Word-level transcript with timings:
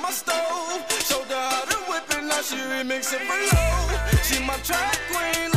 my 0.00 0.10
stove. 0.10 0.82
Showed 1.08 1.28
her 1.28 1.34
how 1.34 1.64
to 1.64 1.76
whip 1.90 2.04
now 2.22 2.42
she 2.42 2.56
remix 2.56 3.12
it 3.12 3.22
for 3.28 3.38
low. 3.54 4.22
She 4.22 4.40
my 4.44 4.56
track 4.58 4.98
queen, 5.10 5.53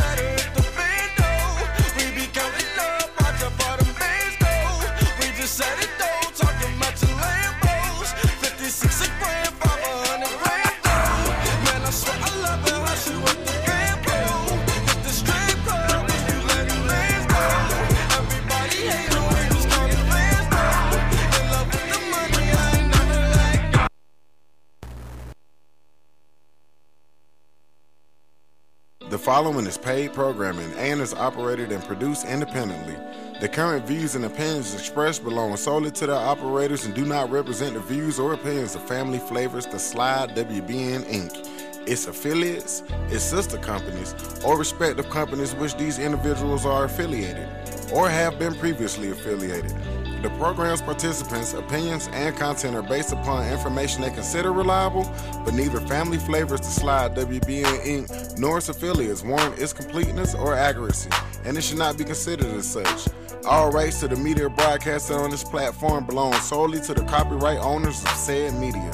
following 29.38 29.68
is 29.68 29.78
paid 29.78 30.12
programming 30.12 30.72
and 30.72 31.00
is 31.00 31.14
operated 31.14 31.70
and 31.70 31.80
produced 31.84 32.26
independently. 32.26 32.96
The 33.40 33.48
current 33.48 33.86
views 33.86 34.16
and 34.16 34.24
opinions 34.24 34.74
expressed 34.74 35.22
belong 35.22 35.56
solely 35.56 35.92
to 35.92 36.06
the 36.06 36.16
operators 36.16 36.84
and 36.84 36.92
do 36.92 37.04
not 37.04 37.30
represent 37.30 37.74
the 37.74 37.78
views 37.78 38.18
or 38.18 38.32
opinions 38.32 38.74
of 38.74 38.82
Family 38.82 39.20
Flavors, 39.20 39.64
The 39.64 39.78
Slide, 39.78 40.30
WBN 40.30 41.04
Inc., 41.04 41.86
its 41.86 42.08
affiliates, 42.08 42.82
its 43.10 43.22
sister 43.22 43.58
companies, 43.58 44.12
or 44.44 44.58
respective 44.58 45.08
companies 45.08 45.54
which 45.54 45.76
these 45.76 46.00
individuals 46.00 46.66
are 46.66 46.86
affiliated 46.86 47.48
or 47.92 48.10
have 48.10 48.40
been 48.40 48.56
previously 48.56 49.12
affiliated. 49.12 49.72
The 50.22 50.30
program's 50.30 50.82
participants' 50.82 51.54
opinions 51.54 52.08
and 52.12 52.36
content 52.36 52.74
are 52.74 52.82
based 52.82 53.12
upon 53.12 53.46
information 53.46 54.02
they 54.02 54.10
consider 54.10 54.52
reliable, 54.52 55.04
but 55.44 55.54
neither 55.54 55.78
Family 55.80 56.18
Flavors 56.18 56.58
to 56.60 56.66
Slide 56.66 57.14
WBN 57.14 57.80
Inc. 57.84 58.36
nor 58.36 58.58
its 58.58 58.68
affiliates 58.68 59.22
warrant 59.22 59.60
its 59.60 59.72
completeness 59.72 60.34
or 60.34 60.54
accuracy, 60.54 61.08
and 61.44 61.56
it 61.56 61.62
should 61.62 61.78
not 61.78 61.96
be 61.96 62.02
considered 62.02 62.46
as 62.46 62.68
such. 62.68 63.08
All 63.46 63.70
rights 63.70 64.00
to 64.00 64.08
the 64.08 64.16
media 64.16 64.50
broadcasted 64.50 65.16
on 65.16 65.30
this 65.30 65.44
platform 65.44 66.04
belong 66.04 66.32
solely 66.34 66.80
to 66.80 66.94
the 66.94 67.04
copyright 67.04 67.58
owners 67.58 68.02
of 68.02 68.10
said 68.10 68.54
media. 68.54 68.92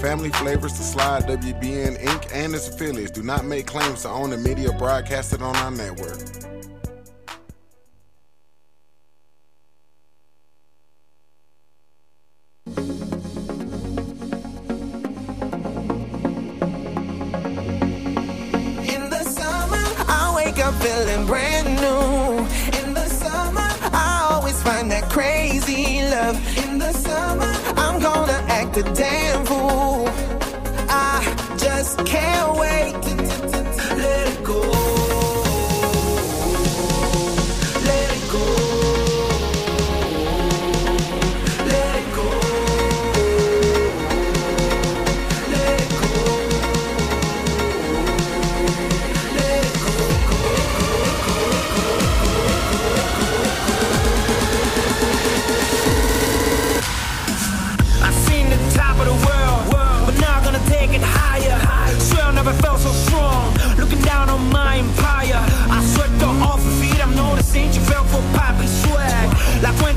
Family 0.00 0.30
Flavors 0.30 0.72
to 0.72 0.82
Slide 0.82 1.24
WBN 1.24 1.98
Inc. 1.98 2.32
and 2.32 2.54
its 2.54 2.68
affiliates 2.68 3.10
do 3.10 3.22
not 3.22 3.44
make 3.44 3.66
claims 3.66 4.02
to 4.02 4.08
own 4.08 4.30
the 4.30 4.38
media 4.38 4.72
broadcasted 4.72 5.42
on 5.42 5.54
our 5.56 5.70
network. 5.70 6.51
Gonna 28.72 28.94
damn 28.94 29.44
fool. 29.44 30.11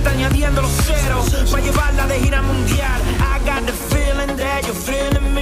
Añadiendo 0.07 0.61
los 0.61 0.71
ceros, 0.71 1.29
para 1.51 1.63
llevarla 1.63 2.07
de 2.07 2.19
gira 2.19 2.41
mundial. 2.41 3.01
I 3.19 3.39
got 3.45 3.65
the 3.65 3.73
feeling 3.73 4.37
that 4.37 4.63
you're 4.65 4.73
feeling 4.73 5.33
me, 5.33 5.34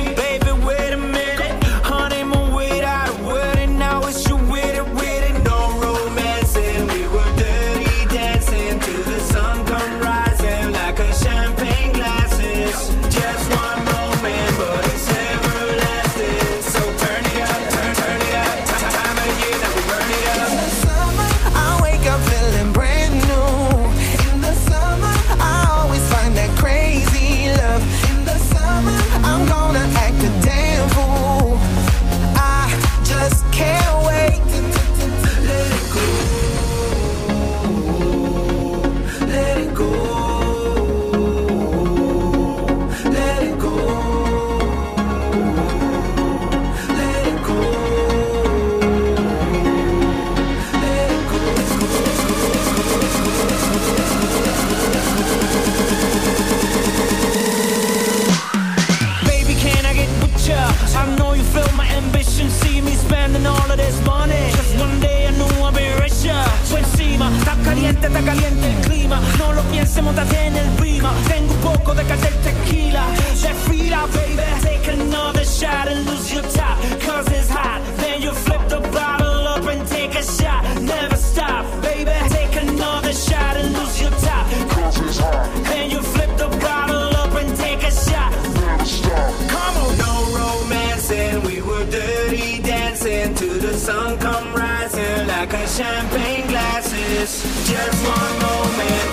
Pienses, 69.93 70.03
montate 70.03 70.47
en 70.47 70.55
el 70.57 70.69
prima. 70.77 71.13
Tengo 71.27 71.53
un 71.53 71.59
poco 71.59 71.93
de 71.93 72.03
cartel 72.03 72.33
tequila. 72.41 73.05
That 73.41 73.55
fila, 73.67 74.07
baby. 74.13 74.41
Take 74.61 74.87
another 74.91 75.45
shot 75.45 75.87
and 75.87 76.05
lose 76.05 76.33
your 76.33 76.43
top. 76.53 76.79
Cause 77.05 77.27
it's 77.31 77.49
hot. 77.49 77.81
Then 77.97 78.21
you 78.21 78.31
flip 78.31 78.67
the 78.69 78.79
bottle 78.79 79.47
up 79.47 79.67
and 79.67 79.87
take 79.87 80.15
a 80.15 80.23
shot. 80.23 80.63
Never 80.81 81.17
stop, 81.17 81.65
baby. 81.81 82.11
Take 82.29 82.55
another 82.55 83.13
shot 83.13 83.57
and 83.57 83.73
lose 83.77 84.01
your 84.01 84.11
top. 84.11 84.47
Cause 84.69 84.99
it's 85.01 85.19
hot. 85.19 85.49
Then 85.65 85.91
you 85.91 86.01
flip 86.01 86.37
the 86.37 86.47
bottle 86.59 87.15
up 87.15 87.35
and 87.35 87.55
take 87.57 87.83
a 87.83 87.91
shot. 87.91 88.31
Never 88.55 88.85
stop 88.85 89.49
Come 89.49 89.77
on, 89.77 89.97
no 89.97 90.13
romancing. 90.37 91.43
We 91.43 91.61
were 91.61 91.85
dirty 91.85 92.61
dancing 92.61 93.35
to 93.35 93.47
the 93.59 93.73
sun 93.73 94.17
come 94.17 94.53
rising 94.55 95.27
like 95.27 95.53
a 95.53 95.67
champagne 95.67 96.47
glasses. 96.47 97.43
Just 97.69 98.07
one 98.07 98.35
moment, 98.41 99.12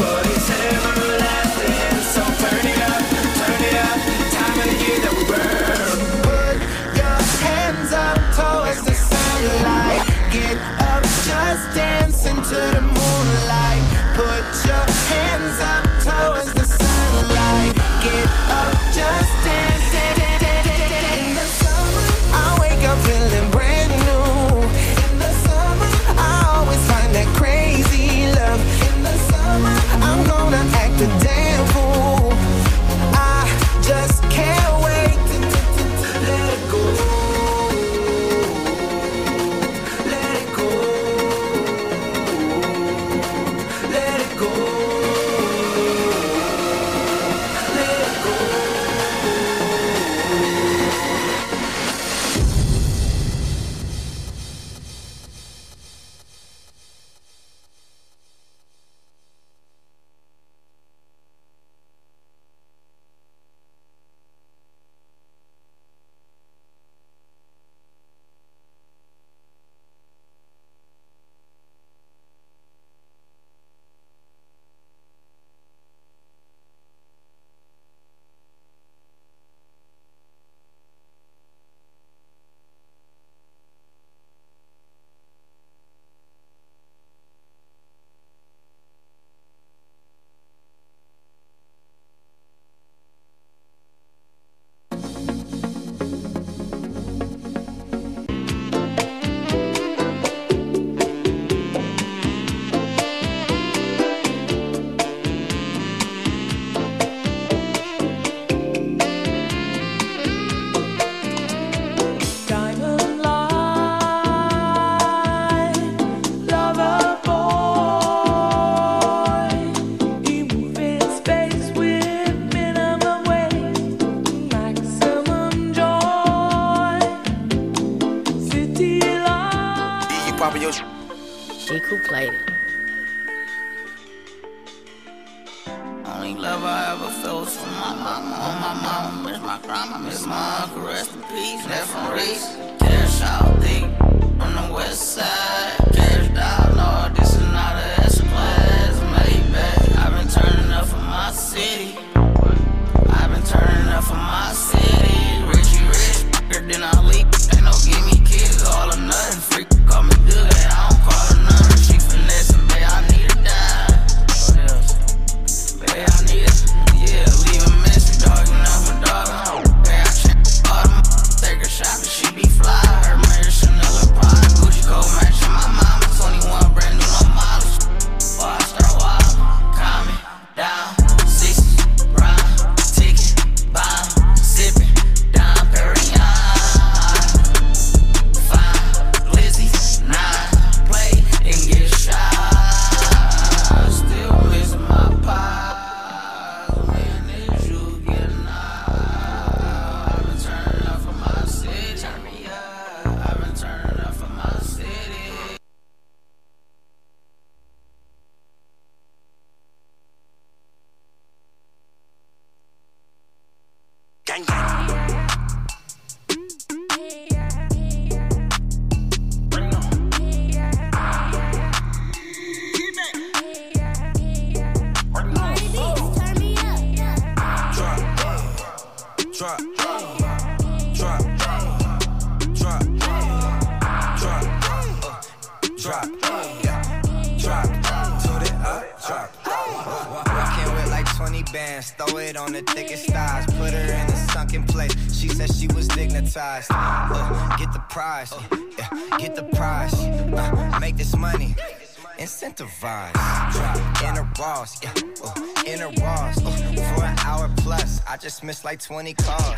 just 258.40 258.44
missed 258.46 258.64
like 258.64 258.81
20 258.81 259.14
calls. 259.14 259.54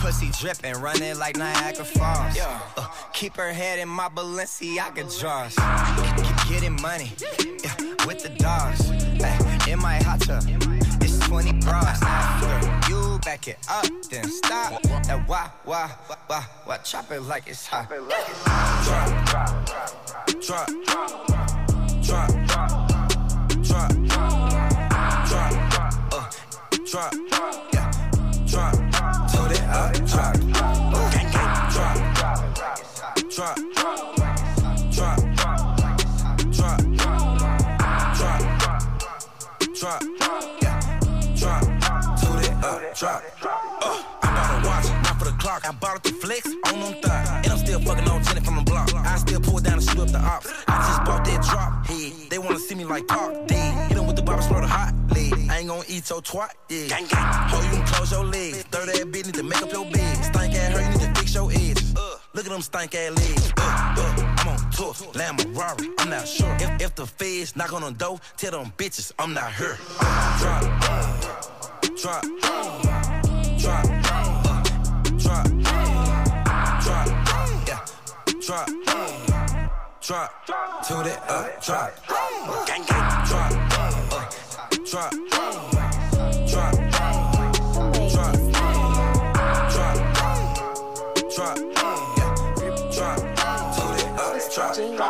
Pussy 0.00 0.30
dripping, 0.40 0.80
running 0.80 1.16
like 1.18 1.36
Niagara 1.36 1.84
Falls. 1.84 2.36
Uh, 2.38 2.88
keep 3.12 3.36
her 3.36 3.52
head 3.52 3.78
in 3.78 3.88
my 3.88 4.08
Balenciaga 4.08 5.04
drawers. 5.20 5.54
Keep 6.16 6.48
getting 6.48 6.80
money, 6.82 7.12
yeah, 7.62 7.74
with 8.06 8.22
the 8.22 8.30
dogs. 8.36 8.90
Ay, 9.22 9.70
in 9.70 9.78
my 9.78 9.96
hot 10.02 10.20
tub, 10.20 10.42
it's 11.00 11.18
20 11.20 11.52
bras. 11.60 12.02
After 12.02 12.90
you 12.90 13.18
back 13.20 13.46
it 13.48 13.58
up, 13.68 13.86
then 14.10 14.24
stop. 14.24 14.82
That 14.82 15.28
why, 15.28 15.50
why, 15.64 15.90
why, 16.26 16.44
why, 16.64 16.76
chop 16.78 17.10
it 17.12 17.20
like 17.20 17.46
it's 17.46 17.66
hot. 17.66 17.88
Drop, 17.88 18.06
Drop, 18.84 19.26
drop, 20.40 20.68
drop, 20.84 21.26
drop, 22.02 22.46
drop, 22.48 22.83
twat, 56.34 56.50
yeah. 56.68 56.88
Gang, 56.88 57.06
gang. 57.06 57.26
Ho, 57.50 57.62
you 57.62 57.70
can 57.70 57.86
close 57.86 58.10
your 58.10 58.24
legs. 58.24 58.62
Third 58.64 58.88
ass 58.88 59.04
bitch 59.04 59.26
need 59.26 59.34
to 59.34 59.42
make 59.44 59.62
up 59.62 59.70
your 59.70 59.84
bed. 59.84 60.16
Stank 60.24 60.54
ass 60.54 60.72
her, 60.74 60.82
you 60.82 60.90
need 60.90 61.00
to 61.00 61.20
fix 61.20 61.34
your 61.34 61.50
edges. 61.52 61.94
Uh, 61.94 62.16
look 62.34 62.44
at 62.44 62.50
them 62.50 62.60
stank 62.60 62.94
ass 62.94 63.10
legs. 63.14 63.52
Uh, 63.56 63.94
uh, 63.98 64.34
I'm 64.38 64.48
on 64.48 64.70
tour, 64.72 64.94
Lamb 65.14 65.36
Rari. 65.54 65.90
I'm 65.98 66.10
not 66.10 66.26
sure. 66.26 66.52
If, 66.58 66.82
if 66.82 66.94
the 66.96 67.06
feds 67.06 67.54
knock 67.54 67.72
on 67.72 67.82
the 67.82 67.92
door, 67.92 68.18
tell 68.36 68.50
them 68.50 68.72
bitches 68.76 69.12
I'm 69.18 69.32
not 69.32 69.52
her. 69.52 69.76
Drop, 70.40 70.62
drop, 70.80 71.04
drop, 72.02 72.24
uh, 72.42 72.64
drop, 73.58 73.84
drop, 75.22 75.46
yeah, 77.68 77.84
drop, 78.40 78.68
drop, 80.02 80.28
toot 80.84 81.06
it 81.06 81.20
up, 81.28 81.64
drop, 81.64 81.90
gang, 82.66 82.82
gang, 82.88 83.26
drop, 83.26 83.52
uh, 83.72 84.30
drop, 84.84 85.10
drop, 85.30 85.43
I 94.94 95.02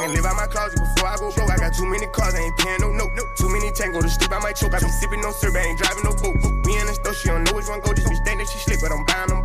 can 0.00 0.10
live 0.12 0.26
out 0.26 0.34
my 0.34 0.46
closet 0.50 0.80
before 0.80 1.08
I 1.08 1.16
go 1.16 1.30
broke. 1.30 1.50
I 1.50 1.56
got 1.56 1.74
too 1.74 1.86
many 1.86 2.06
cars, 2.06 2.34
I 2.34 2.40
ain't 2.42 2.58
paying 2.58 2.80
no 2.80 2.90
note. 2.90 3.12
Too 3.36 3.48
many 3.48 3.70
tango 3.70 4.00
to 4.02 4.10
sleep, 4.10 4.32
I 4.32 4.40
might 4.40 4.56
choke. 4.56 4.74
I 4.74 4.80
be 4.80 4.88
sipping 4.88 5.20
no 5.20 5.30
syrup, 5.30 5.54
I 5.54 5.60
ain't 5.60 5.78
driving 5.78 6.02
no 6.02 6.10
boat. 6.10 6.34
Me 6.66 6.74
and 6.78 6.88
the 6.88 6.94
store, 6.94 7.14
she 7.14 7.28
don't 7.28 7.44
know 7.44 7.52
which 7.54 7.68
one 7.68 7.78
go. 7.80 7.92
This 7.94 8.04
bitch 8.04 8.24
think 8.24 8.40
she 8.50 8.58
slick, 8.58 8.80
but 8.80 8.90
I'm 8.90 9.04
buying 9.06 9.28
them 9.28 9.41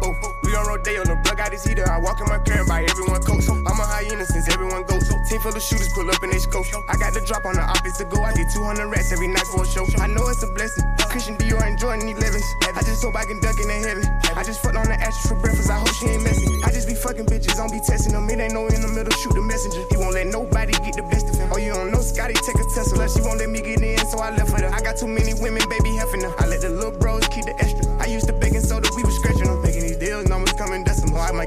both. 0.77 0.87
We 0.87 0.97
on 0.97 1.07
the 1.07 1.15
plug 1.23 1.37
got 1.37 1.51
his 1.51 1.63
heater. 1.63 1.87
I 1.89 1.99
walk 1.99 2.19
in 2.21 2.27
my 2.27 2.39
car 2.39 2.59
and 2.59 2.67
buy 2.67 2.83
everyone 2.83 3.21
coat. 3.21 3.43
I'm 3.49 3.79
a 3.79 3.85
hyena 3.85 4.25
since 4.25 4.47
everyone 4.49 4.83
goes. 4.83 5.07
Team 5.29 5.41
full 5.41 5.55
of 5.55 5.61
shooters 5.61 5.89
pull 5.93 6.09
up 6.09 6.21
in 6.23 6.29
they 6.29 6.39
scope. 6.39 6.65
I 6.89 6.97
got 6.97 7.13
the 7.13 7.21
drop 7.25 7.45
on 7.45 7.55
the 7.55 7.61
office 7.63 7.97
to 7.97 8.05
go. 8.05 8.21
I 8.23 8.33
get 8.33 8.49
200 8.53 8.87
rats 8.87 9.11
every 9.11 9.27
night 9.27 9.47
for 9.47 9.63
a 9.63 9.67
show. 9.67 9.85
I 9.97 10.07
know 10.07 10.27
it's 10.29 10.43
a 10.43 10.49
blessing. 10.53 10.85
Christian 11.09 11.37
Dior 11.37 11.63
and 11.65 11.77
Jordan 11.79 12.07
11s. 12.07 12.45
I 12.75 12.81
just 12.83 13.03
hope 13.03 13.15
I 13.15 13.25
can 13.25 13.39
duck 13.41 13.57
in 13.59 13.67
the 13.67 13.77
heaven. 13.81 14.05
I 14.35 14.43
just 14.43 14.61
fucked 14.61 14.77
on 14.77 14.87
the 14.87 14.97
ashes 14.99 15.25
for 15.27 15.35
breakfast. 15.39 15.69
I 15.69 15.79
hope 15.79 15.93
she 15.93 16.07
ain't 16.07 16.23
messy. 16.23 16.45
I 16.63 16.71
just 16.71 16.87
be 16.87 16.93
fucking 16.93 17.25
bitches, 17.25 17.57
don't 17.57 17.71
be 17.71 17.79
testing 17.79 18.13
them. 18.13 18.29
It 18.29 18.39
ain't 18.39 18.53
no 18.53 18.67
in 18.67 18.81
the 18.81 18.91
middle, 18.91 19.13
shoot 19.17 19.33
the 19.33 19.41
messenger. 19.41 19.81
He 19.89 19.97
won't 19.97 20.13
let 20.13 20.27
nobody 20.27 20.73
get 20.83 20.95
the 20.95 21.05
best 21.09 21.29
of 21.29 21.35
him. 21.35 21.49
Oh, 21.51 21.57
you 21.57 21.73
don't 21.73 21.91
know 21.91 22.01
Scotty 22.01 22.35
take 22.35 22.59
a 22.59 22.65
Tesla. 22.75 23.09
She 23.09 23.21
won't 23.21 23.39
let 23.39 23.49
me 23.49 23.61
get 23.61 23.81
in, 23.81 23.97
so 24.07 24.19
I 24.19 24.31
left 24.35 24.51
with 24.53 24.61
her. 24.61 24.69
I 24.69 24.81
got 24.81 24.97
too 24.97 25.07
many 25.07 25.33
women, 25.33 25.63
baby, 25.69 25.91
heffing 25.97 26.23
her. 26.23 26.33
I 26.37 26.47
let 26.47 26.61
the 26.61 26.69
little 26.69 26.91
bros 26.91 27.06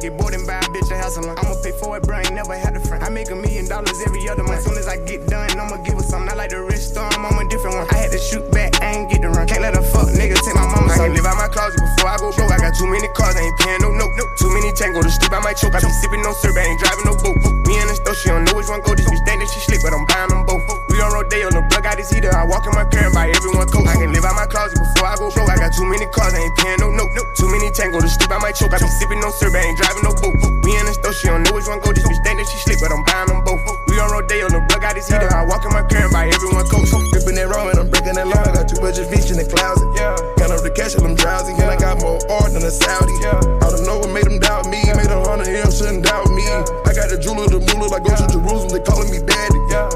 get 0.00 0.16
bored 0.16 0.32
and 0.32 0.46
buy 0.48 0.56
a 0.56 0.68
bitch 0.72 0.88
a 0.88 0.96
alone. 1.20 1.36
I'ma 1.36 1.54
pay 1.60 1.76
for 1.76 1.96
it, 1.96 2.02
bro, 2.02 2.16
ain't 2.16 2.32
never 2.32 2.56
had 2.56 2.74
a 2.74 2.80
friend. 2.80 3.04
I 3.04 3.12
make 3.12 3.28
a 3.30 3.36
million 3.36 3.68
dollars 3.68 4.00
every 4.08 4.24
other 4.32 4.42
month. 4.42 4.58
As 4.58 4.64
soon 4.64 4.78
as 4.80 4.88
I 4.88 4.96
get 5.04 5.28
done, 5.28 5.52
I'ma 5.52 5.76
give 5.84 6.00
her 6.00 6.02
something. 6.02 6.32
I 6.32 6.34
like 6.34 6.50
the 6.50 6.64
rich 6.64 6.80
storm, 6.80 7.12
I'm 7.12 7.36
a 7.36 7.44
different 7.52 7.76
one. 7.76 7.86
I 7.92 8.08
had 8.08 8.10
to 8.12 8.18
shoot 8.18 8.48
back, 8.50 8.80
I 8.80 8.96
ain't 8.96 9.12
get 9.12 9.20
the 9.20 9.28
run. 9.28 9.46
Can't 9.46 9.60
let 9.60 9.76
a 9.76 9.84
fuck 9.84 10.08
nigga 10.16 10.40
take 10.40 10.56
my 10.56 10.64
mama. 10.64 10.88
I 10.88 10.96
can 10.96 11.12
live 11.12 11.28
out 11.28 11.36
my 11.36 11.52
closet 11.52 11.84
before 11.84 12.08
I 12.08 12.16
go 12.16 12.32
broke. 12.32 12.50
I 12.50 12.58
got 12.58 12.72
too 12.72 12.88
many 12.88 13.08
cars, 13.12 13.36
I 13.36 13.44
ain't 13.44 13.58
paying 13.60 13.84
no 13.84 13.92
note. 13.92 14.12
Too 14.40 14.48
many 14.48 14.72
tango 14.72 15.04
to 15.04 15.10
sleep, 15.12 15.32
I 15.36 15.40
might 15.44 15.60
choke. 15.60 15.76
I 15.76 15.84
be 15.84 15.92
sipping 16.00 16.24
no 16.24 16.32
syrup, 16.32 16.56
I 16.56 16.64
ain't 16.64 16.80
driving 16.80 17.04
no 17.04 17.14
boat. 17.20 17.36
Me 17.68 17.76
and 17.76 17.88
the 17.92 17.94
store, 18.00 18.16
oh, 18.16 18.20
she 18.24 18.28
don't 18.32 18.44
know 18.48 18.56
which 18.56 18.72
one 18.72 18.80
go. 18.80 18.96
This 18.96 19.04
bitch 19.04 19.20
think 19.28 19.44
that 19.44 19.48
she 19.52 19.60
slick, 19.68 19.84
but 19.84 19.92
I'm 19.92 20.08
buying 20.08 20.32
them 20.32 20.48
both. 20.48 20.79
We 21.00 21.08
on 21.08 21.16
Rodeo, 21.16 21.48
no 21.48 21.64
the 21.64 21.68
plug 21.72 21.88
got 21.88 21.96
this 21.96 22.12
heater. 22.12 22.28
I 22.28 22.44
walk 22.44 22.68
in 22.68 22.76
my 22.76 22.84
car 22.84 23.08
and 23.08 23.16
buy 23.16 23.32
everyone 23.32 23.64
coat. 23.72 23.88
I 23.88 23.96
can 23.96 24.12
live 24.12 24.20
out 24.20 24.36
my 24.36 24.44
closet 24.44 24.76
before 24.76 25.08
I 25.08 25.16
go 25.16 25.32
broke. 25.32 25.48
I 25.48 25.56
got 25.56 25.72
too 25.72 25.88
many 25.88 26.04
cars, 26.12 26.36
I 26.36 26.44
ain't 26.44 26.52
paying 26.60 26.76
no 26.76 26.92
note. 26.92 27.08
Too 27.40 27.48
many 27.48 27.72
tango 27.72 28.04
to 28.04 28.10
sleep, 28.12 28.28
I 28.28 28.36
might 28.36 28.52
choke. 28.52 28.76
I 28.76 28.84
be 28.84 28.84
sipping 29.00 29.16
no 29.24 29.32
syrup, 29.32 29.56
I 29.56 29.64
ain't 29.64 29.80
driving 29.80 30.04
no 30.04 30.12
boat. 30.12 30.36
Me 30.60 30.76
and 30.76 30.84
the 30.84 30.92
stove, 30.92 31.16
she 31.16 31.32
don't 31.32 31.40
know 31.40 31.56
which 31.56 31.64
one 31.64 31.80
go. 31.80 31.96
This 31.96 32.04
bitch 32.04 32.20
think 32.20 32.36
that 32.36 32.44
she 32.52 32.58
sleep, 32.68 32.84
but 32.84 32.92
I'm 32.92 33.00
buying 33.08 33.32
them 33.32 33.40
both. 33.48 33.64
We 33.88 33.96
on 33.96 34.12
Rodeo, 34.12 34.52
the 34.52 34.60
plug 34.68 34.84
got 34.84 34.92
this 34.92 35.08
heater. 35.08 35.32
I 35.32 35.40
walk 35.48 35.64
in 35.64 35.72
my 35.72 35.88
car 35.88 36.04
and 36.04 36.12
buy 36.12 36.28
everyone 36.28 36.68
coat. 36.68 36.84
Ripping 37.16 37.36
that 37.40 37.48
raw 37.48 37.72
and 37.72 37.80
I'm 37.80 37.88
breaking 37.88 38.20
that 38.20 38.28
law. 38.28 38.44
I 38.44 38.60
got 38.60 38.68
much 38.84 39.00
of 39.00 39.08
fish 39.08 39.32
in 39.32 39.40
the 39.40 39.48
closet. 39.48 39.88
Yeah. 39.96 40.12
Got 40.36 40.52
up 40.52 40.60
the 40.60 40.68
cash 40.68 41.00
and 41.00 41.08
I'm 41.08 41.16
drowsy. 41.16 41.56
And 41.56 41.64
I 41.64 41.80
got 41.80 41.96
more 42.04 42.20
art 42.28 42.52
than 42.52 42.60
a 42.60 42.68
Saudi. 42.68 43.16
Yeah. 43.24 43.40
I 43.64 43.72
don't 43.72 43.88
know 43.88 44.04
what 44.04 44.12
made 44.12 44.28
them 44.28 44.36
doubt 44.36 44.68
me. 44.68 44.84
Made 44.84 45.08
a 45.08 45.16
hundred 45.24 45.48
M, 45.48 45.72
shouldn't 45.72 46.04
doubt 46.04 46.28
me. 46.28 46.44
I 46.84 46.92
got 46.92 47.08
the 47.08 47.16
jeweler, 47.16 47.48
the 47.48 47.64
moolah, 47.72 47.88
like 47.88 48.04
go 48.04 48.12
to 48.12 48.26
Jerusalem. 48.28 48.68
They 48.68 48.84
calling 48.84 49.08
me 49.08 49.24
daddy. 49.24 49.60
Yeah. 49.72 49.88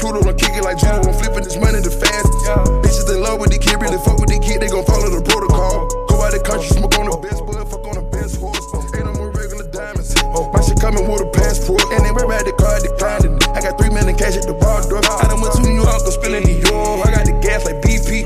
I'm 0.00 0.36
kicking 0.36 0.64
like 0.64 0.80
judo. 0.80 1.04
I'm 1.04 1.12
flipping 1.12 1.44
this 1.44 1.60
money 1.60 1.76
the. 1.84 1.92
Yeah. 1.92 2.64
Bitches 2.80 3.04
in 3.12 3.20
love 3.20 3.36
with 3.36 3.52
the 3.52 3.60
kid, 3.60 3.76
really 3.84 4.00
fuck 4.00 4.16
with 4.16 4.32
the 4.32 4.40
kid. 4.40 4.64
They 4.64 4.72
gon' 4.72 4.84
follow 4.88 5.12
the 5.12 5.20
protocol. 5.20 5.92
Go 6.08 6.24
out 6.24 6.32
the 6.32 6.40
country, 6.40 6.72
smoke 6.72 6.96
on 6.96 7.12
the 7.12 7.20
best 7.20 7.44
blood, 7.44 7.68
fuck 7.68 7.84
on 7.84 8.00
the 8.00 8.06
best 8.08 8.40
horse. 8.40 8.64
Ain't 8.96 9.04
no 9.04 9.12
more 9.12 9.28
regular 9.28 9.68
diamonds. 9.68 10.16
Oh, 10.32 10.48
my 10.56 10.64
shit 10.64 10.80
coming 10.80 11.04
with 11.04 11.20
a 11.20 11.28
passport. 11.36 11.84
And 11.92 12.00
they 12.00 12.12
worry 12.16 12.32
about 12.32 12.48
the 12.48 12.56
car 12.56 12.80
declining. 12.80 13.36
I 13.52 13.60
got 13.60 13.76
three 13.76 13.92
million 13.92 14.16
cash 14.16 14.40
at 14.40 14.48
the 14.48 14.56
bar 14.56 14.80
door. 14.88 15.04
I 15.04 15.28
done 15.28 15.44
went 15.44 15.52
to 15.60 15.62
New 15.68 15.76
York, 15.76 16.00
go 16.00 16.10
spending 16.16 16.48
New 16.48 16.64
York. 16.64 17.04
I 17.04 17.12
got 17.12 17.28
the 17.28 17.36
gas 17.44 17.68
like 17.68 17.84
BP. 17.84 18.24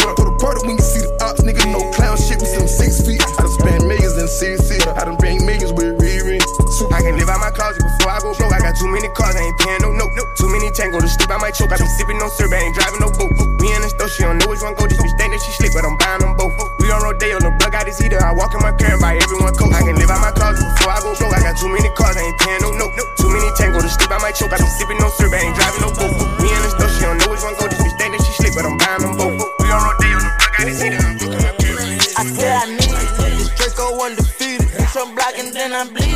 Closet 7.74 7.82
before 7.98 8.12
I 8.12 8.18
go 8.22 8.34
broke. 8.34 8.52
I 8.54 8.60
got 8.62 8.76
too 8.78 8.88
many 8.88 9.08
cars, 9.10 9.34
I 9.34 9.42
ain't 9.42 9.58
paying 9.58 9.82
no 9.82 9.90
note. 9.92 10.14
Too 10.38 10.48
many 10.48 10.70
tango 10.70 11.00
to 11.00 11.08
sleep, 11.08 11.30
I 11.30 11.38
might 11.38 11.54
choke. 11.54 11.72
I 11.72 11.78
be 11.78 11.86
sipping 11.86 12.18
no 12.18 12.28
syrup, 12.30 12.52
I 12.52 12.62
ain't 12.62 12.74
driving 12.74 13.00
no 13.00 13.10
boat. 13.10 13.32
Me 13.60 13.74
and 13.74 13.82
the 13.82 13.90
stove, 13.90 14.10
she 14.10 14.22
don't 14.22 14.38
know 14.38 14.46
which 14.46 14.62
one 14.62 14.74
go. 14.74 14.86
This 14.86 14.98
bitch 14.98 15.14
think 15.18 15.34
that 15.34 15.40
she 15.42 15.50
sleep, 15.58 15.72
but 15.74 15.84
I'm 15.84 15.96
buying 15.98 16.22
them 16.22 16.36
both. 16.36 16.54
We 16.78 16.90
are 16.90 17.02
all 17.02 17.14
day 17.14 17.34
on 17.34 17.42
Rodeo, 17.42 17.50
the 17.50 17.58
plug 17.58 17.72
got 17.74 17.84
this 17.86 17.98
heater. 17.98 18.20
I 18.22 18.32
walk 18.32 18.54
in 18.54 18.60
my 18.62 18.72
car 18.74 18.94
and 18.94 19.00
buy 19.02 19.18
everyone 19.18 19.54
coat. 19.58 19.74
I 19.74 19.82
can 19.82 19.96
live 19.98 20.10
out 20.10 20.22
my 20.22 20.32
closet 20.34 20.62
before 20.62 20.92
I 20.94 20.98
go 21.02 21.10
broke. 21.18 21.34
I 21.34 21.40
got 21.42 21.56
too 21.58 21.70
many 21.70 21.90
cars, 21.98 22.16
I 22.16 22.22
ain't 22.22 22.38
paying 22.38 22.62
no 22.62 22.70
note. 22.76 22.94
Too 23.18 23.30
many 23.30 23.48
tango 23.58 23.80
to 23.82 23.90
sleep, 23.90 24.10
I 24.10 24.18
might 24.22 24.36
choke. 24.38 24.52
I 24.54 24.58
be 24.60 24.68
sipping 24.68 24.98
no 25.00 25.08
syrup, 25.18 25.34
I 25.34 25.40
ain't 25.42 25.56
driving 25.56 25.82
no 25.82 25.90
boat. 25.90 26.12
Me 26.38 26.48
and 26.52 26.62
the 26.62 26.70
stove, 26.76 26.92
she 26.94 27.02
don't 27.02 27.18
know 27.18 27.28
which 27.32 27.42
one 27.42 27.56
go. 27.58 27.66
This 27.66 27.80
bitch 27.80 27.96
think 27.98 28.10
that 28.14 28.20
she 28.22 28.32
sleep, 28.38 28.54
but 28.54 28.64
I'm 28.68 28.76
buying 28.78 29.02
them 29.02 29.14
both. 29.16 29.40
We 29.58 29.66
on 29.72 29.80
Rodeo, 29.82 30.18
the 30.22 30.30
plug 30.38 30.52
got 30.54 30.64
this 30.68 30.80
heater. 30.82 31.00
I 31.00 31.10
walk 31.18 31.32
in 31.34 31.42
my 31.42 31.52
car. 31.58 32.04
I 32.14 32.24
said 32.30 32.52
I 32.52 32.66
need 32.70 32.94
it. 32.94 33.10
This 33.36 33.50
Draco 33.58 33.96
undefeated. 34.00 34.68
Bitch, 34.70 34.96
I'm 34.96 35.14
blocking, 35.14 35.50
then 35.52 35.72
I'm 35.72 35.88
bleeding. 35.92 36.13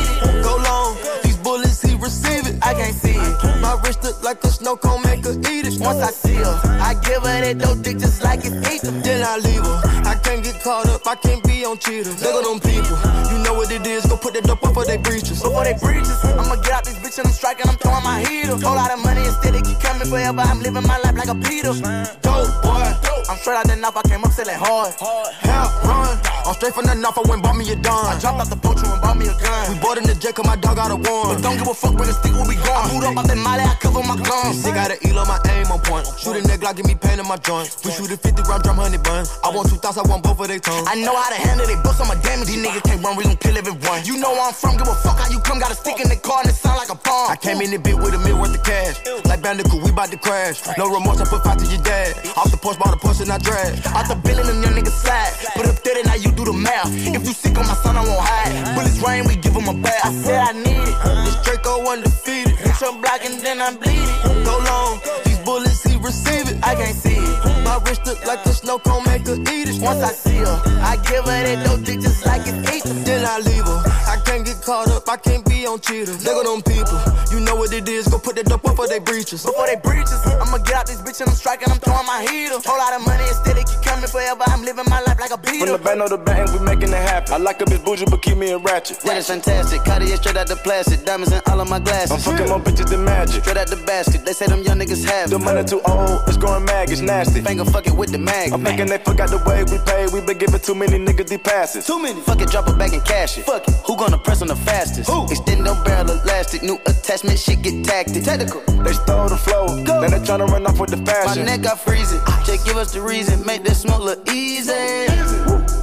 I 2.69 2.73
can't 2.75 2.95
see 2.95 3.17
it. 3.17 3.61
My 3.61 3.81
wrist 3.81 4.03
look 4.03 4.21
like 4.21 4.43
a 4.43 4.47
snow 4.47 4.77
cone, 4.77 5.01
make 5.01 5.25
her 5.25 5.33
eat 5.49 5.65
it. 5.65 5.81
Once 5.81 6.05
I 6.05 6.11
see 6.11 6.35
her, 6.35 6.53
I 6.77 6.93
give 7.01 7.25
her 7.25 7.41
that 7.41 7.57
dope 7.57 7.81
dick 7.81 7.97
just 7.97 8.21
like 8.21 8.45
it's 8.45 8.53
eat 8.69 8.83
them. 8.83 9.01
Then 9.01 9.25
I 9.25 9.37
leave 9.41 9.65
her. 9.65 9.81
I 10.05 10.13
can't 10.21 10.43
get 10.43 10.61
caught 10.61 10.85
up. 10.85 11.01
I 11.07 11.15
can't 11.15 11.43
be 11.43 11.65
on 11.65 11.79
cheaters. 11.79 12.21
Look 12.21 12.29
at 12.29 12.45
them 12.45 12.61
people. 12.61 12.93
You 13.33 13.41
know 13.41 13.55
what 13.57 13.71
it 13.71 13.87
is. 13.87 14.05
Go 14.05 14.17
put 14.17 14.35
that 14.35 14.43
dope 14.43 14.61
up 14.61 14.75
for 14.75 14.85
they 14.85 14.97
breaches. 14.97 15.41
Before 15.41 15.63
they 15.63 15.73
breaches, 15.81 16.13
I'ma 16.23 16.61
get 16.61 16.73
out 16.73 16.85
this 16.85 16.93
bitch 17.01 17.17
and 17.17 17.25
I'm 17.25 17.33
striking. 17.33 17.65
I'm 17.67 17.77
throwing 17.81 18.03
my 18.03 18.21
heater. 18.21 18.53
Whole 18.53 18.77
lot 18.77 18.93
of 18.93 19.01
money 19.01 19.25
instead 19.25 19.55
it 19.55 19.65
keep 19.65 19.79
coming 19.79 20.05
forever. 20.05 20.41
I'm 20.41 20.61
living 20.61 20.85
my 20.85 20.99
life 21.01 21.17
like 21.17 21.29
a 21.33 21.37
Peter. 21.41 21.73
Dope 22.21 22.53
boy. 22.61 22.85
I'm 23.33 23.37
straight 23.41 23.57
out 23.57 23.65
the 23.65 23.77
knife. 23.81 23.97
I 23.97 24.03
came 24.05 24.23
up 24.23 24.31
selling 24.31 24.61
hard. 24.61 24.93
Help 25.41 25.73
run. 25.89 26.28
I'm 26.49 26.55
straight 26.55 26.73
from 26.73 26.89
the 26.89 26.95
knife. 26.97 27.13
I 27.13 27.21
went 27.29 27.43
bought 27.43 27.53
me 27.61 27.69
a 27.69 27.75
dime. 27.77 28.09
I 28.09 28.17
dropped 28.17 28.41
out 28.41 28.49
the 28.49 28.57
poacher 28.57 28.89
and 28.89 28.97
bought 29.05 29.13
me 29.13 29.29
a 29.29 29.37
gun. 29.37 29.69
We 29.69 29.77
bought 29.77 30.01
in 30.01 30.05
the 30.09 30.17
jet 30.17 30.33
'cause 30.33 30.49
my 30.49 30.57
dog 30.57 30.81
got 30.81 30.89
a 30.89 30.97
one. 30.97 31.37
But 31.37 31.45
don't 31.45 31.61
give 31.61 31.69
a 31.69 31.75
fuck 31.77 31.93
when 31.93 32.09
the 32.09 32.15
stick 32.17 32.33
where 32.33 32.49
we 32.49 32.57
gone. 32.57 32.89
I 32.89 32.89
boot 32.89 33.05
up 33.05 33.17
out 33.21 33.27
that 33.29 33.37
molly. 33.37 33.61
I 33.61 33.77
cover 33.77 34.01
my 34.01 34.17
guns. 34.17 34.57
Sick 34.57 34.73
got 34.73 34.89
an 34.89 34.97
eel 35.05 35.19
on 35.19 35.27
my 35.29 35.37
aim 35.53 35.69
on 35.69 35.77
point. 35.85 36.09
Shoot 36.17 36.37
a 36.37 36.41
nigga, 36.41 36.73
give 36.73 36.87
me 36.89 36.95
pain 36.95 37.19
in 37.21 37.27
my 37.29 37.37
joint. 37.37 37.69
We 37.85 37.91
shoot 37.93 38.09
a 38.09 38.17
50 38.17 38.41
round 38.49 38.63
drum, 38.63 38.77
honey 38.81 38.97
bun. 38.97 39.29
I 39.45 39.49
want 39.53 39.69
two 39.69 39.77
thoughts, 39.77 39.99
I 39.99 40.01
want 40.09 40.23
both 40.23 40.41
of 40.41 40.47
their 40.47 40.57
tongues. 40.57 40.89
I 40.89 40.95
know 40.95 41.13
how 41.15 41.29
to 41.29 41.35
handle 41.37 41.67
they 41.69 41.77
books, 41.85 42.01
I'm 42.01 42.09
a 42.09 42.15
damage. 42.17 42.47
These 42.49 42.65
niggas 42.65 42.81
can't 42.81 43.05
run, 43.05 43.15
we 43.15 43.25
gon' 43.29 43.37
kill 43.37 43.55
everyone. 43.55 44.01
You 44.09 44.17
know 44.17 44.31
where 44.33 44.49
I'm 44.49 44.53
from, 44.53 44.73
give 44.75 44.87
a 44.87 44.95
fuck 45.05 45.19
how 45.21 45.29
you 45.29 45.37
come. 45.45 45.59
Got 45.59 45.69
a 45.69 45.75
stick 45.75 45.99
in 45.99 46.09
the 46.09 46.15
car 46.15 46.41
and 46.41 46.49
it 46.49 46.55
sound 46.57 46.77
like 46.81 46.89
a 46.89 46.95
bomb. 46.95 47.29
I 47.29 47.35
came 47.35 47.61
in 47.61 47.69
the 47.69 47.77
bit 47.77 47.95
with 47.95 48.15
a 48.15 48.17
mil 48.25 48.39
worth 48.41 48.57
of 48.57 48.63
cash. 48.63 48.97
Like 49.25 49.43
Bandicoot, 49.43 49.83
we 49.83 49.91
bout 49.91 50.09
to 50.09 50.17
crash. 50.17 50.65
No 50.79 50.89
remorse, 50.89 51.21
I 51.21 51.25
put 51.25 51.43
five 51.43 51.57
to 51.57 51.65
your 51.65 51.83
dad. 51.83 52.17
Off 52.35 52.49
the 52.49 52.57
porch, 52.57 52.79
bought 52.79 52.95
a 52.95 52.97
Porsche 52.97 53.21
and 53.21 53.31
I 53.31 53.37
drag. 53.37 53.85
Out 53.93 54.07
the 54.07 54.15
bill 54.15 54.39
and 54.39 54.49
them 54.49 54.63
young 54.63 54.73
niggas 54.73 54.97
slide. 54.97 55.31
Put 55.53 55.67
up 55.67 55.83
there, 55.83 56.01
now 56.03 56.15
you 56.15 56.31
do 56.39 56.51
the 56.51 56.57
math. 56.57 56.87
If 57.15 57.27
you 57.27 57.33
sick 57.33 57.57
on 57.57 57.67
my 57.67 57.75
son, 57.83 57.97
I 57.97 58.03
won't 58.03 58.19
hide. 58.19 58.75
Bullets 58.75 58.99
rain, 59.03 59.25
we 59.27 59.35
give 59.35 59.55
him 59.55 59.67
a 59.67 59.73
bath. 59.73 60.05
I 60.05 60.11
said 60.11 60.39
I 60.39 60.51
need 60.53 60.87
it. 60.87 60.95
Uh-huh. 60.95 61.25
This 61.25 61.35
Draco 61.43 61.91
undefeated. 61.91 62.55
Bitch, 62.63 62.81
I'm 62.87 63.01
blocking, 63.01 63.37
then 63.43 63.61
I'm 63.61 63.75
bleeding. 63.77 64.15
Uh-huh. 64.23 64.43
Go 64.47 64.55
long. 64.69 64.93
These 65.25 65.39
bullets, 65.39 65.83
he 65.83 65.97
receive 65.97 66.47
it. 66.49 66.57
I 66.63 66.75
can't 66.75 66.95
see 66.95 67.17
it. 67.17 67.35
Uh-huh. 67.43 67.63
My 67.63 67.75
wrist 67.83 68.05
look 68.05 68.25
like 68.25 68.45
a 68.45 68.53
snow 68.53 68.79
cone, 68.79 69.03
make 69.05 69.27
her 69.27 69.35
eat 69.35 69.67
it. 69.69 69.81
Once 69.81 70.01
I 70.03 70.11
see 70.11 70.39
her, 70.39 70.57
I 70.81 70.95
give 71.07 71.25
her 71.25 71.39
that 71.43 71.65
dope 71.65 71.83
dick 71.83 71.99
just 71.99 72.25
like 72.25 72.43
it's 72.45 72.59
eat. 72.71 72.83
Then 73.05 73.25
I 73.25 73.39
leave 73.39 73.65
her. 73.65 73.98
I 74.09 74.17
can't 74.25 74.43
get 74.43 74.59
caught 74.65 74.89
up. 74.89 75.07
I 75.07 75.17
can't 75.17 75.45
be 75.45 75.67
on 75.67 75.79
cheaters. 75.79 76.25
Look 76.25 76.41
at 76.41 76.45
them 76.49 76.61
people. 76.65 76.97
You 77.29 77.45
know 77.45 77.55
what 77.55 77.71
it 77.71 77.87
is. 77.87 78.07
Go 78.07 78.17
put 78.17 78.35
that 78.37 78.45
dope 78.45 78.65
up 78.65 78.75
for 78.75 78.87
they 78.87 78.97
breaches. 78.97 79.45
Before 79.45 79.67
they 79.67 79.75
breaches, 79.75 80.17
I'ma 80.25 80.57
get 80.65 80.75
out 80.81 80.87
this 80.87 81.01
bitch 81.01 81.21
and 81.21 81.29
I'm 81.29 81.35
striking. 81.35 81.69
I'm 81.69 81.77
throwing 81.77 82.07
my 82.07 82.25
heater. 82.25 82.57
Whole 82.65 82.77
lot 82.81 82.93
of 82.97 83.05
money 83.05 83.21
instead 83.29 83.57
it 83.57 83.69
keep 83.69 83.81
coming 83.85 84.09
forever. 84.09 84.41
I'm 84.47 84.65
living 84.65 84.85
my 84.89 84.99
life 85.05 85.19
like 85.21 85.29
a 85.29 85.37
From 85.37 85.45
beater. 85.45 85.77
the 85.77 85.77
band 85.77 86.01
of 86.01 86.09
the 86.09 86.17
band, 86.17 86.49
we 86.49 86.59
making 86.65 86.89
it 86.89 87.03
happen. 87.05 87.33
I 87.33 87.37
like 87.37 87.61
a 87.61 87.65
bitch 87.65 87.85
bougie, 87.85 88.05
but 88.09 88.21
keep 88.23 88.37
me 88.37 88.49
a 88.51 88.57
ratchet. 88.57 88.97
Yeah, 89.05 89.21
it's 89.21 89.29
fantastic. 89.29 89.83
Cartier 89.85 90.17
straight 90.17 90.37
out 90.37 90.47
the 90.47 90.57
plastic. 90.57 91.05
Diamonds 91.05 91.31
in 91.31 91.41
all 91.45 91.61
of 91.61 91.69
my 91.69 91.79
glasses. 91.79 92.11
I'm 92.11 92.19
fucking 92.19 92.49
more 92.49 92.59
bitches 92.59 92.89
than 92.89 93.05
magic. 93.05 93.43
Straight 93.43 93.57
out 93.57 93.67
the 93.69 93.77
basket. 93.85 94.25
They 94.25 94.33
say 94.33 94.47
them 94.47 94.63
young 94.63 94.79
niggas 94.79 95.05
have 95.05 95.27
it. 95.27 95.37
The 95.37 95.39
money 95.39 95.63
too 95.63 95.81
old, 95.85 96.25
it's 96.25 96.37
going 96.37 96.65
mag, 96.65 96.89
it's 96.89 97.01
nasty. 97.01 97.41
Finger 97.41 97.65
fuck 97.65 97.85
it 97.85 97.93
with 97.93 98.11
the 98.11 98.17
mag. 98.17 98.53
I'm 98.53 98.63
thinking 98.63 98.87
they 98.87 98.97
forgot 98.97 99.29
the 99.29 99.37
way 99.45 99.63
we 99.69 99.77
pay. 99.85 100.07
We 100.09 100.25
been 100.25 100.37
giving 100.39 100.59
too 100.59 100.73
many 100.73 100.97
niggas 100.97 101.29
these 101.29 101.45
passes. 101.45 101.85
Too 101.85 102.01
many. 102.01 102.19
Fuck 102.21 102.41
it, 102.41 102.49
drop 102.49 102.67
it 102.67 102.77
back 102.77 102.93
and 102.93 103.05
cash 103.05 103.37
it. 103.37 103.45
Fuck 103.45 103.67
it. 103.67 103.75
Who 103.85 103.99
gonna 104.09 104.21
press 104.21 104.41
on 104.41 104.47
the 104.47 104.55
fastest? 104.55 105.09
Extend 105.29 105.63
no 105.63 105.75
barrel 105.83 106.11
elastic. 106.11 106.63
New 106.63 106.77
attachment, 106.85 107.37
shit 107.39 107.61
get 107.61 107.83
tactic. 107.85 108.23
Technical. 108.23 108.61
They 108.83 108.93
stole 108.93 109.29
the 109.29 109.37
flow, 109.37 109.83
Go. 109.83 110.01
now 110.01 110.09
they 110.09 110.19
tryna 110.19 110.47
run 110.47 110.65
off 110.65 110.79
with 110.79 110.89
the 110.89 110.97
fastest. 110.97 111.27
My 111.27 111.33
fashion. 111.35 111.45
neck 111.45 111.61
got 111.61 111.79
freezing. 111.79 112.21
Just 112.45 112.65
give 112.65 112.77
us 112.77 112.93
the 112.93 113.01
reason. 113.01 113.45
Make 113.45 113.63
this 113.63 113.81
smoke 113.81 114.03
look 114.03 114.27
easy. 114.29 114.73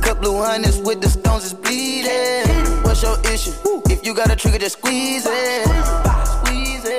Cut 0.03 0.21
blue 0.21 0.43
hundreds 0.43 0.79
with 0.79 1.01
the 1.01 1.09
stones 1.09 1.45
is 1.45 1.55
bleeding. 1.55 2.47
What's 2.83 3.03
your 3.03 3.19
issue? 3.33 3.53
If 3.89 4.05
you 4.05 4.15
got 4.15 4.31
a 4.31 4.37
trigger, 4.37 4.59
just 4.59 4.79
squeeze 4.79 5.27
it. 5.27 5.65
Squeeze 5.65 6.41
it. 6.41 6.46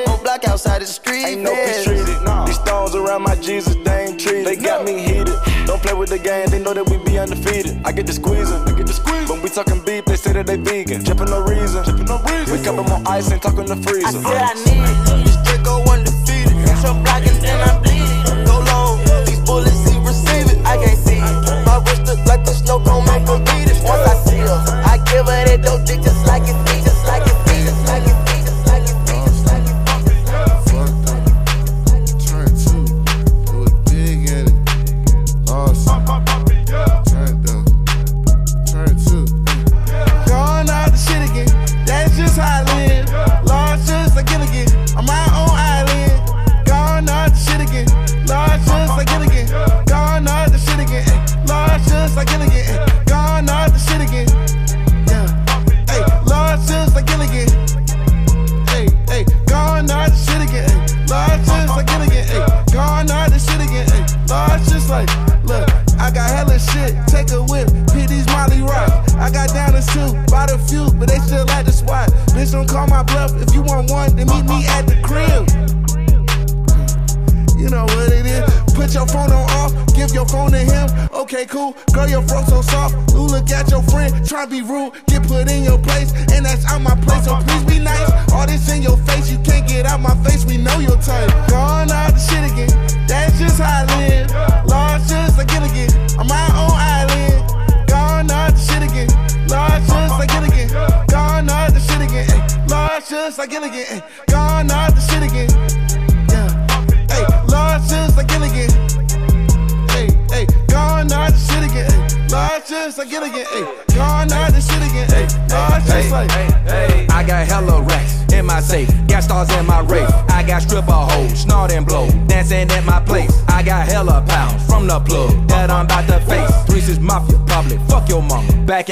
Whole 0.08 0.17
block 0.24 0.48
outside 0.48 0.82
the 0.82 0.86
street. 0.86 1.24
Ain't 1.25 1.41
no 1.41 1.53
peace 1.53 1.84
treated. 1.84 2.08
These 2.46 2.60
stones 2.60 2.96
around 2.96 3.24
my 3.24 3.36
Jesus, 3.36 3.75
they 3.84 4.06
ain't 4.06 4.20
treated. 4.20 4.46
They 4.46 4.56
got 4.56 4.86
me 4.86 5.00
heated. 5.00 5.36
Don't 5.65 5.82
play 5.82 5.94
with 5.94 6.10
the 6.10 6.20
game, 6.20 6.48
they 6.50 6.60
know 6.60 6.74
that 6.74 6.88
we 6.89 6.98
be 7.03 7.17
undefeated. 7.20 7.82
I 7.86 7.91
get 7.91 8.08
the 8.08 8.13
squeezing, 8.13 8.62
I 8.67 8.72
get 8.72 8.88
the 8.88 8.94
squeeze. 8.94 9.29
When 9.29 9.41
we 9.41 9.50
talking 9.50 9.84
beef, 9.84 10.06
they 10.06 10.15
say 10.15 10.34
that 10.34 10.46
they 10.48 10.58
vegan. 10.58 11.03
Drippin' 11.03 11.29
no 11.29 11.41
reason, 11.41 11.84
no 12.06 12.20
reason. 12.29 12.51
We 12.51 12.67
'em 12.67 12.79
on 12.79 13.08
ice 13.08 13.32
and 13.32 13.41
talking 13.41 13.65
the 13.65 13.75
I 13.75 13.82
freezer. 13.82 14.22
said 14.22 14.24
I 14.25 14.53
need 14.65 14.84
it. 14.88 15.25
This 15.25 15.38
Draco 15.46 15.84
undefeated. 15.91 16.56
Bitch, 16.65 16.84
I'm 16.88 17.03
blocking, 17.03 17.39
then 17.41 17.60
I'm 17.67 17.82
bleeding. 17.82 18.46
Go 18.46 18.60
long. 18.72 19.00
These 19.25 19.39
bullets, 19.41 19.84
he 19.89 19.98
receive 20.00 20.48
it. 20.51 20.60
I 20.65 20.77
can't 20.84 20.98
see 20.98 21.20
it. 21.20 21.65
My 21.65 21.77
wrist 21.84 22.03
look 22.08 22.25
like 22.25 22.41
a 22.48 22.53
snow 22.53 22.79
cone, 22.79 23.06
beat 23.46 23.72
it. 23.72 23.84
Once 23.84 24.08
I 24.08 24.15
see 24.25 24.38
her, 24.38 24.60
I 24.86 24.98
give 25.10 25.25
her 25.27 25.46
that 25.48 25.62
dope 25.63 25.86
dick 25.86 26.01
just 26.01 26.25
like 26.27 26.44
it's 26.44 26.53
me, 26.53 26.56
just 26.56 26.56
like 26.56 26.65
it's 26.67 26.76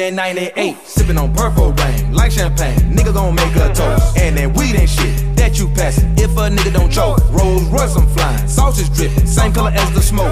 in 0.05 0.15
98, 0.15 0.77
sipping 0.85 1.17
on 1.17 1.33
purple 1.33 1.71
rain, 1.73 2.13
like 2.13 2.31
champagne. 2.31 2.77
Nigga 2.93 3.13
gon' 3.13 3.33
make 3.33 3.55
a 3.55 3.73
toast, 3.73 4.17
and 4.17 4.37
then 4.37 4.53
weed 4.53 4.75
ain't 4.75 4.89
shit 4.89 5.35
that 5.35 5.57
you 5.57 5.67
passin'. 5.69 6.13
If 6.17 6.31
a 6.37 6.49
nigga 6.49 6.73
don't 6.73 6.91
choke, 6.91 7.19
Rolls 7.31 7.63
Royce 7.63 7.95
I'm 7.95 8.07
flying, 8.09 8.47
sausage 8.47 8.93
dripping, 8.95 9.25
same 9.25 9.51
color 9.51 9.71
as 9.71 9.91
the 9.93 10.01
smoke. 10.01 10.24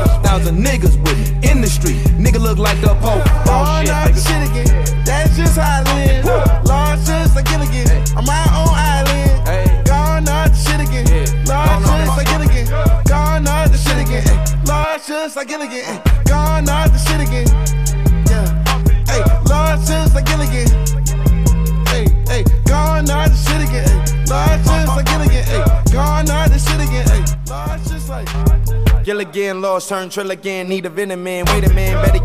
Turn 29.88 30.10
trill 30.10 30.32
again. 30.32 30.70
Need 30.70 30.86
a 30.86 30.90
venom 30.90 31.24
man. 31.24 31.46
Wait 31.46 31.66
a 31.66 31.73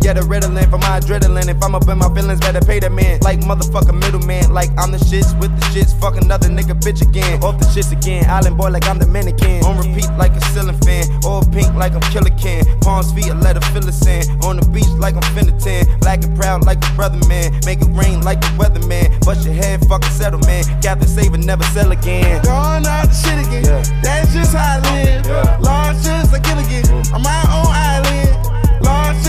get 0.09 0.17
a 0.17 0.27
Ritalin 0.27 0.65
for 0.71 0.79
my 0.79 0.99
adrenaline. 0.99 1.49
If 1.53 1.63
I'm 1.63 1.75
up 1.75 1.87
in 1.87 1.99
my 1.99 2.09
feelings, 2.15 2.41
better 2.41 2.65
pay 2.65 2.81
the 2.81 2.89
man. 2.89 3.21
Like 3.21 3.41
motherfucker 3.41 3.93
middleman, 3.93 4.55
like 4.55 4.71
I'm 4.79 4.91
the 4.91 4.97
shits 4.97 5.39
with 5.39 5.53
the 5.53 5.65
shits. 5.73 5.93
Fuck 6.01 6.17
another 6.17 6.49
nigga 6.49 6.73
bitch 6.81 7.03
again. 7.03 7.43
Off 7.43 7.59
the 7.61 7.67
shits 7.67 7.93
again. 7.93 8.25
Island 8.25 8.57
boy 8.57 8.71
like 8.71 8.89
I'm 8.89 8.99
Dominican. 8.99 9.63
On 9.69 9.77
repeat 9.77 10.09
like 10.17 10.33
a 10.33 10.41
ceiling 10.53 10.81
fan. 10.81 11.05
All 11.25 11.45
pink 11.45 11.69
like 11.75 11.93
I'm 11.93 12.01
Killa 12.13 12.31
Cam. 12.41 12.65
Palms 12.81 13.13
feet, 13.13 13.29
I 13.29 13.37
let 13.37 13.57
her 13.57 13.65
fill 13.73 13.85
the 13.85 13.93
sand. 13.93 14.25
On 14.45 14.57
the 14.57 14.65
beach 14.73 14.89
like 14.97 15.15
I'm 15.15 15.29
finna 15.37 15.53
tan. 15.63 15.85
Black 16.01 16.25
and 16.25 16.35
proud 16.37 16.65
like 16.65 16.81
a 16.81 16.91
brother 16.97 17.21
man. 17.29 17.53
Make 17.67 17.83
it 17.83 17.93
rain 17.93 18.23
like 18.23 18.41
the 18.41 18.49
weatherman. 18.57 19.13
Bust 19.27 19.45
your 19.45 19.55
head, 19.55 19.85
fucking 19.89 20.11
settle 20.17 20.41
man. 20.49 20.65
Captain 20.81 21.09
Saver, 21.09 21.37
never 21.37 21.65
sell 21.77 21.93
again. 21.93 22.43
Gone 22.45 22.87
out 22.87 23.09
the 23.09 23.15
shit 23.15 23.39
again. 23.45 23.85
That's 24.03 24.33
just 24.33 24.57
how 24.57 24.81
I 24.81 25.05
live. 25.05 25.27
Yeah. 25.27 25.59
Lost 25.61 26.03
just 26.05 26.33
like 26.33 26.49
it 26.49 26.59
again. 26.65 26.85
Mm. 26.97 27.15
On 27.15 27.23
my 27.23 27.41
own 27.53 27.69
island. 27.69 28.28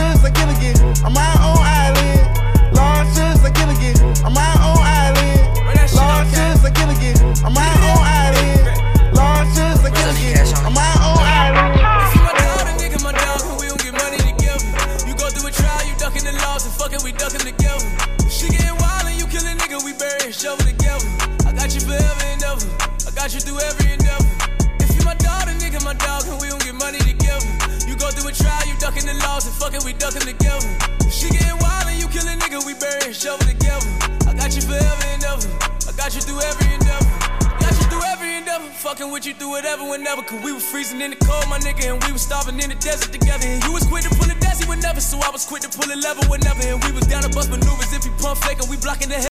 Just 0.10 0.24
like 0.24 0.42
it 0.42 0.50
again. 0.58 0.74
On 1.06 1.14
my 1.14 1.22
own 1.38 1.62
island. 1.62 2.74
Lost 2.74 3.14
just 3.14 3.44
like 3.46 3.54
it 3.62 3.70
again. 3.70 3.94
On 4.26 4.34
my 4.34 4.42
own 4.66 4.82
island. 4.82 5.38
Lost 5.94 6.34
just 6.34 6.64
like 6.66 6.82
it 6.82 6.90
again. 6.98 7.18
On 7.46 7.54
my 7.54 7.70
own 7.86 8.02
island. 8.02 9.14
Lost 9.14 9.54
just 9.54 9.84
like 9.86 9.94
it 9.94 10.10
again. 10.10 10.50
On 10.66 10.74
my 10.74 10.90
own 11.06 11.22
island. 11.22 11.78
If 12.10 12.16
you 12.18 12.22
my 12.26 12.34
dog, 12.42 12.66
then 12.66 12.82
nigga 12.82 12.98
my 13.06 13.14
dog, 13.14 13.46
and 13.54 13.62
we 13.62 13.70
don't 13.70 13.78
get 13.86 13.94
money 14.02 14.18
together. 14.18 14.66
You 15.06 15.14
go 15.14 15.30
through 15.30 15.46
a 15.46 15.54
trial, 15.54 15.86
you 15.86 15.94
ducking 16.02 16.26
the 16.26 16.34
laws, 16.42 16.66
and 16.66 16.74
fucking 16.74 17.06
we 17.06 17.12
ducking 17.14 17.46
together. 17.46 17.86
She 18.34 18.50
getting 18.50 18.82
wild 18.82 19.06
and 19.06 19.14
you 19.14 19.30
kill 19.30 19.46
a 19.46 19.54
nigga, 19.54 19.78
we 19.86 19.94
bury 19.94 20.26
and 20.26 20.34
shovel 20.34 20.66
together. 20.66 21.06
I 21.46 21.54
got 21.54 21.70
you 21.70 21.86
forever 21.86 22.26
and 22.34 22.42
ever. 22.50 22.66
I 23.06 23.14
got 23.14 23.30
you 23.30 23.42
through 23.46 23.62
every 23.62 23.89
got 36.10 36.16
you 36.16 36.22
through 36.22 36.42
every 36.42 36.74
endeavor. 36.74 37.06
Got 37.62 37.72
you 37.78 37.86
through 37.86 38.04
every 38.10 38.34
endeavor. 38.34 38.66
Fucking 38.82 39.12
with 39.12 39.28
you 39.28 39.36
through 39.36 39.50
whatever, 39.50 39.88
whenever. 39.88 40.24
Cause 40.24 40.44
we 40.44 40.52
were 40.52 40.60
freezing 40.60 41.02
in 41.02 41.12
the 41.12 41.18
cold, 41.18 41.48
my 41.48 41.60
nigga, 41.60 41.94
and 41.94 42.04
we 42.04 42.12
was 42.12 42.24
starving 42.24 42.60
in 42.60 42.70
the 42.70 42.76
desert 42.76 43.12
together. 43.12 43.46
And 43.46 43.64
you 43.64 43.72
was 43.72 43.86
quick 43.86 44.04
to 44.06 44.10
pull 44.10 44.26
a 44.26 44.34
desi 44.34 44.68
whenever, 44.68 45.02
so 45.02 45.20
I 45.20 45.30
was 45.30 45.46
quick 45.46 45.62
to 45.62 45.70
pull 45.70 45.92
a 45.92 45.96
lever 45.96 46.26
whenever. 46.28 46.66
And 46.66 46.84
we 46.84 46.92
was 46.94 47.06
down 47.06 47.22
to 47.22 47.30
bust 47.30 47.52
maneuvers 47.52 47.94
if 47.94 48.06
you 48.06 48.12
pump 48.18 48.40
fake, 48.44 48.60
and 48.60 48.70
we 48.70 48.78
blocking 48.78 49.10
the 49.10 49.16
head. 49.16 49.29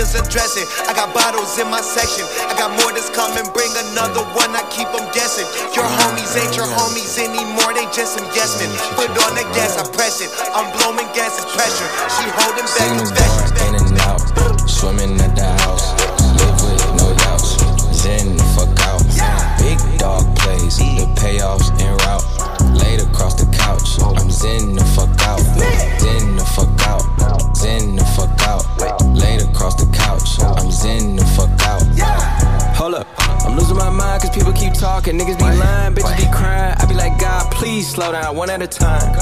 just 0.00 0.16
address 0.16 0.56
it. 0.56 0.64
I 0.88 0.96
got 0.96 1.12
bottles 1.12 1.60
in 1.60 1.68
my 1.68 1.84
section. 1.84 2.24
I 2.48 2.56
got 2.56 2.72
more 2.72 2.88
that's 2.88 3.12
coming, 3.12 3.44
bring 3.52 3.68
another 3.92 4.24
one. 4.32 4.48
I 4.56 4.64
keep 4.72 4.88
them 4.96 5.04
guessing. 5.12 5.44
Your 5.76 5.84
homies 5.84 6.32
ain't 6.40 6.56
your 6.56 6.64
homies 6.64 7.20
anymore, 7.20 7.76
they 7.76 7.84
just 7.92 8.16
some 8.16 8.24
yes 8.32 8.56
men. 8.56 8.72
Put 8.96 9.12
on 9.12 9.36
the 9.36 9.44
gas, 9.52 9.76
I 9.76 9.84
press 9.92 10.24
it. 10.24 10.32
I'm 10.56 10.72
blowing 10.72 11.04
gas, 11.12 11.36
it's 11.36 11.52
pressure. 11.52 11.84
She 12.16 12.24
holding 12.32 12.64
back 12.80 12.88
confession. 12.96 13.44
In 13.68 13.72
and 13.76 14.00
out, 14.08 14.24
swimming 14.64 15.20
at 15.20 15.36
the 15.36 15.52
house. 15.68 15.92
Live 16.40 16.56
with 16.64 16.80
no 16.96 17.12
doubts. 17.20 17.60
Zen 17.92 18.40
the 18.40 18.46
fuck 18.56 18.72
out. 18.88 19.04
Big 19.60 19.76
dog 20.00 20.24
plays, 20.40 20.80
the 20.80 21.04
payoffs 21.20 21.68
in 21.76 21.92
route. 22.08 22.24
Laid 22.72 23.04
across 23.04 23.36
the 23.36 23.44
couch. 23.52 24.00
I'm 24.00 24.30
zen 24.32 24.80
the 24.80 24.84
fuck 24.96 25.12
out. 25.28 25.44
Zen 26.00 26.36
the 26.40 26.44
fuck 26.56 26.72
out 26.88 27.09
couch. 30.10 30.40
I'm 30.40 30.70
zen 30.70 31.16
the 31.16 31.24
fuck 31.24 31.50
out. 31.66 31.69
I'm 33.44 33.56
losing 33.58 33.76
my 33.76 33.90
mind 33.90 34.22
cause 34.22 34.30
people 34.30 34.52
keep 34.52 34.74
talking. 34.74 35.18
Niggas 35.18 35.38
be 35.38 35.44
lying, 35.44 35.94
bitches 35.94 36.16
be 36.16 36.26
crying. 36.32 36.74
I 36.78 36.86
be 36.86 36.94
like, 36.94 37.18
God, 37.18 37.50
please 37.52 37.88
slow 37.88 38.12
down 38.12 38.36
one 38.36 38.50
at 38.50 38.62
a 38.62 38.66
time. 38.66 39.14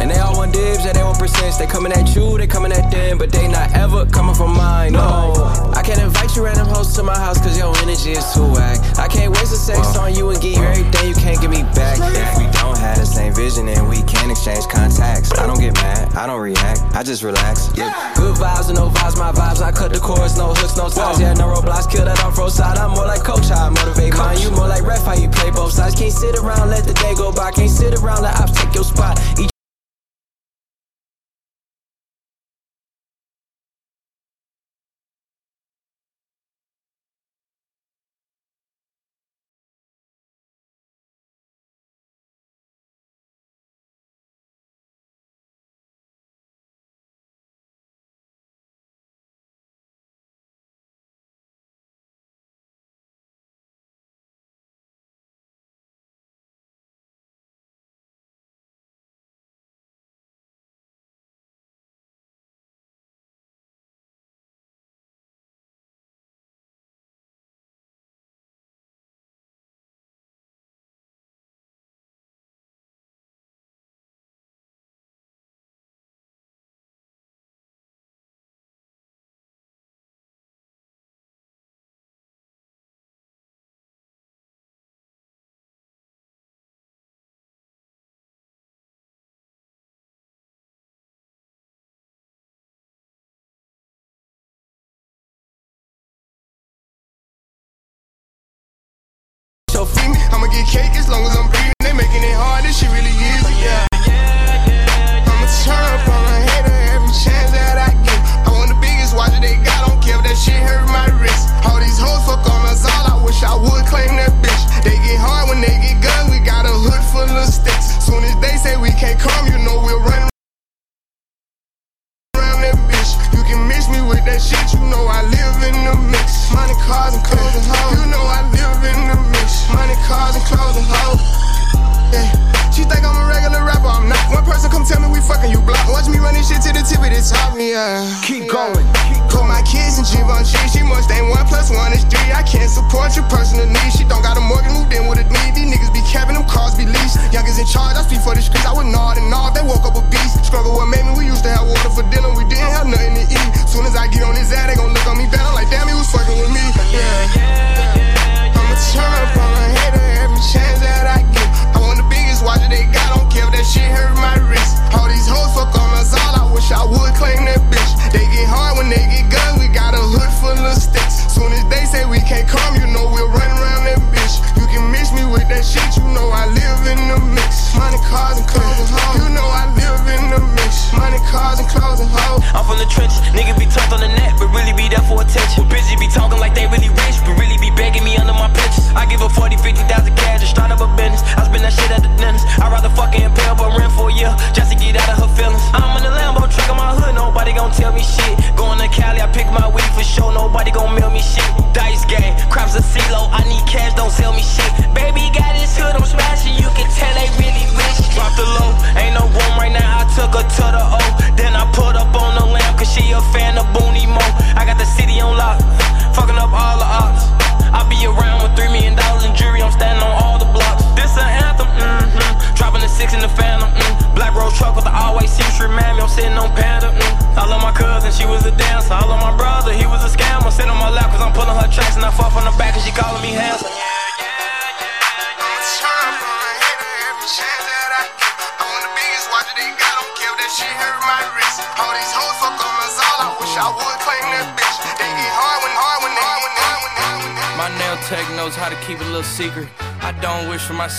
And 0.00 0.10
they 0.10 0.18
all 0.18 0.36
want 0.36 0.52
dibs 0.52 0.84
and 0.84 0.94
they 0.94 1.02
want 1.02 1.18
percents. 1.18 1.58
They 1.58 1.66
coming 1.66 1.92
at 1.92 2.14
you, 2.14 2.36
they 2.38 2.46
coming 2.46 2.72
at 2.72 2.90
them, 2.90 3.18
but 3.18 3.30
they 3.30 3.48
not 3.48 3.72
ever 3.74 4.06
coming 4.06 4.34
from 4.34 4.56
mine. 4.56 4.92
No. 4.92 5.32
I 5.74 5.82
can't 5.82 6.00
invite 6.00 6.34
you 6.36 6.44
random 6.44 6.66
hoes 6.66 6.94
to 6.96 7.02
my 7.02 7.16
house 7.16 7.38
cause 7.38 7.56
your 7.56 7.76
energy 7.78 8.12
is 8.12 8.24
too 8.34 8.46
whack. 8.52 8.78
I 8.98 9.08
can't 9.08 9.32
waste 9.34 9.52
a 9.52 9.56
sex 9.56 9.96
on 9.96 10.14
you 10.14 10.30
and 10.30 10.40
get 10.40 10.56
you 10.56 10.62
everything 10.62 11.08
you 11.08 11.14
can't 11.14 11.40
give 11.40 11.50
me 11.50 11.62
back. 11.74 11.98
If 11.98 12.38
we 12.38 12.44
don't 12.58 12.78
have 12.78 12.98
the 12.98 13.06
same 13.06 13.34
vision 13.34 13.68
and 13.68 13.88
we 13.88 14.02
can't 14.02 14.30
exchange 14.30 14.66
contacts, 14.68 15.32
I 15.38 15.46
don't 15.46 15.60
get 15.60 15.74
mad, 15.74 16.14
I 16.14 16.26
don't 16.26 16.40
react, 16.40 16.80
I 16.94 17.02
just 17.02 17.22
relax. 17.22 17.68
Look, 17.76 17.92
good 18.16 18.36
vibes 18.36 18.68
and 18.68 18.76
no 18.76 18.88
vibes, 18.88 19.16
my 19.18 19.32
vibes. 19.32 19.62
I 19.62 19.72
cut 19.72 19.92
the 19.92 20.00
chorus, 20.00 20.36
no 20.36 20.54
hooks, 20.54 20.76
no 20.76 20.88
ties. 20.88 21.20
Yeah, 21.20 21.34
no 21.34 21.46
roadblocks, 21.52 21.90
kill 21.90 22.04
that 22.04 22.22
off 22.24 22.38
roadside. 22.38 22.78
I'm 22.78 22.94
more 23.04 23.12
like 23.12 23.22
coach, 23.22 23.50
how 23.50 23.66
I 23.66 23.68
motivate 23.68 24.16
mine. 24.16 24.40
You 24.40 24.50
more 24.52 24.66
like 24.66 24.82
ref, 24.82 25.04
how 25.04 25.12
you 25.12 25.28
play 25.28 25.50
both 25.50 25.72
sides. 25.72 25.94
Can't 25.94 26.10
sit 26.10 26.36
around, 26.36 26.70
let 26.70 26.84
the 26.84 26.94
day 26.94 27.14
go 27.14 27.30
by. 27.30 27.50
Can't 27.50 27.68
sit 27.68 27.92
around, 28.00 28.22
let 28.22 28.34
ops 28.40 28.52
take 28.52 28.74
your 28.74 28.84
spot. 28.84 29.20
Each 29.38 29.53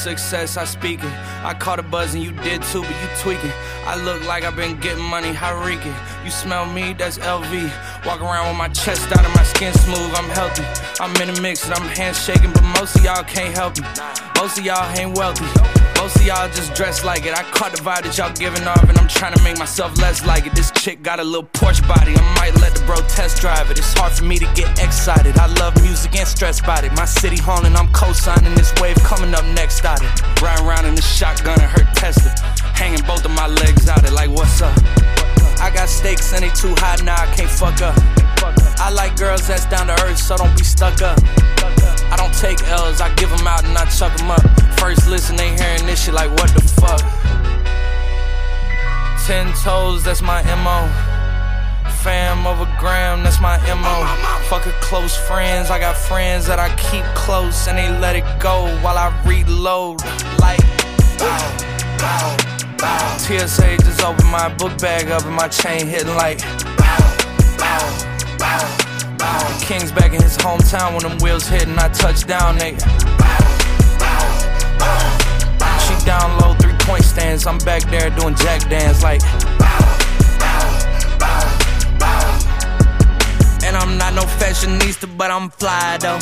success, 0.06 0.56
I 0.56 0.66
speak 0.66 1.00
it. 1.04 1.14
I 1.44 1.56
caught 1.56 1.80
a 1.80 1.84
buzz 1.84 2.14
and 2.14 2.24
you 2.24 2.32
did 2.32 2.62
too, 2.62 2.82
but 2.82 2.92
you 3.02 3.10
tweaking. 3.18 3.52
I 3.88 4.00
look 4.04 4.24
like 4.28 4.44
I've 4.44 4.56
been 4.56 4.80
getting 4.80 5.04
money, 5.04 5.34
how 5.34 5.58
reeking. 5.66 5.96
You 6.24 6.30
smell 6.30 6.68
me, 6.68 6.94
that's 6.94 7.18
LV. 7.18 8.06
Walk 8.06 8.22
around 8.22 8.48
with 8.50 8.58
my 8.58 8.70
chest 8.70 9.12
out 9.12 9.26
and 9.26 9.34
my 9.34 9.44
skin 9.44 9.74
smooth, 9.74 10.12
I'm 10.14 10.30
healthy. 10.30 10.64
I'm 11.02 11.16
in 11.24 11.36
a 11.36 11.42
mix 11.42 11.66
and 11.66 11.74
I'm 11.74 11.88
handshaking, 11.98 12.54
but 12.54 12.64
most 12.80 12.96
of 12.98 13.04
y'all 13.04 13.24
can't 13.24 13.56
help 13.56 13.80
me. 13.80 13.88
Most 14.38 14.60
of 14.60 14.64
y'all 14.64 14.88
ain't 14.96 15.18
wealthy. 15.18 15.65
Most 15.98 16.18
of 16.18 16.26
y'all 16.26 16.48
just 16.50 16.74
dress 16.74 17.04
like 17.04 17.26
it. 17.26 17.34
I 17.34 17.44
caught 17.52 17.72
the 17.72 17.82
vibe 17.82 18.04
that 18.04 18.18
y'all 18.18 18.34
giving 18.34 18.68
off, 18.68 18.84
and 18.88 18.98
I'm 18.98 19.08
trying 19.08 19.34
to 19.34 19.42
make 19.44 19.58
myself 19.58 19.98
less 19.98 20.26
like 20.26 20.46
it. 20.46 20.54
This 20.54 20.72
chick 20.72 21.02
got 21.02 21.20
a 21.20 21.24
little 21.24 21.48
Porsche 21.54 21.86
body. 21.88 22.14
I 22.16 22.24
might 22.36 22.56
let 22.62 22.76
the 22.76 22.84
bro 22.86 22.98
test 23.08 23.42
drive 23.42 23.72
it. 23.72 23.80
It's 23.80 23.94
hard 23.94 24.14
for 24.14 24.26
me 24.26 24.38
to 24.38 24.46
get 24.54 24.70
excited. 24.84 25.38
I 25.38 25.48
love 25.60 25.74
music 25.82 26.16
and 26.16 26.28
stress 26.28 26.60
about 26.60 26.84
it. 26.84 26.92
My 26.94 27.06
city 27.06 27.38
haunting, 27.38 27.76
I'm 27.76 27.92
co-signing 27.94 28.54
this 28.56 28.74
wave 28.82 28.98
coming 29.04 29.34
up 29.34 29.46
next 29.56 29.86
out 29.86 30.02
it. 30.02 30.42
Riding 30.42 30.66
around 30.66 30.86
in 30.86 30.96
the 30.96 31.02
shotgun 31.02 31.60
and 31.60 31.72
her 31.72 31.86
Tesla. 31.96 32.34
Hanging 32.74 33.04
both 33.06 33.26
of 33.26 33.32
my 33.32 33.48
legs 33.48 33.88
out 33.88 34.04
it 34.04 34.12
like 34.12 34.30
what's 34.30 34.62
up? 34.62 34.78
I 35.60 35.72
got 35.74 35.88
stakes 35.90 36.34
and 36.34 36.44
they 36.44 36.50
too 36.50 36.76
high 36.78 36.98
now, 37.04 37.16
I 37.16 37.28
can't 37.34 37.50
fuck 37.50 37.82
up. 37.82 37.96
I 38.78 38.92
like 38.92 39.16
girls 39.16 39.48
that's 39.48 39.66
down 39.66 39.88
to 39.88 39.96
earth, 40.04 40.20
so 40.20 40.38
don't 40.38 40.56
be 40.58 40.64
stuck 40.64 41.02
up. 41.02 41.18
I 42.12 42.16
don't 42.18 42.34
take 42.34 42.62
L's, 42.68 43.02
I 43.02 43.14
give 43.16 43.30
them 43.30 43.48
out 43.48 43.64
and 43.64 43.78
I 43.78 43.86
chuck 43.86 44.16
them 44.18 44.30
up. 44.30 44.65
First 44.78 45.08
listen, 45.08 45.36
they 45.36 45.56
hearing 45.56 45.86
this 45.86 46.04
shit 46.04 46.14
like 46.14 46.30
what 46.32 46.54
the 46.54 46.62
fuck? 46.62 47.02
Ten 49.26 49.52
toes, 49.54 50.04
that's 50.04 50.22
my 50.22 50.44
MO. 50.44 50.88
Fam 52.04 52.46
over 52.46 52.72
gram, 52.80 53.24
that's 53.24 53.42
my 53.42 53.58
MO. 53.74 54.06
Fuck 54.48 54.68
a 54.68 54.72
close 54.80 55.18
friends, 55.18 55.72
I 55.72 55.80
got 55.80 55.96
friends 55.96 56.46
that 56.46 56.60
I 56.60 56.70
keep 56.76 57.04
close 57.16 57.68
and 57.68 57.78
they 57.78 57.90
let 58.00 58.16
it 58.16 58.26
go 58.40 58.66
while 58.82 58.98
I 58.98 59.10
reload. 59.26 60.04
Like, 60.40 60.60
bow, 61.18 61.58
bow, 61.98 62.38
bow. 62.78 63.18
TSA 63.18 63.78
just 63.78 64.04
opened 64.04 64.30
my 64.30 64.54
book 64.54 64.78
bag 64.80 65.10
up 65.10 65.26
and 65.26 65.36
my 65.36 65.48
chain 65.48 65.88
hitting 65.88 66.14
like, 66.14 66.40
bow, 66.78 67.18
bow, 67.58 68.38
bow. 68.38 69.18
Bow. 69.18 69.60
King's 69.62 69.92
back 69.92 70.14
in 70.14 70.22
his 70.22 70.38
hometown 70.38 70.92
when 70.94 71.10
them 71.10 71.18
wheels 71.18 71.48
hit 71.48 71.68
and 71.68 71.80
I 71.80 71.90
touch 71.90 72.28
down, 72.28 72.60
they 72.60 72.74
down 76.20 76.40
low, 76.40 76.54
three 76.56 76.74
point 76.80 77.04
stands. 77.04 77.46
I'm 77.46 77.58
back 77.60 77.84
there 77.84 78.10
doing 78.10 78.36
jack 78.36 78.62
dance 78.70 79.04
like 79.04 79.22
And 83.66 83.76
I'm 83.76 83.98
not 83.98 84.14
no 84.14 84.24
fashionista, 84.40 85.08
but 85.18 85.32
I'm 85.32 85.50
fly 85.50 85.98
though. 86.00 86.20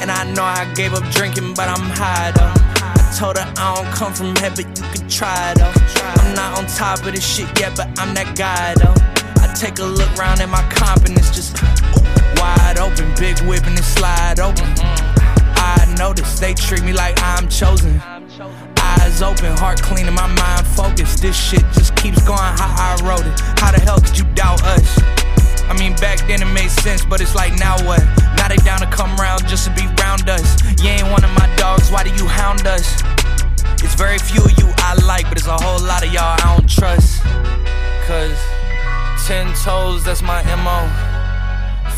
And 0.00 0.10
I 0.10 0.22
know 0.34 0.44
I 0.44 0.72
gave 0.74 0.94
up 0.94 1.04
drinking, 1.12 1.54
but 1.54 1.68
I'm 1.68 1.86
high 2.00 2.32
though. 2.32 2.52
I 3.00 3.14
told 3.18 3.36
her 3.36 3.46
I 3.56 3.74
don't 3.74 3.92
come 3.92 4.12
from 4.12 4.34
heaven, 4.36 4.66
but 4.66 4.78
you 4.78 4.86
can 4.94 5.08
try 5.08 5.54
though. 5.54 5.72
I'm 6.20 6.34
not 6.34 6.58
on 6.58 6.66
top 6.66 7.00
of 7.06 7.12
this 7.12 7.24
shit 7.24 7.48
yet, 7.58 7.76
but 7.76 7.86
I'm 8.00 8.14
that 8.14 8.34
guy 8.36 8.74
though. 8.80 8.96
I 9.42 9.52
take 9.54 9.78
a 9.78 9.84
look 9.84 10.10
round 10.16 10.40
at 10.40 10.48
my 10.48 10.64
confidence, 10.70 11.30
just 11.30 11.62
wide 12.40 12.78
open, 12.78 13.06
big 13.18 13.38
whip 13.46 13.66
and 13.66 13.78
it 13.78 13.84
slide 13.84 14.40
open. 14.40 14.66
I 15.62 15.94
notice 15.98 16.40
they 16.40 16.54
treat 16.54 16.82
me 16.82 16.92
like 16.92 17.20
I'm 17.22 17.48
chosen. 17.48 18.00
Open, 19.22 19.54
heart 19.56 19.82
clean, 19.82 20.06
and 20.06 20.16
my 20.16 20.26
mind 20.26 20.66
focused. 20.66 21.20
This 21.20 21.36
shit 21.36 21.60
just 21.74 21.94
keeps 21.94 22.22
going 22.24 22.40
how 22.40 22.72
I 22.72 22.96
wrote 23.04 23.26
it. 23.26 23.38
How 23.60 23.70
the 23.70 23.80
hell 23.80 24.00
could 24.00 24.16
you 24.16 24.24
doubt 24.32 24.62
us? 24.64 24.98
I 25.68 25.76
mean, 25.78 25.94
back 25.96 26.26
then 26.26 26.40
it 26.40 26.50
made 26.54 26.70
sense, 26.70 27.04
but 27.04 27.20
it's 27.20 27.34
like 27.34 27.52
now 27.58 27.76
what? 27.84 28.00
Now 28.36 28.48
they 28.48 28.56
down 28.56 28.80
to 28.80 28.86
come 28.86 29.14
round 29.16 29.46
just 29.46 29.66
to 29.68 29.74
be 29.74 29.86
round 30.00 30.28
us. 30.30 30.56
You 30.82 30.88
ain't 30.88 31.10
one 31.12 31.22
of 31.22 31.30
my 31.36 31.52
dogs, 31.56 31.90
why 31.90 32.02
do 32.02 32.10
you 32.16 32.26
hound 32.26 32.66
us? 32.66 32.96
It's 33.84 33.94
very 33.94 34.18
few 34.18 34.42
of 34.42 34.56
you 34.58 34.72
I 34.78 34.96
like, 35.04 35.28
but 35.28 35.36
it's 35.36 35.46
a 35.46 35.56
whole 35.56 35.80
lot 35.84 36.02
of 36.02 36.10
y'all 36.12 36.40
I 36.40 36.56
don't 36.56 36.68
trust. 36.68 37.22
Cause 38.08 38.40
ten 39.28 39.52
toes, 39.52 40.02
that's 40.02 40.22
my 40.22 40.40
MO. 40.64 40.88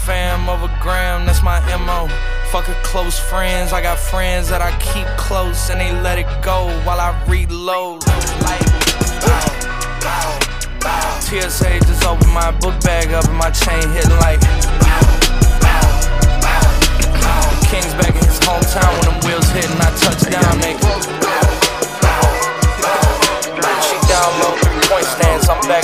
Fam 0.02 0.48
over 0.48 0.66
gram, 0.82 1.24
that's 1.24 1.42
my 1.42 1.60
MO. 1.86 2.10
Fuck 2.52 2.68
a 2.68 2.74
close 2.82 3.18
friends, 3.18 3.72
I 3.72 3.80
got 3.80 3.98
friends 3.98 4.50
that 4.50 4.60
I 4.60 4.76
keep 4.76 5.06
close 5.16 5.70
and 5.70 5.80
they 5.80 5.90
let 6.04 6.18
it 6.18 6.28
go 6.44 6.68
while 6.84 7.00
I 7.00 7.16
reload. 7.24 8.04
Like, 8.44 8.60
bow, 9.24 9.40
bow, 10.04 10.36
bow. 10.84 11.20
TSA 11.24 11.80
just 11.80 12.04
opened 12.04 12.28
my 12.28 12.52
book 12.60 12.76
bag 12.84 13.08
up 13.16 13.24
and 13.24 13.40
my 13.40 13.48
chain 13.48 13.80
hitting 13.96 14.20
like, 14.20 14.36
bow. 15.64 15.80
King's 17.72 17.96
back 17.96 18.12
in 18.12 18.20
his 18.20 18.36
hometown 18.44 19.00
when 19.00 19.16
them 19.16 19.18
wheels 19.24 19.48
hit 19.56 19.64
and 19.72 19.80
I 19.80 19.88
touch 19.96 20.20
down, 20.28 20.60
they 20.60 20.76
She 23.80 23.96
down 24.12 24.28
low, 24.44 24.52
three 24.60 24.76
point 24.92 25.08
stance, 25.08 25.48
I'm 25.48 25.56
back 25.64 25.81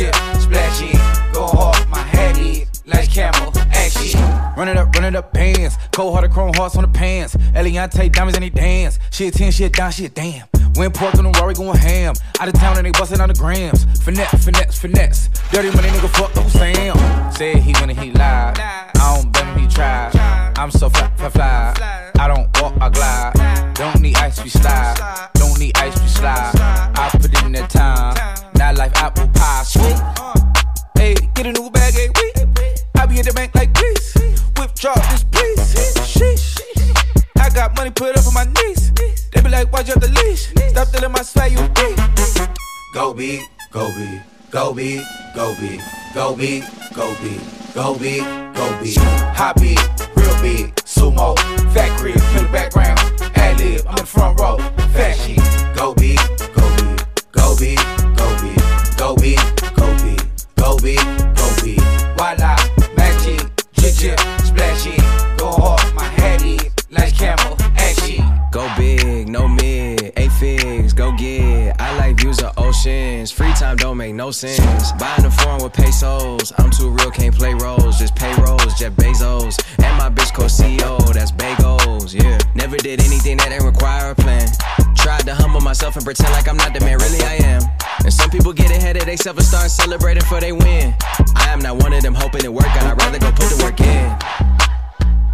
jig 0.00 0.12
jig, 0.12 0.40
splashing, 0.40 0.98
go 1.32 1.46
hard, 1.46 1.88
my 1.88 1.98
head 1.98 2.36
is 2.38 2.82
like 2.86 3.12
camel, 3.12 3.52
action. 3.72 4.20
Run 4.56 4.68
it 4.68 4.76
up, 4.76 4.94
run 4.94 5.04
it 5.04 5.14
up, 5.14 5.32
bands. 5.32 5.76
Cold 5.92 6.14
hearted 6.14 6.30
chrome 6.30 6.52
hearts 6.54 6.76
on 6.76 6.82
the 6.82 6.88
pants. 6.88 7.36
Eliante 7.54 8.10
diamonds 8.12 8.36
and 8.36 8.44
they 8.44 8.50
dance. 8.50 8.98
Shit 9.10 9.34
10, 9.34 9.52
shit 9.52 9.72
down, 9.72 9.90
shit 9.90 10.14
damn. 10.14 10.46
Went 10.76 10.94
pork 10.94 11.14
on 11.16 11.24
the 11.24 11.38
Rory 11.40 11.54
going 11.54 11.76
ham. 11.76 12.14
Out 12.38 12.48
of 12.48 12.54
town 12.54 12.76
and 12.76 12.86
they 12.86 12.90
bustin' 12.92 13.20
on 13.20 13.28
the 13.28 13.34
grams. 13.34 13.84
Finesse, 14.02 14.44
finesse, 14.44 14.78
finesse. 14.78 15.28
Dirty 15.50 15.70
money 15.74 15.88
nigga 15.88 16.08
fuck 16.10 16.34
Uncle 16.36 16.50
Sam. 16.50 17.32
Said 17.32 17.56
he 17.56 17.72
when 17.74 17.90
he 17.90 18.12
lied. 18.12 18.58
I 18.58 18.90
don't 18.94 19.32
blame 19.32 19.46
him, 19.48 19.58
he 19.58 19.66
tried. 19.66 20.16
I'm 20.56 20.70
so 20.70 20.88
fly, 20.88 21.10
fly, 21.16 21.30
fly. 21.30 22.10
I 22.18 22.28
don't 22.28 22.48
walk, 22.60 22.74
I 22.80 22.88
glide. 22.88 23.74
Don't 23.74 24.00
need 24.00 24.16
ice, 24.16 24.42
we 24.42 24.50
slide. 24.50 25.30
Don't 25.34 25.58
need 25.58 25.76
ice, 25.76 26.00
we 26.00 26.08
slide. 26.08 26.52
I 26.56 27.10
put 27.12 27.42
in 27.42 27.52
that 27.52 27.70
time. 27.70 28.39
Not 28.70 28.78
like 28.78 29.02
apple 29.02 29.26
pie, 29.34 29.64
sweet. 29.64 29.98
Hey, 30.94 31.16
get 31.34 31.44
a 31.44 31.50
new 31.50 31.70
bag, 31.70 31.92
eh, 31.96 32.06
hey, 32.14 32.46
wait. 32.56 32.84
I 32.94 33.04
be 33.04 33.18
at 33.18 33.24
the 33.24 33.32
bank 33.32 33.52
like. 33.52 33.76
Whip 33.76 34.74
drop 34.76 34.94
this 35.10 35.24
please. 35.24 35.74
Sheesh. 36.06 36.60
I 37.36 37.50
got 37.50 37.74
money 37.74 37.90
put 37.90 38.16
up 38.16 38.24
on 38.28 38.34
my 38.34 38.44
knees. 38.44 38.92
They 39.32 39.40
be 39.40 39.48
like, 39.48 39.72
watch 39.72 39.90
out 39.90 40.00
the 40.00 40.06
leash. 40.06 40.52
Stop 40.70 40.86
telling 40.90 41.10
my 41.10 41.22
swag 41.22 41.50
you 41.50 41.66
beat. 41.74 41.98
Go 42.94 43.12
big, 43.12 43.40
go 43.72 43.90
big, 43.92 44.22
go 44.52 44.72
big, 44.72 45.02
go 45.34 45.56
big, 45.56 45.80
go 46.14 46.36
big, 46.36 46.62
go 46.94 47.12
big, 47.18 47.42
go 47.74 47.98
big, 47.98 48.22
go 48.54 48.80
big. 48.80 48.98
Hot 49.34 49.56
big, 49.56 49.78
real 50.14 50.42
big, 50.42 50.72
sumo, 50.84 51.36
fat 51.74 51.90
crib, 51.98 52.14
in 52.14 52.44
the 52.44 52.50
background, 52.52 53.00
ad 53.34 53.58
lib, 53.58 53.84
I'm 53.88 53.96
the 53.96 54.06
front 54.06 54.38
row, 54.38 54.58
fat 54.94 55.18
big, 55.26 55.40
go 55.74 55.92
big, 55.94 56.18
go 56.54 56.76
big, 56.76 57.06
go 57.32 57.56
big, 57.58 57.99
Kobe, 59.20 59.36
Kobe, 59.76 60.16
Kobe, 60.56 60.96
Kobe. 61.36 61.76
Voila, 62.16 62.56
magic, 62.96 63.50
chip 63.78 63.94
chip, 63.94 64.18
splashy. 64.42 64.96
Go 65.36 65.50
hard, 65.50 65.94
my 65.94 66.04
head 66.04 66.40
is 66.42 66.72
like 66.90 67.14
camel, 67.14 67.54
action. 67.76 68.24
Go 68.50 68.66
big, 68.78 69.28
no 69.28 69.46
me. 69.46 69.59
Oceans. 72.80 73.30
Free 73.30 73.52
time 73.54 73.76
don't 73.76 73.96
make 73.96 74.14
no 74.14 74.30
sense. 74.30 74.92
Buying 74.92 75.24
a 75.24 75.30
foreign 75.30 75.62
with 75.62 75.72
pesos. 75.72 76.52
I'm 76.58 76.70
too 76.70 76.90
real, 76.90 77.10
can't 77.10 77.34
play 77.34 77.54
roles. 77.54 77.98
Just 77.98 78.14
pay 78.14 78.32
rolls, 78.40 78.78
Jeff 78.78 78.92
Bezos. 78.94 79.58
And 79.84 79.96
my 79.98 80.08
bitch 80.08 80.34
co 80.34 80.44
CEO, 80.44 81.12
that's 81.12 81.32
bagels, 81.32 82.14
yeah. 82.14 82.38
Never 82.54 82.76
did 82.76 83.00
anything 83.00 83.36
that 83.38 83.50
didn't 83.50 83.66
require 83.66 84.12
a 84.12 84.14
plan. 84.14 84.46
Tried 84.96 85.24
to 85.26 85.34
humble 85.34 85.60
myself 85.60 85.96
and 85.96 86.04
pretend 86.04 86.32
like 86.32 86.48
I'm 86.48 86.56
not 86.56 86.72
the 86.72 86.80
man, 86.80 86.98
really 86.98 87.22
I 87.24 87.34
am. 87.44 87.62
And 88.04 88.12
some 88.12 88.30
people 88.30 88.52
get 88.52 88.70
ahead 88.70 88.96
of 88.96 89.04
themselves 89.04 89.38
and 89.38 89.46
start 89.46 89.70
celebrating 89.70 90.24
for 90.24 90.40
they 90.40 90.52
win. 90.52 90.94
I 91.36 91.48
am 91.48 91.60
not 91.60 91.82
one 91.82 91.92
of 91.92 92.02
them 92.02 92.14
hoping 92.14 92.44
it 92.44 92.52
work 92.52 92.66
out. 92.66 92.84
I'd 92.84 93.02
rather 93.02 93.18
go 93.18 93.30
put 93.30 93.50
the 93.50 93.62
work 93.62 93.80
in. 93.80 94.69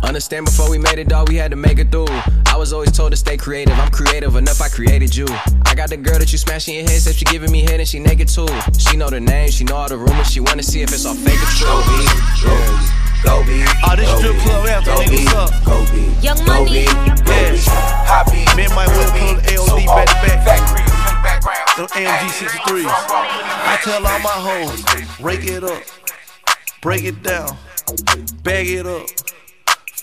Understand 0.02 0.44
before 0.46 0.70
we 0.70 0.78
made 0.78 0.98
it, 0.98 1.08
dog, 1.08 1.28
we 1.28 1.36
had 1.36 1.50
to 1.50 1.56
make 1.56 1.78
it 1.78 1.90
through. 1.90 2.06
I 2.46 2.56
was 2.56 2.72
always 2.72 2.92
told 2.92 3.10
to 3.10 3.16
stay 3.16 3.36
creative. 3.36 3.74
I'm 3.78 3.90
creative 3.90 4.36
enough, 4.36 4.60
I 4.60 4.68
created 4.68 5.14
you. 5.14 5.26
I 5.66 5.74
got 5.74 5.90
the 5.90 5.96
girl 5.96 6.18
that 6.18 6.30
you 6.32 6.38
smashing 6.38 6.74
your 6.74 6.84
head, 6.84 7.00
said 7.00 7.14
she 7.16 7.24
giving 7.24 7.50
me 7.50 7.62
head 7.62 7.80
and 7.80 7.88
she 7.88 7.98
naked 7.98 8.28
too. 8.28 8.46
She 8.78 8.96
know 8.96 9.10
the 9.10 9.20
name, 9.20 9.50
she 9.50 9.64
know 9.64 9.76
all 9.76 9.88
the 9.88 9.96
rumors, 9.98 10.30
she 10.30 10.40
wanna 10.40 10.62
see 10.62 10.82
if 10.82 10.92
it's 10.92 11.04
all 11.04 11.14
fake 11.14 11.40
or 11.42 11.50
true. 11.56 11.66
Go 13.24 13.42
big, 13.44 13.64
go 13.66 13.66
big, 13.66 13.68
Oh, 13.84 13.96
this 13.96 14.08
go 14.08 14.18
strip 14.18 14.32
big, 14.34 14.42
club 14.42 14.66
anthem, 14.68 14.94
go 14.94 15.00
nigga, 15.02 15.10
big, 15.10 15.24
what's 15.26 15.34
up? 15.34 15.64
Go 15.64 15.84
big, 15.92 16.24
Young 16.24 16.38
go 16.38 16.44
Money. 16.46 16.70
big, 16.70 16.86
go 16.86 16.92
Yeah. 16.94 17.50
big, 17.50 17.60
hot 18.06 18.24
big, 18.30 18.56
Me 18.56 18.64
and 18.64 18.74
Mike 18.74 18.88
real 18.88 18.98
Will 19.00 19.10
pull 19.10 19.34
big, 19.34 19.58
AOD 19.58 19.68
sumo, 19.68 19.86
back 19.96 20.06
to 20.06 20.14
back. 20.22 20.38
fat 20.46 20.60
crib, 20.70 20.86
in 20.86 20.86
the 20.86 21.22
background, 21.24 21.66
Them 21.76 21.88
AMG 21.92 22.24
63s. 22.30 22.86
I 22.88 23.76
tell 23.82 24.06
all 24.06 24.18
my 24.20 24.28
hoes, 24.30 24.84
rake 25.20 25.44
it 25.44 25.64
up, 25.64 25.82
break 26.80 27.04
it 27.04 27.22
down, 27.22 27.56
bag 28.44 28.68
it 28.68 28.86
up. 28.86 29.06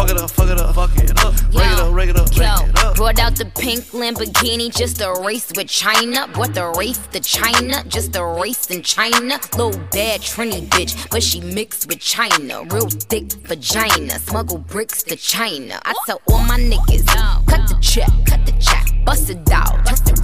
fuck 0.00 0.10
it 0.10 0.22
up, 0.22 0.30
fuck 0.30 0.48
it 0.48 0.60
up. 0.60 1.34
Rake 1.52 1.72
it 1.72 1.78
up, 1.78 1.94
rake 1.94 2.10
it 2.10 2.16
up, 2.16 2.28
rake 2.30 2.38
Yo, 2.38 2.66
it 2.68 2.78
up. 2.78 2.96
brought 2.96 3.18
out 3.18 3.36
the 3.36 3.44
pink 3.44 3.84
Lamborghini 3.92 4.74
just 4.74 5.00
a 5.00 5.12
race 5.22 5.52
with 5.54 5.68
China. 5.68 6.26
Brought 6.28 6.54
the 6.54 6.68
race 6.78 6.98
to 7.12 7.20
China, 7.20 7.84
just 7.88 8.16
a 8.16 8.24
race 8.24 8.66
in 8.70 8.82
China. 8.82 9.38
Little 9.56 9.78
bad 9.92 10.20
Trini 10.20 10.66
bitch, 10.68 11.10
but 11.10 11.22
she 11.22 11.40
mixed 11.40 11.88
with 11.88 12.00
China. 12.00 12.64
Real 12.70 12.88
thick 12.88 13.32
vagina, 13.44 14.18
smuggle 14.18 14.58
bricks 14.58 15.02
to 15.04 15.16
China. 15.16 15.80
I 15.84 15.94
tell 16.06 16.22
all 16.30 16.42
my 16.44 16.58
niggas, 16.58 17.06
cut 17.46 17.68
the 17.68 17.76
check, 17.80 18.08
cut 18.26 18.46
the 18.46 18.52
check, 18.52 18.86
bust 19.04 19.30
it 19.30 19.50
out. 19.50 19.78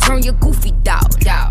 Turn 0.07 0.22
your 0.22 0.35
goofy 0.35 0.70
down, 0.83 1.03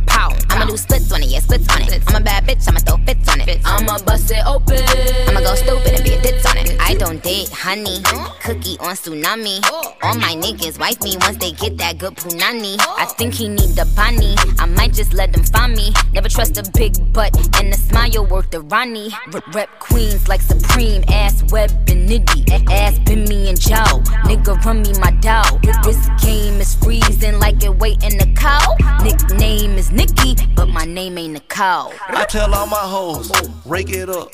pow. 0.07 0.31
I'ma 0.49 0.65
do 0.65 0.77
splits 0.77 1.11
on 1.11 1.21
it, 1.21 1.27
yeah, 1.27 1.39
splits 1.39 1.67
on 1.75 1.81
it. 1.81 2.01
I'm 2.07 2.15
a 2.15 2.23
bad 2.23 2.45
bitch, 2.45 2.67
I'ma 2.69 2.79
throw 2.79 2.97
fits 3.05 3.27
on 3.27 3.41
it. 3.41 3.59
I'ma 3.65 3.99
bust 3.99 4.31
it 4.31 4.45
open. 4.45 4.79
I'ma 5.27 5.41
go 5.41 5.55
stupid 5.55 5.93
and 5.93 6.03
be 6.03 6.13
a 6.13 6.21
ditz 6.21 6.45
on 6.45 6.57
it. 6.57 6.75
I 6.79 6.93
don't 6.95 7.21
date 7.21 7.49
honey, 7.49 7.99
oh. 8.05 8.37
cookie 8.41 8.77
on 8.79 8.95
tsunami. 8.95 9.59
Oh. 9.65 9.93
All 10.03 10.15
my 10.15 10.35
niggas 10.35 10.79
wife 10.79 11.01
me 11.01 11.17
once 11.19 11.37
they 11.37 11.51
get 11.51 11.77
that 11.79 11.97
good 11.97 12.15
punani. 12.15 12.77
Oh. 12.79 12.95
I 12.97 13.05
think 13.05 13.33
he 13.33 13.49
need 13.49 13.75
the 13.75 13.85
bunny. 13.95 14.35
I 14.59 14.65
might 14.65 14.93
just 14.93 15.13
let 15.13 15.33
them 15.33 15.43
find 15.43 15.75
me. 15.75 15.91
Never 16.13 16.29
trust 16.29 16.57
a 16.57 16.63
big 16.71 16.93
butt 17.11 17.35
and 17.59 17.73
a 17.73 17.77
smile 17.77 18.25
worth 18.27 18.49
the 18.51 18.61
Ronnie. 18.61 19.11
Rep 19.53 19.69
queens 19.79 20.27
like 20.29 20.41
Supreme, 20.41 21.03
ass 21.09 21.43
web 21.51 21.71
and 21.87 22.07
nitty. 22.09 22.71
Ass 22.71 22.99
been 22.99 23.25
me 23.25 23.49
and 23.49 23.59
Joe. 23.59 23.99
Nigga 24.23 24.63
run 24.63 24.81
me 24.81 24.93
my 24.99 25.11
dough. 25.19 25.59
This 25.83 26.07
game 26.23 26.61
is 26.61 26.75
freezing 27.15 27.39
like 27.39 27.63
it 27.63 27.75
wait 27.77 28.03
in 28.03 28.17
the 28.17 28.31
cow. 28.35 28.75
Nickname 29.03 29.77
is 29.77 29.91
Nikki, 29.91 30.35
but 30.55 30.67
my 30.67 30.85
name 30.85 31.17
ain't 31.17 31.33
Nicole. 31.33 31.93
I 32.07 32.25
tell 32.25 32.53
all 32.53 32.67
my 32.67 32.77
hoes, 32.77 33.31
rake 33.65 33.89
it 33.89 34.09
up, 34.09 34.31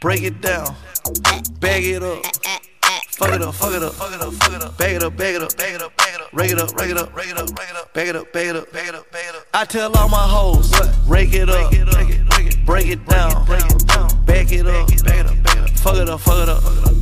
break 0.00 0.22
it 0.22 0.40
down, 0.40 0.74
bag 1.60 1.84
it 1.84 2.02
up. 2.02 2.24
Fuck 3.12 3.34
it 3.34 3.42
up, 3.42 3.54
fuck 3.54 3.74
it 3.74 3.82
up, 3.82 3.92
fuck 3.92 4.14
it 4.14 4.20
up, 4.20 4.32
fuck 4.32 4.52
it 4.54 4.62
up. 4.62 4.78
Bag 4.78 4.96
it 4.96 5.02
up, 5.02 5.16
bag 5.16 5.34
it 5.34 5.42
up, 5.42 5.54
bag 5.56 5.74
it 5.74 5.82
up, 5.82 5.94
bag 5.96 6.14
it 6.14 6.20
up. 6.22 6.32
Rake 6.32 6.50
it 6.50 6.58
up, 6.58 6.74
rake 6.74 6.90
it 6.90 6.96
up, 6.96 7.14
rake 7.14 7.28
it 7.28 7.36
up, 7.36 7.58
rake 7.58 7.68
it 7.68 7.76
up. 7.76 7.92
Bag 7.92 8.08
it 8.08 8.16
up, 8.16 8.32
bag 8.32 8.46
it 8.48 8.56
up, 8.56 8.72
bag 8.72 8.88
it 8.88 8.94
up, 8.94 9.12
bag 9.12 9.24
it 9.28 9.34
up. 9.36 9.46
I 9.52 9.64
tell 9.66 9.94
all 9.96 10.08
my 10.08 10.26
hoes, 10.26 10.72
rake 11.06 11.34
it 11.34 11.50
up, 11.50 11.70
break 12.64 12.86
it 12.86 13.06
down, 13.06 13.46
bag 13.46 13.60
it 13.70 13.76
up, 13.90 14.26
bag 14.26 14.52
it 14.52 14.66
up, 14.66 14.88
bag 15.04 15.26
it 15.26 15.26
up. 15.26 15.70
Fuck 15.80 15.96
it 15.96 16.08
up, 16.08 16.20
fuck 16.20 16.42
it 16.42 16.48
up, 16.48 16.99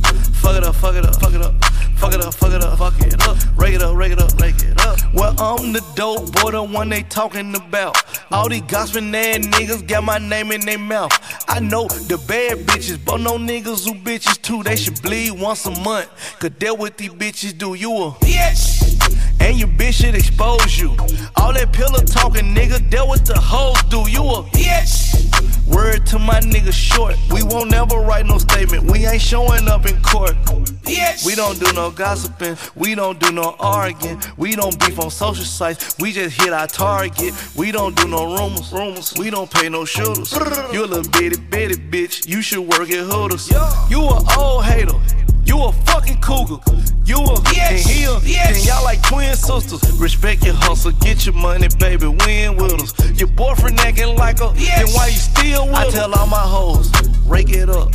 fuck 0.49 0.57
it 0.57 0.63
up, 0.63 0.75
fuck 0.75 0.95
it 0.95 1.05
up, 1.05 1.15
fuck 1.15 1.33
it 1.33 1.41
up. 1.41 1.53
Fuck 1.99 2.13
it 2.13 2.23
up, 2.23 2.33
fuck 2.33 2.53
it 2.53 2.63
up, 2.63 2.77
fuck 2.77 3.01
it 3.01 3.27
up. 3.27 3.37
Rake 3.57 3.75
it 3.75 3.81
up, 3.81 3.93
rake 3.93 4.13
it 4.13 4.19
up, 4.19 4.39
rake 4.39 4.55
it 4.61 4.79
up. 4.85 4.97
Well, 5.13 5.35
I'm 5.37 5.73
the 5.73 5.85
dope 5.95 6.31
boy, 6.31 6.51
the 6.51 6.63
one 6.63 6.87
they 6.87 7.03
talking 7.03 7.53
about. 7.53 7.97
All 8.31 8.47
these 8.47 8.61
gossiping 8.61 9.13
ass 9.13 9.39
niggas 9.39 9.85
got 9.85 10.05
my 10.05 10.17
name 10.17 10.53
in 10.53 10.61
their 10.61 10.77
mouth. 10.77 11.11
I 11.49 11.59
know 11.59 11.87
the 11.87 12.17
bad 12.25 12.59
bitches, 12.59 13.03
but 13.03 13.17
no 13.17 13.37
niggas 13.37 13.85
who 13.85 13.95
bitches 13.95 14.41
too. 14.41 14.63
They 14.63 14.77
should 14.77 15.01
bleed 15.01 15.31
once 15.31 15.65
a 15.65 15.71
month. 15.81 16.09
Cause 16.39 16.51
that 16.59 16.77
what 16.77 16.97
these 16.97 17.11
bitches 17.11 17.57
do. 17.57 17.73
You 17.73 17.91
a 17.91 18.11
bitch. 18.11 19.41
And 19.41 19.59
your 19.59 19.67
bitch 19.67 20.01
should 20.01 20.15
expose 20.15 20.79
you. 20.79 20.91
All 21.35 21.51
that 21.51 21.73
pillow 21.73 21.99
talking, 21.99 22.55
nigga, 22.55 22.89
that 22.91 23.05
what 23.05 23.25
the 23.25 23.37
hoes 23.37 23.83
do. 23.89 24.09
You 24.09 24.23
a 24.23 24.43
bitch. 24.43 25.28
Word 25.67 26.05
to 26.07 26.19
my 26.19 26.39
nigga 26.39 26.73
short. 26.73 27.15
We 27.31 27.43
won't 27.43 27.71
never 27.71 27.97
write 27.97 28.25
no 28.25 28.37
statement. 28.37 28.89
We 28.91 29.05
ain't 29.05 29.21
showing 29.21 29.67
up 29.67 29.85
in 29.85 30.01
court. 30.01 30.35
Bitch. 30.83 31.25
We 31.25 31.35
don't 31.35 31.59
do 31.59 31.71
no 31.73 31.91
gossiping. 31.91 32.57
We 32.75 32.95
don't 32.95 33.19
do 33.19 33.31
no 33.31 33.55
arguing. 33.59 34.21
We 34.37 34.55
don't 34.55 34.79
beef 34.79 34.99
on 34.99 35.11
social 35.11 35.45
sites. 35.45 35.95
We 35.99 36.11
just 36.11 36.41
hit 36.41 36.51
our 36.51 36.67
target. 36.67 37.33
We 37.55 37.71
don't 37.71 37.95
do 37.95 38.07
no 38.07 38.35
rumors. 38.35 38.71
Rumors. 38.71 39.13
We 39.17 39.29
don't 39.29 39.49
pay 39.51 39.69
no 39.69 39.85
shooters. 39.85 40.31
You 40.73 40.85
a 40.85 40.87
little 40.87 41.11
bitty 41.11 41.39
bitty 41.39 41.75
bitch. 41.75 42.27
You 42.27 42.41
should 42.41 42.61
work 42.61 42.89
at 42.89 43.05
Hooters. 43.05 43.49
You 43.89 43.99
a 44.01 44.37
old 44.37 44.65
hater. 44.65 44.99
You 45.45 45.63
a 45.63 45.71
fucking 45.71 46.21
cougar. 46.21 46.57
You 47.05 47.17
a 47.17 47.35
and 47.57 47.79
he 47.79 48.03
a 48.03 48.13
and 48.13 48.65
y'all 48.65 48.83
like 48.83 49.01
twin 49.03 49.35
sisters. 49.35 49.81
Respect 49.99 50.45
your 50.45 50.55
hustle, 50.55 50.91
get 51.01 51.25
your 51.25 51.35
money, 51.35 51.67
baby. 51.79 52.07
Win 52.07 52.55
with 52.55 52.81
us. 52.81 53.19
Your 53.19 53.29
boyfriend 53.29 53.79
acting 53.79 54.15
like 54.15 54.41
a 54.41 54.53
then 54.55 54.87
why 54.89 55.07
you 55.07 55.17
still 55.17 55.67
with 55.67 55.75
I 55.75 55.89
tell 55.89 56.13
all 56.13 56.27
my 56.27 56.37
hoes, 56.37 56.91
rake 57.25 57.49
it 57.49 57.69
up, 57.69 57.91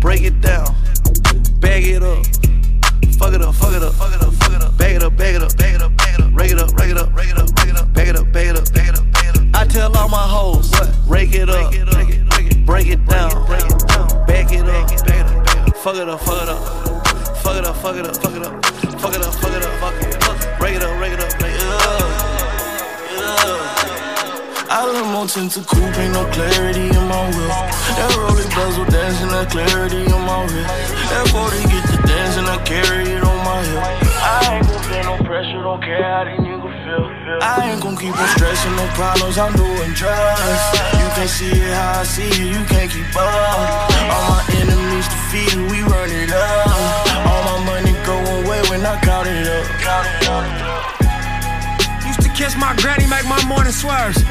break 0.00 0.22
it 0.22 0.40
down, 0.40 0.74
bag 1.60 1.84
it 1.84 2.02
up. 2.02 2.24
Fuck 3.18 3.32
it 3.32 3.42
up, 3.42 3.54
fuck 3.54 3.72
it 3.72 3.82
up, 3.82 3.94
fuck 3.94 4.12
it 4.12 4.22
up, 4.22 4.34
fuck 4.34 4.52
it 4.52 4.62
up. 4.62 4.76
Bag 4.76 4.96
it 4.96 5.02
up, 5.02 5.16
bag 5.16 5.36
it 5.36 5.42
up, 5.42 5.56
bag 5.56 5.74
it 5.74 5.82
up, 5.82 5.96
bag 5.96 6.14
it 6.14 6.20
up. 6.20 6.34
Rake 6.34 6.50
it 6.50 6.58
up, 6.58 6.76
rake 6.76 6.90
it 6.90 6.98
up, 6.98 7.14
rake 7.14 7.30
it 7.30 7.38
up, 7.38 7.56
rake 7.56 7.68
it 7.68 7.76
up. 7.78 7.92
Bag 7.92 8.08
it 8.08 8.16
up, 8.16 8.32
bag 8.32 8.48
it 8.48 8.56
up, 8.56 8.72
bag 8.72 8.88
it 8.88 8.98
up, 8.98 9.12
bag 9.12 9.36
it 9.36 9.38
up. 9.38 9.44
I 9.54 9.66
tell 9.66 9.96
all 9.96 10.08
my 10.08 10.26
hoes, 10.26 10.72
rake 11.06 11.32
it 11.32 11.48
up, 11.48 11.70
break 12.66 12.88
it 12.88 13.06
down, 13.06 13.46
bag 13.46 13.70
it 13.70 13.82
up, 13.94 14.26
bag 14.26 14.52
it 14.52 14.68
up. 14.68 15.23
Fuck 15.84 15.96
it 15.96 16.08
up, 16.08 16.18
fuck 16.18 16.42
it 16.42 16.48
up. 16.48 16.64
Fuck 17.44 17.56
it 17.58 17.64
up, 17.66 17.76
fuck 17.76 17.96
it 17.96 18.06
up, 18.06 18.16
fuck 18.16 18.32
it 18.32 18.40
up. 18.40 18.64
Fuck 19.04 19.12
it 19.12 19.20
up, 19.20 19.34
fuck 19.36 19.52
it 19.52 19.60
up, 19.60 19.74
fuck 19.84 19.92
it 20.00 20.16
up. 20.16 20.58
Break 20.58 20.76
it 20.76 20.82
up, 20.82 20.96
break 20.96 21.12
it 21.12 21.20
up, 21.20 21.28
break 21.36 21.52
it 21.52 21.60
up. 21.60 22.00
I 24.72 24.80
love 24.80 25.12
more 25.12 25.28
tint 25.28 25.52
to 25.52 25.60
coupe, 25.60 25.92
ain't 26.00 26.16
no 26.16 26.24
clarity 26.32 26.88
in 26.88 27.04
my 27.04 27.28
whip. 27.36 27.52
That 28.00 28.16
rolling 28.16 28.48
bezel 28.56 28.88
dancing, 28.88 29.28
that 29.28 29.52
clarity 29.52 30.08
in 30.08 30.20
my 30.24 30.48
wrist. 30.48 30.72
That 31.12 31.28
40 31.28 31.52
get 31.68 31.84
the 31.92 32.00
dancing, 32.08 32.48
I 32.48 32.56
carry 32.64 33.04
it 33.04 33.20
on 33.20 33.44
my 33.44 33.60
hip. 33.68 33.84
I 34.24 34.56
ain't 34.56 34.64
gon' 34.64 34.80
feel 34.88 35.04
no 35.04 35.20
pressure, 35.20 35.60
don't 35.68 35.84
care 35.84 36.00
how 36.00 36.24
these 36.24 36.40
niggas 36.40 36.80
feel. 36.80 37.12
I 37.44 37.76
ain't 37.76 37.84
gon' 37.84 38.00
keep 38.00 38.16
on 38.16 38.28
stressing, 38.32 38.72
no 38.72 38.88
problems, 38.96 39.36
I'm 39.36 39.52
doing 39.52 39.92
drugs. 39.92 40.64
You 40.96 41.12
can't 41.12 41.28
see 41.28 41.52
it 41.52 41.76
how 41.76 42.00
I 42.00 42.04
see 42.08 42.24
it, 42.24 42.56
you 42.56 42.64
can't 42.72 42.88
keep 42.88 43.04
up. 43.20 43.20
All 43.20 44.32
my 44.32 44.40
enemies 44.64 45.23
defeated, 45.34 45.70
we 45.70 45.82
run 45.82 46.10
it 46.10 46.30
up. 46.30 46.66
All 47.26 47.42
my 47.44 47.64
money 47.66 47.92
going 48.06 48.44
away 48.44 48.62
when 48.70 48.86
I 48.86 48.98
count 49.00 49.26
it 49.26 49.46
up. 49.46 49.66
Used 52.06 52.22
to 52.22 52.28
kiss 52.30 52.56
my 52.56 52.74
granny, 52.76 53.06
make 53.06 53.26
my 53.26 53.42
morning 53.46 53.72
swerves. 53.72 54.22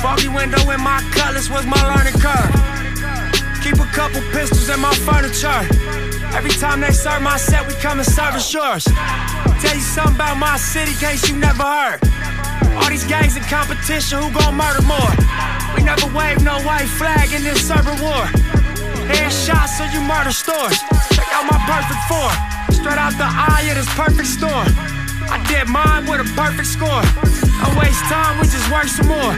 Foggy 0.00 0.28
window 0.28 0.60
in 0.70 0.80
my 0.80 1.00
cutlass 1.12 1.50
was 1.50 1.66
my 1.66 1.80
learning 1.92 2.18
curve. 2.20 2.52
Keep 3.62 3.80
a 3.80 3.88
couple 3.92 4.20
pistols 4.32 4.68
in 4.68 4.80
my 4.80 4.94
furniture. 4.94 5.60
Every 6.34 6.50
time 6.50 6.80
they 6.80 6.92
serve 6.92 7.22
my 7.22 7.36
set, 7.36 7.66
we 7.66 7.74
come 7.74 7.98
and 7.98 8.06
service 8.06 8.52
yours. 8.52 8.84
Tell 8.84 9.74
you 9.74 9.80
something 9.80 10.16
about 10.16 10.36
my 10.38 10.56
city, 10.56 10.92
case 10.94 11.28
you 11.28 11.36
never 11.36 11.62
heard. 11.62 12.00
All 12.76 12.88
these 12.90 13.04
gangs 13.04 13.36
in 13.36 13.42
competition, 13.44 14.22
who 14.22 14.30
gon' 14.38 14.54
murder 14.54 14.82
more? 14.82 15.12
We 15.74 15.82
never 15.82 16.06
wave 16.16 16.42
no 16.42 16.60
white 16.62 16.88
flag 16.88 17.32
in 17.32 17.42
this 17.42 17.70
urban 17.70 18.00
war. 18.00 18.28
Headshots 19.06 19.78
so 19.78 19.84
you 19.94 20.00
murder 20.02 20.32
stores. 20.32 20.78
Check 21.14 21.28
out 21.32 21.46
my 21.46 21.58
perfect 21.66 22.02
four. 22.10 22.30
Straight 22.74 22.98
out 22.98 23.14
the 23.14 23.26
eye 23.26 23.66
of 23.70 23.76
this 23.78 23.90
perfect 23.94 24.28
storm. 24.28 24.66
I 25.30 25.42
did 25.46 25.68
mine 25.68 26.06
with 26.06 26.20
a 26.22 26.28
perfect 26.34 26.68
score. 26.68 27.02
I 27.62 27.66
waste 27.78 28.02
time, 28.10 28.38
we 28.38 28.46
just 28.46 28.66
work 28.70 28.86
some 28.86 29.08
more. 29.08 29.34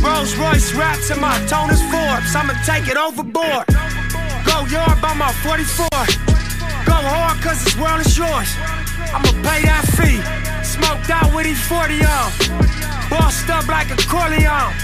Rolls 0.00 0.34
Royce 0.36 0.72
raps 0.74 1.10
and 1.10 1.20
my 1.20 1.36
tone 1.46 1.68
Forbes. 1.92 2.34
I'ma 2.34 2.54
take 2.64 2.88
it 2.88 2.96
overboard. 2.96 3.68
Go 4.48 4.64
yard 4.68 5.00
by 5.00 5.12
my 5.14 5.32
44. 5.44 5.88
Go 6.84 6.96
hard 6.96 7.40
cause 7.42 7.64
this 7.64 7.76
world 7.76 8.00
is 8.00 8.16
yours. 8.16 8.48
I'ma 9.14 9.30
pay 9.42 9.62
that 9.66 9.84
fee. 9.96 10.22
Smoked 10.62 11.10
out 11.10 11.34
with 11.34 11.46
these 11.46 11.60
40 11.66 12.04
on. 12.04 12.30
Bossed 13.10 13.50
up 13.50 13.66
like 13.66 13.90
a 13.90 13.98
Corleone. 14.06 14.74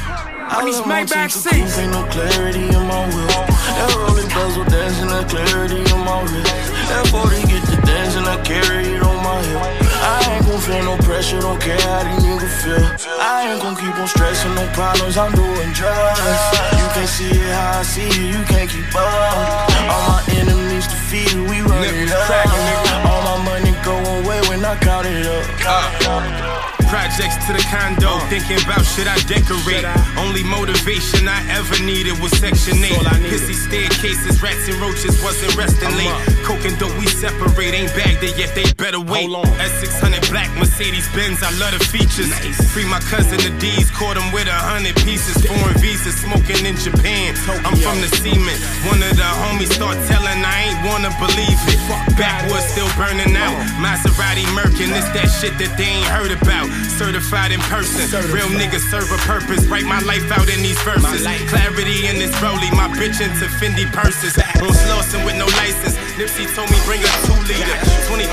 I 0.46 0.58
On 0.58 0.64
these 0.64 0.80
Maybach 0.82 1.32
to 1.32 1.38
seats. 1.38 1.78
ain't 1.78 1.90
no 1.92 2.02
clarity 2.06 2.66
in 2.66 2.82
my 2.86 3.02
whip. 3.10 3.46
That 3.78 3.90
rolling 3.98 4.30
bezel 4.30 4.64
dancing, 4.66 5.10
that 5.10 5.26
clarity 5.30 5.78
in 5.78 6.00
my 6.06 6.22
wrist. 6.22 6.50
That 6.90 7.06
40 7.10 7.50
get 7.50 7.62
the 7.66 7.78
dancing, 7.82 8.26
I 8.26 8.38
carry 8.42 8.94
it 8.94 9.02
on 9.02 9.18
my 9.22 9.42
hip. 9.42 9.58
I 10.06 10.38
ain't 10.38 10.46
gon' 10.46 10.60
feel 10.62 10.82
no 10.86 10.96
pressure, 11.02 11.40
don't 11.40 11.60
care 11.60 11.78
how 11.82 12.02
these 12.06 12.22
niggas 12.22 12.56
feel. 12.62 13.10
I 13.18 13.50
ain't 13.50 13.62
gon' 13.62 13.74
keep 13.74 13.94
on 13.98 14.06
stressing, 14.06 14.54
no 14.54 14.66
problems, 14.70 15.18
I'm 15.18 15.34
doing 15.34 15.70
drugs. 15.74 16.22
You 16.78 16.86
can't 16.94 17.10
see 17.10 17.30
it 17.30 17.50
how 17.50 17.80
I 17.80 17.82
see 17.82 18.06
it, 18.06 18.26
you 18.30 18.42
can't 18.46 18.70
keep 18.70 18.86
up. 18.94 19.70
All 19.90 20.02
my 20.14 20.22
enemies 20.30 20.86
defeated, 20.86 21.42
we 21.50 21.62
run 21.62 21.82
it 21.82 22.10
up. 22.10 22.85
Go 23.86 23.94
away 23.94 24.40
when 24.48 24.64
I 24.64 24.74
count 24.80 25.06
it 25.06 25.26
up. 25.28 26.75
Projects 26.88 27.36
to 27.46 27.52
the 27.52 27.62
condo. 27.70 28.18
Thinking 28.30 28.58
about 28.64 28.84
should 28.84 29.06
I 29.06 29.18
decorate? 29.26 29.84
Only 30.18 30.42
motivation 30.42 31.28
I 31.28 31.42
ever 31.54 31.78
needed 31.82 32.18
was 32.20 32.32
Section 32.38 32.78
8. 32.82 32.92
Pissy 33.30 33.54
staircases, 33.54 34.42
rats 34.42 34.68
and 34.68 34.78
roaches 34.80 35.18
wasn't 35.22 35.54
resting 35.56 35.90
late. 35.98 36.12
Coke 36.46 36.64
and 36.64 36.76
dope, 36.78 36.94
we 36.98 37.06
separate. 37.06 37.74
Ain't 37.74 37.92
bagged 37.94 38.22
it 38.22 38.38
yet, 38.38 38.54
they 38.54 38.66
better 38.74 39.00
wait. 39.00 39.28
S600 39.28 40.30
black 40.30 40.50
Mercedes 40.58 41.08
Benz, 41.14 41.42
I 41.42 41.50
love 41.58 41.74
the 41.76 41.82
features. 41.82 42.30
Free 42.72 42.86
my 42.86 43.00
cousin 43.10 43.38
the 43.42 43.52
D's, 43.58 43.90
caught 43.90 44.16
him 44.16 44.30
with 44.32 44.46
a 44.46 44.58
hundred 44.58 44.96
pieces. 45.02 45.42
Foreign 45.44 45.76
visas, 45.78 46.16
smoking 46.16 46.64
in 46.64 46.76
Japan. 46.76 47.34
I'm 47.66 47.76
from 47.76 48.00
the 48.00 48.08
cement. 48.08 48.58
One 48.86 49.02
of 49.02 49.14
the 49.16 49.28
homies 49.44 49.72
start 49.74 49.98
telling 50.06 50.38
I 50.44 50.70
ain't 50.70 50.80
wanna 50.86 51.10
believe 51.18 51.60
it. 51.66 51.78
Backwoods 52.16 52.66
still 52.70 52.88
burning 52.96 53.34
out. 53.36 53.54
Maserati 53.82 54.46
Merkin, 54.54 54.94
it's 54.94 55.10
that 55.12 55.28
shit 55.28 55.58
that 55.58 55.74
they 55.76 55.90
ain't 55.90 56.10
heard 56.10 56.32
about. 56.32 56.68
Certified 56.96 57.52
in 57.52 57.60
person. 57.68 58.04
Real 58.32 58.48
niggas 58.48 58.84
serve 58.90 59.08
a 59.12 59.20
purpose. 59.24 59.64
Write 59.66 59.84
my 59.84 60.00
life 60.04 60.24
out 60.32 60.48
in 60.48 60.62
these 60.62 60.80
verses. 60.82 61.24
Clarity 61.48 62.08
in 62.08 62.16
this 62.18 62.32
rollie. 62.40 62.72
My 62.72 62.88
bitch 62.96 63.20
into 63.20 63.46
Fendi 63.60 63.84
purses. 63.92 64.36
On 64.60 64.72
Slauson 64.72 65.24
with 65.24 65.36
no 65.36 65.46
license. 65.60 65.96
Nipsey 66.16 66.48
told 66.54 66.70
me 66.70 66.78
bring 66.84 67.00
a 67.04 67.10
two 67.28 67.36
liter. 67.48 67.76
20,000 68.08 68.28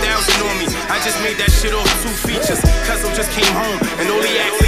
on 0.48 0.56
me. 0.60 0.68
I 0.88 1.00
just 1.04 1.20
made 1.24 1.38
that 1.38 1.52
shit 1.52 1.74
off 1.74 1.88
two 2.04 2.16
features. 2.24 2.60
Cuzzo 2.88 3.12
just 3.16 3.32
came 3.32 3.52
home 3.52 3.80
and 4.00 4.08
all 4.12 4.24
he 4.24 4.38
asked. 4.40 4.64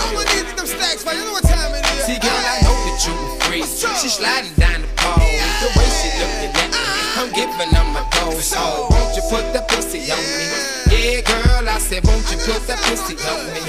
I'ma 0.00 0.24
get 0.32 0.48
them 0.56 0.66
stacks, 0.66 1.04
but 1.04 1.14
you 1.16 1.24
know 1.24 1.32
what 1.32 1.44
time 1.44 1.72
it 1.76 1.84
is. 1.96 2.04
See, 2.08 2.18
girl, 2.18 2.32
I 2.32 2.64
know 2.64 2.76
that 2.88 2.98
you 3.04 3.12
a 3.12 3.40
freak. 3.44 3.64
She 4.00 4.08
sliding 4.08 4.54
down 4.56 4.80
the 4.80 4.88
pole. 4.96 5.20
The 5.62 5.68
way 5.76 5.88
she 6.00 6.08
looking 6.16 6.52
at 6.56 6.70
me, 6.70 6.76
ah. 6.76 7.20
I'm 7.22 7.30
giving 7.36 7.70
her 7.76 7.86
my 7.92 8.02
dough. 8.16 8.40
So 8.40 8.88
won't 8.90 9.14
you 9.16 9.22
put 9.28 9.52
that 9.52 9.68
pussy 9.68 10.10
on 10.10 10.18
me? 10.18 10.48
Yeah, 10.90 11.20
girl, 11.22 11.41
put 12.44 12.66
that 12.66 12.78
pussy 12.82 13.14
on 13.30 13.40
me? 13.54 13.62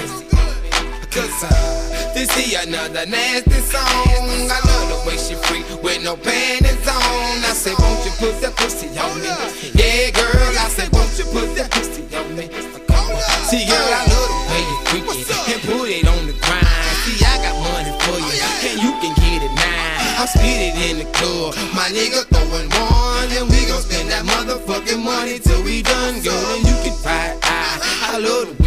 Cause 1.14 1.44
uh, 1.46 2.12
this 2.14 2.30
is 2.34 2.58
another 2.66 3.06
nasty 3.06 3.60
song. 3.62 4.50
I 4.50 4.58
love 4.66 4.86
the 4.90 4.98
way 5.06 5.16
she 5.16 5.34
freak 5.46 5.66
with 5.82 6.02
no 6.02 6.16
panties 6.16 6.88
on. 6.88 7.38
I 7.46 7.54
said, 7.54 7.78
won't 7.78 8.02
you 8.04 8.10
put 8.18 8.34
that 8.42 8.56
pussy 8.56 8.90
on 8.98 9.14
me? 9.22 9.30
Yeah, 9.78 10.10
girl, 10.10 10.58
I 10.58 10.66
said, 10.74 10.90
won't 10.90 11.14
you 11.14 11.24
put 11.30 11.54
that 11.54 11.70
pussy 11.70 12.02
on 12.18 12.34
me? 12.34 12.50
See, 13.46 13.62
girl, 13.70 13.78
I 13.78 14.02
love 14.10 14.30
the 14.34 14.42
way 14.50 14.62
you 14.66 14.76
freak 14.90 15.06
it 15.22 15.30
and 15.54 15.62
put 15.62 15.86
it 15.86 16.06
on 16.10 16.26
the 16.26 16.34
grind. 16.34 16.66
See, 17.06 17.22
I 17.22 17.38
got 17.46 17.54
money 17.62 17.94
for 18.02 18.18
you, 18.18 18.34
and 18.42 18.76
you 18.82 18.90
can 18.98 19.14
get 19.22 19.46
it 19.46 19.54
now. 19.54 20.18
I'm 20.18 20.26
speeding 20.26 20.74
in 20.82 20.96
the 20.98 21.08
club, 21.14 21.54
my 21.78 21.86
nigga 21.94 22.26
throwing 22.26 22.66
one, 22.74 23.30
and 23.38 23.46
we 23.46 23.70
gon' 23.70 23.82
spend 23.82 24.10
that 24.10 24.24
motherfucking 24.26 24.98
money 24.98 25.38
till 25.38 25.62
we 25.62 25.82
done, 25.82 26.18
girl. 26.22 26.34
And 26.58 26.66
you 26.66 26.74
can 26.82 26.96
fight. 26.98 27.38
I, 27.42 28.14
I 28.14 28.18
love 28.18 28.48
the 28.56 28.63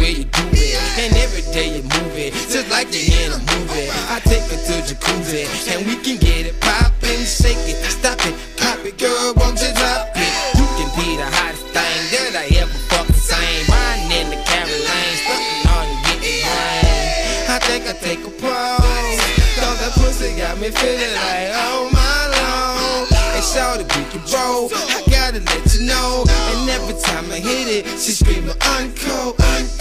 day 1.58 1.76
you 1.76 1.82
move 1.82 2.14
it, 2.14 2.32
just 2.54 2.70
like 2.70 2.86
you're 2.94 3.10
in 3.18 3.30
a 3.34 3.40
movie. 3.50 3.90
I 4.14 4.22
take 4.22 4.46
her 4.46 4.60
to 4.68 4.74
jacuzzi, 4.86 5.42
and 5.74 5.86
we 5.86 5.96
can 6.04 6.16
get 6.22 6.46
it 6.46 6.54
poppin', 6.60 7.24
shake 7.26 7.58
it, 7.66 7.78
stop 7.90 8.18
it, 8.30 8.34
pop 8.56 8.78
it, 8.86 8.94
girl, 8.98 9.34
won't 9.34 9.58
you 9.58 9.70
drop 9.74 10.14
it? 10.14 10.32
You 10.54 10.66
can 10.78 10.90
be 10.94 11.18
the 11.18 11.26
hottest 11.26 11.66
thing 11.74 11.98
that 12.14 12.32
I 12.38 12.46
ever 12.62 12.78
fucking 12.90 13.22
seen. 13.28 13.66
Riding 13.66 14.10
in 14.18 14.26
the 14.30 14.38
Carolines, 14.46 15.18
stunting 15.26 15.66
on 15.74 15.86
you, 15.90 15.98
getting 16.06 16.46
rain. 16.46 17.50
I 17.50 17.58
think 17.66 17.82
I 17.90 17.94
take 18.06 18.22
a 18.22 18.32
pause. 18.38 19.18
Cause 19.58 19.78
that 19.82 19.92
pussy 19.98 20.38
got 20.38 20.54
me 20.62 20.70
feeling 20.70 21.14
like, 21.26 21.50
oh 21.58 21.90
my 21.90 22.20
lord. 22.38 23.10
And 23.34 23.42
shout 23.42 23.82
it, 23.82 23.90
we 23.98 24.02
roll. 24.30 24.70
I 24.94 25.02
gotta 25.10 25.40
let 25.42 25.64
you 25.74 25.90
know. 25.90 26.22
And 26.54 26.70
every 26.70 26.94
time 27.02 27.26
I 27.34 27.40
hit 27.42 27.66
it, 27.66 27.84
she 27.98 28.12
screaming, 28.14 28.54
uncle, 28.78 29.34
uncle. 29.34 29.77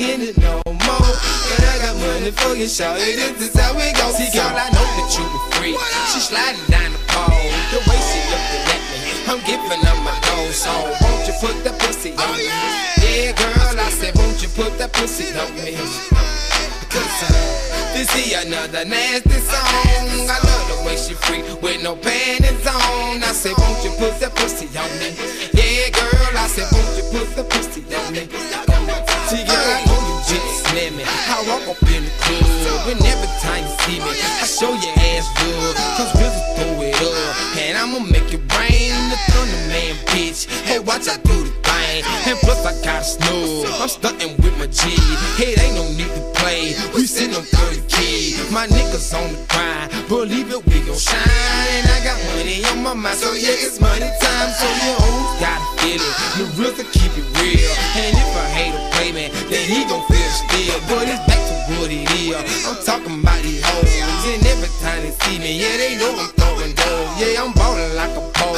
Ain't 0.00 0.22
hit 0.24 0.32
it 0.32 0.38
no 0.40 0.56
more. 0.64 1.12
But 1.44 1.60
I 1.60 1.76
got 1.76 1.92
money 2.00 2.32
for 2.32 2.56
you, 2.56 2.64
it. 2.64 3.36
This 3.36 3.52
is 3.52 3.60
how 3.60 3.76
it 3.76 3.92
goes. 4.00 4.16
See, 4.16 4.32
girl, 4.32 4.48
I 4.48 4.72
know 4.72 4.88
that 4.96 5.12
you 5.12 5.28
a 5.28 5.40
freak. 5.60 5.76
She 6.08 6.24
sliding 6.24 6.64
down 6.72 6.96
the 6.96 7.00
pole. 7.12 7.28
The 7.68 7.84
way 7.84 8.00
she 8.00 8.20
looking 8.32 8.64
at 8.64 8.82
me, 8.96 9.00
I'm 9.28 9.40
giving 9.44 9.76
her 9.76 9.96
my 10.00 10.16
dough. 10.24 10.56
So 10.56 10.72
won't 11.04 11.28
you 11.28 11.36
put 11.36 11.52
that 11.68 11.76
pussy 11.84 12.16
on 12.16 12.32
me? 12.32 12.48
Yeah, 13.04 13.36
girl, 13.36 13.76
I 13.76 13.92
said, 13.92 14.16
won't 14.16 14.40
you 14.40 14.48
put 14.56 14.72
that 14.80 14.88
pussy 14.96 15.36
on 15.36 15.52
me? 15.60 15.76
Cause 15.76 17.20
uh, 17.20 17.92
this 17.92 18.08
is 18.16 18.32
another 18.40 18.88
nasty 18.88 19.36
song. 19.36 20.32
I 20.32 20.40
love 20.40 20.64
the 20.64 20.80
way 20.88 20.96
she 20.96 21.12
freak 21.12 21.44
with 21.60 21.84
no 21.84 21.92
panties 22.00 22.64
on. 22.64 23.20
I 23.20 23.36
said, 23.36 23.52
won't 23.52 23.84
you 23.84 23.92
put 24.00 24.16
that 24.24 24.32
pussy 24.32 24.64
on 24.80 24.88
me? 24.96 25.12
Yeah, 25.52 25.92
girl, 25.92 26.40
I 26.40 26.48
said, 26.48 26.72
won't 26.72 26.88
you 26.96 27.04
put 27.12 27.28
the 27.36 27.44
pussy 27.44 27.84
on 27.92 28.16
me? 28.16 28.24
See, 29.30 29.44
girl, 29.46 29.89
Me. 30.70 31.02
I 31.02 31.42
walk 31.50 31.66
up 31.66 31.82
in 31.90 32.04
the 32.04 32.14
club, 32.22 32.86
and 32.86 33.02
every 33.02 33.26
time 33.42 33.66
you 33.66 33.74
see 33.82 33.98
me, 33.98 34.14
I 34.38 34.46
show 34.46 34.70
your 34.70 34.94
ass 35.10 35.26
good. 35.42 35.74
Cause 35.98 36.14
we'll 36.14 36.30
throw 36.54 36.86
it 36.86 36.94
up, 36.94 37.58
and 37.58 37.76
I'ma 37.76 37.98
make 37.98 38.30
it 38.30 38.38
rain. 38.54 38.94
The 39.10 39.18
thunder 39.34 39.62
man, 39.66 39.98
bitch. 40.06 40.46
Hey, 40.62 40.78
watch 40.78 41.08
I 41.08 41.16
do 41.26 41.42
the 41.42 41.50
thing. 41.66 42.04
And 42.30 42.38
plus, 42.38 42.62
I 42.64 42.78
got 42.84 43.02
snub. 43.02 43.66
I'm 43.82 43.88
stunting 43.88 44.36
with 44.38 44.56
my 44.62 44.66
G. 44.70 44.94
Hey, 45.34 45.58
ain't 45.58 45.74
no 45.74 45.90
need 45.90 46.14
to 46.14 46.22
play. 46.38 46.78
We 46.94 47.02
sitting 47.02 47.34
on 47.34 47.42
30 47.42 47.82
keys. 47.90 48.38
My 48.52 48.68
niggas 48.68 49.10
on 49.10 49.26
the 49.26 49.42
grind. 49.50 49.90
Believe 50.06 50.54
it, 50.54 50.62
we 50.70 50.86
gon' 50.86 50.94
shine. 50.94 51.18
I 51.18 51.98
got 52.06 52.14
money 52.38 52.62
on 52.70 52.82
my 52.82 52.94
mind, 52.94 53.18
so 53.18 53.32
yeah, 53.34 53.58
it's 53.58 53.80
money 53.80 54.06
time. 54.22 54.50
So 54.54 54.70
you 54.86 54.94
always 55.02 55.34
gotta 55.42 55.66
feel 55.82 55.98
it. 55.98 56.14
The 56.38 56.44
real 56.54 56.72
to 56.78 56.84
keep 56.94 57.10
it 57.18 57.26
real. 57.42 57.74
And 57.98 58.14
if 58.14 58.30
I 58.38 58.46
hate 58.54 58.74
a 58.78 58.82
play, 58.94 59.10
man, 59.10 59.30
then 59.50 59.66
he 59.66 59.82
gon' 59.90 60.06
feel 60.06 60.19
still. 60.30 60.80
But 60.88 61.08
it's 61.08 61.20
back 61.26 61.42
to 61.48 61.54
what 61.74 61.90
it 61.90 62.06
is. 62.10 62.66
I'm 62.66 62.78
talking 62.84 63.20
about 63.20 63.42
these 63.42 63.62
hoes. 63.64 63.90
And 64.30 64.46
every 64.46 64.70
time 64.80 65.02
they 65.02 65.10
see 65.24 65.38
me, 65.38 65.58
yeah, 65.58 65.76
they 65.76 65.96
know 65.98 66.14
I'm 66.14 66.30
throwing 66.38 66.74
dough. 66.74 67.16
Yeah, 67.18 67.42
I'm 67.42 67.52
ballin' 67.52 67.96
like 67.96 68.14
a 68.14 68.22
pole. 68.38 68.56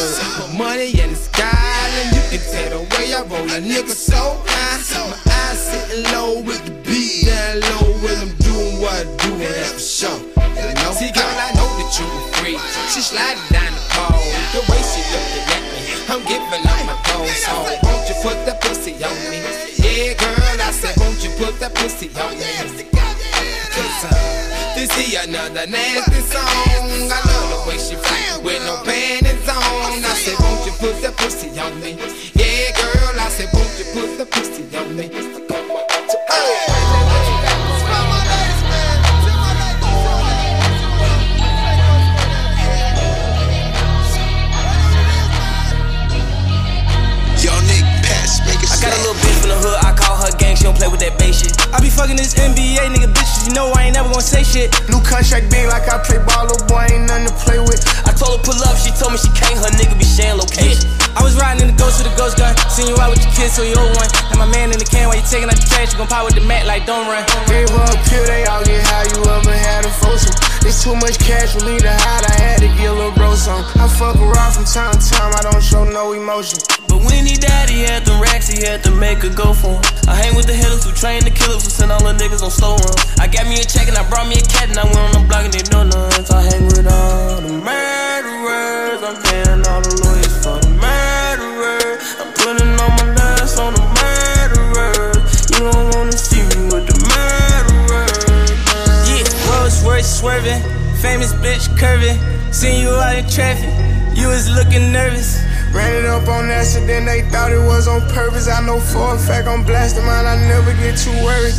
Money 0.58 0.90
in 1.00 1.10
the 1.10 1.16
sky, 1.16 1.48
and 1.48 2.14
you 2.14 2.22
can 2.28 2.42
tell 2.52 2.68
the 2.76 2.82
way 2.96 3.14
I 3.14 3.22
roll 3.24 3.48
a 3.48 3.60
nigga 3.62 3.94
so 3.94 4.36
high. 4.44 4.60
My 5.08 5.16
eyes 5.48 5.58
sitting 5.58 6.04
low 6.12 6.40
with 6.42 6.60
the 6.66 6.72
beat 6.84 7.24
down 7.24 7.60
low 7.60 7.94
when 8.04 8.16
I'm 8.20 8.34
doing 8.42 8.80
what 8.82 8.92
I 8.92 9.04
do, 9.22 9.32
and 9.32 9.54
that's 9.54 9.72
for 9.72 9.80
sure. 9.80 10.18
You 10.52 10.74
know? 10.76 10.92
See, 10.92 11.10
girl, 11.14 11.24
I 11.24 11.56
know 11.56 11.70
that 11.78 11.88
you 11.96 12.04
a 12.04 12.20
freak. 12.36 12.60
She 12.92 13.00
sliding 13.00 13.40
down 13.48 13.72
the 13.72 13.84
pole, 13.96 14.28
the 14.52 14.60
way 14.68 14.82
she 14.84 15.00
looking 15.08 15.46
at 15.56 15.64
me. 15.72 15.80
I'm 16.12 16.22
giving 16.28 16.64
up 16.68 16.80
my 16.84 16.94
dough, 17.08 17.24
so 17.32 17.52
won't 17.86 18.04
you 18.10 18.16
put 18.20 18.36
that 18.44 18.60
pussy 18.60 18.92
on 19.00 19.16
me? 19.30 19.40
Yeah, 19.80 20.12
girl, 20.20 20.41
that 21.62 21.74
pussy 21.76 22.08
on 22.18 22.34
me? 22.34 22.90
Cause 23.70 24.04
uh, 24.04 24.74
this 24.74 24.90
is 24.98 25.14
another 25.24 25.64
nasty 25.70 26.20
song. 26.26 26.42
I 26.42 27.20
love 27.22 27.50
the 27.54 27.70
way 27.70 27.78
she 27.78 27.94
freak 27.94 28.42
with 28.42 28.62
no 28.66 28.82
panties 28.82 29.48
on. 29.48 30.04
I 30.04 30.14
said, 30.18 30.38
won't 30.42 30.66
you 30.66 30.72
put 30.72 31.00
that 31.02 31.16
pussy 31.16 31.56
on 31.60 31.80
me? 31.80 32.21
Play 50.82 50.90
with 50.90 51.02
that 51.06 51.14
bass 51.14 51.38
shit. 51.38 51.54
I 51.70 51.78
be 51.78 51.86
fucking 51.86 52.18
this 52.18 52.34
NBA 52.34 52.82
nigga 52.90 53.14
bitches, 53.14 53.46
you 53.46 53.54
know 53.54 53.70
I 53.70 53.86
ain't 53.86 53.94
never 53.94 54.10
gonna 54.10 54.18
say 54.18 54.42
shit. 54.42 54.74
New 54.90 54.98
contract 55.06 55.46
big 55.46 55.70
like 55.70 55.86
I 55.86 56.02
play 56.02 56.18
ball, 56.18 56.50
little 56.50 56.66
boy, 56.66 56.90
ain't 56.90 57.06
nothing 57.06 57.30
to 57.30 57.36
play 57.46 57.62
with. 57.62 57.78
I 58.02 58.10
told 58.10 58.34
her 58.34 58.42
pull 58.42 58.58
up, 58.66 58.74
she 58.74 58.90
told 58.98 59.14
me 59.14 59.18
she 59.22 59.30
can't, 59.30 59.54
her 59.62 59.70
nigga 59.78 59.94
be 59.94 60.02
sharing 60.02 60.42
location. 60.42 60.90
I 61.14 61.22
was 61.22 61.38
riding 61.38 61.62
in 61.62 61.68
the 61.70 61.78
ghost 61.78 62.02
with 62.02 62.10
the 62.10 62.16
ghost 62.18 62.34
gun, 62.34 62.50
seen 62.66 62.90
you 62.90 62.98
out 62.98 63.14
with 63.14 63.22
your 63.22 63.30
kids, 63.38 63.54
so 63.54 63.62
you 63.62 63.78
old 63.78 63.94
one. 63.94 64.10
And 64.34 64.42
my 64.42 64.48
man 64.50 64.74
in 64.74 64.78
the 64.82 64.88
can 64.88 65.06
while 65.06 65.14
you 65.14 65.22
taking 65.22 65.46
out 65.46 65.54
the 65.54 65.66
trash, 65.70 65.94
you 65.94 66.02
gon' 66.02 66.10
pop 66.10 66.26
with 66.26 66.34
the 66.34 66.42
mat 66.42 66.66
like 66.66 66.82
don't 66.82 67.06
run. 67.06 67.22
Gave 67.46 67.70
a 67.70 67.86
pill, 68.10 68.26
they 68.26 68.42
all 68.50 68.66
get 68.66 68.82
high, 68.82 69.06
you 69.06 69.22
ever 69.22 69.54
had 69.54 69.86
a 69.86 69.92
foursome. 70.02 70.34
There's 70.66 70.82
too 70.82 70.98
much 70.98 71.14
cash 71.22 71.54
for 71.54 71.62
me 71.62 71.78
to 71.78 71.94
hide, 71.94 72.26
I 72.26 72.34
had 72.42 72.58
to 72.58 72.70
get 72.74 72.90
a 72.90 72.94
little 72.98 73.14
bro 73.14 73.38
some. 73.38 73.62
I 73.78 73.86
fuck 73.86 74.18
around 74.18 74.58
from 74.58 74.66
time 74.66 74.98
to 74.98 75.04
time, 75.14 75.30
I 75.30 75.46
don't 75.46 75.62
show 75.62 75.86
no 75.86 76.10
emotion. 76.10 76.58
When 77.04 77.26
he 77.26 77.34
died, 77.34 77.68
he 77.68 77.82
had 77.82 78.04
them 78.04 78.20
racks, 78.20 78.48
he 78.48 78.62
had 78.62 78.82
to 78.84 78.90
make 78.90 79.24
a 79.24 79.30
go 79.30 79.52
for 79.52 79.74
him. 79.74 79.82
I 80.06 80.14
hang 80.14 80.36
with 80.36 80.46
the 80.46 80.54
hitters 80.54 80.84
who 80.84 80.92
train 80.92 81.24
the 81.24 81.30
killers 81.30 81.64
who 81.64 81.70
send 81.70 81.90
all 81.90 82.02
the 82.02 82.14
niggas 82.14 82.42
on 82.42 82.50
run. 82.78 82.94
I 83.18 83.26
got 83.26 83.46
me 83.46 83.58
a 83.58 83.64
check 83.64 83.88
and 83.88 83.96
I 83.96 84.06
brought 84.08 84.28
me 84.28 84.36
a 84.38 84.44
cat 84.46 84.70
and 84.70 84.78
I 84.78 84.84
went 84.84 84.98
on 84.98 85.12
the 85.18 85.24
block 85.26 85.44
and 85.44 85.52
they 85.54 85.64
know 85.70 85.82
none. 85.82 86.24
So 86.24 86.34
I 86.36 86.42
hang 86.46 86.66
with 86.66 86.86
all 86.86 87.40
the 87.42 87.54
murderers. 87.58 89.02
I'm 89.02 89.18
paying 89.22 89.62
all 89.66 89.82
the 89.82 89.94
lawyers 90.06 90.36
for 90.42 90.58
the 90.62 90.70
murderers. 90.78 92.02
I'm 92.22 92.30
putting 92.38 92.70
all 92.78 92.92
my 92.98 93.06
last 93.18 93.58
on 93.58 93.74
the 93.74 93.84
murderers. 93.98 95.50
You 95.50 95.66
don't 95.66 95.86
wanna 95.94 96.14
see 96.14 96.42
me 96.54 96.70
with 96.70 96.86
the 96.86 96.96
murderers. 97.10 98.54
Yeah, 99.10 99.26
Rolls 99.50 99.82
Royce 99.82 100.06
swerving, 100.06 100.62
famous 101.02 101.34
bitch 101.34 101.66
curving. 101.78 102.18
Seen 102.52 102.82
you 102.82 102.90
out 102.90 103.16
in 103.16 103.26
traffic, 103.30 103.70
you 104.14 104.28
was 104.28 104.50
looking 104.50 104.92
nervous. 104.92 105.40
Ran 105.72 106.04
it 106.04 106.04
up 106.04 106.28
on 106.28 106.50
accident, 106.50 107.06
they 107.06 107.22
thought 107.32 107.50
it 107.50 107.64
was 107.64 107.88
on 107.88 108.04
purpose. 108.12 108.46
I 108.46 108.60
know 108.60 108.78
for 108.78 109.16
a 109.16 109.18
fact 109.18 109.48
I'm 109.48 109.64
blasting 109.64 110.04
mine, 110.04 110.26
I 110.28 110.36
never 110.46 110.72
get 110.76 111.00
too 111.00 111.16
worried. 111.24 111.56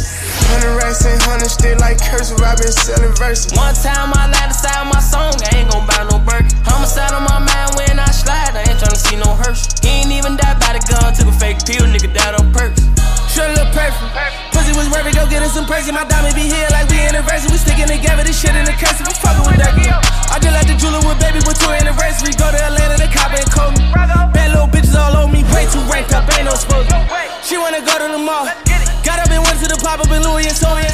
Hundred 0.53 0.77
racks 0.77 1.01
and 1.05 1.19
hundred 1.25 1.49
still 1.49 1.77
like 1.79 1.97
cursive, 1.97 2.37
i 2.45 2.53
been 2.53 2.69
selling 2.69 3.15
verses. 3.17 3.49
One 3.57 3.73
time 3.73 4.13
I 4.13 4.29
lied 4.29 4.53
inside 4.53 4.85
my 4.85 5.01
song, 5.01 5.33
I 5.49 5.65
ain't 5.65 5.71
gon' 5.73 5.89
buy 5.89 6.05
no 6.13 6.21
burger. 6.21 6.45
Homicide 6.69 7.09
on 7.09 7.25
my 7.25 7.41
mind 7.41 7.73
when 7.73 7.97
I 7.97 8.05
slide, 8.13 8.53
I 8.53 8.61
ain't 8.69 8.77
tryna 8.77 9.01
see 9.01 9.17
no 9.17 9.33
hearse. 9.33 9.65
He 9.81 9.89
ain't 9.89 10.13
even 10.13 10.37
died 10.37 10.61
by 10.61 10.77
the 10.77 10.81
gun, 10.85 11.09
took 11.17 11.33
a 11.33 11.35
fake 11.41 11.65
pill, 11.65 11.89
nigga 11.89 12.13
died 12.13 12.37
on 12.37 12.53
purpose. 12.53 13.02
Sure 13.33 13.49
look 13.57 13.73
perfect. 13.73 14.13
Pussy 14.53 14.77
was 14.77 14.85
worth 14.93 15.09
it, 15.09 15.17
go 15.17 15.25
get 15.25 15.41
us 15.41 15.57
some 15.57 15.65
perks. 15.65 15.89
My 15.89 16.05
diamond 16.05 16.37
be 16.37 16.45
here 16.45 16.69
like 16.69 16.85
we 16.85 17.01
anniversary. 17.01 17.49
We 17.49 17.57
sticking 17.57 17.89
together, 17.89 18.21
this 18.21 18.37
shit 18.37 18.53
in 18.53 18.61
the 18.61 18.77
cursive. 18.77 19.09
I'm 19.09 19.17
fucking 19.17 19.49
with 19.49 19.57
that 19.57 19.73
girl. 19.73 19.97
I 20.29 20.37
just 20.37 20.53
like 20.53 20.69
the 20.69 20.77
jeweler 20.77 21.01
with 21.01 21.17
baby 21.17 21.41
with 21.41 21.57
two 21.57 21.73
anniversary. 21.73 22.37
Go 22.37 22.45
to 22.53 22.61
Atlanta, 22.61 23.01
the 23.01 23.09
cop 23.09 23.33
and 23.33 23.49
call 23.49 23.73
me. 23.73 23.89
Bad 23.89 24.53
little 24.53 24.69
bitches 24.69 24.93
all 24.93 25.17
on 25.17 25.33
me, 25.33 25.41
way 25.49 25.65
too 25.65 25.81
ranked 25.89 26.13
up, 26.13 26.29
ain't 26.37 26.45
no 26.45 26.53
smoke. 26.53 26.85
She 27.41 27.57
wanna 27.57 27.81
go 27.81 27.97
to 27.97 28.13
the 28.13 28.21
mall. 28.21 28.45
Got 29.01 29.25
up 29.25 29.33
and 29.33 29.41
went 29.41 29.57
to 29.65 29.67
the 29.67 29.81
pop 29.81 29.97
up 29.97 30.13
in 30.13 30.21
Louis 30.21 30.45
and 30.45 30.53
Soviet. 30.53 30.93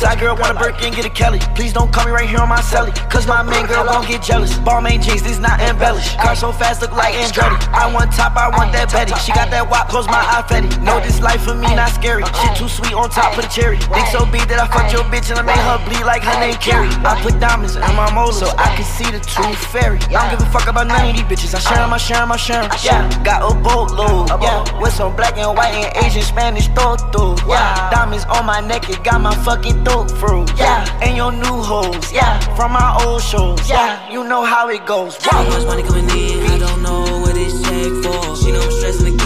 Keisha 0.00 0.09
Belly. 0.09 0.09
Side 0.09 0.09
girl 0.20 0.36
wanna 0.36 0.58
burk 0.58 0.76
and 0.82 0.94
get 0.94 1.06
a 1.06 1.10
Kelly. 1.10 1.40
Please 1.56 1.72
don't 1.72 1.90
call 1.92 2.04
me 2.04 2.12
right 2.12 2.28
here 2.28 2.38
on 2.38 2.48
my 2.48 2.60
celly. 2.60 2.92
Cause 3.10 3.26
my 3.26 3.42
main 3.42 3.64
girl 3.66 3.86
won't 3.86 4.06
get 4.06 4.22
jealous. 4.22 4.52
Balmain 4.60 5.02
jeans, 5.02 5.22
this 5.22 5.38
not 5.38 5.58
embellished. 5.60 6.18
Car 6.18 6.36
so 6.36 6.52
fast, 6.52 6.82
look 6.82 6.92
like 6.92 7.14
Andretti. 7.14 7.56
I 7.72 7.90
want 7.92 8.12
top, 8.12 8.36
I 8.36 8.48
want 8.52 8.70
that 8.72 8.92
Betty. 8.92 9.14
She 9.24 9.32
got 9.32 9.50
that 9.50 9.68
wop, 9.70 9.88
close 9.88 10.06
my 10.06 10.20
eye 10.20 10.44
fatty. 10.46 10.68
Know 10.84 11.00
this 11.00 11.20
life 11.20 11.40
for 11.42 11.54
me 11.54 11.74
not 11.74 11.88
scary. 11.88 12.22
Shit 12.36 12.56
too 12.56 12.68
sweet 12.68 12.92
on 12.92 13.08
top 13.08 13.32
of 13.36 13.42
the 13.42 13.48
cherry. 13.48 13.78
Dick 13.78 14.06
so 14.12 14.28
big 14.28 14.44
that 14.52 14.60
I 14.60 14.68
fucked 14.68 14.92
your 14.92 15.04
bitch 15.08 15.32
and 15.32 15.40
I 15.40 15.42
made 15.42 15.56
her 15.56 15.80
bleed 15.88 16.04
like 16.04 16.22
her 16.22 16.38
name 16.38 16.60
Carrie. 16.60 16.92
I 17.00 17.16
put 17.22 17.40
diamonds 17.40 17.76
in 17.76 17.92
my 17.96 18.12
molar 18.12 18.36
so 18.36 18.52
I 18.60 18.76
can 18.76 18.84
see 18.84 19.08
the 19.08 19.24
true 19.24 19.54
fairy. 19.72 19.98
I 20.12 20.28
don't 20.28 20.36
give 20.36 20.42
a 20.44 20.50
fuck 20.52 20.68
about 20.68 20.86
none 20.86 21.00
of 21.00 21.16
these 21.16 21.24
bitches. 21.24 21.54
I 21.56 21.60
share 21.64 21.80
'em, 21.80 21.92
I 21.92 21.96
share 21.96 22.20
'em, 22.20 22.32
I 22.32 22.36
share 22.36 22.62
'em. 22.62 22.70
Yeah, 22.84 23.08
got 23.24 23.40
a 23.40 23.54
boatload. 23.56 24.28
Yeah, 24.42 24.68
with 24.80 24.92
some 24.92 25.16
black 25.16 25.38
and 25.38 25.56
white 25.56 25.72
and 25.72 25.88
Asian 26.04 26.22
Spanish 26.22 26.68
toto. 26.76 27.40
Yeah, 27.48 27.88
diamonds 27.88 28.26
on 28.28 28.44
my 28.44 28.60
neck, 28.60 28.90
it 28.90 29.02
got 29.02 29.20
my 29.20 29.34
fucking 29.48 29.84
throat 29.84 30.09
froze. 30.16 30.48
Yeah, 30.56 30.84
and 31.02 31.16
your 31.16 31.32
new 31.32 31.62
hoes. 31.62 32.12
Yeah, 32.12 32.38
from 32.56 32.72
my 32.72 32.96
old 33.04 33.22
shows. 33.22 33.68
Yeah, 33.68 34.10
you 34.10 34.24
know 34.24 34.44
how 34.44 34.68
it 34.68 34.84
goes. 34.86 35.16
So 35.16 35.30
much 35.44 35.64
money 35.66 35.82
coming 35.82 36.08
in, 36.10 36.40
I 36.46 36.58
don't 36.58 36.82
know 36.82 37.02
what 37.20 37.34
this 37.34 37.54
check 37.62 37.92
for. 38.02 38.36
She 38.36 38.52
know 38.52 38.60
I'm 38.62 38.70
stressing 38.72 39.19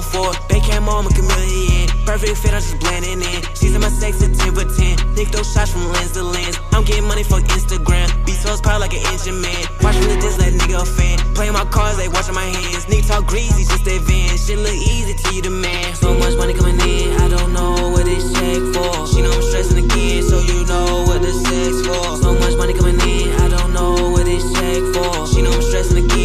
on 0.00 0.12
four. 0.12 0.32
They 0.48 0.60
came 0.60 0.88
I'm 0.88 1.06
a 1.06 1.10
chameleon. 1.10 1.88
Perfect 2.04 2.36
fit, 2.38 2.54
I'm 2.54 2.60
just 2.60 2.78
blending 2.80 3.20
in. 3.20 3.40
She's 3.54 3.74
in 3.74 3.80
my 3.80 3.88
sex 3.88 4.22
at 4.22 4.32
10 4.34 4.54
for 4.54 4.64
10. 4.64 5.14
Nick 5.14 5.28
those 5.28 5.52
shots 5.52 5.72
from 5.72 5.84
lens 5.92 6.12
to 6.12 6.22
lens. 6.24 6.58
I'm 6.72 6.84
getting 6.84 7.04
money 7.04 7.22
for 7.22 7.38
Instagram. 7.40 8.08
Beat 8.24 8.40
so 8.40 8.56
power 8.60 8.80
like 8.80 8.94
an 8.94 9.04
engine 9.12 9.40
man. 9.40 9.62
Watch 9.82 9.96
from 9.96 10.08
the 10.08 10.16
distance, 10.16 10.40
like 10.40 10.54
nigga 10.60 10.86
fan. 10.96 11.18
Playing 11.34 11.52
my 11.52 11.64
cards, 11.66 11.98
they 11.98 12.08
watching 12.08 12.34
my 12.34 12.44
hands. 12.44 12.86
Nigga 12.86 13.06
talk 13.08 13.26
greasy, 13.26 13.64
just 13.64 13.86
advance. 13.86 14.46
Shit 14.46 14.58
look 14.58 14.74
easy 14.74 15.14
till 15.14 15.32
you 15.32 15.42
the 15.42 15.50
man. 15.50 15.94
So 15.94 16.14
much 16.14 16.34
money 16.36 16.54
coming 16.54 16.80
in, 16.80 17.16
I 17.20 17.28
don't 17.28 17.52
know 17.52 17.90
what 17.92 18.04
this 18.04 18.24
check 18.32 18.60
for. 18.74 19.06
She 19.06 19.22
know 19.22 19.32
I'm 19.32 19.42
stressing 19.42 19.84
again, 19.84 20.22
so 20.22 20.40
you 20.40 20.64
know 20.66 21.04
what 21.06 21.20
the 21.22 21.32
sex 21.32 21.72
for. 21.86 22.16
So 22.22 22.34
much 22.34 22.56
money 22.56 22.74
coming 22.74 23.00
in, 23.00 23.28
I 23.40 23.48
don't 23.48 23.72
know 23.72 24.10
what 24.10 24.24
this 24.24 24.44
check 24.56 24.82
for. 24.94 25.26
She 25.28 25.42
know 25.42 25.52
I'm 25.52 25.62
stressing 25.62 26.04
again, 26.04 26.19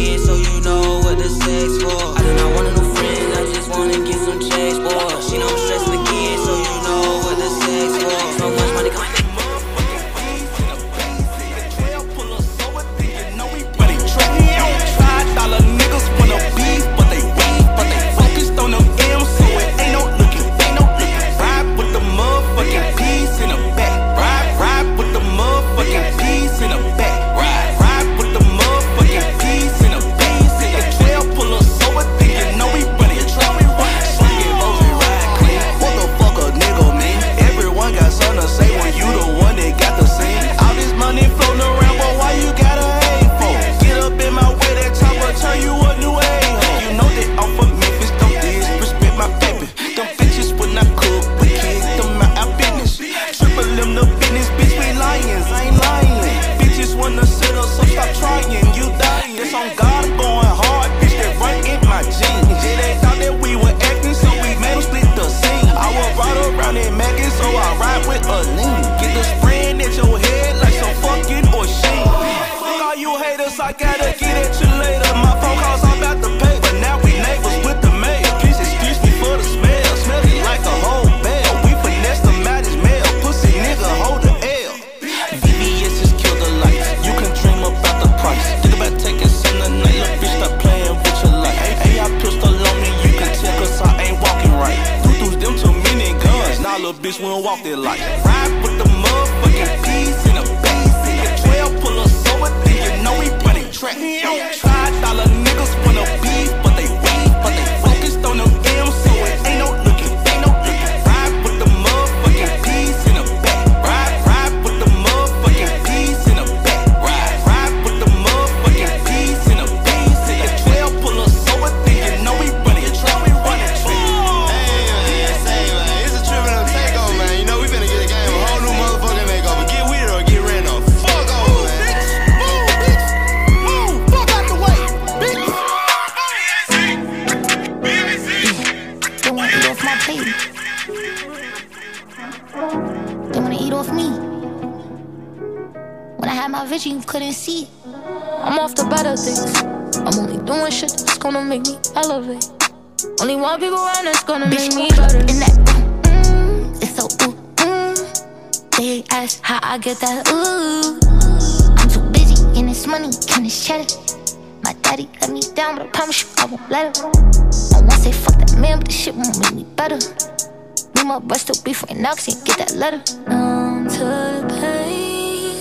to 173.88 173.98
the 173.98 174.58
pain. 174.60 175.54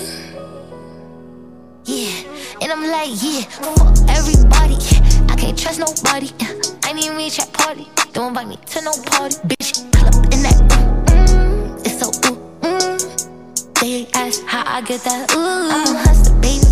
Yeah, 1.86 2.60
and 2.62 2.72
I'm 2.72 2.82
like, 2.90 3.12
yeah, 3.22 3.42
fuck 3.42 3.98
everybody. 4.10 4.78
I 5.30 5.36
can't 5.36 5.58
trust 5.58 5.80
nobody. 5.80 6.32
I 6.84 6.94
need 6.94 7.12
me 7.12 7.28
a 7.28 7.46
party. 7.58 7.88
Don't 8.14 8.30
invite 8.30 8.48
me 8.48 8.58
to 8.58 8.82
no 8.82 8.92
party, 9.06 9.36
bitch. 9.48 9.86
Up 10.02 10.16
in 10.34 10.42
that, 10.42 10.58
mm, 11.08 11.86
it's 11.86 12.00
so 12.00 12.08
ooh, 12.28 12.38
mm. 12.62 13.80
They 13.80 14.08
ask 14.16 14.44
how 14.46 14.64
I 14.66 14.82
get 14.82 15.02
that, 15.02 15.32
ooh. 15.36 15.70
I'm 15.70 15.96
a 15.96 16.00
hustler, 16.00 16.36
baby. 16.42 16.66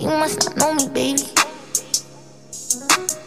You 0.00 0.08
must 0.08 0.44
not 0.44 0.56
know 0.56 0.74
me, 0.74 0.88
baby. 0.88 1.22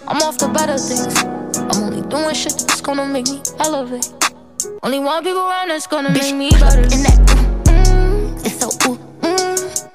I'm 0.07 0.21
off 0.21 0.37
the 0.37 0.47
better 0.47 0.77
things. 0.77 1.23
I'm 1.57 1.83
only 1.83 2.07
doing 2.07 2.33
shit 2.33 2.53
that's 2.67 2.79
gonna 2.79 3.05
make 3.05 3.27
me 3.27 3.41
elevate. 3.59 4.26
Only 4.83 4.99
one 4.99 5.23
people 5.23 5.41
around 5.41 5.69
that's 5.69 5.87
gonna 5.87 6.11
make 6.11 6.35
me 6.35 6.51
better. 6.51 6.81
In 6.81 7.01
that, 7.03 7.19
mm, 7.65 8.45
it's 8.45 8.59
so 8.59 8.67
ooh, 8.87 8.97
mm. 9.21 9.89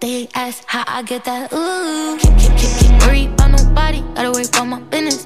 They 0.00 0.28
ask 0.34 0.62
how 0.66 0.84
I 0.86 1.02
get 1.02 1.24
that 1.24 1.52
ooh. 1.52 2.16
Can't, 2.18 2.38
can't, 2.38 2.58
can't, 2.58 3.02
worry 3.02 3.26
about 3.26 3.50
nobody. 3.50 4.00
Gotta 4.14 4.30
worry 4.30 4.44
about 4.44 4.64
my 4.64 4.80
business. 4.80 5.24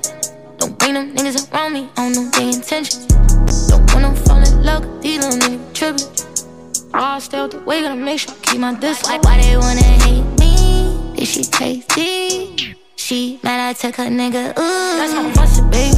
Don't 0.59 0.79
bring 0.79 0.95
them 0.95 1.15
niggas 1.15 1.53
around 1.53 1.75
me. 1.75 1.89
I 1.97 2.09
don't 2.09 2.15
know 2.15 2.31
their 2.31 2.49
intentions. 2.49 3.07
Don't 3.69 3.85
wanna 3.93 4.15
fall 4.17 4.39
in 4.39 4.65
love. 4.65 5.03
These 5.03 5.25
little 5.25 5.39
niggas 5.39 5.75
tripping. 5.75 6.93
I'll 6.95 7.21
stay 7.21 7.39
out 7.39 7.51
the 7.51 7.61
way. 7.61 7.83
Gotta 7.83 7.97
make 7.97 8.19
sure 8.21 8.35
I 8.35 8.39
keep 8.41 8.61
my 8.61 8.75
distance. 8.75 9.09
Why, 9.09 9.19
why 9.19 9.43
they 9.43 9.57
wanna 9.57 9.83
hate 9.83 10.25
me? 10.39 11.21
Is 11.21 11.29
she 11.29 11.45
crazy? 11.45 12.77
She 12.97 13.41
mad 13.43 13.61
I 13.69 13.73
took 13.75 13.97
her 13.97 14.05
nigga. 14.05 14.57
Ooh, 14.59 14.97
that's 14.97 15.13
my 15.13 15.33
busted, 15.35 15.71
baby. 15.71 15.97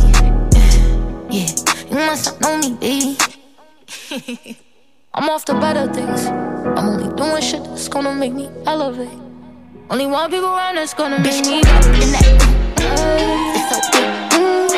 Yeah, 1.31 1.49
you 1.95 2.01
must 2.01 2.27
not 2.27 2.41
know 2.41 2.59
me, 2.59 2.75
baby. 2.75 3.17
I'm 5.15 5.29
off 5.31 5.45
the 5.45 5.55
better 5.55 5.87
things. 5.93 6.27
I'm 6.27 6.89
only 6.89 7.15
doing 7.15 7.41
shit 7.41 7.63
that's 7.63 7.87
gonna 7.87 8.13
make 8.13 8.33
me 8.33 8.51
elevate. 8.67 9.17
Only 9.91 10.07
one 10.07 10.29
people 10.29 10.49
around 10.49 10.75
that's 10.75 10.93
gonna 10.93 11.21
make 11.21 11.47
me 11.47 11.63
better. 11.63 11.93
In 11.93 12.11
that, 12.11 12.27
uh, 12.81 13.55
it's 13.55 13.71
so 13.71 13.79
ooh, 13.95 14.43
ooh. 14.43 14.69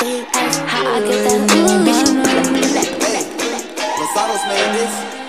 They 0.00 0.26
ask 0.34 0.60
how 0.64 0.86
I 0.86 1.00
get 1.00 1.24
that. 1.24 1.40
Ooh, 1.56 1.80
bitch, 1.86 2.00
you 2.04 2.12
in 2.12 2.22
that, 2.24 2.46
in 2.46 2.74
that. 2.74 2.94
Made 4.46 4.74
this. 4.74 5.23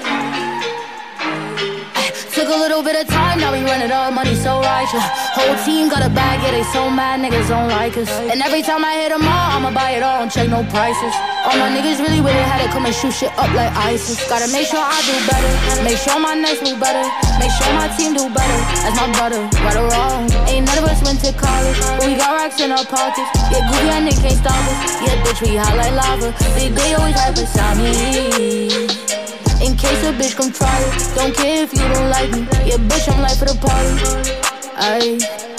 Took 2.46 2.54
a 2.54 2.62
little 2.62 2.84
bit 2.84 2.94
of 2.94 3.10
time, 3.10 3.42
now 3.42 3.50
we 3.50 3.66
run 3.66 3.82
it 3.82 3.90
all, 3.90 4.12
money 4.14 4.36
so 4.38 4.62
righteous. 4.62 5.02
Whole 5.34 5.58
team 5.66 5.90
got 5.90 6.06
a 6.06 6.14
bag, 6.14 6.46
yeah, 6.46 6.54
they 6.54 6.62
so 6.70 6.94
mad, 6.94 7.18
niggas 7.18 7.50
don't 7.50 7.74
like 7.74 7.98
us. 7.98 8.06
And 8.30 8.38
every 8.38 8.62
time 8.62 8.86
I 8.86 9.02
hit 9.02 9.10
them 9.10 9.26
all, 9.26 9.50
I'ma 9.58 9.74
buy 9.74 9.98
it 9.98 10.04
all 10.06 10.30
check 10.30 10.54
no 10.54 10.62
prices. 10.70 11.10
All 11.42 11.58
my 11.58 11.74
niggas 11.74 11.98
really 11.98 12.22
with 12.22 12.38
it, 12.38 12.46
had 12.46 12.62
to 12.62 12.70
come 12.70 12.86
and 12.86 12.94
shoot 12.94 13.18
shit 13.18 13.34
up 13.42 13.50
like 13.58 13.74
ISIS. 13.74 14.22
Gotta 14.30 14.46
make 14.54 14.70
sure 14.70 14.78
I 14.78 14.94
do 15.10 15.18
better, 15.26 15.54
make 15.90 15.98
sure 15.98 16.22
my 16.22 16.38
next 16.38 16.62
move 16.62 16.78
better, 16.78 17.02
make 17.42 17.50
sure 17.50 17.74
my 17.74 17.90
team 17.98 18.14
do 18.14 18.30
better. 18.30 18.60
That's 18.78 18.94
my 18.94 19.10
brother, 19.18 19.42
right 19.66 19.82
or 19.82 19.90
wrong. 19.90 20.30
Ain't 20.46 20.70
none 20.70 20.78
of 20.78 20.86
us 20.86 21.02
went 21.02 21.26
to 21.26 21.34
college, 21.34 21.82
but 21.98 22.06
we 22.06 22.14
got 22.14 22.38
racks 22.38 22.62
in 22.62 22.70
our 22.70 22.86
pockets. 22.86 23.26
Yeah, 23.50 23.66
goofy 23.74 23.90
and 23.90 24.06
they 24.06 24.14
can't 24.22 24.38
stop 24.38 24.54
us. 24.54 25.02
Yeah, 25.02 25.18
bitch, 25.26 25.42
we 25.42 25.58
hot 25.58 25.74
like 25.74 25.98
lava. 25.98 26.30
Big 26.54 26.78
they 26.78 26.94
always 26.94 27.18
right 27.18 27.34
beside 27.34 27.82
me. 27.82 29.25
In 29.66 29.76
case 29.76 30.04
a 30.04 30.14
bitch 30.14 30.36
come 30.38 30.52
try 30.52 30.78
it. 30.80 31.16
Don't 31.16 31.36
care 31.36 31.64
if 31.64 31.74
you 31.74 31.80
don't 31.80 32.10
like 32.12 32.30
me. 32.30 32.42
Yeah, 32.70 32.78
bitch, 32.78 33.12
I'm 33.12 33.20
life 33.20 33.40
for 33.40 33.46
the 33.46 33.58
party. 33.60 34.36
Ayy. 34.78 35.55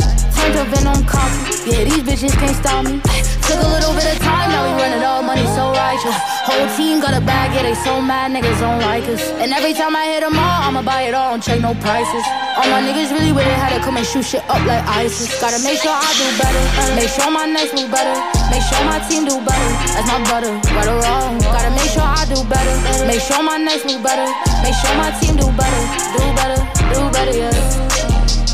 Turned 0.46 0.78
and 0.78 0.86
on 0.86 1.02
copy. 1.10 1.34
Yeah, 1.66 1.82
these 1.90 2.06
bitches 2.06 2.30
can't 2.38 2.54
stop 2.54 2.86
me. 2.86 3.02
Took 3.50 3.58
a 3.58 3.66
little 3.66 3.90
bit 3.98 4.06
of 4.06 4.18
time, 4.22 4.50
now 4.54 4.62
we 4.62 4.78
run 4.78 4.94
it 4.94 5.02
all, 5.02 5.22
money 5.22 5.42
so 5.58 5.74
righteous. 5.74 6.14
Whole 6.46 6.70
team 6.78 7.02
got 7.02 7.18
a 7.18 7.20
bag, 7.20 7.50
yeah, 7.50 7.66
they 7.66 7.74
so 7.74 8.00
mad, 8.00 8.30
niggas 8.30 8.58
don't 8.62 8.78
like 8.82 9.02
us. 9.10 9.22
And 9.42 9.50
every 9.50 9.74
time 9.74 9.94
I 9.98 10.06
hit 10.06 10.22
them 10.22 10.38
all, 10.38 10.58
I'ma 10.66 10.82
buy 10.82 11.10
it 11.10 11.14
all 11.14 11.34
and 11.34 11.42
check 11.42 11.58
no 11.60 11.74
prices. 11.82 12.22
All 12.54 12.66
my 12.70 12.78
niggas 12.78 13.10
really 13.10 13.34
with 13.34 13.42
it, 13.42 13.58
had 13.58 13.74
to 13.74 13.82
come 13.82 13.96
and 13.98 14.06
shoot 14.06 14.22
shit 14.22 14.42
up 14.46 14.62
like 14.70 14.86
ISIS. 14.86 15.34
Gotta 15.42 15.58
make 15.66 15.82
sure 15.82 15.90
I 15.90 16.10
do 16.14 16.26
better, 16.38 16.62
make 16.94 17.10
sure 17.10 17.30
my 17.30 17.46
next 17.46 17.74
move 17.74 17.90
better, 17.90 18.14
make 18.54 18.62
sure 18.62 18.82
my 18.86 19.02
team 19.10 19.26
do 19.26 19.42
better. 19.42 19.70
That's 19.98 20.06
my 20.06 20.22
brother, 20.30 20.54
right 20.78 20.86
or 20.86 20.98
wrong. 21.02 21.42
Gotta 21.50 21.74
make 21.74 21.90
sure 21.90 22.06
I 22.06 22.22
do 22.30 22.38
better, 22.46 22.74
make 23.02 23.18
sure 23.18 23.42
my 23.42 23.58
next 23.58 23.82
move 23.82 23.98
better, 23.98 24.30
make 24.62 24.78
sure 24.78 24.94
my 24.94 25.10
team 25.18 25.34
do 25.34 25.50
better, 25.58 25.82
do 26.14 26.22
better, 26.38 26.58
do 26.94 27.02
better, 27.10 27.34
yeah. 27.34 27.50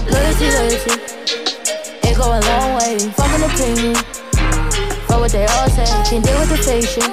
Loyalty, 0.09 0.49
loyalty, 0.57 1.52
it 2.13 2.19
go 2.19 2.29
a 2.29 2.41
long 2.41 2.75
way. 2.77 2.99
Fucking 2.99 3.45
opinion, 3.45 3.95
for 5.07 5.21
what 5.21 5.33
they 5.33 5.47
all 5.47 5.69
say, 5.69 5.87
can't 6.09 6.25
deal 6.25 6.39
with 6.41 6.51
the 6.51 6.83
shit. 6.83 7.05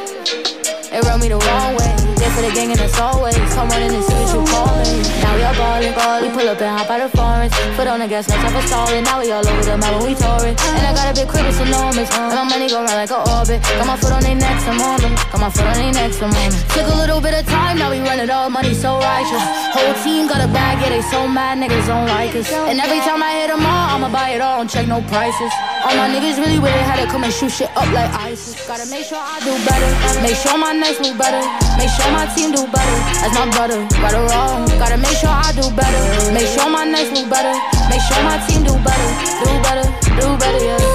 It 0.92 1.04
run 1.06 1.20
me 1.20 1.30
the 1.30 1.38
wrong 1.38 1.76
way. 1.78 2.09
There 2.20 2.30
for 2.36 2.44
the 2.44 2.52
gang 2.52 2.72
and 2.72 2.82
it's 2.84 3.00
always 3.00 3.36
someone 3.56 3.80
in 3.80 3.96
the 3.96 4.04
city 4.04 4.28
you 4.36 4.44
call 4.44 4.68
me. 4.84 5.00
Now 5.24 5.36
we 5.36 5.44
all 5.48 5.56
ballin', 5.56 5.96
ballin'. 5.96 6.28
We 6.28 6.30
pull 6.36 6.50
up 6.52 6.60
and 6.60 6.76
hop 6.76 6.92
out 6.92 7.00
of 7.00 7.12
foreigns. 7.16 7.56
Foot 7.80 7.88
on 7.88 8.04
the 8.04 8.08
gas, 8.12 8.28
no 8.28 8.36
time 8.36 8.52
for 8.52 8.64
stalling. 8.68 9.04
Now 9.08 9.24
we 9.24 9.32
all 9.32 9.40
over 9.40 9.64
the 9.64 9.78
map 9.80 9.96
when 9.96 10.12
we 10.12 10.16
touring. 10.20 10.52
And 10.52 10.84
I 10.84 10.92
got 10.92 11.08
a 11.08 11.14
big 11.16 11.32
crib, 11.32 11.48
it's 11.48 11.64
enormous. 11.64 12.12
And 12.12 12.36
my 12.36 12.44
money 12.44 12.68
gon' 12.68 12.84
run 12.84 13.00
like 13.00 13.08
an 13.08 13.24
orbit. 13.24 13.64
Got 13.64 13.88
my 13.88 13.96
foot 13.96 14.12
on 14.12 14.24
their 14.28 14.36
necks, 14.36 14.68
I'm 14.68 14.84
on 14.84 15.00
them. 15.00 15.16
Got 15.32 15.40
my 15.40 15.50
foot 15.50 15.64
on 15.72 15.76
their 15.80 15.96
necks, 15.96 16.20
I'm 16.20 16.36
on 16.36 16.52
them. 16.52 16.60
Took 16.76 16.88
a 16.92 16.98
little 17.00 17.22
bit 17.24 17.40
of 17.40 17.48
time, 17.48 17.80
now 17.80 17.88
we 17.88 18.04
run 18.04 18.20
it 18.20 18.30
all. 18.30 18.52
Money 18.52 18.76
so 18.76 19.00
righteous. 19.00 19.44
Whole 19.72 19.96
team 20.04 20.28
got 20.28 20.44
a 20.44 20.50
bag, 20.52 20.84
yeah, 20.84 20.92
they 20.92 21.04
so 21.08 21.24
mad, 21.24 21.56
niggas 21.56 21.88
don't 21.88 22.08
like 22.12 22.36
us. 22.36 22.52
And 22.52 22.84
every 22.84 23.00
time 23.00 23.24
I 23.24 23.32
hit 23.40 23.48
them 23.48 23.64
all, 23.64 23.96
I'ma 23.96 24.12
buy 24.12 24.36
it 24.36 24.42
all 24.44 24.60
and 24.60 24.70
check 24.70 24.92
no 24.92 25.00
prices. 25.08 25.56
All 25.88 25.96
my 25.96 26.12
niggas 26.12 26.36
really 26.36 26.60
with 26.60 26.76
it, 26.76 26.84
had 26.84 27.00
to 27.00 27.08
come 27.08 27.24
and 27.24 27.32
shoot 27.32 27.52
shit 27.52 27.72
up 27.80 27.88
like 27.96 28.12
ISIS. 28.12 28.60
Gotta 28.68 28.84
make 28.92 29.08
sure 29.08 29.24
I 29.24 29.40
do 29.40 29.56
better, 29.64 29.88
make 30.20 30.36
sure 30.36 30.58
my 30.60 30.76
next 30.76 31.00
move 31.00 31.16
better, 31.16 31.40
make 31.80 31.88
sure 31.88 32.09
my 32.12 32.26
team 32.36 32.52
do 32.52 32.66
better. 32.68 32.98
As 33.26 33.34
my 33.34 33.50
brother, 33.52 33.80
right 34.02 34.14
or 34.14 34.26
wrong. 34.30 34.68
Gotta 34.80 34.98
make 34.98 35.18
sure 35.18 35.30
I 35.30 35.52
do 35.54 35.70
better, 35.76 36.34
make 36.34 36.48
sure 36.48 36.70
my 36.70 36.86
next 36.86 37.12
move 37.14 37.30
better, 37.30 37.54
make 37.90 38.02
sure 38.02 38.22
my 38.24 38.38
team 38.48 38.64
do 38.64 38.74
better, 38.84 39.10
do 39.44 39.52
better, 39.62 39.86
do 40.20 40.28
better, 40.38 40.64
yeah. 40.64 40.89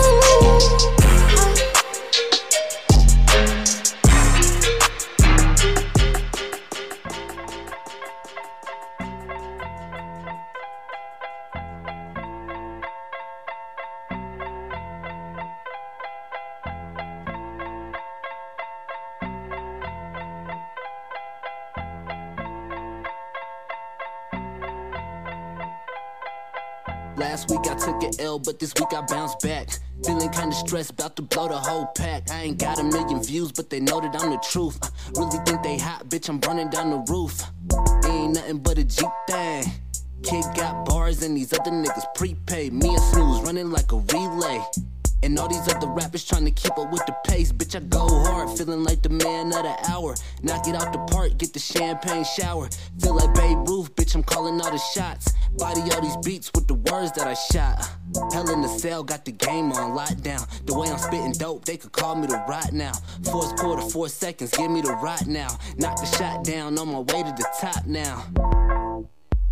Last 28.35 28.47
week 28.47 28.57
I 28.57 28.67
took 28.67 28.93
an 28.93 28.95
L, 28.95 28.99
but 28.99 28.99
this 28.99 28.99
week 28.99 28.99
I 28.99 29.01
bounced 29.03 29.41
back. 29.41 29.69
Feeling 30.05 30.31
kinda 30.31 30.55
stressed, 30.55 30.91
about 30.91 31.17
to 31.17 31.23
blow 31.23 31.49
the 31.49 31.57
whole 31.57 31.87
pack. 31.87 32.31
I 32.31 32.43
ain't 32.43 32.59
got 32.59 32.81
a 32.81 32.83
million 32.83 33.23
views, 33.23 33.53
but 33.53 33.71
they 33.71 33.81
know 33.81 34.01
that 34.01 34.21
I'm 34.21 34.31
the 34.31 34.39
truth. 34.39 34.79
Uh, 34.83 34.89
really 35.21 35.39
think 35.45 35.63
they 35.63 35.79
hot, 35.79 36.09
bitch, 36.09 36.29
I'm 36.29 36.41
running 36.41 36.69
down 36.69 36.91
the 36.91 37.13
roof. 37.13 37.43
Ain't 38.07 38.35
nothing 38.35 38.59
but 38.59 38.79
a 38.79 38.85
Jeep 38.85 39.11
thing. 39.29 39.65
Kid 40.23 40.45
got 40.57 40.85
bars 40.85 41.23
and 41.23 41.37
these 41.37 41.53
other 41.53 41.71
niggas 41.71 42.07
prepaid. 42.15 42.73
Me 42.73 42.89
and 42.89 43.03
Snooze 43.13 43.41
running 43.43 43.71
like 43.71 43.93
a 43.93 43.99
relay. 43.99 44.63
And 45.25 45.39
all 45.39 45.49
these 45.49 45.67
other 45.75 45.87
rappers 45.87 46.23
trying 46.23 46.45
to 46.45 46.51
keep 46.51 46.77
up 46.77 46.93
with 46.93 47.07
the 47.07 47.17
pace. 47.27 47.51
Bitch, 47.51 47.75
I 47.75 47.81
go 47.81 48.07
hard, 48.25 48.59
feeling 48.59 48.85
like 48.85 49.01
the 49.01 49.09
man 49.09 49.47
of 49.47 49.63
the 49.63 49.75
hour. 49.89 50.15
Knock 50.43 50.69
it 50.69 50.75
out 50.75 50.93
the 50.93 50.99
park, 51.11 51.39
get 51.39 51.55
the 51.55 51.59
champagne 51.59 52.25
shower. 52.25 52.69
Feel 53.01 53.17
like 53.17 53.33
Babe 53.33 53.67
Ruth, 53.67 53.95
bitch, 53.97 54.15
I'm 54.15 54.23
calling 54.23 54.61
all 54.61 54.71
the 54.71 54.77
shots. 54.77 55.33
Body 55.57 55.81
all 55.95 56.03
these 56.03 56.19
beats 56.19 56.51
with 56.55 56.69
the 56.69 56.75
words 56.75 57.13
that 57.13 57.27
I 57.27 57.33
shot. 57.33 57.89
Hell 58.35 58.51
in 58.51 58.61
the 58.61 58.69
cell, 58.69 59.03
got 59.03 59.25
the 59.25 59.33
game 59.33 59.73
on 59.73 59.97
lockdown. 59.97 60.47
The 60.67 60.79
way 60.79 60.91
I'm 60.91 60.99
spitting 60.99 61.33
dope, 61.33 61.65
they 61.65 61.79
could 61.79 61.93
call 61.93 62.17
me 62.17 62.27
the 62.27 62.45
rot 62.47 62.75
now. 62.75 62.93
Fourth 63.23 63.57
quarter, 63.57 63.81
four 63.81 64.11
seconds, 64.11 64.51
give 64.51 64.71
me 64.71 64.83
the 64.83 64.93
rot 64.93 65.27
now. 65.27 65.57
Knock 65.79 66.01
the 66.01 66.07
shot 66.19 66.45
down, 66.45 66.79
on 66.79 66.89
my 66.89 66.99
way 66.99 67.23
to 67.23 67.33
the 67.35 67.49
top 67.63 67.87
now. 67.87 68.27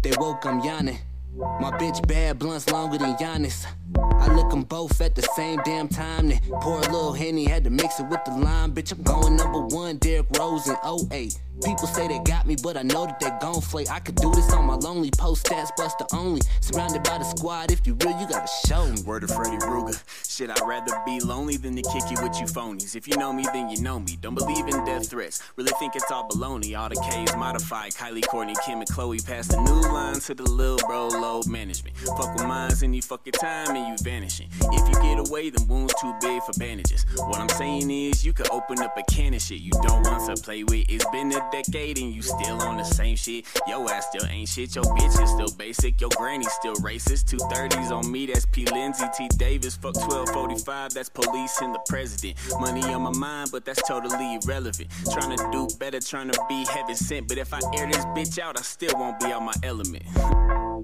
They 0.02 0.12
woke, 0.18 0.44
I'm 0.44 0.60
yawning. 0.60 0.98
My 1.34 1.70
bitch 1.78 2.06
bad, 2.06 2.38
blunts 2.38 2.68
longer 2.70 2.98
than 2.98 3.16
Giannis. 3.16 3.64
I 3.98 4.34
lick 4.34 4.48
them 4.50 4.62
both 4.62 5.00
at 5.00 5.14
the 5.14 5.22
same 5.22 5.60
damn 5.64 5.88
time. 5.88 6.28
Then 6.28 6.40
pour 6.60 6.78
a 6.78 6.82
little 6.82 7.12
Henny, 7.12 7.44
had 7.44 7.64
to 7.64 7.70
mix 7.70 8.00
it 8.00 8.06
with 8.08 8.24
the 8.24 8.32
lime. 8.32 8.72
Bitch, 8.72 8.92
I'm 8.92 9.02
going 9.02 9.36
number 9.36 9.60
one, 9.60 9.96
Derrick 9.98 10.26
Rose 10.38 10.68
in 10.68 10.76
08. 10.84 11.38
People 11.64 11.86
say 11.86 12.08
they 12.08 12.18
got 12.20 12.46
me, 12.46 12.56
but 12.60 12.76
I 12.76 12.82
know 12.82 13.06
that 13.06 13.20
they 13.20 13.30
gon' 13.40 13.60
flake. 13.60 13.90
I 13.90 14.00
could 14.00 14.16
do 14.16 14.32
this 14.32 14.52
on 14.52 14.66
my 14.66 14.74
lonely 14.74 15.10
post 15.16 15.46
stats, 15.46 15.70
buster 15.76 16.06
only. 16.12 16.40
Surrounded 16.60 17.04
by 17.04 17.18
the 17.18 17.24
squad, 17.24 17.70
if 17.70 17.86
you 17.86 17.94
real, 17.94 18.18
you 18.18 18.26
gotta 18.26 18.48
show 18.66 18.86
me. 18.86 19.00
Word 19.02 19.22
of 19.22 19.30
Freddy 19.30 19.58
Krueger. 19.58 19.96
Shit, 20.26 20.50
I'd 20.50 20.66
rather 20.66 20.92
be 21.06 21.20
lonely 21.20 21.56
than 21.56 21.76
to 21.76 21.82
kick 21.82 22.10
it 22.10 22.22
with 22.22 22.40
you 22.40 22.46
phonies. 22.46 22.96
If 22.96 23.06
you 23.06 23.16
know 23.16 23.32
me, 23.32 23.44
then 23.52 23.68
you 23.68 23.80
know 23.80 24.00
me. 24.00 24.16
Don't 24.20 24.34
believe 24.34 24.66
in 24.66 24.84
death 24.84 25.10
threats. 25.10 25.42
Really 25.56 25.72
think 25.78 25.94
it's 25.94 26.10
all 26.10 26.28
baloney. 26.28 26.76
All 26.76 26.88
the 26.88 26.96
K's 26.96 27.36
modified. 27.36 27.92
Kylie, 27.92 28.22
Kourtney, 28.22 28.56
Kim, 28.64 28.78
and 28.78 28.88
Khloe 28.88 29.24
passed 29.24 29.50
the 29.50 29.60
new 29.60 29.92
line 29.92 30.18
to 30.20 30.34
the 30.34 30.44
little 30.44 30.78
bro 30.88 31.08
load 31.08 31.46
management. 31.46 31.96
Fuck 31.98 32.34
with 32.34 32.46
mines 32.46 32.82
and 32.82 32.96
you 32.96 33.02
fuck 33.02 33.20
your 33.24 33.32
time 33.32 33.76
and 33.82 33.98
you 33.98 34.04
vanishing. 34.04 34.48
If 34.72 34.88
you 34.88 34.94
get 35.02 35.28
away, 35.28 35.50
then 35.50 35.66
wounds 35.68 35.94
too 36.00 36.14
big 36.20 36.42
for 36.42 36.52
bandages. 36.58 37.04
What 37.16 37.38
I'm 37.38 37.48
saying 37.48 37.90
is, 37.90 38.24
you 38.24 38.32
could 38.32 38.50
open 38.50 38.80
up 38.80 38.96
a 38.96 39.02
can 39.12 39.34
of 39.34 39.42
shit 39.42 39.60
you 39.60 39.72
don't 39.82 40.06
want 40.06 40.34
to 40.34 40.42
play 40.42 40.64
with. 40.64 40.86
It's 40.88 41.04
been 41.10 41.32
a 41.32 41.48
decade 41.50 41.98
and 41.98 42.12
you 42.12 42.22
still 42.22 42.60
on 42.62 42.76
the 42.76 42.84
same 42.84 43.16
shit. 43.16 43.46
Yo 43.66 43.86
ass 43.88 44.08
still 44.08 44.26
ain't 44.28 44.48
shit. 44.48 44.74
Your 44.74 44.84
bitch 44.84 45.22
is 45.22 45.30
still 45.30 45.56
basic. 45.56 46.00
Your 46.00 46.10
granny 46.16 46.44
still 46.44 46.74
racist. 46.76 47.26
Two 47.26 47.38
thirties 47.50 47.90
on 47.90 48.10
me, 48.10 48.26
that's 48.26 48.46
P. 48.46 48.66
Lindsay, 48.66 49.06
T. 49.16 49.28
Davis. 49.36 49.76
Fuck 49.76 49.96
1245, 49.96 50.94
that's 50.94 51.08
police 51.08 51.60
and 51.60 51.74
the 51.74 51.80
president. 51.88 52.38
Money 52.60 52.82
on 52.94 53.02
my 53.02 53.12
mind, 53.12 53.50
but 53.52 53.64
that's 53.64 53.82
totally 53.86 54.38
irrelevant. 54.42 54.88
Trying 55.12 55.36
to 55.36 55.48
do 55.52 55.68
better, 55.78 56.00
trying 56.00 56.30
to 56.30 56.44
be 56.48 56.64
heaven 56.70 56.94
sent. 56.94 57.28
But 57.28 57.38
if 57.38 57.52
I 57.52 57.60
air 57.76 57.86
this 57.86 58.04
bitch 58.06 58.38
out, 58.38 58.58
I 58.58 58.62
still 58.62 58.92
won't 58.98 59.18
be 59.20 59.32
on 59.32 59.44
my 59.44 59.54
element. 59.62 60.04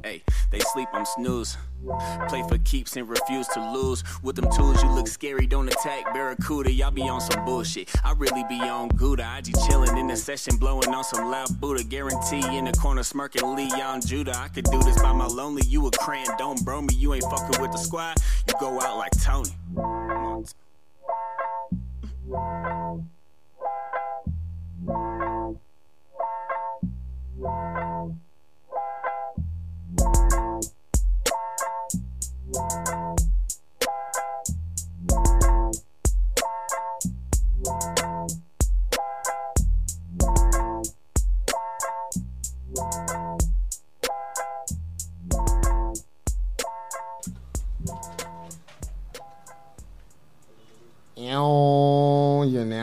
Hey, 0.04 0.22
they 0.50 0.60
sleep, 0.60 0.88
I'm 0.92 1.04
snooze. 1.04 1.56
Play 2.28 2.42
for 2.48 2.58
keeps 2.58 2.96
and 2.96 3.08
refuse 3.08 3.46
to 3.48 3.72
lose. 3.72 4.02
With 4.22 4.36
them 4.36 4.50
tools, 4.54 4.82
you 4.82 4.90
look 4.90 5.06
scary, 5.06 5.46
don't 5.46 5.68
attack 5.68 6.12
Barracuda. 6.12 6.72
Y'all 6.72 6.90
be 6.90 7.02
on 7.02 7.20
some 7.20 7.44
bullshit. 7.44 7.88
I 8.04 8.12
really 8.12 8.44
be 8.48 8.60
on 8.60 8.88
Gouda. 8.88 9.24
I 9.24 9.40
just 9.40 9.68
chillin' 9.68 9.98
in 9.98 10.06
the 10.06 10.16
session, 10.16 10.56
blowing 10.56 10.92
on 10.94 11.04
some 11.04 11.30
loud 11.30 11.60
Buddha. 11.60 11.84
Guarantee 11.84 12.56
in 12.56 12.64
the 12.64 12.72
corner, 12.72 13.02
smirking 13.02 13.54
Leon 13.54 14.02
Judah. 14.02 14.36
I 14.36 14.48
could 14.48 14.64
do 14.64 14.82
this 14.82 15.00
by 15.00 15.12
my 15.12 15.26
lonely. 15.26 15.62
You 15.66 15.86
a 15.86 15.90
crayon, 15.90 16.36
don't 16.36 16.64
bro 16.64 16.82
me. 16.82 16.94
You 16.94 17.14
ain't 17.14 17.24
fucking 17.24 17.60
with 17.60 17.72
the 17.72 17.78
squad. 17.78 18.16
You 18.46 18.54
go 18.60 18.80
out 18.80 18.98
like 18.98 19.12
Tony. 19.22 19.50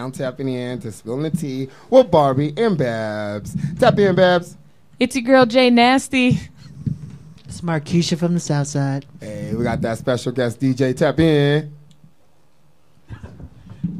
Now 0.05 0.11
tapping 0.11 0.47
in 0.47 0.79
to 0.81 0.91
Spilling 0.91 1.23
the 1.23 1.31
Tea 1.31 1.69
with 1.89 2.11
Barbie 2.11 2.53
and 2.57 2.77
Babs. 2.77 3.55
Tap 3.79 3.97
in, 3.97 4.15
Babs. 4.15 4.57
It's 4.99 5.15
your 5.15 5.23
girl 5.23 5.45
Jay 5.45 5.69
Nasty. 5.69 6.39
It's 7.45 7.61
Marquisha 7.61 8.17
from 8.17 8.33
the 8.33 8.39
South 8.39 8.67
Side. 8.67 9.05
Hey, 9.19 9.53
we 9.53 9.63
got 9.63 9.81
that 9.81 9.97
special 9.97 10.31
guest 10.31 10.59
DJ. 10.59 10.95
Tap 10.95 11.19
in. 11.19 11.73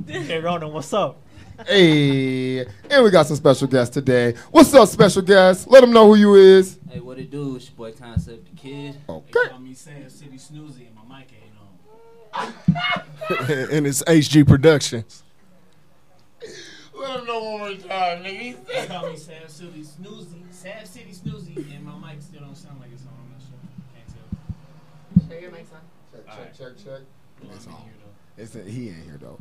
Hey 0.07 0.39
Ronan, 0.39 0.71
what's 0.71 0.93
up? 0.93 1.17
Hey, 1.67 2.65
and 2.89 3.03
we 3.03 3.09
got 3.09 3.25
some 3.25 3.37
special 3.37 3.67
guests 3.67 3.93
today. 3.93 4.35
What's 4.51 4.73
up, 4.73 4.87
special 4.87 5.21
guests? 5.21 5.65
Let 5.67 5.81
them 5.81 5.91
know 5.91 6.07
who 6.07 6.15
you 6.15 6.35
is. 6.35 6.77
Hey, 6.89 6.99
what 6.99 7.17
it 7.17 7.31
do? 7.31 7.55
It's 7.55 7.65
your 7.65 7.75
boy 7.75 7.91
Concept 7.93 8.49
the 8.49 8.55
Kid. 8.55 8.97
Okay. 9.09 9.31
They 9.43 9.49
call 9.49 9.59
me 9.59 9.73
Sam 9.73 10.09
City 10.09 10.37
Snoozy 10.37 10.87
and 10.87 10.95
my 10.95 11.19
mic 11.19 11.33
ain't 11.33 12.53
on. 13.49 13.69
and 13.71 13.87
it's 13.87 14.03
HG 14.03 14.47
Productions. 14.47 15.23
Let 16.97 17.17
them 17.17 17.25
know 17.25 17.43
one 17.43 17.59
more 17.59 17.69
time, 17.73 18.23
nigga. 18.23 18.65
They 18.65 18.85
call 18.87 19.09
me 19.09 19.17
Sam 19.17 19.47
City 19.47 19.83
Snoozy. 19.83 20.43
Sam 20.51 20.85
City 20.85 21.11
Snoozy 21.11 21.75
and 21.75 21.85
my 21.85 22.13
mic 22.13 22.21
still 22.21 22.41
don't 22.41 22.55
sound 22.55 22.79
like 22.79 22.89
it's 22.93 23.03
on. 23.03 23.13
I'm 23.19 23.31
not 23.31 23.41
sure. 23.41 23.59
Can't 23.93 25.27
tell. 25.27 25.29
Show 25.29 25.41
your 25.41 25.51
mic's 25.51 25.71
on. 25.71 25.79
Check, 26.11 26.25
check, 26.25 26.37
right. 26.37 26.53
check, 26.57 26.77
check. 26.77 27.01
Well, 27.43 27.51
It's 27.55 27.67
on. 27.67 27.89
It's 28.37 28.55
a, 28.55 28.63
he 28.63 28.89
ain't 28.89 29.03
here 29.05 29.19
though. 29.19 29.37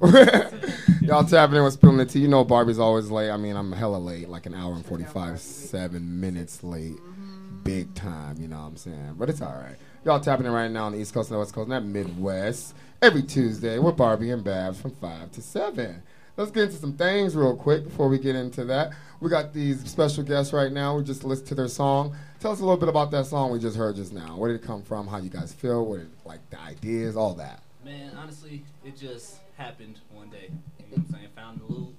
Y'all 1.03 1.25
tapping 1.25 1.57
in 1.57 1.65
with 1.65 1.73
spilling 1.73 1.97
the 1.97 2.07
tea. 2.07 2.21
You 2.21 2.29
know 2.29 2.45
Barbie's 2.45 2.79
always 2.79 3.11
late. 3.11 3.31
I 3.31 3.37
mean, 3.37 3.57
I'm 3.57 3.73
hella 3.73 3.97
late, 3.97 4.29
like 4.29 4.47
an 4.47 4.55
hour 4.55 4.73
and 4.73 4.87
45, 4.87 5.41
seven 5.41 6.21
minutes 6.21 6.63
late. 6.63 6.97
Mm-hmm. 6.97 7.63
Big 7.65 7.95
time, 7.95 8.37
you 8.41 8.47
know 8.47 8.61
what 8.61 8.67
I'm 8.67 8.77
saying? 8.77 9.15
But 9.19 9.31
it's 9.31 9.43
all 9.43 9.53
right. 9.53 9.77
Y'all 10.05 10.21
tapping 10.21 10.47
in 10.47 10.53
right 10.53 10.71
now 10.71 10.85
on 10.85 10.93
the 10.93 10.99
East 10.99 11.13
Coast 11.13 11.31
and 11.31 11.37
the 11.37 11.39
West 11.41 11.55
Coast 11.55 11.71
and 11.71 11.73
that 11.73 11.85
Midwest 11.85 12.75
every 13.03 13.23
Tuesday 13.23 13.79
with 13.79 13.97
Barbie 13.97 14.31
and 14.31 14.45
Babs 14.45 14.81
from 14.81 14.93
5 14.93 15.33
to 15.33 15.43
7. 15.43 16.03
Let's 16.37 16.51
get 16.51 16.65
into 16.65 16.77
some 16.77 16.95
things 16.95 17.37
real 17.37 17.57
quick 17.57 17.85
before 17.85 18.09
we 18.09 18.19
get 18.19 18.35
into 18.35 18.65
that. 18.65 18.93
We 19.21 19.31
got 19.31 19.53
these 19.53 19.89
special 19.89 20.25
guests 20.25 20.53
right 20.53 20.73
now. 20.73 20.97
We 20.97 21.05
just 21.05 21.23
listened 21.23 21.47
to 21.49 21.55
their 21.55 21.69
song. 21.69 22.17
Tell 22.41 22.51
us 22.51 22.59
a 22.59 22.63
little 22.65 22.77
bit 22.77 22.89
about 22.89 23.13
that 23.13 23.27
song 23.27 23.53
we 23.53 23.61
just 23.61 23.77
heard 23.77 23.95
just 23.95 24.13
now. 24.13 24.37
Where 24.37 24.51
did 24.51 24.61
it 24.61 24.67
come 24.67 24.83
from? 24.83 25.07
How 25.07 25.19
you 25.19 25.31
guys 25.31 25.53
feel? 25.53 25.87
What 25.87 26.01
it, 26.01 26.09
like 26.25 26.41
the 26.51 26.61
ideas, 26.61 27.17
all 27.17 27.35
that. 27.35 27.63
Man, 27.85 28.11
honestly, 28.17 28.65
it 28.85 28.97
just 28.97 29.37
happened 29.57 30.01
one 30.13 30.29
day. 30.29 30.51
You 30.81 30.97
know 30.97 30.97
what 30.97 30.99
I'm 30.99 31.15
saying? 31.15 31.29
Found 31.37 31.61
the 31.61 31.73
loop, 31.73 31.95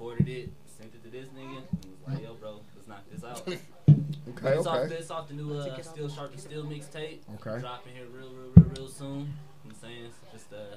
ordered 0.00 0.28
it, 0.28 0.50
sent 0.76 0.92
it 0.92 1.04
to 1.04 1.08
this 1.10 1.28
nigga, 1.28 1.58
and 1.58 1.84
was 1.84 2.14
like, 2.14 2.22
yo, 2.24 2.34
bro, 2.34 2.60
let's 2.74 2.88
knock 2.88 3.04
this 3.12 3.24
out. 3.24 3.46
Okay, 4.28 4.56
it's 4.56 4.66
Off, 4.66 4.76
okay. 4.76 4.94
it's 4.94 5.10
off 5.10 5.28
the 5.28 5.34
new 5.34 5.54
uh, 5.54 5.82
Steel 5.82 6.08
Sharp 6.08 6.30
and 6.30 6.40
Steel 6.40 6.64
mixtape. 6.64 7.18
Okay. 7.34 7.60
Dropping 7.60 7.94
here 7.94 8.04
real, 8.12 8.30
real, 8.30 8.52
real, 8.54 8.70
real 8.76 8.88
soon. 8.88 9.08
You 9.08 9.16
know 9.16 9.26
what 9.64 9.74
I'm 9.74 9.80
saying? 9.80 10.10
So 10.20 10.38
just 10.38 10.52
uh, 10.52 10.76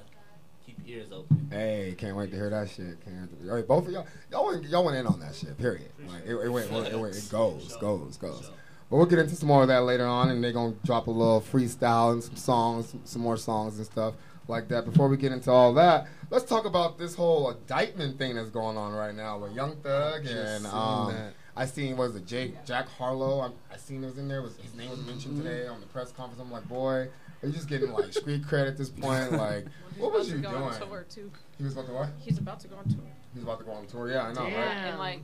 ears 0.87 1.11
open. 1.11 1.47
Hey, 1.51 1.95
can't 1.97 2.15
wait 2.15 2.31
to 2.31 2.35
hear 2.35 2.49
that 2.49 2.69
shit. 2.69 3.03
Can't 3.03 3.31
wait 3.31 3.47
to, 3.47 3.55
hey, 3.55 3.61
both 3.61 3.87
of 3.87 3.93
y'all, 3.93 4.07
y'all 4.31 4.45
went, 4.45 4.63
y'all 4.65 4.83
went 4.83 4.97
in 4.97 5.07
on 5.07 5.19
that 5.19 5.35
shit. 5.35 5.57
Period. 5.57 5.89
Like 6.07 6.25
it, 6.25 6.35
it 6.35 6.49
went, 6.49 6.71
it, 6.71 6.99
went, 6.99 7.15
it 7.15 7.29
goes, 7.29 7.75
goes, 7.77 8.17
goes. 8.17 8.51
But 8.89 8.97
we'll 8.97 9.05
get 9.05 9.19
into 9.19 9.35
some 9.35 9.47
more 9.47 9.63
of 9.63 9.67
that 9.69 9.83
later 9.83 10.05
on, 10.05 10.29
and 10.29 10.43
they're 10.43 10.51
gonna 10.51 10.75
drop 10.85 11.07
a 11.07 11.11
little 11.11 11.41
freestyle 11.41 12.13
and 12.13 12.23
some 12.23 12.35
songs, 12.35 12.89
some, 12.89 13.01
some 13.05 13.21
more 13.21 13.37
songs 13.37 13.77
and 13.77 13.85
stuff 13.85 14.13
like 14.47 14.67
that. 14.67 14.85
Before 14.85 15.07
we 15.07 15.17
get 15.17 15.31
into 15.31 15.51
all 15.51 15.73
that, 15.73 16.07
let's 16.29 16.45
talk 16.45 16.65
about 16.65 16.97
this 16.97 17.15
whole 17.15 17.49
indictment 17.51 18.17
thing 18.17 18.35
that's 18.35 18.49
going 18.49 18.77
on 18.77 18.93
right 18.93 19.15
now 19.15 19.39
with 19.39 19.53
Young 19.53 19.75
Thug 19.77 20.25
and 20.25 20.65
um. 20.67 21.15
I 21.55 21.67
seen 21.67 21.97
was 21.97 22.15
it 22.15 22.25
Jake 22.25 22.65
Jack 22.65 22.89
Harlow? 22.89 23.41
I, 23.41 23.73
I 23.73 23.77
seen 23.77 24.03
it 24.03 24.07
was 24.07 24.17
in 24.17 24.27
there. 24.27 24.41
Was 24.41 24.57
his 24.57 24.73
name 24.73 24.89
was 24.89 25.05
mentioned 25.05 25.37
today 25.37 25.67
on 25.67 25.79
the 25.81 25.85
press 25.85 26.11
conference? 26.11 26.41
I'm 26.41 26.51
like, 26.51 26.67
boy, 26.67 27.09
are 27.43 27.47
you 27.47 27.53
just 27.53 27.67
getting 27.67 27.91
like 27.91 28.13
street 28.13 28.43
cred 28.43 28.67
at 28.67 28.77
this 28.77 28.89
point? 28.89 29.31
Like, 29.43 29.65
what 29.97 30.11
was 30.13 30.29
you 30.29 30.37
to 30.37 30.41
go 30.41 30.51
doing? 30.51 30.63
on 30.63 30.79
tour 30.79 31.05
too. 31.09 31.29
He 31.57 31.63
was 31.63 31.73
about 31.73 31.87
to 31.87 31.93
what? 31.93 32.09
He's 32.19 32.37
about 32.39 32.59
to 32.61 32.67
go 32.67 32.77
on 32.77 32.85
tour. 32.85 33.03
He's 33.33 33.43
about 33.43 33.59
to 33.59 33.65
go 33.65 33.71
on 33.71 33.85
tour. 33.85 34.09
Yeah, 34.09 34.23
I 34.27 34.33
know, 34.33 34.43
right? 34.43 34.87
In 34.89 34.97
like 34.97 35.19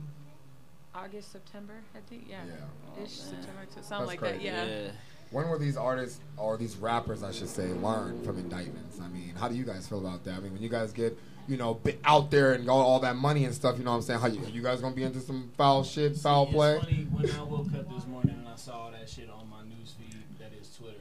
August, 0.94 1.32
September, 1.32 1.74
I 1.94 1.98
think. 2.08 2.26
Yeah. 2.28 2.40
Yeah. 2.46 3.04
Ish, 3.04 3.10
oh, 3.20 3.30
September, 3.30 3.64
to 3.68 3.74
That's 3.76 3.88
something 3.88 4.06
like 4.06 4.20
that. 4.20 4.30
crazy. 4.34 4.44
Yeah. 4.44 4.90
When 5.30 5.48
will 5.48 5.58
these 5.58 5.76
artists 5.76 6.20
or 6.36 6.56
these 6.56 6.76
rappers, 6.76 7.22
I 7.22 7.30
should 7.30 7.48
say, 7.48 7.68
learn 7.68 8.22
from 8.24 8.38
indictments? 8.38 9.00
I 9.00 9.06
mean, 9.08 9.34
how 9.38 9.48
do 9.48 9.54
you 9.54 9.64
guys 9.64 9.86
feel 9.86 10.00
about 10.04 10.24
that? 10.24 10.34
I 10.34 10.40
mean, 10.40 10.52
when 10.52 10.62
you 10.62 10.68
guys 10.68 10.92
get, 10.92 11.16
you 11.46 11.56
know, 11.56 11.74
bi- 11.74 11.96
out 12.04 12.32
there 12.32 12.52
and 12.54 12.66
go 12.66 12.72
all 12.72 12.98
that 13.00 13.14
money 13.14 13.44
and 13.44 13.54
stuff, 13.54 13.78
you 13.78 13.84
know 13.84 13.92
what 13.92 13.98
I'm 13.98 14.02
saying? 14.02 14.18
How 14.20 14.26
you, 14.26 14.40
you 14.52 14.60
guys 14.62 14.80
gonna 14.80 14.94
be 14.94 15.04
into 15.04 15.20
some 15.20 15.50
foul 15.56 15.84
shit, 15.84 16.16
foul 16.16 16.44
it's 16.44 16.52
play? 16.52 16.78
funny 16.80 17.06
when 17.12 17.30
I 17.30 17.42
woke 17.44 17.72
up 17.74 17.94
this 17.94 18.06
morning 18.08 18.34
and 18.40 18.48
I 18.48 18.56
saw 18.56 18.72
all 18.86 18.90
that 18.90 19.08
shit 19.08 19.30
on 19.30 19.48
my 19.48 19.62
news 19.62 19.94
feed. 19.98 20.16
That 20.40 20.50
is 20.60 20.74
Twitter. 20.76 20.96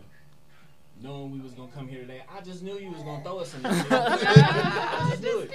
Knowing 1.01 1.31
we 1.31 1.39
was 1.39 1.53
gonna 1.53 1.71
come 1.71 1.87
here 1.87 2.01
today, 2.01 2.21
I 2.35 2.41
just 2.41 2.61
knew 2.63 2.77
you 2.77 2.91
was 2.91 3.01
gonna 3.03 3.23
throw 3.23 3.39
us 3.39 3.53
in 3.55 3.63
this. 3.63 3.85
I 3.91 5.07
just 5.11 5.23
knew 5.23 5.39
it. 5.39 5.51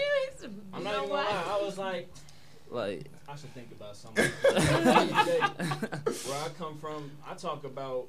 I'm 0.72 0.82
not 0.84 0.95
even 0.95 1.09
gonna 1.09 1.12
lie. 1.12 1.45
I 1.49 1.61
was 1.62 1.76
like, 1.78 2.09
like 2.70 3.05
I 3.28 3.36
should 3.36 3.53
think 3.55 3.70
about 3.72 3.97
something. 4.03 4.24
Where 4.24 4.32
I 6.40 6.49
come 6.59 6.76
from, 6.78 7.11
I 7.28 7.34
talk 7.34 7.64
about 7.64 8.07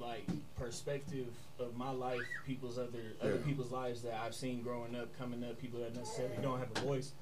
like 0.00 0.26
perspective 0.56 1.26
of 1.60 1.76
my 1.76 1.90
life, 1.90 2.20
people's 2.46 2.78
other 2.78 2.98
other 3.20 3.34
Yeah. 3.36 3.46
people's 3.46 3.70
lives 3.72 4.02
that 4.02 4.14
I've 4.14 4.34
seen 4.34 4.62
growing 4.62 4.96
up, 4.96 5.16
coming 5.18 5.44
up, 5.44 5.60
people 5.60 5.80
that 5.80 5.94
necessarily 5.94 6.36
don't 6.42 6.58
have 6.58 6.68
a 6.76 6.80
voice 6.80 7.12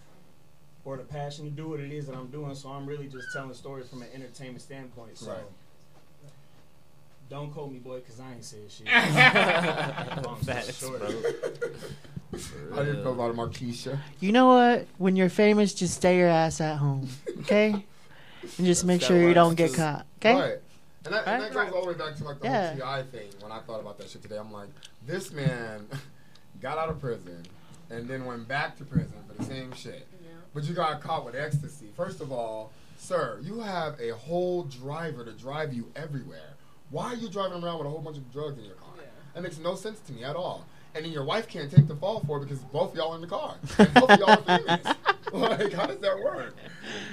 or 0.85 0.97
the 0.97 1.03
passion 1.03 1.45
to 1.47 1.51
do 1.51 1.69
what 1.69 1.81
it 1.81 1.91
is 1.93 2.07
that 2.07 2.15
I'm 2.15 2.29
doing. 2.29 2.55
So 2.55 2.69
I'm 2.71 2.87
really 2.87 3.09
just 3.09 3.33
telling 3.33 3.53
stories 3.55 3.89
from 3.89 4.03
an 4.03 4.09
entertainment 4.15 4.63
standpoint. 4.63 5.19
So. 5.19 5.33
Right. 5.33 5.41
Don't 7.29 7.51
quote 7.53 7.73
me, 7.73 7.79
boy, 7.79 7.99
because 8.01 8.21
I 8.21 8.33
ain't 8.33 8.45
said 8.45 8.61
shit. 8.71 8.87
Long 10.25 10.41
story 10.43 10.57
Facts, 10.57 10.79
short. 10.79 11.01
bro. 11.01 11.09
How 12.75 12.83
do 12.83 12.91
you 12.93 13.03
feel 13.03 13.13
about 13.13 13.31
it, 13.31 13.37
Markeisha? 13.37 13.99
You 14.21 14.33
know 14.33 14.47
what? 14.49 14.87
When 14.99 15.17
you're 15.17 15.29
famous, 15.29 15.75
just 15.75 15.95
stay 15.95 16.19
your 16.19 16.29
ass 16.29 16.61
at 16.61 16.77
home, 16.77 17.09
okay? 17.41 17.85
and 18.59 18.67
just 18.67 18.85
make 18.85 19.03
sure 19.03 19.21
you 19.21 19.35
don't 19.35 19.57
get 19.57 19.71
'cause- 19.71 19.77
caught, 19.77 20.07
okay? 20.21 20.35
Right. 20.35 20.59
And 21.05 21.15
that, 21.15 21.27
and 21.27 21.43
that 21.43 21.53
goes 21.53 21.73
all 21.73 21.83
the 21.83 21.89
way 21.89 21.95
back 21.95 22.17
to 22.17 22.25
like 22.25 22.41
the 22.41 22.47
Yeah. 22.47 22.75
whole 22.77 23.03
TI 23.03 23.09
thing. 23.11 23.29
When 23.41 23.51
I 23.53 23.59
thought 23.61 23.81
about 23.81 23.99
that 23.99 24.09
shit 24.11 24.23
today, 24.23 24.37
I'm 24.39 24.53
like, 24.53 24.69
this 25.07 25.33
man 25.33 25.87
got 26.61 26.79
out 26.79 26.89
of 26.89 27.01
prison 27.01 27.43
and 27.91 28.09
then 28.09 28.25
went 28.25 28.47
back 28.47 28.77
to 28.79 28.85
prison 28.85 29.15
for 29.27 29.35
the 29.35 29.45
same 29.45 29.73
shit. 29.73 30.07
But 30.55 30.65
you 30.65 30.75
got 30.75 31.01
caught 31.03 31.25
with 31.25 31.35
ecstasy. 31.35 31.87
First 31.97 32.21
of 32.21 32.31
all, 32.33 32.73
sir, 32.99 33.39
you 33.43 33.61
have 33.61 34.01
a 34.01 34.11
whole 34.11 34.63
driver 34.65 35.25
to 35.25 35.33
drive 35.33 35.73
you 35.75 35.91
everywhere. 35.97 36.55
Why 36.91 37.13
are 37.13 37.17
you 37.17 37.29
driving 37.29 37.63
around 37.63 37.79
with 37.79 37.87
a 37.87 37.91
whole 37.91 38.01
bunch 38.01 38.17
of 38.17 38.33
drugs 38.33 38.59
in 38.59 38.65
your 38.65 38.75
car? 38.75 38.87
That 39.35 39.43
makes 39.43 39.59
no 39.59 39.75
sense 39.75 40.01
to 40.01 40.13
me 40.13 40.25
at 40.25 40.35
all. 40.35 40.65
And 40.95 41.05
then 41.05 41.13
your 41.13 41.25
wife 41.25 41.47
can't 41.47 41.71
take 41.71 41.87
the 41.87 41.97
fall 41.97 42.21
for 42.27 42.39
it 42.39 42.41
because 42.41 42.59
both 42.59 42.93
of 42.93 42.97
y'all 42.97 43.15
in 43.17 43.21
the 43.21 43.27
car. 43.27 43.57
And 43.77 43.93
both 43.93 44.11
of 44.11 44.19
y'all 44.19 44.31
are 44.31 44.59
famous. 44.59 44.87
like, 45.33 45.73
how 45.75 45.87
does 45.87 45.99
that 45.99 46.19
work? 46.19 46.57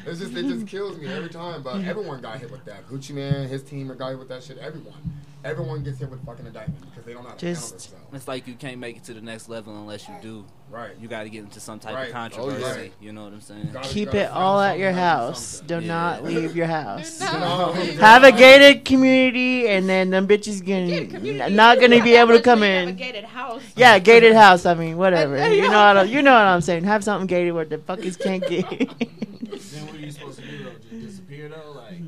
It's 0.06 0.20
just 0.20 0.34
it 0.38 0.46
just 0.46 0.68
kills 0.68 0.98
me 0.98 1.08
every 1.08 1.30
time. 1.30 1.64
But 1.64 1.82
everyone 1.86 2.22
got 2.22 2.40
hit 2.40 2.50
with 2.50 2.64
that. 2.64 2.88
Gucci 2.88 3.12
Mane, 3.12 3.50
his 3.50 3.62
team 3.62 3.94
got 3.98 4.10
hit 4.12 4.20
with 4.20 4.30
that 4.30 4.42
shit. 4.42 4.58
Everyone, 4.58 5.02
everyone 5.44 5.84
gets 5.84 6.00
hit 6.00 6.10
with 6.10 6.26
fucking 6.26 6.46
indictment 6.46 6.80
because 6.90 7.04
they 7.06 7.14
don't 7.14 7.24
know 7.24 7.30
how 7.30 7.36
to 7.36 7.46
handle 7.46 7.62
Just- 7.62 7.72
themselves. 7.92 8.00
It's 8.14 8.28
like 8.28 8.48
you 8.48 8.54
can't 8.54 8.78
make 8.78 8.98
it 8.98 9.04
to 9.06 9.14
the 9.14 9.22
next 9.22 9.50
level 9.50 9.76
unless 9.76 10.08
you 10.08 10.14
do. 10.22 10.46
Right. 10.70 10.92
You 11.02 11.08
got 11.08 11.24
to 11.24 11.30
get 11.30 11.40
into 11.44 11.60
some 11.60 11.80
type 11.80 11.94
Right. 11.96 12.04
of 12.10 12.10
Oh, 12.10 12.14
controversy. 12.14 12.62
yeah. 12.62 12.72
Right. 12.76 12.92
You 13.02 13.12
know 13.12 13.24
what 13.24 13.34
I'm 13.34 13.42
saying? 13.42 13.76
Keep 13.84 14.14
it 14.14 14.30
all 14.32 14.60
at 14.60 14.78
your 14.80 14.92
house. 15.08 15.62
Do 15.66 15.82
not 15.82 16.24
leave 16.24 16.56
your 16.56 16.68
house. 16.68 17.20
No. 17.20 17.74
Have 18.00 18.24
a 18.24 18.32
gated 18.32 18.86
community, 18.86 19.68
and 19.68 19.90
then 19.90 20.10
them 20.12 20.28
bitches 20.28 20.64
gonna 20.66 21.50
not 21.50 21.80
gonna 21.80 22.04
be 22.04 22.14
able 22.16 22.34
to 22.34 22.42
come 22.42 22.62
in. 22.64 22.96
gated 22.96 23.24
house. 23.26 23.62
Yeah, 23.76 23.98
gated 24.00 24.34
house. 24.36 24.66
I 24.66 24.74
mean, 24.76 24.98
whatever. 24.98 25.38
You 25.54 25.64
know 25.64 25.70
what? 25.70 25.98
I, 25.98 26.04
you 26.04 26.22
know 26.22 26.34
what 26.34 26.42
I'm 26.46 26.62
saying. 26.62 26.84
Have 26.86 27.04
something 27.04 27.28
gated 27.28 27.54
where 27.54 27.66
the 27.66 27.78
fuckers 27.78 28.20
can't 28.20 28.46
get. 28.48 28.68
Then 29.74 29.86
what 29.88 29.96
are 29.96 30.00
you 30.00 30.12
supposed 30.12 30.40
to 30.40 30.46
do 30.48 30.64
though? 30.64 30.72
Just 30.90 30.90
disappear 31.06 31.50
though? 31.50 31.74
Like 31.74 32.00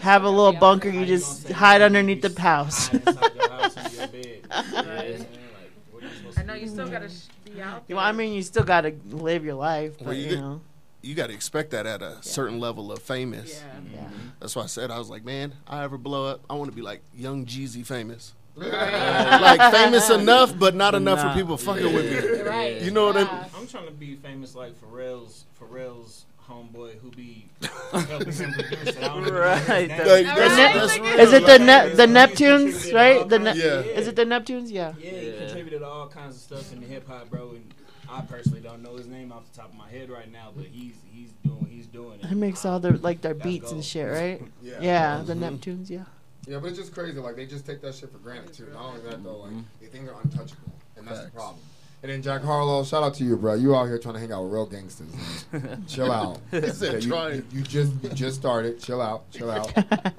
Have 0.00 0.24
a 0.24 0.30
little 0.30 0.52
bunker. 0.52 0.88
You 0.88 1.04
just 1.06 1.50
hide 1.50 1.82
underneath 1.82 2.22
the 2.22 2.40
house. 2.40 2.88
hide 2.88 2.96
inside 3.06 3.34
your 3.36 3.50
house 3.50 3.76
in 3.76 3.98
your 3.98 4.08
bed. 4.08 4.26
You 4.50 4.72
know 4.72 4.78
I'm 4.78 4.96
saying? 4.96 5.18
Like, 5.18 5.72
what 5.92 6.02
are 6.02 6.06
you 6.06 6.12
supposed 6.16 6.38
I 6.38 6.40
to 6.42 6.46
know 6.48 6.54
you 6.54 6.68
still 6.68 6.88
gotta 6.88 7.10
be 7.44 7.62
out 7.62 7.86
there. 7.86 7.96
Well, 7.96 8.04
I 8.04 8.12
mean, 8.12 8.32
you 8.32 8.42
still 8.42 8.64
gotta 8.64 8.94
live 9.10 9.44
your 9.44 9.54
life, 9.54 9.96
but 9.98 10.06
Well, 10.08 10.16
you 10.16 10.30
you, 10.30 10.36
know. 10.36 10.60
you 11.02 11.14
got 11.14 11.28
to 11.28 11.34
expect 11.34 11.70
that 11.70 11.86
at 11.86 12.02
a 12.02 12.18
certain 12.22 12.58
level 12.60 12.90
of 12.92 13.00
famous. 13.02 13.60
Mm-hmm. 13.60 13.94
Yeah. 13.94 14.08
That's 14.40 14.56
why 14.56 14.62
I 14.62 14.66
said 14.66 14.90
I 14.90 14.98
was 14.98 15.08
like, 15.10 15.24
man, 15.24 15.54
I 15.68 15.84
ever 15.84 15.98
blow 15.98 16.26
up, 16.26 16.40
I 16.50 16.54
want 16.54 16.70
to 16.70 16.76
be 16.76 16.82
like 16.82 17.02
Young 17.14 17.46
Jeezy 17.46 17.84
famous. 17.86 18.34
like 18.56 19.72
famous 19.72 20.10
enough, 20.20 20.58
but 20.58 20.74
not 20.74 20.94
enough 20.94 21.18
Nah. 21.22 21.32
for 21.32 21.38
people 21.38 21.56
fucking 21.56 21.94
with 21.94 22.04
me. 22.10 22.42
Right. 22.42 22.82
You 22.82 22.90
know 22.90 23.06
what 23.06 23.16
I 23.16 23.20
mean? 23.24 23.44
I'm 23.56 23.66
trying 23.66 23.86
to 23.86 23.92
be 23.92 24.16
famous 24.16 24.54
like 24.54 24.72
Pharrell's 24.80 25.44
Pharrell's 25.60 26.24
homeboy 26.54 26.98
who 26.98 27.10
be 27.12 27.46
helping 27.92 28.32
him 28.32 28.52
produce 28.52 28.88
it. 28.88 28.98
I 29.02 29.08
don't 29.08 29.20
even 29.22 29.34
know 29.34 29.54
his 29.54 29.68
Right, 29.68 29.88
name. 29.88 29.98
that's- 29.98 30.98
The 30.98 31.22
is 31.22 31.32
it 31.32 31.46
the 31.46 31.58
ne- 31.58 31.88
the 31.94 32.06
Neptunes, 32.06 32.92
right? 32.92 33.28
The 33.28 33.38
ne- 33.38 33.54
Yeah. 33.56 33.80
Is 33.80 34.08
it 34.08 34.16
the 34.16 34.24
Neptunes? 34.24 34.70
Yeah. 34.70 34.92
Yeah, 35.00 35.10
he 35.10 35.32
contributed 35.38 35.80
to 35.80 35.86
all 35.86 36.08
kinds 36.08 36.36
of 36.36 36.42
stuff 36.42 36.72
in 36.72 36.80
the 36.80 36.86
hip 36.86 37.06
hop, 37.06 37.30
bro. 37.30 37.50
And 37.50 37.72
I 38.10 38.22
personally 38.22 38.60
don't 38.60 38.82
know 38.82 38.96
his 38.96 39.06
name 39.06 39.30
off 39.32 39.50
the 39.52 39.58
top 39.60 39.70
of 39.70 39.76
my 39.78 39.88
head 39.88 40.10
right 40.10 40.30
now, 40.30 40.52
but 40.56 40.66
he's 40.66 40.94
he's 41.12 41.30
doing 41.44 41.66
he's 41.70 41.86
doing. 41.86 42.18
It. 42.20 42.26
He 42.26 42.34
makes 42.34 42.64
all 42.66 42.80
their 42.80 42.92
like 42.96 43.20
their 43.20 43.34
beats 43.34 43.70
and 43.72 43.84
shit, 43.84 44.08
right? 44.10 44.42
Yeah. 44.62 44.78
Yeah, 44.80 45.22
the 45.24 45.34
Mhm. 45.34 45.58
Neptunes. 45.58 45.90
Yeah. 45.90 46.04
Yeah, 46.48 46.58
but 46.58 46.68
it's 46.70 46.78
just 46.78 46.92
crazy. 46.94 47.18
Like 47.20 47.36
they 47.36 47.46
just 47.46 47.66
take 47.66 47.80
that 47.82 47.94
shit 47.94 48.10
for 48.10 48.18
granted 48.18 48.52
too. 48.54 48.66
Not 48.72 48.82
only 48.82 49.00
that 49.02 49.22
though, 49.22 49.36
like 49.38 49.52
they 49.80 49.86
think 49.86 50.06
they're 50.06 50.14
untouchable, 50.24 50.72
and 50.96 51.06
that's 51.06 51.24
the 51.24 51.30
problem. 51.30 51.60
And 52.02 52.10
then 52.10 52.22
Jack 52.22 52.42
Harlow, 52.42 52.82
shout 52.82 53.02
out 53.02 53.12
to 53.14 53.24
you, 53.24 53.36
bro. 53.36 53.52
You 53.54 53.76
out 53.76 53.84
here 53.84 53.98
trying 53.98 54.14
to 54.14 54.20
hang 54.20 54.32
out 54.32 54.42
with 54.44 54.52
real 54.52 54.64
gangsters. 54.66 55.08
Chill 55.86 56.10
out. 56.10 56.38
He 56.50 56.60
said 56.70 56.94
Okay, 56.94 57.06
you, 57.06 57.14
you, 57.14 57.44
you 57.52 57.62
just 57.62 57.92
you 58.02 58.08
just 58.10 58.36
started. 58.36 58.80
Chill 58.80 59.02
out. 59.02 59.30
Chill 59.30 59.50
out. 59.50 59.70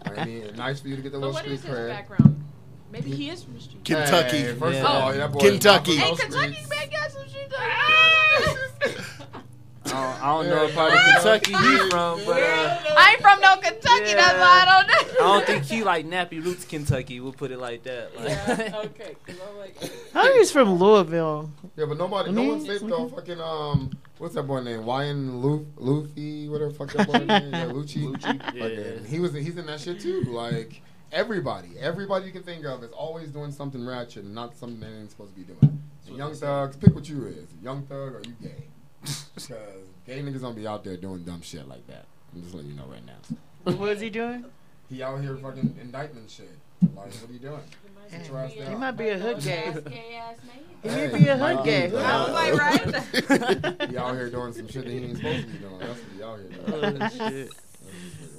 I 0.07 0.25
mean, 0.25 0.55
nice 0.55 0.79
for 0.81 0.89
you 0.89 0.95
to 0.95 1.01
get 1.01 1.11
the 1.11 1.17
But 1.19 1.27
little 1.27 1.33
what 1.33 1.43
street 1.43 1.53
is 1.55 1.63
his 1.63 1.75
cred. 1.75 1.87
background? 1.89 2.43
Maybe 2.91 3.09
he 3.11 3.29
is 3.29 3.41
from 3.43 3.55
the 3.55 3.61
street. 3.61 3.83
Kentucky. 3.83 4.37
Hey, 4.37 4.53
first 4.53 4.75
Yeah. 4.77 4.83
of 4.83 4.89
oh. 4.89 4.99
all, 4.99 5.13
that 5.13 5.31
boy 5.31 5.39
Kentucky. 5.39 5.91
is 5.93 5.97
Hey, 5.99 6.15
Kentucky 6.15 6.53
streets. 6.53 6.69
man 6.69 6.89
got 6.91 7.11
some 7.11 7.27
shit 7.27 7.51
I 7.57 8.55
don't, 9.91 10.23
I 10.23 10.27
don't 10.27 10.49
know 10.49 10.63
what 10.65 10.73
part 10.73 10.93
of 10.93 10.99
Kentucky 10.99 11.53
he's 11.53 11.89
from, 11.91 12.19
but 12.25 12.41
uh, 12.41 12.79
I 12.97 13.11
ain't 13.11 13.21
from 13.21 13.39
no 13.41 13.55
Kentucky, 13.57 14.13
that's 14.13 14.37
why 14.39 14.65
I 14.65 14.65
don't 14.65 14.87
know. 14.87 15.25
I 15.25 15.37
don't 15.37 15.45
think 15.45 15.63
he 15.65 15.83
like 15.83 16.05
Nappy 16.07 16.43
Roots, 16.43 16.65
Kentucky. 16.65 17.19
We'll 17.19 17.33
put 17.33 17.51
it 17.51 17.59
like 17.59 17.83
that. 17.83 18.15
Like, 18.15 18.29
Yeah, 18.29 18.77
okay, 18.85 19.15
'cause 19.25 19.35
I'm 19.49 19.57
like, 19.57 19.75
I 20.15 20.23
think 20.23 20.37
he's 20.37 20.51
from 20.51 20.73
Louisville. 20.75 21.51
Yeah, 21.75 21.85
but 21.85 21.97
nobody, 21.97 22.29
I 22.29 22.31
no 22.33 22.41
mean, 22.41 22.49
one 22.49 22.65
safe 22.65 22.81
though. 22.81 23.07
Fucking 23.09 23.39
um, 23.41 23.91
what's 24.17 24.35
that 24.35 24.43
boy 24.43 24.61
name? 24.61 24.81
Wyan 24.83 25.41
Lu- 25.41 25.67
Luffy, 25.77 26.47
whatever 26.49 26.71
the 26.71 26.77
fuck 26.77 26.91
that 26.93 27.07
boy 27.07 27.19
name. 27.19 27.51
Yeah, 27.53 27.65
Lucci. 27.65 28.21
Fucking- 28.21 29.05
he 29.05 29.19
was 29.19 29.33
he's 29.33 29.57
in 29.57 29.65
that 29.67 29.79
shit 29.79 29.99
too. 29.99 30.23
Like 30.23 30.81
everybody, 31.11 31.69
everybody 31.79 32.25
you 32.25 32.31
can 32.31 32.43
think 32.43 32.65
of 32.65 32.83
is 32.83 32.91
always 32.91 33.29
doing 33.29 33.51
something 33.51 33.85
ratchet 33.85 34.23
and 34.23 34.33
not 34.33 34.55
something 34.57 34.79
they 34.79 34.87
ain't 34.87 35.11
supposed 35.11 35.33
to 35.33 35.39
be 35.39 35.45
doing. 35.45 35.81
And 36.07 36.17
young 36.17 36.33
thugs, 36.33 36.75
pick 36.77 36.93
what 36.95 37.07
you 37.07 37.25
is. 37.27 37.47
Young 37.61 37.83
thug 37.83 38.15
or 38.15 38.21
you 38.25 38.33
gay? 38.41 38.63
Because 39.35 39.87
gay 40.05 40.21
niggas 40.21 40.41
don't 40.41 40.55
be 40.55 40.67
out 40.67 40.83
there 40.83 40.97
doing 40.97 41.23
dumb 41.23 41.41
shit 41.41 41.67
like 41.67 41.85
that. 41.87 42.05
I'm 42.33 42.41
just 42.43 42.53
letting 42.53 42.69
you 42.71 42.75
know 42.77 42.85
right 42.85 43.01
now. 43.05 43.73
What 43.77 43.89
is 43.93 44.01
he 44.01 44.09
doing? 44.09 44.45
He 44.89 45.01
out 45.03 45.21
here 45.21 45.35
fucking 45.37 45.77
indictment 45.81 46.29
shit. 46.29 46.49
Like, 46.81 46.95
what 47.13 47.29
are 47.29 47.33
you 47.33 47.39
doing? 47.39 47.61
Sit 48.09 48.67
He 48.67 48.75
might 48.75 48.91
be 48.91 49.09
a 49.09 49.17
hood 49.17 49.39
gay. 49.41 49.73
gay-ass 49.89 50.35
He 50.83 50.89
Hey, 50.89 51.07
may 51.07 51.19
be 51.19 51.27
a 51.27 51.37
hood 51.37 51.63
gay. 51.63 51.87
but- 51.89 52.01
Sounds 52.01 52.33
like 52.33 52.53
right. 52.55 53.89
he 53.89 53.97
out 53.97 54.15
here 54.15 54.29
doing 54.29 54.51
some 54.53 54.67
shit 54.67 54.83
that 54.85 54.91
he 54.91 54.97
ain't 54.97 55.17
supposed 55.17 55.45
to 55.45 55.51
be 55.51 55.57
doing. 55.59 55.79
That's 55.79 55.99
what 55.99 56.15
he 56.17 56.23
out 56.23 56.39
here 56.39 56.91
doing. 56.91 57.01
Oh, 57.01 57.29
shit. 57.29 57.51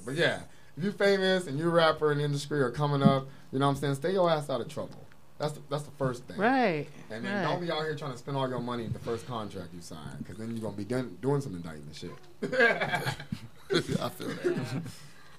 But 0.05 0.15
yeah, 0.15 0.41
if 0.77 0.83
you're 0.85 0.93
famous 0.93 1.47
and 1.47 1.59
you're 1.59 1.69
a 1.69 1.73
rapper 1.73 2.13
in 2.13 2.19
the 2.19 2.25
industry 2.25 2.61
or 2.61 2.71
coming 2.71 3.03
up, 3.03 3.29
you 3.53 3.59
know 3.59 3.67
what 3.67 3.77
I'm 3.77 3.81
saying, 3.81 3.95
stay 3.95 4.13
your 4.13 4.29
ass 4.31 4.51
out 4.51 4.61
of 4.61 4.69
trouble. 4.69 5.02
That's 5.43 5.55
the, 5.55 5.61
that's 5.69 5.83
the 5.83 5.91
first 5.99 6.23
thing. 6.29 6.37
Right, 6.37 6.87
And 7.11 7.25
then 7.25 7.35
right. 7.35 7.51
don't 7.51 7.61
be 7.61 7.69
out 7.69 7.81
here 7.81 7.97
trying 7.97 8.13
to 8.13 8.17
spend 8.19 8.37
all 8.37 8.49
your 8.49 8.61
money 8.61 8.87
the 8.87 9.01
first 9.01 9.27
contract 9.27 9.75
you 9.75 9.81
sign, 9.81 9.99
because 10.19 10.37
then 10.37 10.53
you're 10.53 10.61
gonna 10.63 10.77
be 10.77 10.85
doing 10.85 11.19
doing 11.21 11.41
some 11.41 11.57
indictment 11.57 11.97
shit. 11.97 12.13
I 12.45 13.81
feel 13.81 14.29
that. 14.29 14.83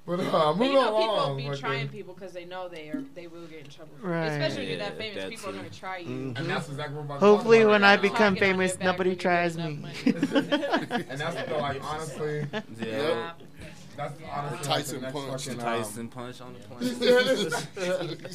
But 0.06 0.20
uh, 0.20 0.24
But 0.30 0.58
moving 0.58 0.74
you 0.74 0.74
know, 0.74 0.89
along. 0.97 1.38
people 1.38 1.51
be 1.54 1.58
trying 1.58 1.88
people 1.88 2.14
because 2.16 2.34
they 2.34 2.43
know 2.43 2.68
they 2.68 2.89
are 2.89 3.01
they 3.16 3.28
will 3.28 3.45
get 3.45 3.60
in 3.62 3.70
trouble. 3.70 3.93
Right. 4.01 4.26
Especially 4.26 4.58
when 4.64 4.68
you're 4.72 4.78
that 4.80 4.97
famous, 4.97 5.24
that 5.24 5.30
people 5.30 5.49
are 5.51 5.54
gonna 5.54 5.70
try 5.70 5.99
you. 5.99 6.34
And 6.36 6.49
that's 6.49 6.68
exactly 6.68 6.95
what 6.95 7.04
I'm 7.04 7.06
about 7.06 7.20
Hopefully, 7.22 7.62
about. 7.62 7.72
when 7.72 7.84
I 7.86 7.95
Talking 7.95 8.12
become 8.12 8.36
famous, 8.36 8.78
nobody 8.82 9.16
tries 9.16 9.58
me. 9.58 9.64
and 10.06 10.14
that's 10.14 11.47
the 11.49 11.58
like 11.62 11.82
honestly. 11.82 12.45
Yeah. 12.82 13.32
That's 13.95 14.20
honestly 14.30 14.58
like, 14.58 14.64
Tyson 14.64 14.95
the 14.95 15.01
next 15.01 15.14
punch. 15.14 15.43
fucking, 15.45 15.60
um, 15.62 15.66
Tyson 15.66 16.08
punch 16.10 16.41
on 16.41 16.54
the 16.54 16.60
plane. 17.78 18.28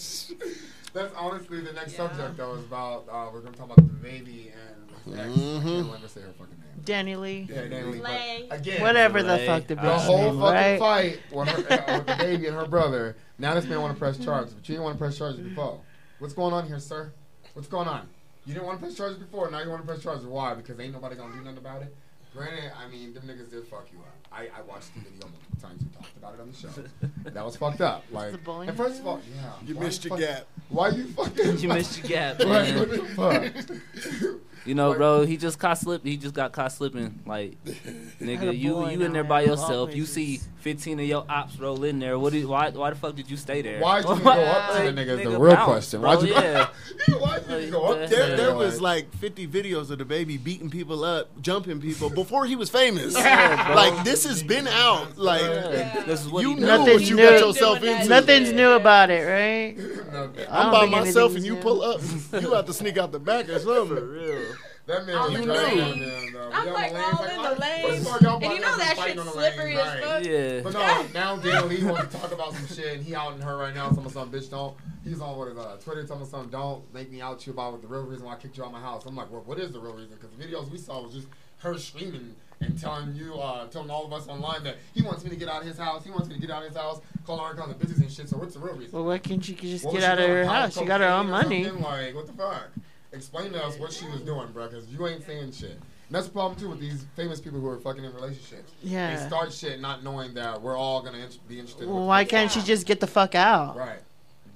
That's 0.92 1.14
honestly 1.14 1.60
the 1.60 1.72
next 1.72 1.94
subject 1.96 2.36
though 2.36 2.54
is 2.54 2.64
about 2.64 3.06
uh, 3.10 3.28
we're 3.32 3.40
gonna 3.40 3.56
talk 3.56 3.66
about 3.66 3.86
DaBaby 3.86 4.52
and 4.52 4.90
his 5.04 5.18
ex. 5.18 5.20
I 5.20 5.22
can't 5.24 5.64
remember 5.64 6.08
say 6.08 6.22
her 6.22 6.32
fucking 6.38 6.54
name. 6.58 6.84
DaniLeigh. 6.84 7.48
Yeah, 7.48 7.62
DaniLeigh. 7.62 8.00
Lay. 8.02 8.48
Again, 8.50 8.80
Whatever 8.80 9.22
the 9.22 9.38
fuck 9.38 9.66
the 9.66 9.74
The 9.74 9.82
the 9.82 9.98
whole 9.98 10.32
name, 10.32 10.40
fucking 10.40 10.54
right? 10.54 10.78
fight 10.78 11.20
with, 11.30 11.48
her, 11.48 11.72
uh, 11.90 11.98
with 11.98 12.06
DaBaby 12.06 12.48
and 12.48 12.56
her 12.56 12.66
brother. 12.66 13.16
Now 13.38 13.54
this 13.54 13.66
man 13.66 13.80
want 13.80 13.94
to 13.94 13.98
press 13.98 14.18
charges, 14.18 14.54
but 14.54 14.68
you 14.68 14.74
didn't 14.74 14.84
want 14.84 14.96
to 14.96 14.98
press 14.98 15.18
charges 15.18 15.40
before. 15.40 15.80
What's 16.18 16.34
going 16.34 16.52
on 16.54 16.66
here, 16.66 16.80
sir? 16.80 17.12
What's 17.52 17.68
going 17.68 17.86
on? 17.88 18.08
You 18.46 18.54
didn't 18.54 18.66
want 18.66 18.80
to 18.80 18.84
press 18.86 18.96
charges 18.96 19.18
before. 19.18 19.50
Now 19.50 19.60
you 19.62 19.68
want 19.68 19.82
to 19.82 19.86
press 19.86 20.02
charges. 20.02 20.24
Why? 20.24 20.54
Because 20.54 20.80
ain't 20.80 20.94
nobody 20.94 21.16
gonna 21.16 21.34
do 21.34 21.42
nothing 21.42 21.58
about 21.58 21.82
it. 21.82 21.94
Granted, 22.34 22.72
I 22.76 22.88
mean, 22.88 23.12
them 23.14 23.24
niggas 23.24 23.50
did 23.50 23.66
fuck 23.68 23.86
you 23.92 23.98
up. 23.98 24.14
I, 24.32 24.42
I 24.56 24.62
watched 24.68 24.92
the 24.94 25.00
video 25.00 25.28
multiple 25.28 25.58
times. 25.60 25.82
We 25.82 25.88
talked 25.96 26.16
about 26.16 26.34
it 26.34 26.40
on 26.40 26.50
the 26.50 26.56
show. 26.56 26.68
That 27.32 27.44
was 27.44 27.56
fucked 27.56 27.80
up. 27.80 28.04
Like, 28.10 28.32
The 28.32 28.38
bowling 28.38 28.68
and 28.68 28.76
first 28.76 29.00
of 29.00 29.06
all, 29.06 29.20
yeah, 29.36 29.52
You 29.66 29.76
why 29.76 29.84
missed 29.84 30.04
your 30.04 30.10
fuck- 30.16 30.20
gap. 30.20 30.46
Why 30.70 30.88
you 30.90 31.04
fucking? 31.08 31.58
You 31.62 31.68
missed 31.68 31.98
your 31.98 32.08
gap, 32.08 32.38
Like, 32.44 32.74
what 32.74 32.90
the 32.90 33.04
fuck? 33.16 34.40
You 34.64 34.74
know, 34.74 34.94
bro, 34.94 35.24
he 35.24 35.36
just 35.36 35.58
caught 35.58 35.78
slip. 35.78 36.04
He 36.04 36.16
just 36.16 36.34
got 36.34 36.52
caught 36.52 36.72
slipping. 36.72 37.20
Like, 37.24 37.62
nigga, 38.20 38.56
you 38.58 38.86
you 38.88 39.02
in 39.02 39.12
there 39.12 39.24
by 39.24 39.42
yourself. 39.42 39.94
You 39.94 40.04
see 40.04 40.40
15 40.60 41.00
of 41.00 41.06
your 41.06 41.24
ops 41.28 41.58
roll 41.58 41.84
in 41.84 41.98
there. 41.98 42.18
What? 42.18 42.34
Why? 42.34 42.70
Why 42.70 42.90
the 42.90 42.96
fuck 42.96 43.14
did 43.16 43.30
you 43.30 43.36
stay 43.36 43.62
there? 43.62 43.80
Why'd 43.80 44.04
you 44.04 44.16
go 44.22 44.30
up 44.30 44.76
to 44.76 44.90
the 44.90 44.92
nigga 44.92 45.18
is 45.18 45.30
the 45.30 45.38
real 45.40 45.56
question. 45.56 46.00
Bro, 46.02 46.16
Why'd 46.16 46.28
you- 46.28 46.34
yeah. 46.34 46.68
Why'd 47.08 47.62
you 47.64 47.70
go 47.70 47.84
up 47.86 48.08
There, 48.10 48.26
there? 48.26 48.36
there 48.36 48.54
was 48.54 48.80
like 48.80 49.10
50 49.16 49.46
videos 49.48 49.90
of 49.90 49.98
DaBaby 50.00 50.42
beating 50.42 50.68
people 50.68 51.04
up, 51.04 51.30
jumping 51.40 51.80
people 51.80 52.10
before 52.10 52.44
he 52.44 52.54
was 52.56 52.68
famous. 52.68 53.14
Yeah, 53.16 53.72
like 53.74 54.04
this 54.04 54.24
has 54.26 54.42
been 54.42 54.66
out. 54.68 55.16
Like 55.16 55.40
This 56.06 56.20
is 56.24 56.28
what 56.28 56.42
you 56.42 56.54
knew 56.56 56.66
what 56.66 56.78
Nothing's 56.80 57.08
you 57.08 57.16
new. 57.16 57.22
got 57.22 57.40
yourself 57.40 57.82
into. 57.82 58.08
Nothing's 58.08 58.52
new 58.52 58.72
about 58.72 59.10
it, 59.10 59.24
right? 59.24 59.76
I 60.50 60.64
I'm 60.64 60.70
by 60.72 60.86
myself 60.86 61.34
and 61.36 61.44
you 61.44 61.54
new. 61.54 61.60
pull 61.62 61.82
up. 61.82 62.00
You 62.32 62.52
have 62.52 62.66
to 62.66 62.72
sneak 62.74 62.98
out 62.98 63.12
the 63.12 63.18
back 63.18 63.48
or 63.48 63.58
something. 63.58 63.96
real. 63.96 64.42
That 64.88 65.04
man 65.06 65.16
All 65.16 65.28
was 65.30 65.38
in 65.38 65.44
dragging 65.44 65.78
the 65.78 65.84
on 65.84 66.00
lane. 66.00 66.50
I'm 66.50 66.72
like 66.72 66.92
lanes, 66.94 67.04
all 67.12 67.24
in 67.26 67.42
the 67.42 67.60
lanes. 67.60 68.08
first 68.08 68.24
of 68.24 68.42
And 68.42 68.52
you 68.54 68.60
know 68.60 68.70
them 68.70 68.78
that 68.78 68.96
fighting 68.96 69.16
shit's 69.16 69.20
on 69.20 69.26
the 69.26 69.32
slippery 69.32 69.76
as 69.76 69.86
right. 69.86 70.02
fuck. 70.02 70.24
Yeah. 70.24 70.60
But 70.62 70.72
no, 70.72 71.06
now 71.12 71.36
Dan 71.36 71.68
Lee 71.68 71.84
wants 71.84 72.14
to 72.14 72.20
talk 72.20 72.32
about 72.32 72.54
some 72.54 72.66
shit, 72.68 72.96
and 72.96 73.04
he 73.04 73.14
out 73.14 73.34
in 73.34 73.42
her 73.42 73.58
right 73.58 73.74
now. 73.74 73.92
Some 73.92 74.06
of 74.06 74.12
some 74.12 74.30
bitch 74.30 74.48
don't. 74.48 74.74
He's 75.04 75.20
on 75.20 75.36
what 75.36 75.48
is 75.48 75.58
uh, 75.58 75.76
Twitter 75.84 76.06
telling 76.06 76.22
me 76.22 76.28
something. 76.30 76.48
Don't 76.48 76.94
make 76.94 77.12
me 77.12 77.20
out 77.20 77.46
you 77.46 77.52
about 77.52 77.72
what 77.72 77.82
the 77.82 77.86
real 77.86 78.04
reason 78.04 78.24
why 78.24 78.32
I 78.32 78.36
kicked 78.36 78.56
you 78.56 78.62
out 78.62 78.68
of 78.68 78.72
my 78.72 78.80
house. 78.80 79.04
I'm 79.04 79.14
like, 79.14 79.30
well, 79.30 79.42
what 79.44 79.58
is 79.58 79.72
the 79.72 79.78
real 79.78 79.92
reason? 79.92 80.16
Because 80.18 80.30
the 80.34 80.42
videos 80.42 80.70
we 80.70 80.78
saw 80.78 81.02
was 81.02 81.12
just 81.12 81.28
her 81.58 81.76
screaming 81.76 82.34
and 82.62 82.80
telling 82.80 83.14
you, 83.14 83.34
uh, 83.34 83.66
telling 83.66 83.90
all 83.90 84.06
of 84.06 84.12
us 84.14 84.26
online 84.26 84.64
that 84.64 84.76
he 84.94 85.02
wants 85.02 85.22
me 85.22 85.28
to 85.28 85.36
get 85.36 85.50
out 85.50 85.60
of 85.60 85.68
his 85.68 85.76
house. 85.76 86.02
He 86.02 86.10
wants 86.10 86.28
me 86.28 86.34
to 86.36 86.40
get 86.40 86.50
out 86.50 86.62
of 86.62 86.68
his 86.68 86.78
house, 86.78 87.02
calling 87.26 87.44
all 87.44 87.52
kinds 87.52 87.72
of 87.72 87.78
bitches 87.78 88.00
and 88.00 88.10
shit. 88.10 88.26
So 88.26 88.38
what's 88.38 88.54
the 88.54 88.60
real 88.60 88.74
reason? 88.74 88.92
Well, 88.92 89.04
why 89.04 89.18
can't 89.18 89.44
she 89.44 89.52
just 89.52 89.84
What 89.84 89.92
get 89.92 90.02
out 90.02 90.18
of 90.18 90.26
her 90.26 90.46
High 90.46 90.62
house? 90.62 90.78
She 90.78 90.86
got 90.86 91.02
her 91.02 91.08
own 91.08 91.28
money. 91.28 91.64
Like, 91.66 92.14
what 92.14 92.26
the 92.26 92.32
fuck? 92.32 92.70
Explain 93.12 93.52
to 93.52 93.64
us 93.64 93.78
what 93.78 93.92
she 93.92 94.06
was 94.06 94.20
doing, 94.20 94.48
bro, 94.52 94.68
because 94.68 94.86
you 94.88 95.06
ain't 95.06 95.24
saying 95.24 95.52
shit. 95.52 95.70
And 95.72 95.80
that's 96.16 96.26
the 96.26 96.32
problem 96.32 96.58
too 96.60 96.68
with 96.70 96.80
these 96.80 97.04
famous 97.16 97.40
people 97.40 97.58
who 97.60 97.66
are 97.68 97.78
fucking 97.78 98.04
in 98.04 98.12
relationships. 98.14 98.72
Yeah. 98.82 99.16
They 99.16 99.26
start 99.26 99.52
shit 99.52 99.80
not 99.80 100.04
knowing 100.04 100.34
that 100.34 100.60
we're 100.60 100.76
all 100.76 101.00
gonna 101.02 101.18
in- 101.18 101.28
be 101.48 101.58
interested. 101.58 101.84
in 101.84 101.90
Well, 101.94 102.06
why 102.06 102.24
can't 102.24 102.50
she 102.50 102.60
just 102.62 102.86
get 102.86 103.00
the 103.00 103.06
fuck 103.06 103.34
out? 103.34 103.76
Right. 103.76 103.98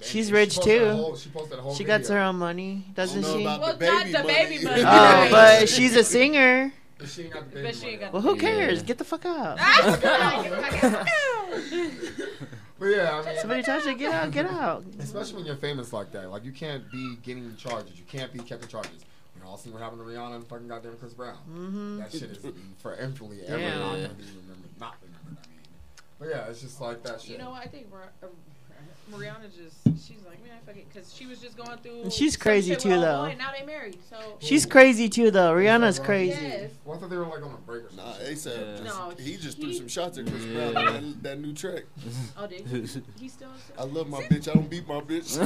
She's 0.01 0.27
And 0.27 0.27
she 0.27 0.33
rich 0.33 0.55
posted 0.57 0.81
too. 0.81 0.89
whole- 0.95 1.15
she 1.15 1.29
posted 1.29 1.59
a 1.59 1.61
whole 1.61 1.73
She 1.75 1.83
got 1.83 2.05
her 2.07 2.19
own 2.19 2.35
money, 2.37 2.85
doesn't 2.93 3.23
she? 3.23 3.43
Well, 3.45 3.75
the 3.77 3.85
not 3.85 4.05
the 4.05 4.11
money. 4.13 4.27
baby 4.27 4.63
money. 4.65 4.81
Oh, 4.85 5.27
but 5.31 5.69
she's 5.69 5.95
a 5.95 6.03
singer. 6.15 6.73
But 6.97 7.09
she 7.09 7.23
ain't 7.23 7.33
got 7.33 7.45
the 7.49 7.55
baby 7.55 7.67
But 7.67 7.75
she 7.75 7.85
ain't 7.87 8.01
money. 8.01 8.11
got 8.11 8.13
Well, 8.13 8.21
who 8.21 8.35
Yeah. 8.35 8.41
cares? 8.41 8.83
Get 8.83 8.97
the 8.99 9.03
fuck 9.03 9.25
out. 9.25 9.57
Ah, 9.59 11.05
But 12.83 12.89
yeah, 12.89 13.21
I 13.23 13.25
mean, 13.25 13.39
Somebody 13.39 13.63
touch 13.63 13.85
it. 13.85 13.97
Get 13.97 14.13
out. 14.13 14.31
Get 14.31 14.45
out. 14.45 14.83
especially 14.99 15.35
when 15.37 15.45
you're 15.45 15.55
famous 15.55 15.93
like 15.93 16.11
that, 16.11 16.29
like 16.29 16.43
you 16.43 16.51
can't 16.51 16.83
be 16.91 17.15
getting 17.23 17.55
charges. 17.55 17.97
You 17.97 18.03
can't 18.05 18.33
be 18.33 18.39
kept 18.39 18.61
in 18.61 18.67
charges. 18.67 19.05
We 19.39 19.47
all 19.47 19.57
seen 19.57 19.71
what 19.71 19.81
happened 19.81 20.01
to 20.01 20.05
Rihanna 20.05 20.35
and 20.35 20.45
fucking 20.45 20.67
goddamn 20.67 20.97
Chris 20.97 21.13
Brown. 21.13 21.37
Mhm. 21.49 21.99
That 21.99 22.11
shit 22.11 22.23
is 22.31 22.45
foreverly 22.79 23.41
ever 23.47 23.57
Yeah. 23.57 23.79
not 23.79 23.91
gonna 23.95 24.09
be 24.09 24.23
remembered. 24.25 24.79
Not 24.81 24.95
remembered. 25.01 25.37
I 25.45 25.47
mean, 25.47 25.59
but 26.19 26.27
yeah, 26.27 26.49
it's 26.49 26.59
just 26.61 26.81
like 26.81 27.01
that 27.03 27.21
shit. 27.21 27.31
You 27.31 27.37
know, 27.37 27.51
what? 27.51 27.61
I 27.63 27.67
think 27.67 27.89
Mar- 27.89 28.11
uh, 28.21 28.27
Mariana 29.11 29.45
just, 29.47 29.83
she's 30.07 30.17
like, 30.25 30.41
man, 30.43 30.53
fuck 30.65 30.75
it. 30.75 30.87
Because 30.91 31.13
she 31.13 31.25
was 31.27 31.39
just 31.39 31.55
going 31.57 31.77
through. 31.79 32.03
And 32.03 32.11
she's 32.13 32.35
crazy 32.35 32.75
too, 32.75 32.99
though. 32.99 33.25
and 33.25 33.37
now 33.37 33.51
they 33.57 33.63
married. 33.65 33.97
So. 34.09 34.17
She's 34.39 34.65
crazy 34.65 35.07
too, 35.09 35.29
though. 35.29 35.53
Rihanna's 35.53 35.99
crazy. 35.99 36.41
Yes. 36.41 36.71
Well, 36.83 36.97
I 36.97 36.99
thought 36.99 37.09
they 37.11 37.17
were 37.17 37.25
like 37.25 37.43
on 37.43 37.51
a 37.53 37.57
break 37.57 37.83
or 37.83 37.89
something. 37.89 38.05
Nah, 38.05 38.13
ASAP. 38.13 38.57
Yeah. 38.57 38.83
Just, 38.83 38.83
No, 38.83 39.13
he 39.23 39.37
just 39.37 39.57
threw 39.59 39.69
he- 39.69 39.77
some 39.77 39.87
shots 39.87 40.17
at 40.17 40.25
Chris 40.25 40.43
Brown 40.45 40.77
on 40.77 40.93
that, 40.93 41.23
that 41.23 41.39
new 41.41 41.53
track. 41.53 41.83
Oh, 42.37 42.47
did 42.47 42.61
he? 42.65 42.87
He 43.19 43.27
still. 43.29 43.49
I 43.77 43.83
love 43.83 44.07
my 44.09 44.21
bitch. 44.23 44.49
I 44.49 44.53
don't 44.53 44.69
beat 44.69 44.87
my 44.87 44.99
bitch. 45.01 45.37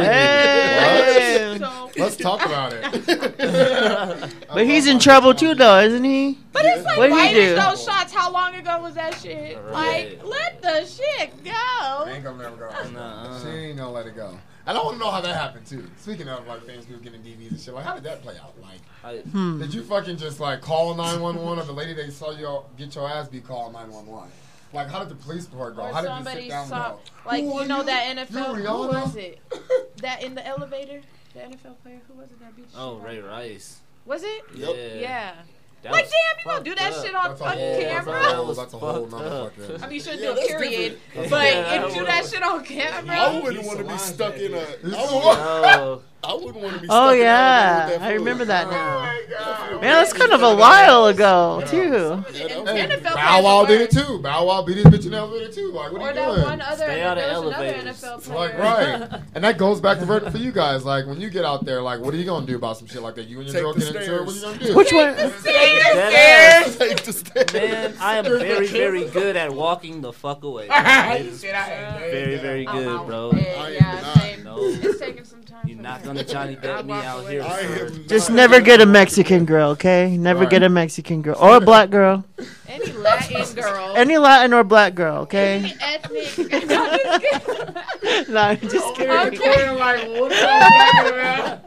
Hey. 0.00 1.56
So. 1.58 1.90
Let's 1.96 2.16
talk 2.16 2.44
about 2.44 2.72
it. 2.72 4.34
But 4.52 4.66
he's 4.66 4.86
in 4.86 4.98
trouble 4.98 5.34
too, 5.34 5.54
though, 5.54 5.80
isn't 5.80 6.04
he? 6.04 6.38
But 6.52 6.64
it's 6.64 6.84
like, 6.84 6.98
What'd 6.98 7.12
he 7.12 7.18
why 7.18 7.32
do? 7.32 7.40
did 7.40 7.58
those 7.58 7.82
shots? 7.84 8.12
How 8.12 8.30
long 8.32 8.54
ago 8.54 8.80
was 8.80 8.94
that 8.94 9.14
shit? 9.20 9.56
Right. 9.70 10.22
Like, 10.22 10.26
let 10.26 10.62
the 10.62 10.84
shit 10.86 11.32
go. 11.44 12.69
I 12.72 12.84
ain't 12.86 12.94
gonna 12.94 13.12
let 13.12 13.16
it 13.16 13.24
go. 13.24 13.30
Nuh-uh. 13.30 13.42
She 13.42 13.48
ain't 13.48 13.78
gonna 13.78 13.90
let 13.92 14.06
it 14.06 14.16
go. 14.16 14.38
And 14.66 14.78
I 14.78 14.82
want 14.82 14.94
to 14.96 15.00
know 15.00 15.10
how 15.10 15.20
that 15.20 15.34
happened 15.34 15.66
too. 15.66 15.90
Speaking 15.96 16.28
of 16.28 16.46
like 16.46 16.62
famous 16.64 16.84
people 16.84 17.00
getting 17.02 17.22
DVs 17.22 17.50
and 17.50 17.60
shit, 17.60 17.74
like 17.74 17.84
how 17.84 17.94
did 17.94 18.04
that 18.04 18.22
play 18.22 18.36
out? 18.38 18.54
Like, 18.60 18.80
I, 19.02 19.18
Hmm. 19.28 19.58
did 19.58 19.72
you 19.74 19.82
fucking 19.82 20.16
just 20.16 20.38
like 20.40 20.60
call 20.60 20.94
nine 20.94 21.20
one 21.20 21.36
one 21.36 21.58
or 21.58 21.64
the 21.64 21.72
lady 21.72 21.94
they 21.94 22.10
saw 22.10 22.30
you 22.30 22.62
get 22.76 22.94
your 22.94 23.08
ass 23.08 23.28
beat 23.28 23.44
call 23.46 23.70
nine 23.72 23.90
one 23.90 24.06
one? 24.06 24.28
Like, 24.72 24.88
how 24.88 25.00
did 25.00 25.08
the 25.08 25.16
police 25.16 25.46
report 25.46 25.74
go? 25.74 25.82
Or 25.82 25.92
how 25.92 26.00
did 26.00 26.16
you 26.16 26.42
sit 26.42 26.48
down 26.48 26.68
saw, 26.68 26.96
like, 27.26 27.42
you 27.42 27.64
know 27.66 27.78
you? 27.78 27.84
that 27.84 28.08
You 28.08 28.24
NFL, 28.24 28.54
who 28.54 28.62
Rihanna?" 28.62 28.88
was 29.02 29.16
it? 29.16 29.40
That 30.00 30.22
in 30.22 30.34
the 30.34 30.46
elevator? 30.46 31.00
The 31.34 31.40
NFL 31.40 31.76
player, 31.82 32.00
who 32.08 32.14
was 32.14 32.30
it 32.30 32.40
that 32.40 32.56
beat 32.56 32.72
the 32.72 32.78
oh, 32.78 32.98
Ray? 32.98 33.20
Rice. 33.20 33.80
Was 34.06 34.22
it? 34.22 34.44
Yep. 34.54 34.76
Yeah. 34.76 35.00
Yeah. 35.00 35.34
That 35.82 35.92
like, 35.92 36.04
damn, 36.04 36.38
you 36.38 36.44
don't 36.52 36.64
do 36.64 36.74
that 36.74 36.92
fucked 36.92 37.06
shit 37.06 37.14
on 37.14 37.28
That's 37.30 37.40
a 37.40 37.44
fucking 37.44 37.60
whole, 37.60 37.80
camera. 37.80 38.12
That's 38.12 38.32
a 38.32 38.36
whole, 38.36 38.46
was 38.46 38.56
that's 38.58 38.74
a 38.74 38.78
whole 38.78 39.06
fucked 39.06 39.58
nother 39.58 39.78
I 39.82 39.86
mean, 39.86 39.94
you 39.94 40.00
should 40.00 40.20
Yeah, 40.20 40.26
do 40.26 40.32
a 40.32 40.34
that's 40.34 40.46
period. 40.48 40.98
But 41.14 41.30
Yeah, 41.30 41.86
if 41.86 41.94
you 41.94 42.00
do 42.00 42.06
that 42.06 42.26
shit 42.26 42.42
on 42.42 42.64
camera. 42.64 43.16
I 43.16 43.40
wouldn't 43.40 43.66
want 43.66 43.78
to 43.78 43.84
be 43.84 43.96
stuck 43.96 44.36
in 44.36 44.54
a. 44.54 45.98
I 46.22 46.34
wouldn't, 46.34 46.56
Oh, 46.56 46.60
want 46.60 46.74
to 46.74 46.80
be 46.80 46.86
stuck 46.86 46.96
Oh 47.08 47.12
yeah, 47.12 47.88
with 47.88 47.98
that 48.00 48.02
I 48.06 48.12
remember 48.12 48.44
that 48.44 48.66
Oh 48.66 48.70
now. 48.70 48.98
my. 49.00 49.80
Man, 49.80 49.80
that's 49.80 50.12
kind 50.12 50.32
of 50.32 50.42
a 50.42 50.54
while 50.54 51.06
ago 51.06 51.62
too. 51.66 52.22
Yeah, 52.34 52.48
that 52.48 52.60
was- 52.60 52.70
Hey, 52.70 52.86
NFL 52.88 53.14
Bow 53.14 53.42
Wow 53.42 53.64
players 53.64 53.88
did 53.88 53.98
it 54.02 54.06
too. 54.06 54.18
Bow 54.18 54.44
Wow 54.44 54.62
beat 54.62 54.76
his 54.76 54.84
bitch 54.86 55.04
in 55.06 55.12
the 55.12 55.16
elevator 55.16 55.50
too. 55.50 55.72
Like, 55.72 55.92
what 55.92 56.00
Or 56.02 56.04
are 56.04 56.08
you 56.08 56.14
that 56.14 56.26
doing? 56.34 56.42
one 56.42 56.60
other, 56.60 56.76
Stay 56.76 57.02
out 57.02 57.16
of 57.16 57.24
there 57.24 57.40
was 57.40 57.48
another 57.48 57.64
elevators. 57.64 58.02
NFL 58.02 58.22
player. 58.22 58.38
Like 58.38 58.58
right, 58.58 59.20
and 59.34 59.44
that 59.44 59.56
goes 59.56 59.80
back 59.80 59.98
to 60.00 60.04
work 60.04 60.28
for 60.30 60.36
you 60.36 60.52
guys. 60.52 60.84
Like 60.84 61.06
when 61.06 61.20
you 61.22 61.30
get 61.30 61.46
out 61.46 61.64
there, 61.64 61.80
like 61.80 62.00
what 62.00 62.12
are 62.12 62.18
you 62.18 62.26
gonna 62.26 62.46
do 62.46 62.56
about 62.56 62.76
some 62.76 62.86
shit 62.86 63.00
like 63.00 63.14
that? 63.14 63.26
You 63.26 63.38
and 63.40 63.46
your 63.48 63.54
Take 63.54 63.62
girl 63.62 63.72
the 63.72 63.80
get 63.80 63.96
into 63.96 64.16
it. 64.16 64.20
What 64.24 64.28
are 64.28 64.32
you 64.32 64.38
stairs. 64.38 64.58
gonna 64.58 64.66
do? 64.66 64.76
Which 64.76 64.92
one? 64.92 65.14
Dead 65.44 66.64
ass. 66.66 66.76
Take 66.76 67.02
the 67.02 67.12
stairs. 67.14 67.52
Man, 67.54 67.94
I 67.98 68.16
am 68.18 68.24
very, 68.24 68.66
very 68.66 69.04
good 69.06 69.36
at 69.36 69.52
walking 69.54 70.02
the 70.02 70.12
fuck 70.12 70.44
away. 70.44 70.68
Very, 70.68 72.36
very 72.38 72.64
good, 72.66 73.06
bro. 73.06 73.32
Yeah, 73.34 73.40
I 73.58 73.68
am 73.68 73.72
yeah, 73.74 74.00
not. 74.02 74.16
same. 74.18 74.46
It's 74.82 74.98
taking 74.98 75.24
some 75.24 75.39
time. 75.39 75.39
You're 75.39 75.39
for 75.39 75.39
not 75.82 76.02
gonna 76.04 76.24
Johnny 76.24 76.56
Depp 76.56 76.84
me 76.86 76.92
out 76.92 77.28
here. 77.28 77.42
I 77.42 77.60
am 77.60 78.06
Just 78.08 78.28
not- 78.30 78.36
never 78.36 78.60
get 78.60 78.80
a 78.80 78.86
Mexican 78.86 79.44
girl, 79.44 79.70
okay? 79.70 80.16
Never 80.16 80.40
Right. 80.40 80.50
get 80.50 80.62
a 80.62 80.68
Mexican 80.68 81.22
girl 81.22 81.36
or 81.40 81.56
a 81.56 81.60
black 81.60 81.90
girl. 81.90 82.24
Any 82.68 82.92
Latin 82.92 83.54
girl. 83.54 83.94
Any 83.96 84.18
Latin 84.18 84.52
or 84.52 84.64
black 84.64 84.94
girl, 84.94 85.22
okay? 85.22 85.58
Any 85.58 85.74
ethnic. 85.80 86.68
No, 86.68 86.84
just 86.94 87.20
kidding. 87.20 88.34
no, 88.34 88.40
I'm 88.40 88.60
just 88.60 88.94
kidding. 88.94 89.10
Okay. 89.10 89.70
like, 89.70 90.08
what 90.08 90.32
are 90.32 90.34
you 90.34 90.40
talking 90.40 91.18
about? 91.18 91.58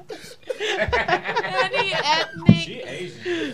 Any 0.60 1.94
ethnic. 1.94 2.56
She 2.56 2.82
Asian. 2.82 3.54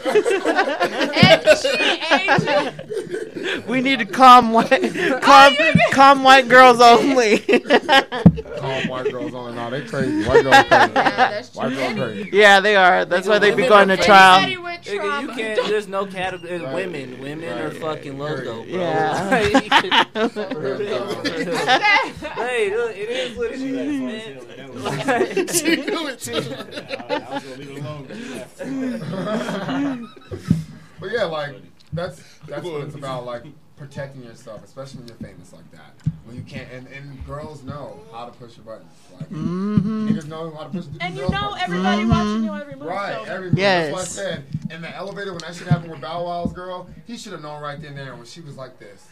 And 1.15 1.57
she 1.57 1.69
Asian. 2.11 3.63
We 3.67 3.81
need 3.81 3.99
to 3.99 4.05
calm 4.05 4.51
white, 4.51 4.69
calm, 5.21 5.55
calm 5.91 6.23
white 6.23 6.47
girls 6.49 6.81
only. 6.81 7.39
Calm 7.39 8.87
white 8.87 9.11
girls 9.11 9.33
only. 9.33 9.53
No, 9.55 9.69
they 9.69 9.81
crazy. 9.85 10.23
White 10.27 10.43
girls 10.43 10.55
crazy. 10.67 10.93
that's 10.93 11.55
White 11.55 11.73
girls 11.75 11.93
crazy. 11.93 12.29
yeah, 12.33 12.59
they 12.59 12.75
are. 12.75 13.05
That's 13.05 13.27
why 13.27 13.39
they 13.39 13.49
be 13.51 13.63
Women 13.63 13.69
going 13.69 13.87
to 13.89 13.95
crazy. 13.95 14.07
trial. 14.07 14.39
Anybody 14.43 14.57
with 14.57 14.81
Nigga, 14.81 14.93
you 14.93 14.99
trauma. 15.27 15.35
can't. 15.35 15.67
There's 15.69 15.87
no 15.87 16.05
category. 16.05 16.59
Right. 16.59 16.73
Women, 16.75 17.19
women 17.19 17.57
are 17.57 17.67
Right. 17.69 17.77
fucking 17.77 18.17
logo, 18.17 18.63
bro. 18.63 18.65
Yeah. 18.65 19.29
hey, 22.35 22.75
look, 22.75 22.95
it 22.95 23.09
is 23.09 23.37
what 23.37 23.51
it 23.51 23.61
is, 23.61 23.99
man. 23.99 24.39
She 25.53 25.75
knew 25.75 26.07
it 26.07 26.19
too. 26.19 26.33
I 26.35 27.33
was 27.33 27.43
gonna 27.43 27.55
leave 27.57 27.69
it 27.71 27.79
alone. 27.79 28.05
but 28.07 28.17
she 28.17 28.29
left. 28.29 28.59
But 30.99 31.11
yeah, 31.11 31.23
like 31.25 31.55
that's 31.93 32.21
that's 32.47 32.63
what 32.63 32.83
it's 32.83 32.95
about. 32.95 33.25
Like 33.25 33.43
protecting 33.77 34.23
yourself, 34.23 34.61
especially 34.65 34.99
when 34.99 35.07
you're 35.07 35.17
famous 35.17 35.53
like 35.53 35.69
that. 35.71 35.93
When 36.25 36.35
you 36.35 36.43
can't, 36.43 36.69
and, 36.71 36.85
and 36.87 37.25
girls 37.25 37.63
know 37.63 38.01
how 38.11 38.25
to 38.25 38.31
push 38.33 38.57
your 38.57 38.65
buttons. 38.65 38.91
Like 39.17 39.29
Mhm. 39.29 40.09
niggas 40.09 40.27
know 40.27 40.51
how 40.51 40.65
to 40.65 40.69
push. 40.69 40.85
And 40.99 41.15
you 41.15 41.21
know 41.21 41.29
buttons. 41.29 41.61
everybody 41.63 42.05
watching 42.05 42.43
you 42.43 42.53
every 42.53 42.75
move. 42.75 42.87
Right, 42.89 43.15
so. 43.25 43.31
every 43.31 43.47
move. 43.51 43.55
That's 43.55 43.93
what 43.93 44.01
I 44.01 44.05
said. 44.05 44.43
In 44.69 44.81
the 44.81 44.93
elevator 44.93 45.31
when 45.31 45.39
that 45.41 45.55
shit 45.55 45.67
happened 45.67 45.91
with 45.91 46.01
Bow 46.01 46.25
Wow's 46.25 46.51
girl, 46.51 46.89
he 47.07 47.15
should 47.17 47.31
have 47.31 47.41
known 47.41 47.61
right 47.61 47.79
then 47.79 47.91
and 47.91 47.97
there 47.99 48.15
when 48.15 48.25
she 48.25 48.41
was 48.41 48.57
like 48.57 48.77
this. 48.79 49.07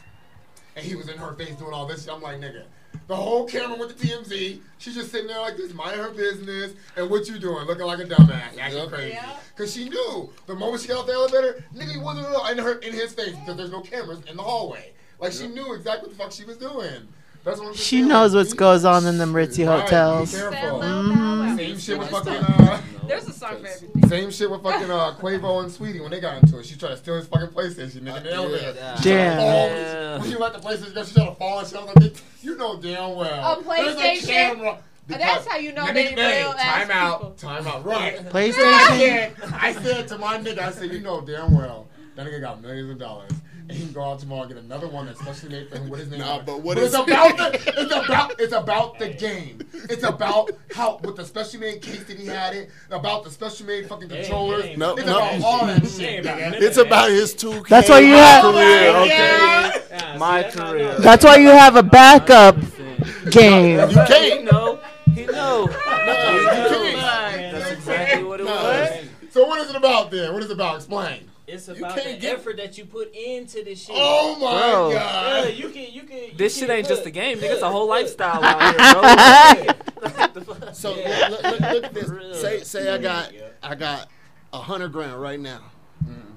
And 0.75 0.85
he 0.85 0.95
was 0.95 1.07
in 1.07 1.17
her 1.17 1.33
face 1.33 1.55
doing 1.55 1.73
all 1.73 1.87
this 1.87 2.03
shit. 2.03 2.13
I'm 2.13 2.21
like, 2.21 2.39
nigga. 2.41 2.63
The 3.07 3.15
whole 3.15 3.45
camera 3.45 3.77
went 3.77 3.97
to 3.97 4.07
TMZ. 4.07 4.59
She's 4.79 4.95
just 4.95 5.11
sitting 5.11 5.27
there 5.27 5.39
like 5.39 5.55
this, 5.55 5.73
minding 5.73 6.03
her 6.03 6.11
business. 6.11 6.73
And 6.97 7.09
what 7.09 7.27
you 7.29 7.39
doing? 7.39 7.65
Looking 7.65 7.85
like 7.85 7.99
a 7.99 8.05
dumbass, 8.05 8.57
acting 8.59 8.89
crazy. 8.89 9.13
Yeah. 9.13 9.37
Cause 9.55 9.73
she 9.73 9.87
knew 9.87 10.29
the 10.45 10.55
moment 10.55 10.81
she 10.81 10.89
got 10.89 10.99
out 10.99 11.07
the 11.07 11.13
elevator, 11.13 11.63
nigga 11.73 12.03
wasn't 12.03 12.27
in 12.51 12.63
her 12.63 12.73
in 12.79 12.93
his 12.93 13.13
face 13.13 13.35
because 13.35 13.55
there's 13.55 13.71
no 13.71 13.81
cameras 13.81 14.21
in 14.29 14.35
the 14.35 14.43
hallway. 14.43 14.91
Like 15.19 15.31
she 15.31 15.47
knew 15.47 15.73
exactly 15.73 16.09
what 16.09 16.17
the 16.17 16.23
fuck 16.23 16.31
she 16.33 16.43
was 16.43 16.57
doing. 16.57 17.07
That's 17.47 17.61
what 17.61 17.75
She 17.77 17.97
saying, 17.99 18.07
knows 18.09 18.33
like, 18.35 18.45
what 18.45 18.51
be- 18.51 18.57
goes 18.57 18.83
on 18.85 19.05
in 19.05 19.17
the 19.17 19.23
ritzy 19.25 19.65
Right, 19.65 19.77
be 19.77 19.81
hotels. 19.83 20.31
careful. 20.35 20.79
Mhm. 20.81 21.57
Same 21.57 21.79
shit 21.79 21.97
with 21.97 22.09
fucking 22.09 22.33
uh, 22.33 22.81
There's 23.07 23.27
a 23.29 23.31
song 23.31 23.61
for 23.61 23.67
everything. 23.67 24.09
same 24.09 24.31
shit 24.31 24.51
with 24.51 24.61
fucking 24.63 24.91
uh, 24.91 25.15
Quavo 25.17 25.63
and 25.63 25.71
Sweetie 25.71 26.01
when 26.01 26.11
they 26.11 26.19
got 26.19 26.43
into 26.43 26.59
it. 26.59 26.65
She 26.65 26.75
tried 26.75 26.89
to 26.89 26.97
steal 26.97 27.15
his 27.15 27.25
fucking 27.27 27.47
PlayStation 27.49 28.01
nigga, 28.01 28.17
in 28.17 28.23
the 28.23 28.33
elevator. 28.33 28.73
She 28.73 28.79
tried 28.79 28.97
to 28.97 29.03
Damn. 29.03 30.21
When 30.21 30.29
you 30.29 30.39
let 30.39 30.53
the 30.53 30.59
PlayStation 30.59 30.93
go, 30.93 31.03
she 31.05 31.13
tried 31.13 31.25
to 31.27 31.35
fall 31.35 31.59
and 31.59 31.67
shit. 31.69 31.77
I 31.79 31.83
was 31.85 31.95
like, 31.95 32.15
you 32.41 32.57
know 32.57 32.81
damn 32.81 33.15
well. 33.15 33.59
A 33.59 33.63
There's 33.63 33.95
PlayStation? 33.95 34.25
camera. 34.27 34.77
That's 35.07 35.47
how 35.47 35.55
you 35.57 35.71
know 35.71 35.85
Let 35.85 35.93
they 35.93 36.03
me- 36.15 36.21
hey, 36.21 36.41
real 36.43 36.51
Time 36.51 36.61
ass 36.61 36.89
out. 36.91 37.37
Time 37.37 37.65
out. 37.65 37.85
Right. 37.85 38.17
PlayStation. 38.29 38.57
I 38.65 38.97
said, 38.97 39.33
I 39.53 39.71
said 39.73 40.07
to 40.09 40.17
my 40.17 40.37
nigga, 40.37 40.59
I 40.59 40.71
said, 40.71 40.91
you 40.91 40.99
know 40.99 41.21
damn 41.21 41.55
well 41.55 41.87
that 42.17 42.25
nigga 42.27 42.41
got 42.41 42.61
millions 42.61 42.89
of 42.91 42.97
dollars. 42.99 43.31
And 43.69 43.77
he 43.77 43.83
can 43.83 43.91
go 43.93 44.01
out 44.03 44.19
tomorrow 44.19 44.43
and 44.43 44.53
get 44.53 44.63
another 44.63 44.87
one 44.87 45.07
that's 45.07 45.19
specially 45.19 45.49
made 45.51 45.69
for 45.69 45.77
him 45.77 45.89
with 45.89 45.99
his 45.99 46.09
name. 46.09 46.21
Nah, 46.21 46.37
on 46.37 46.45
but 46.45 46.61
what 46.61 46.75
but 46.75 46.83
is- 46.83 46.93
it's 46.93 47.03
about 47.03 47.37
the 47.37 47.53
it's 47.81 47.93
about 48.07 48.39
it's 48.39 48.53
about 48.53 48.99
the 48.99 49.09
game. 49.09 49.59
It's 49.89 50.03
about 50.03 50.51
how 50.73 50.99
with 51.03 51.17
the 51.17 51.25
specially 51.25 51.59
made 51.59 51.81
case 51.81 52.03
that 52.05 52.17
he 52.17 52.27
had 52.27 52.55
it, 52.55 52.69
about 52.91 53.25
the 53.25 53.29
specially 53.29 53.67
made 53.67 53.89
fucking 53.89 54.07
controllers. 54.07 54.77
No, 54.77 54.95
it's 54.95 55.05
no. 55.05 55.17
about 55.17 55.41
all 55.43 55.65
that 55.65 55.85
shit. 55.85 56.25
It's 56.25 56.77
about 56.77 57.09
his 57.09 57.35
2K. 57.35 57.67
That's 57.67 57.89
why 57.89 57.99
you 57.99 58.13
have- 58.13 58.43
career, 58.43 58.93
my 58.93 59.03
okay? 59.03 60.17
My 60.17 60.43
career. 60.43 60.95
That's 60.99 61.25
why 61.25 61.35
you 61.35 61.49
have 61.49 61.75
a 61.75 61.83
backup 61.83 62.55
game. 63.31 63.79
You 63.89 63.95
can't. 63.95 64.45
know. 64.51 64.79
He 65.13 65.25
know. 65.25 65.63
you 65.63 65.67
can't. 66.47 67.51
That's 67.51 67.71
exactly 67.71 68.23
what 68.23 68.39
it 68.39 68.45
was. 68.45 68.89
So 69.31 69.45
what 69.45 69.59
is 69.61 69.69
it 69.69 69.75
about 69.75 70.09
then? 70.11 70.33
What 70.33 70.41
is 70.43 70.49
it 70.49 70.53
about? 70.53 70.77
Explain. 70.77 71.29
It's 71.47 71.69
about 71.69 71.95
the 71.95 72.17
get- 72.19 72.39
effort 72.39 72.57
that 72.57 72.77
you 72.77 72.83
put 72.85 73.13
into 73.15 73.63
this 73.63 73.85
shit. 73.85 73.95
Oh 73.97 74.35
my 74.35 74.51
Bro. 74.71 74.91
god. 74.91 75.43
Yeah, 75.45 75.49
you 75.53 75.69
can, 75.69 75.93
you 75.93 76.03
can. 76.03 76.17
You 76.17 76.31
This 76.35 76.55
can 76.59 76.67
shit 76.67 76.75
ain't 76.77 76.87
just 76.89 77.05
a 77.05 77.09
game, 77.11 77.37
nigga. 77.37 77.53
It's 77.53 77.61
a 77.61 77.69
whole 77.69 77.87
lifestyle 77.87 78.43
out 78.43 79.63
here, 79.63 79.73
bro. 80.43 80.73
So 80.73 80.93
look, 80.93 81.29
look, 81.29 81.43
look, 81.43 81.59
look 81.61 81.83
at 81.85 81.93
this. 81.93 82.41
Say 82.41 82.59
say 82.63 82.93
I 82.93 82.97
got 82.97 83.31
I 83.63 83.75
got 83.75 84.09
a 84.51 84.59
hundred 84.59 84.89
grand 84.91 85.19
right 85.21 85.39
now. 85.39 85.61
Mm-hmm. 86.03 86.33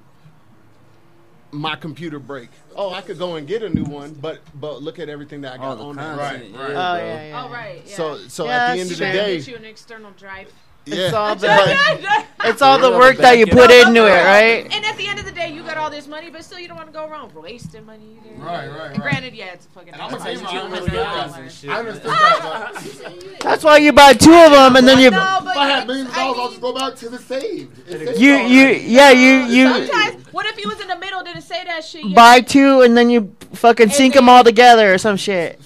My 1.58 1.74
computer 1.74 2.20
break. 2.20 2.48
Oh, 2.76 2.90
I 2.94 3.00
could 3.00 3.18
go 3.18 3.34
and 3.34 3.48
get 3.48 3.62
a 3.64 3.68
new 3.68 3.82
one, 3.84 4.14
but 4.14 4.38
but 4.54 4.80
look 4.80 5.00
at 5.00 5.08
everything 5.08 5.40
that 5.40 5.54
I 5.54 5.56
got 5.56 5.74
the 5.78 5.82
on 5.84 5.96
there. 5.96 6.04
content, 6.16 6.54
Right, 6.54 6.70
yeah, 6.70 6.92
Oh 6.92 6.96
yeah, 6.96 7.26
yeah. 7.28 7.44
Oh 7.44 7.50
right. 7.52 7.82
Yeah. 7.84 7.96
So 7.96 8.18
so 8.28 8.44
Yeah, 8.46 8.52
at 8.66 8.74
the 8.74 8.80
end 8.80 8.90
of 8.92 8.98
the 8.98 9.04
true. 9.04 9.12
day, 9.12 9.38
Get 9.38 9.48
you 9.48 9.56
an 9.56 9.64
external 9.64 10.12
drive. 10.12 10.52
Yeah. 10.86 10.96
It's 11.06 11.14
all 11.14 11.36
the 11.36 12.24
it's 12.44 12.62
all 12.62 12.78
the 12.78 12.90
work 12.90 13.16
that 13.18 13.38
you 13.38 13.46
put 13.46 13.70
into 13.70 14.06
it, 14.06 14.24
right? 14.24 14.64
And 14.72 14.84
at 14.84 14.96
the 14.96 15.06
end 15.06 15.18
of 15.18 15.24
the 15.24 15.32
day, 15.32 15.52
you 15.52 15.62
got 15.62 15.76
all 15.76 15.90
this 15.90 16.06
money, 16.06 16.30
but 16.30 16.44
still, 16.44 16.58
you 16.58 16.68
don't 16.68 16.76
want 16.76 16.88
to 16.88 16.92
go 16.92 17.06
around 17.06 17.34
wasting 17.34 17.84
money. 17.84 18.18
Either. 18.24 18.42
Right, 18.42 18.46
right, 18.46 18.66
And 18.66 18.76
right. 18.76 19.00
granted, 19.00 19.34
yeah, 19.34 19.52
it's 19.52 19.66
a 19.66 19.68
fucking. 19.70 19.92
And 19.92 20.02
I'm 20.02 20.10
gonna 20.10 20.22
tell 20.22 20.32
you. 20.32 20.46
I 20.46 20.60
understood 20.60 20.92
really 20.92 21.04
ah! 21.04 21.26
that. 21.26 21.64
I 21.68 21.78
understood 21.78 22.10
that. 22.10 23.40
That's 23.40 23.64
why 23.64 23.78
you 23.78 23.92
buy 23.92 24.14
two 24.14 24.32
of 24.32 24.52
them 24.52 24.76
and 24.76 24.86
then 24.88 24.98
you 24.98 25.10
No, 25.10 25.40
but 25.42 25.50
If 25.50 25.56
I 25.56 25.68
had 25.68 25.86
millions 25.86 26.08
of 26.08 26.14
dollars, 26.14 26.38
I'll 26.38 26.48
just 26.48 26.60
go 26.60 26.74
back 26.74 26.94
to 26.96 27.08
the 27.08 27.18
saved. 27.18 27.90
You 28.18 28.36
you 28.36 28.66
yeah 28.68 29.10
you 29.10 29.44
you 29.44 29.86
Sometimes, 29.86 30.32
what 30.32 30.46
if 30.46 30.56
he 30.56 30.66
was 30.66 30.80
in 30.80 30.88
the 30.88 30.98
middle? 30.98 31.22
Didn't 31.22 31.42
say 31.42 31.64
that 31.64 31.84
shit. 31.84 32.04
yet? 32.04 32.16
buy 32.16 32.40
two 32.40 32.82
and 32.82 32.96
then 32.96 33.10
you 33.10 33.34
fucking 33.52 33.90
sync 33.90 34.14
them 34.14 34.28
all 34.28 34.44
together 34.44 34.92
or 34.92 34.98
some 34.98 35.16
shit. 35.16 35.60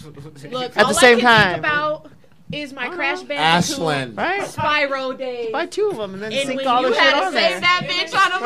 Look, 0.51 0.77
at 0.77 0.87
the 0.87 0.95
same 0.95 1.19
I 1.19 1.21
can 1.21 1.63
time. 1.63 2.11
Think 2.51 2.63
about 2.63 2.65
is 2.65 2.73
my 2.73 2.89
Crash 2.89 3.19
oh. 3.21 3.25
Bandicoot 3.25 3.39
Ashland. 3.39 4.17
Right? 4.17 4.43
Spyro 4.43 5.17
days. 5.19 5.51
Buy 5.53 5.67
two 5.67 5.89
of 5.91 5.97
them 5.97 6.15
and 6.15 6.23
then 6.23 6.33
and 6.33 6.47
sync 6.47 6.67
all 6.67 6.83
the 6.83 6.93
shit 6.93 7.01
had 7.01 7.21
to 7.21 7.27
on 7.27 7.33
save 7.33 7.61
that 7.61 7.83
bitch 7.89 8.15
on 8.21 8.33
a 8.33 8.39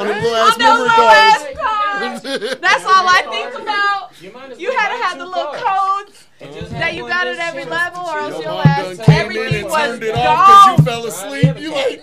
on 0.00 0.06
them 0.06 0.22
little 0.22 0.36
ass 0.36 0.52
on 0.52 0.58
those 0.58 0.68
memory 0.68 0.88
little 0.88 1.08
ass 1.08 1.44
cards. 1.56 2.60
That's 2.60 2.84
all 2.84 3.06
I 3.08 3.22
think 3.30 3.54
about. 3.62 4.12
You 4.60 4.70
had 4.72 4.96
to 4.96 5.04
have 5.04 5.18
the 5.18 5.26
little 5.26 5.52
codes 5.52 6.26
that 6.38 6.94
you 6.94 7.06
got 7.08 7.26
at 7.26 7.38
every 7.38 7.64
level, 7.64 8.02
or 8.02 8.18
else 8.18 8.32
Your 8.34 8.52
your 8.52 8.62
ass 8.66 8.96
done 8.96 9.06
came 9.06 9.30
in 9.30 9.36
everything 9.36 9.64
was 9.64 9.74
turned 9.74 10.02
it 10.02 10.14
off 10.14 10.46
because 10.46 10.66
you 10.66 10.76
gone. 10.76 10.84
fell 10.84 11.06
asleep. 11.06 11.58
You 11.58 11.72
like, 11.72 12.02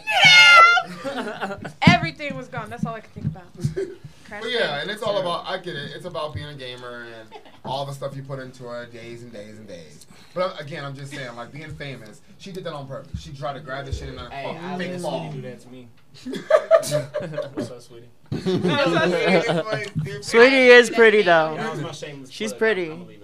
Everything 1.81 2.35
was 2.35 2.47
gone. 2.47 2.69
That's 2.69 2.85
all 2.85 2.95
I 2.95 3.01
could 3.01 3.11
think 3.13 3.25
about. 3.27 3.45
Crash 4.33 4.43
But 4.43 4.51
yeah, 4.51 4.81
and 4.81 4.89
it's 4.89 5.03
all 5.03 5.19
about. 5.19 5.45
I 5.45 5.59
get 5.59 5.75
it. 5.75 5.91
It's 5.95 6.05
about 6.05 6.33
being 6.33 6.47
a 6.47 6.55
gamer 6.55 7.05
and 7.19 7.29
all 7.63 7.85
the 7.85 7.93
stuff 7.93 8.15
you 8.15 8.23
put 8.23 8.39
into 8.39 8.67
it, 8.81 8.91
days 8.91 9.21
and 9.21 9.31
days 9.31 9.59
and 9.59 9.67
days. 9.67 10.07
But 10.33 10.59
again, 10.59 10.83
I'm 10.83 10.95
just 10.95 11.13
saying, 11.13 11.35
like 11.35 11.51
being 11.51 11.69
famous, 11.75 12.21
she 12.39 12.51
did 12.51 12.63
that 12.63 12.73
on 12.73 12.87
purpose. 12.87 13.21
She 13.21 13.31
tried 13.31 13.53
to 13.53 13.59
grab 13.59 13.85
the 13.85 13.93
shit 13.93 14.09
in 14.09 14.17
a 14.17 14.23
uh, 14.23 14.29
Hey, 14.31 14.43
fucking 14.43 14.59
I 14.59 14.77
fake 14.79 14.91
let. 14.91 15.01
Sweetie 15.01 15.29
do 15.35 15.41
that 15.41 15.59
to 15.59 15.69
me. 15.69 15.87
What's 17.53 17.69
up, 17.69 17.81
sweetie? 17.81 18.09
Sweetie 20.23 20.67
is 20.67 20.89
pretty 20.89 21.21
That 21.21 21.51
was 21.69 21.79
though. 21.79 21.85
my 21.85 21.91
shameless 21.91 22.31
She's 22.31 22.51
plug. 22.53 22.59
pretty. 22.59 23.19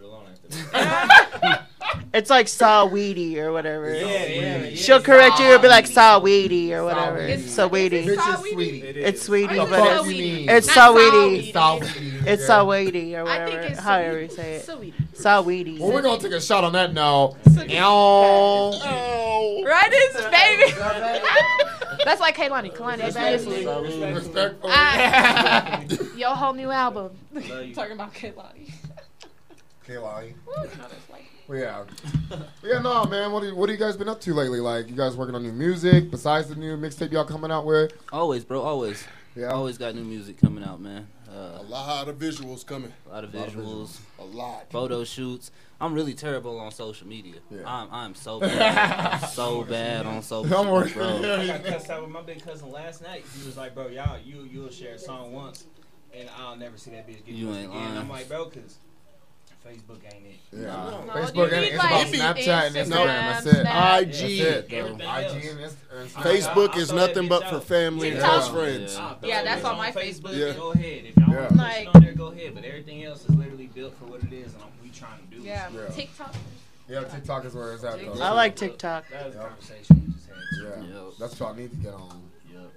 I'm 1.91 1.99
gonna 1.99 2.05
leave 2.05 2.09
it 2.09 2.09
alone 2.09 2.09
after 2.09 2.09
that. 2.09 2.17
It's 2.19 2.29
like 2.29 2.45
Saweetie 2.47 3.37
or 3.37 3.51
whatever. 3.51 3.93
Yeah, 3.93 4.25
yeah, 4.25 4.57
yeah. 4.65 4.75
She'll 4.75 5.01
correct 5.01 5.39
you. 5.39 5.45
It'll 5.45 5.59
be 5.59 5.67
like 5.67 5.85
Saweetie 5.85 6.71
or 6.71 6.83
whatever. 6.83 7.17
It's- 7.19 7.55
Saweetie. 7.55 8.05
Bitch 8.05 8.37
sweetie. 8.51 8.81
It's 8.81 9.21
sweetie, 9.23 9.57
What 9.59 9.69
but 9.69 9.97
it's 9.99 10.07
you 10.11 10.17
mean? 10.23 10.49
it's 10.49 10.67
Not 10.67 10.95
Saweetie. 10.95 11.51
Saweetie. 11.53 12.25
It's 12.27 12.43
Saweetie 12.47 13.13
or 13.13 13.19
I 13.19 13.23
whatever. 13.23 13.51
think 13.61 13.71
it's 13.71 13.79
However 13.79 14.19
you 14.21 14.27
Saweetie. 14.27 14.31
say 14.35 14.55
it. 14.55 14.65
Saweetie. 14.65 14.93
Saweetie. 15.13 15.79
Well, 15.79 15.91
we're 15.93 16.01
gonna 16.01 16.21
take 16.21 16.31
a 16.31 16.41
shot 16.41 16.63
on 16.63 16.73
that 16.73 16.93
now. 16.93 17.35
Ow. 17.57 18.71
Right, 19.65 19.89
it's 19.91 20.15
baby. 20.29 20.73
That's 22.05 22.21
like 22.21 22.35
Kaylani. 22.37 22.71
Kalani, 22.75 23.13
baby. 23.13 24.13
Respectfully. 24.13 24.73
Your 26.19 26.29
whole 26.35 26.53
new 26.53 26.71
album. 26.71 27.11
Talking 27.73 27.93
about 27.93 28.13
Kaylani. 28.13 28.71
Kalani. 29.87 30.33
Well, 31.49 31.57
yeah. 31.59 31.83
Yeah, 32.63 32.79
no, 32.79 33.05
man. 33.05 33.31
What, 33.31 33.41
do 33.41 33.47
you, 33.47 33.55
what 33.55 33.69
have 33.69 33.79
you 33.79 33.83
guys 33.83 33.97
been 33.97 34.07
up 34.07 34.21
to 34.21 34.33
lately? 34.35 34.59
Like, 34.59 34.87
you 34.87 34.95
guys 34.95 35.17
working 35.17 35.33
on 35.33 35.41
new 35.41 35.51
music 35.51 36.11
besides 36.11 36.47
the 36.47 36.55
new 36.55 36.77
mixtape 36.77 37.11
y'all 37.11 37.25
coming 37.25 37.49
out 37.51 37.65
with? 37.65 37.91
Always, 38.13 38.45
bro. 38.45 38.61
Always. 38.61 39.03
Yeah. 39.35 39.47
Always 39.47 39.77
got 39.79 39.95
new 39.95 40.03
music 40.03 40.39
coming 40.39 40.63
out, 40.63 40.79
man. 40.79 41.07
Uh, 41.27 41.57
a 41.59 41.63
lot 41.63 42.07
of 42.07 42.17
visuals 42.19 42.63
coming. 42.65 42.93
a 43.07 43.09
lot 43.09 43.23
of 43.23 43.33
lot 43.33 43.49
visuals, 43.49 43.99
A 44.19 44.23
lot. 44.23 44.69
photo 44.71 45.03
shoots. 45.03 45.51
I'm 45.81 45.93
really 45.93 46.13
terrible 46.13 46.59
on 46.59 46.71
social 46.71 47.07
media. 47.07 47.35
Yeah. 47.49 47.61
I'm 47.65 47.87
I'm 47.91 48.15
so 48.15 48.39
bad, 48.41 49.19
so 49.27 49.63
bad 49.63 50.05
on 50.05 50.21
social, 50.21 50.55
I'm 50.55 50.69
working. 50.69 50.93
bro. 50.93 51.07
I 51.39 51.47
got 51.47 51.63
cussed 51.65 51.89
out 51.89 52.01
with 52.01 52.11
my 52.11 52.21
big 52.21 52.43
cousin 52.43 52.71
last 52.71 53.01
night. 53.03 53.23
He 53.39 53.45
was 53.45 53.55
like, 53.57 53.75
"Bro, 53.75 53.87
y'all, 53.89 54.19
you 54.19 54.41
you'll 54.51 54.71
share 54.71 54.95
a 54.95 54.99
song 54.99 55.31
once, 55.31 55.65
and 56.13 56.27
I'll 56.37 56.57
never 56.57 56.77
see 56.77 56.91
that 56.91 57.07
bitch 57.07 57.23
get 57.25 57.35
You 57.35 57.47
used 57.47 57.59
ain't 57.59 57.71
again." 57.71 57.85
lying. 57.85 57.97
I'm 57.99 58.09
like, 58.09 58.27
"Bro, 58.27 58.45
cause 58.49 58.77
Facebook 59.67 59.99
ain't 60.13 60.25
it." 60.25 60.39
Yeah. 60.51 60.61
No. 60.67 61.03
No, 61.05 61.13
Facebook 61.13 61.51
ain't 61.53 61.61
need, 61.61 61.67
it's 61.73 61.75
about 61.75 62.07
Snapchat 62.07 62.67
and 62.67 62.75
Instagram. 62.75 63.41
Instagram, 63.41 63.43
That's 63.43 63.45
it. 63.45 63.59
IG. 63.59 64.43
That's 64.43 64.73
it, 64.73 64.73
IG 64.73 65.01
else. 65.01 65.33
and 65.51 65.59
Inst- 65.59 66.17
uh, 66.17 66.21
Facebook 66.21 66.77
is 66.77 66.91
nothing 66.91 67.27
but 67.27 67.47
for 67.47 67.59
family 67.59 68.09
and 68.11 68.19
close 68.19 68.47
friends. 68.49 68.95
Yeah. 68.95 69.05
I'll 69.07 69.15
throw 69.19 69.29
Yeah, 69.29 69.43
that 69.43 69.45
that's 69.45 69.61
bitch 69.67 69.71
on 69.71 69.77
my 69.77 69.91
Facebook. 69.91 70.35
Yeah. 70.35 70.53
Go 70.53 70.71
ahead. 70.71 71.05
If 71.05 71.17
y'all 71.17 71.35
want 71.35 71.49
to 71.49 71.55
Like- 71.55 71.87
on 71.95 72.01
there, 72.03 72.13
go 72.13 72.27
ahead. 72.27 72.55
But 72.55 72.63
everything 72.65 73.03
else 73.03 73.23
is 73.25 73.35
literally 73.35 73.67
built 73.67 73.93
for 73.99 74.05
what 74.05 74.23
it 74.23 74.33
is, 74.33 74.53
and 74.53 74.63
we 74.83 74.89
trying 74.89 75.19
to 75.29 75.35
do. 75.37 75.41
Yeah. 75.43 75.69
Yeah. 75.73 75.87
TikTok. 75.93 76.33
Yeah, 76.87 77.03
TikTok 77.03 77.45
is 77.45 77.53
where 77.53 77.73
it's 77.73 77.83
at, 77.83 77.99
though. 77.99 78.21
I 78.23 78.31
like 78.31 78.55
TikTok. 78.55 79.05
That 79.11 79.27
was 79.27 79.35
a 79.35 79.39
conversation 79.39 80.03
we 80.07 80.13
just 80.13 80.27
had. 80.27 80.83
Yeah. 80.89 81.01
That's 81.19 81.39
what 81.39 81.53
I 81.53 81.57
need 81.57 81.69
to 81.69 81.77
get 81.77 81.93
on. 81.93 82.23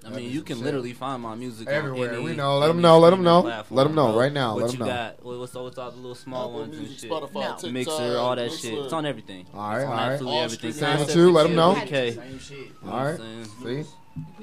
I 0.05 0.11
mean, 0.11 0.31
you 0.33 0.43
can 0.43 0.57
shit. 0.57 0.65
literally 0.65 0.93
find 0.93 1.23
my 1.23 1.35
music 1.35 1.69
on 1.69 1.75
Everywhere. 1.75 2.15
any- 2.15 2.25
We 2.25 2.35
know. 2.35 2.59
Let 2.59 2.71
any 2.71 2.83
know, 2.83 2.99
Let 2.99 3.09
streaming 3.13 3.25
know. 3.25 3.43
platform, 3.43 3.77
Let 3.77 3.87
'em 3.87 3.95
know 3.95 4.09
bro. 4.13 4.19
right 4.21 4.33
now, 4.33 4.55
What 4.55 4.63
let 4.65 4.73
you 4.75 4.81
'em 4.81 4.87
know. 4.89 4.93
got? 4.95 5.25
What, 5.25 5.39
what's, 5.39 5.55
what's 5.55 5.79
all 5.79 5.91
the 5.91 5.97
little 5.97 6.15
small 6.15 6.49
Apple 6.49 6.61
ones 6.61 6.77
and 6.79 6.89
shit? 6.91 7.11
Spotify, 7.11 7.35
No. 7.35 7.41
TikTok, 7.53 7.71
Mixer, 7.73 8.17
all 8.19 8.37
that 8.37 8.53
shit. 8.53 8.75
It's 8.75 8.93
on 8.93 9.07
everything. 9.07 9.47
All 9.55 9.61
right, 9.71 9.77
It's 9.77 9.85
on 9.85 9.91
all 9.93 9.97
right. 9.97 10.13
absolutely 10.13 10.39
All 10.39 10.45
everything. 10.45 10.73
streaming 10.73 10.97
Same 10.99 11.07
with 11.07 11.17
you. 11.17 11.31
Let 11.33 11.47
'em 11.47 11.55
know. 11.55 11.71
Okay. 11.77 12.11
Same 12.13 12.39
shit. 12.39 12.73
All 12.85 12.91
right. 13.05 13.19
know 13.19 13.25
what 13.61 13.67
See? 13.67 13.85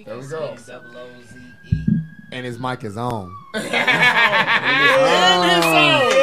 There 0.06 0.18
we 0.18 0.28
go. 0.28 0.48
six. 0.56 0.66
Double 0.68 0.98
O 0.98 1.08
Z. 1.32 1.40
And 2.32 2.46
his 2.46 2.60
mic 2.60 2.84
is 2.84 2.96
on. 2.98 3.36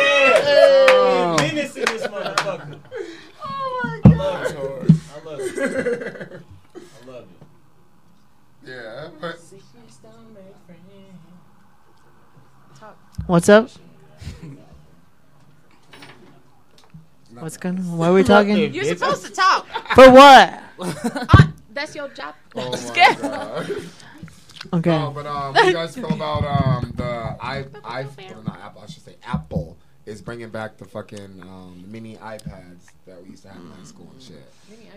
Oh. 0.08 1.36
Menace 1.38 1.76
in 1.76 1.84
this 1.84 2.06
motherfucker. 2.06 2.78
Oh 3.48 4.00
I 4.04 4.08
love 4.14 4.42
it. 4.46 4.56
I 5.14 5.24
love 5.24 5.40
it. 5.40 6.40
I 8.66 8.70
love 8.70 8.78
it. 8.78 8.82
Yeah. 8.82 9.08
But 9.20 9.38
Sickness 9.38 9.96
don't 10.02 10.34
make 10.34 10.56
friends. 10.66 10.82
What's 13.26 13.48
up? 13.48 13.70
What's 17.38 17.56
going 17.56 17.78
on? 17.78 17.98
Why 17.98 18.08
are 18.08 18.12
we 18.14 18.22
talking? 18.22 18.72
You're 18.72 18.84
supposed 18.84 19.26
to 19.26 19.32
talk. 19.32 19.66
For 19.94 20.10
what? 20.10 20.62
Uh, 20.78 21.46
that's 21.70 21.94
your 21.94 22.08
job. 22.08 22.34
Oh 22.54 22.70
my 22.88 22.94
god. 22.94 23.70
Okay. 24.72 24.98
No, 24.98 25.10
but 25.10 25.26
um, 25.26 25.54
what 25.54 25.62
do 25.62 25.68
you 25.68 25.72
guys 25.72 25.94
feel 25.94 26.12
about 26.12 26.44
um 26.44 26.92
the 26.96 27.04
i 27.40 27.64
i 27.84 28.02
well, 28.02 28.42
not 28.42 28.60
Apple 28.60 28.82
I 28.82 28.86
should 28.86 29.02
say 29.02 29.16
Apple 29.22 29.75
is 30.06 30.22
bringing 30.22 30.48
back 30.50 30.76
the 30.76 30.84
fucking 30.84 31.40
um 31.42 31.84
mini 31.88 32.16
iPads 32.16 32.86
that 33.06 33.20
we 33.22 33.30
used 33.30 33.42
to 33.42 33.48
have 33.48 33.60
in 33.60 33.70
high 33.72 33.82
school 33.84 34.08
and 34.12 34.22
shit. 34.22 34.36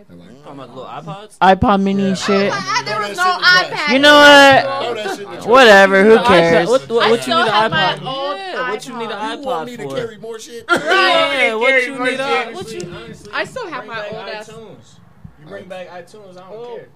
They're 0.07 0.17
like, 0.17 0.29
Talking 0.43 0.53
about 0.59 0.69
little 0.69 0.85
iPods? 0.85 1.37
iPod 1.39 1.81
Mini 1.81 2.15
shit. 2.15 2.51
Ah, 2.53 2.83
there 2.85 2.99
was 2.99 3.17
no 3.17 3.23
iPad. 3.23 3.93
You 3.93 3.99
know 3.99 4.15
what? 4.15 5.07
shit 5.15 5.19
in 5.25 5.25
the 5.31 5.35
trash. 5.37 5.45
Whatever. 5.47 6.03
Who 6.03 6.17
cares? 6.23 6.69
What, 6.69 6.89
what, 6.89 7.07
I 7.07 7.11
what 7.11 7.27
you 7.27 7.33
need 7.33 7.41
an 7.41 7.71
iPod? 7.71 8.05
old 8.05 8.37
Yeah, 8.37 8.69
what 8.69 8.87
you 8.87 8.97
need 8.97 9.05
an 9.05 9.11
iPod. 9.11 9.39
You 9.41 9.45
want 9.47 9.65
me 9.65 9.77
to 9.77 9.83
for? 9.83 9.95
carry 9.95 10.17
more 10.17 10.39
shit? 10.39 10.65
Yeah, 10.69 11.55
what 11.55 11.85
you 11.85 12.03
need 12.03 12.19
a 12.19 12.51
what 12.51 12.71
you 12.71 12.91
honestly, 12.93 13.31
I 13.33 13.43
still 13.45 13.67
have 13.67 13.85
bring 13.85 13.87
my 13.89 13.95
back 14.01 14.13
old 14.13 14.29
ass- 14.29 14.49
iTunes. 14.49 14.95
You 15.41 15.45
bring 15.47 15.67
back 15.67 15.87
iTunes, 15.89 16.37
I 16.37 16.49
don't 16.49 16.53
Oh. 16.53 16.75
care. 16.77 16.89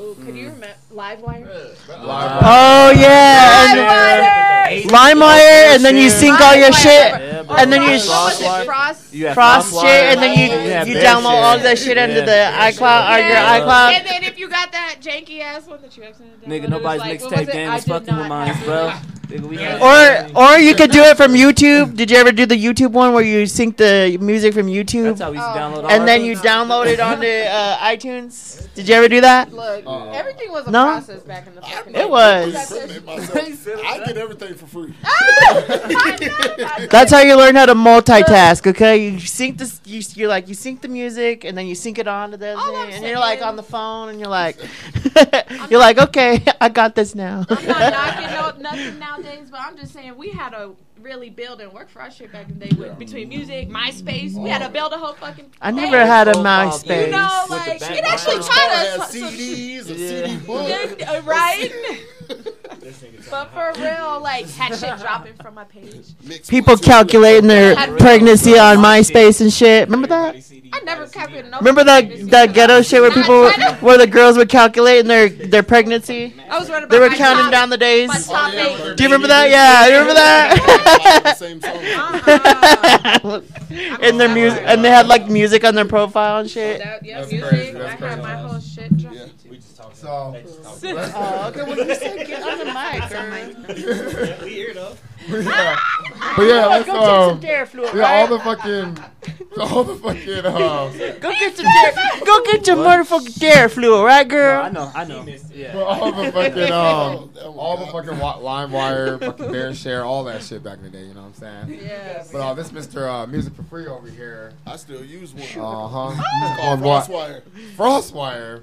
Ooh, 0.00 0.14
could 0.24 0.34
you 0.34 0.48
mm. 0.48 0.54
remember 0.54 0.66
uh, 0.66 0.94
Livewire? 0.94 1.76
Oh 2.42 2.92
yeah. 2.96 4.68
And 4.68 4.90
LimeWire, 4.90 5.74
and 5.74 5.84
then 5.84 5.96
you 5.96 6.08
sync 6.08 6.40
all 6.40 6.54
your 6.56 6.72
shit. 6.72 7.12
and 7.12 7.72
then 7.72 7.82
you 7.82 7.98
What 8.08 8.40
was 8.40 8.64
Frost? 8.64 9.12
You 9.14 9.32
frost 9.34 9.74
shit, 9.80 9.84
and 9.84 10.22
then 10.22 10.38
you 10.38 10.46
you 10.46 10.94
you 10.94 10.94
Bear 10.94 11.04
download 11.04 11.24
all 11.44 11.54
Share. 11.56 11.62
that 11.64 11.78
shit 11.78 11.98
under 11.98 12.24
Yeah. 12.24 12.70
the 12.70 12.72
iCloud 12.72 13.14
or 13.14 13.18
your 13.28 13.36
iCloud. 13.36 13.92
And 13.92 14.06
then 14.06 14.22
if 14.24 14.38
you 14.38 14.48
got 14.48 14.72
that 14.72 14.96
janky 15.00 15.40
ass 15.40 15.66
one 15.66 15.82
that 15.82 15.96
you 15.96 16.04
accidentally 16.04 16.46
Nigga, 16.48 16.64
downloaded, 16.64 16.70
nobody's 16.70 17.02
it 17.02 17.22
was 17.22 17.22
like, 17.22 17.22
what 17.22 17.32
mixtape 17.32 17.38
was 17.40 17.48
it? 17.48 17.52
game 17.52 17.70
I 17.70 17.76
is 17.76 17.84
did 17.84 17.90
fucking 17.92 18.16
with 18.16 18.28
not 18.28 18.28
mine, 18.28 18.64
bro. 18.64 18.92
It. 19.32 19.40
Nigga, 19.40 19.48
we 19.48 19.56
had 19.56 19.80
Or 20.34 20.40
or 20.42 20.58
you 20.58 20.74
could 20.74 20.90
do 20.90 21.02
it 21.02 21.16
from 21.16 21.32
YouTube. 21.32 21.96
Did 21.96 22.10
you 22.10 22.16
ever 22.16 22.32
do 22.32 22.46
the 22.46 22.54
YouTube 22.56 22.92
one 22.92 23.12
where 23.14 23.24
you 23.24 23.46
sync 23.46 23.76
the 23.76 24.18
music 24.20 24.54
from 24.54 24.66
YouTube? 24.66 25.04
That's 25.04 25.20
how 25.20 25.30
we 25.30 25.36
used 25.38 25.48
to 25.48 25.58
download 25.58 25.84
all 25.84 25.90
and 25.90 26.00
our 26.02 26.06
then 26.06 26.24
you 26.24 26.32
beats. 26.34 26.46
download 26.46 26.86
it 26.86 27.00
onto 27.00 27.26
uh, 27.26 27.78
iTunes. 27.78 28.68
Did 28.74 28.88
you 28.88 28.94
ever 28.94 29.08
do 29.08 29.20
that? 29.20 29.52
Look, 29.52 29.84
everything 30.14 30.50
was 30.50 30.66
a 30.66 30.70
No? 30.70 30.84
process 30.84 31.22
back 31.22 31.46
in 31.46 31.54
the 31.54 31.62
fucking 31.62 31.92
day. 31.92 32.00
It 32.02 32.10
was. 32.10 32.72
I 32.72 34.02
get 34.06 34.16
everything 34.16 34.54
for 34.54 34.66
free. 34.66 34.94
That's 36.90 37.10
how 37.12 37.20
you 37.20 37.36
learn 37.36 37.54
how 37.56 37.66
to 37.66 37.74
multitask. 37.74 38.66
Okay, 38.66 39.08
you 39.08 39.18
sync 39.20 39.58
this. 39.58 39.80
You, 39.84 40.02
you're 40.14 40.28
like 40.28 40.48
you 40.48 40.54
sync 40.54 40.80
the 40.80 40.88
music 40.88 41.44
and 41.44 41.56
then 41.56 41.66
you 41.66 41.74
sync 41.74 41.98
it 41.98 42.08
onto 42.08 42.36
the 42.36 42.56
thing, 42.56 42.94
and 42.94 43.04
you're 43.04 43.18
like 43.18 43.42
on 43.42 43.56
the 43.56 43.62
phone 43.62 44.08
and 44.10 44.18
you're 44.20 44.28
like, 44.28 44.56
you're 45.70 45.80
like, 45.80 45.98
okay, 45.98 46.42
I 46.60 46.68
got 46.68 46.94
this 46.94 47.14
now. 47.14 47.44
I'm 47.48 47.66
not 47.66 47.92
knocking 47.92 48.30
no, 48.32 48.70
nothing 48.70 48.98
nowadays, 49.22 49.50
but 49.50 49.60
I'm 49.60 49.76
just 49.76 49.92
saying 49.92 50.16
we 50.16 50.30
had 50.30 50.50
to 50.50 50.74
really 51.00 51.30
build 51.30 51.60
and 51.60 51.72
work 51.72 51.88
for 51.88 52.00
our 52.00 52.10
shit 52.10 52.32
back 52.32 52.48
in 52.48 52.58
the 52.58 52.66
day 52.66 52.76
with 52.76 52.98
between 52.98 53.28
music, 53.28 53.68
MySpace. 53.68 54.34
We 54.34 54.50
had 54.50 54.62
to 54.62 54.68
build 54.68 54.92
a 54.92 54.98
whole 54.98 55.14
fucking. 55.14 55.52
I 55.60 55.72
thing. 55.72 55.76
never 55.82 56.04
had 56.06 56.28
a 56.28 56.34
MySpace. 56.34 57.06
You 57.06 57.12
know, 57.12 57.44
like 57.48 57.68
it 57.68 58.04
actually 58.04 58.36
button. 58.36 58.52
taught 58.52 59.00
us 59.00 59.14
CDs, 59.14 59.90
a 59.90 59.94
Yeah. 59.94 60.26
CD 60.26 60.36
book. 60.46 60.98
Yeah, 60.98 61.20
right? 61.24 61.72
but 63.30 63.50
for 63.52 63.72
real, 63.80 64.20
like 64.22 64.48
had 64.50 64.78
shit 64.78 64.98
dropping 64.98 65.34
from 65.34 65.54
my 65.54 65.64
page. 65.64 66.06
People 66.48 66.76
calculating 66.76 67.48
their 67.48 67.74
pregnancy 67.98 68.58
on 68.58 68.78
MySpace 68.78 69.40
and 69.40 69.52
shit. 69.52 69.88
Remember 69.88 70.08
that? 70.08 70.36
I 70.72 70.80
never 70.80 71.06
calculated 71.06 71.50
no. 71.50 71.58
Remember 71.58 71.84
that 71.84 72.30
that 72.30 72.54
ghetto 72.54 72.80
shit 72.80 73.02
where 73.02 73.10
people 73.10 73.50
where 73.80 73.98
the 73.98 74.06
girls 74.06 74.38
would 74.38 74.48
calculate 74.48 75.04
their 75.04 75.28
their 75.28 75.62
pregnancy? 75.62 76.34
I 76.48 76.58
was 76.58 76.70
worried 76.70 76.84
about 76.84 76.90
They 76.90 76.98
were 76.98 77.10
my 77.10 77.16
counting 77.16 77.44
top- 77.44 77.52
down 77.52 77.68
the 77.70 77.76
days. 77.76 78.08
My 78.08 78.18
top 78.18 78.52
oh, 78.54 78.58
eight. 78.58 78.96
Do 78.96 79.02
you 79.02 79.08
remember 79.08 79.28
that? 79.28 79.50
Yeah, 79.50 79.86
you 79.86 79.92
remember 79.92 80.14
that? 80.14 81.36
Same 81.36 81.60
song. 81.60 81.72
and 84.02 84.18
their 84.18 84.28
uh-huh. 84.28 84.34
music, 84.34 84.62
and 84.64 84.82
they 84.84 84.90
had 84.90 85.06
like 85.06 85.28
music 85.28 85.64
on 85.64 85.74
their 85.74 85.84
profile 85.84 86.40
and 86.40 86.50
shit. 86.50 86.80
That, 86.80 87.04
yeah, 87.04 87.20
That's 87.20 87.32
music. 87.32 87.48
crazy, 87.50 87.76
I 87.76 87.78
that's 87.78 88.00
had 88.00 88.22
my 88.22 88.36
whole 88.36 88.60
shit 88.60 88.96
dropped. 88.96 89.42
So, 90.02 90.08
Oh, 90.84 91.48
okay. 91.48 91.62
Well, 91.62 91.78
you 91.78 91.94
said 91.94 92.26
get 92.26 92.42
on 92.42 92.58
the 92.58 92.64
mic, 92.64 93.08
girl. 93.08 93.30
we 94.44 94.50
here 94.50 94.74
though. 94.74 94.96
Yeah. 95.28 95.76
But 96.36 96.42
yeah, 96.42 96.66
let's 96.66 96.86
Go 96.86 96.92
take 96.92 97.02
some 97.02 97.30
um, 97.30 97.40
dare 97.40 97.66
fluid, 97.66 97.94
yeah, 97.94 98.02
all 98.02 98.20
right? 98.20 98.30
the 98.30 98.38
fucking, 98.38 98.98
all 99.60 99.84
the 99.84 99.94
fucking, 99.96 100.46
um, 100.46 101.20
Go 101.20 101.30
get 101.38 101.56
some 101.56 101.66
dare. 101.66 102.24
Go 102.24 102.42
get 102.44 102.66
your 102.66 102.76
motherfucking 102.76 103.38
dare 103.38 103.68
fluid, 103.68 104.04
right, 104.04 104.26
girl? 104.26 104.62
I 104.62 104.68
know, 104.70 104.90
I 104.94 105.04
know. 105.04 105.26
Yeah. 105.52 105.72
But 105.74 105.82
all 105.82 106.12
the 106.12 106.32
fucking 106.32 106.72
um, 106.72 107.30
all 107.58 107.76
the 107.76 107.86
fucking 107.92 108.18
wa- 108.18 108.38
LimeWire, 108.38 109.18
fucking 109.20 109.52
Bear 109.52 109.74
Share, 109.74 110.04
all 110.04 110.24
that 110.24 110.42
shit 110.42 110.62
back 110.62 110.78
in 110.78 110.84
the 110.84 110.90
day. 110.90 111.04
You 111.04 111.14
know 111.14 111.22
what 111.22 111.28
I'm 111.42 111.66
saying? 111.66 111.80
Yes. 111.82 112.30
But 112.32 112.40
uh, 112.40 112.54
this 112.54 112.70
Mr. 112.70 113.08
Uh, 113.08 113.26
Music 113.26 113.54
for 113.54 113.62
Free 113.64 113.86
over 113.86 114.08
here. 114.08 114.52
I 114.66 114.76
still 114.76 115.04
use 115.04 115.34
one. 115.34 115.42
Uh 115.42 115.88
huh. 115.88 116.12
It's 116.14 116.60
called 116.60 116.80
Frostwire. 116.80 117.42
Frostwire. 117.76 118.62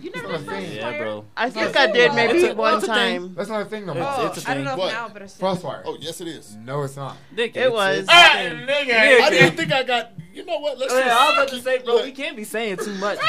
You 0.00 0.10
never 0.12 0.28
That's 0.28 0.42
did 0.44 0.50
not. 0.52 0.62
Yeah, 0.92 0.98
bro. 0.98 1.24
I 1.36 1.50
think 1.50 1.76
I 1.76 1.86
did 1.88 2.14
maybe 2.14 2.38
It's 2.38 2.52
a- 2.52 2.56
one 2.56 2.74
it's 2.76 2.84
a 2.84 2.94
thing. 2.94 3.20
time. 3.20 3.34
That's 3.34 3.48
not 3.50 3.60
a 3.62 3.64
thing 3.66 3.86
no 3.86 3.92
It's- 3.92 4.16
more. 4.18 4.26
it's 4.28 4.44
a 4.46 4.50
I 4.50 4.54
don't 4.54 4.56
thing. 4.56 4.64
know 4.64 4.72
if 4.72 4.78
What? 4.78 4.92
now, 4.92 5.08
but 5.12 5.22
it's 5.22 5.36
Frostwire. 5.36 5.82
Oh 5.84 5.96
yes, 6.00 6.20
it 6.20 6.28
is. 6.28 6.56
No, 6.64 6.82
it's 6.82 6.96
not. 6.96 7.16
Dick, 7.34 7.54
It 7.56 7.70
was. 7.72 8.06
Ah, 8.08 8.38
a 8.38 8.50
thing. 8.50 8.90
I 8.92 9.30
didn't 9.30 9.56
think 9.56 9.72
I 9.72 9.82
got. 9.82 10.12
You 10.32 10.44
know 10.46 10.58
what? 10.58 10.78
Let's 10.78 10.94
Yeah, 10.94 11.00
just. 11.00 11.10
I 11.20 11.26
was 11.26 11.34
about 11.34 11.48
to 11.48 11.60
say, 11.62 11.78
bro, 11.84 12.02
we 12.04 12.12
can't 12.12 12.36
be 12.36 12.44
saying 12.44 12.76
too 12.78 12.94
much. 12.94 13.18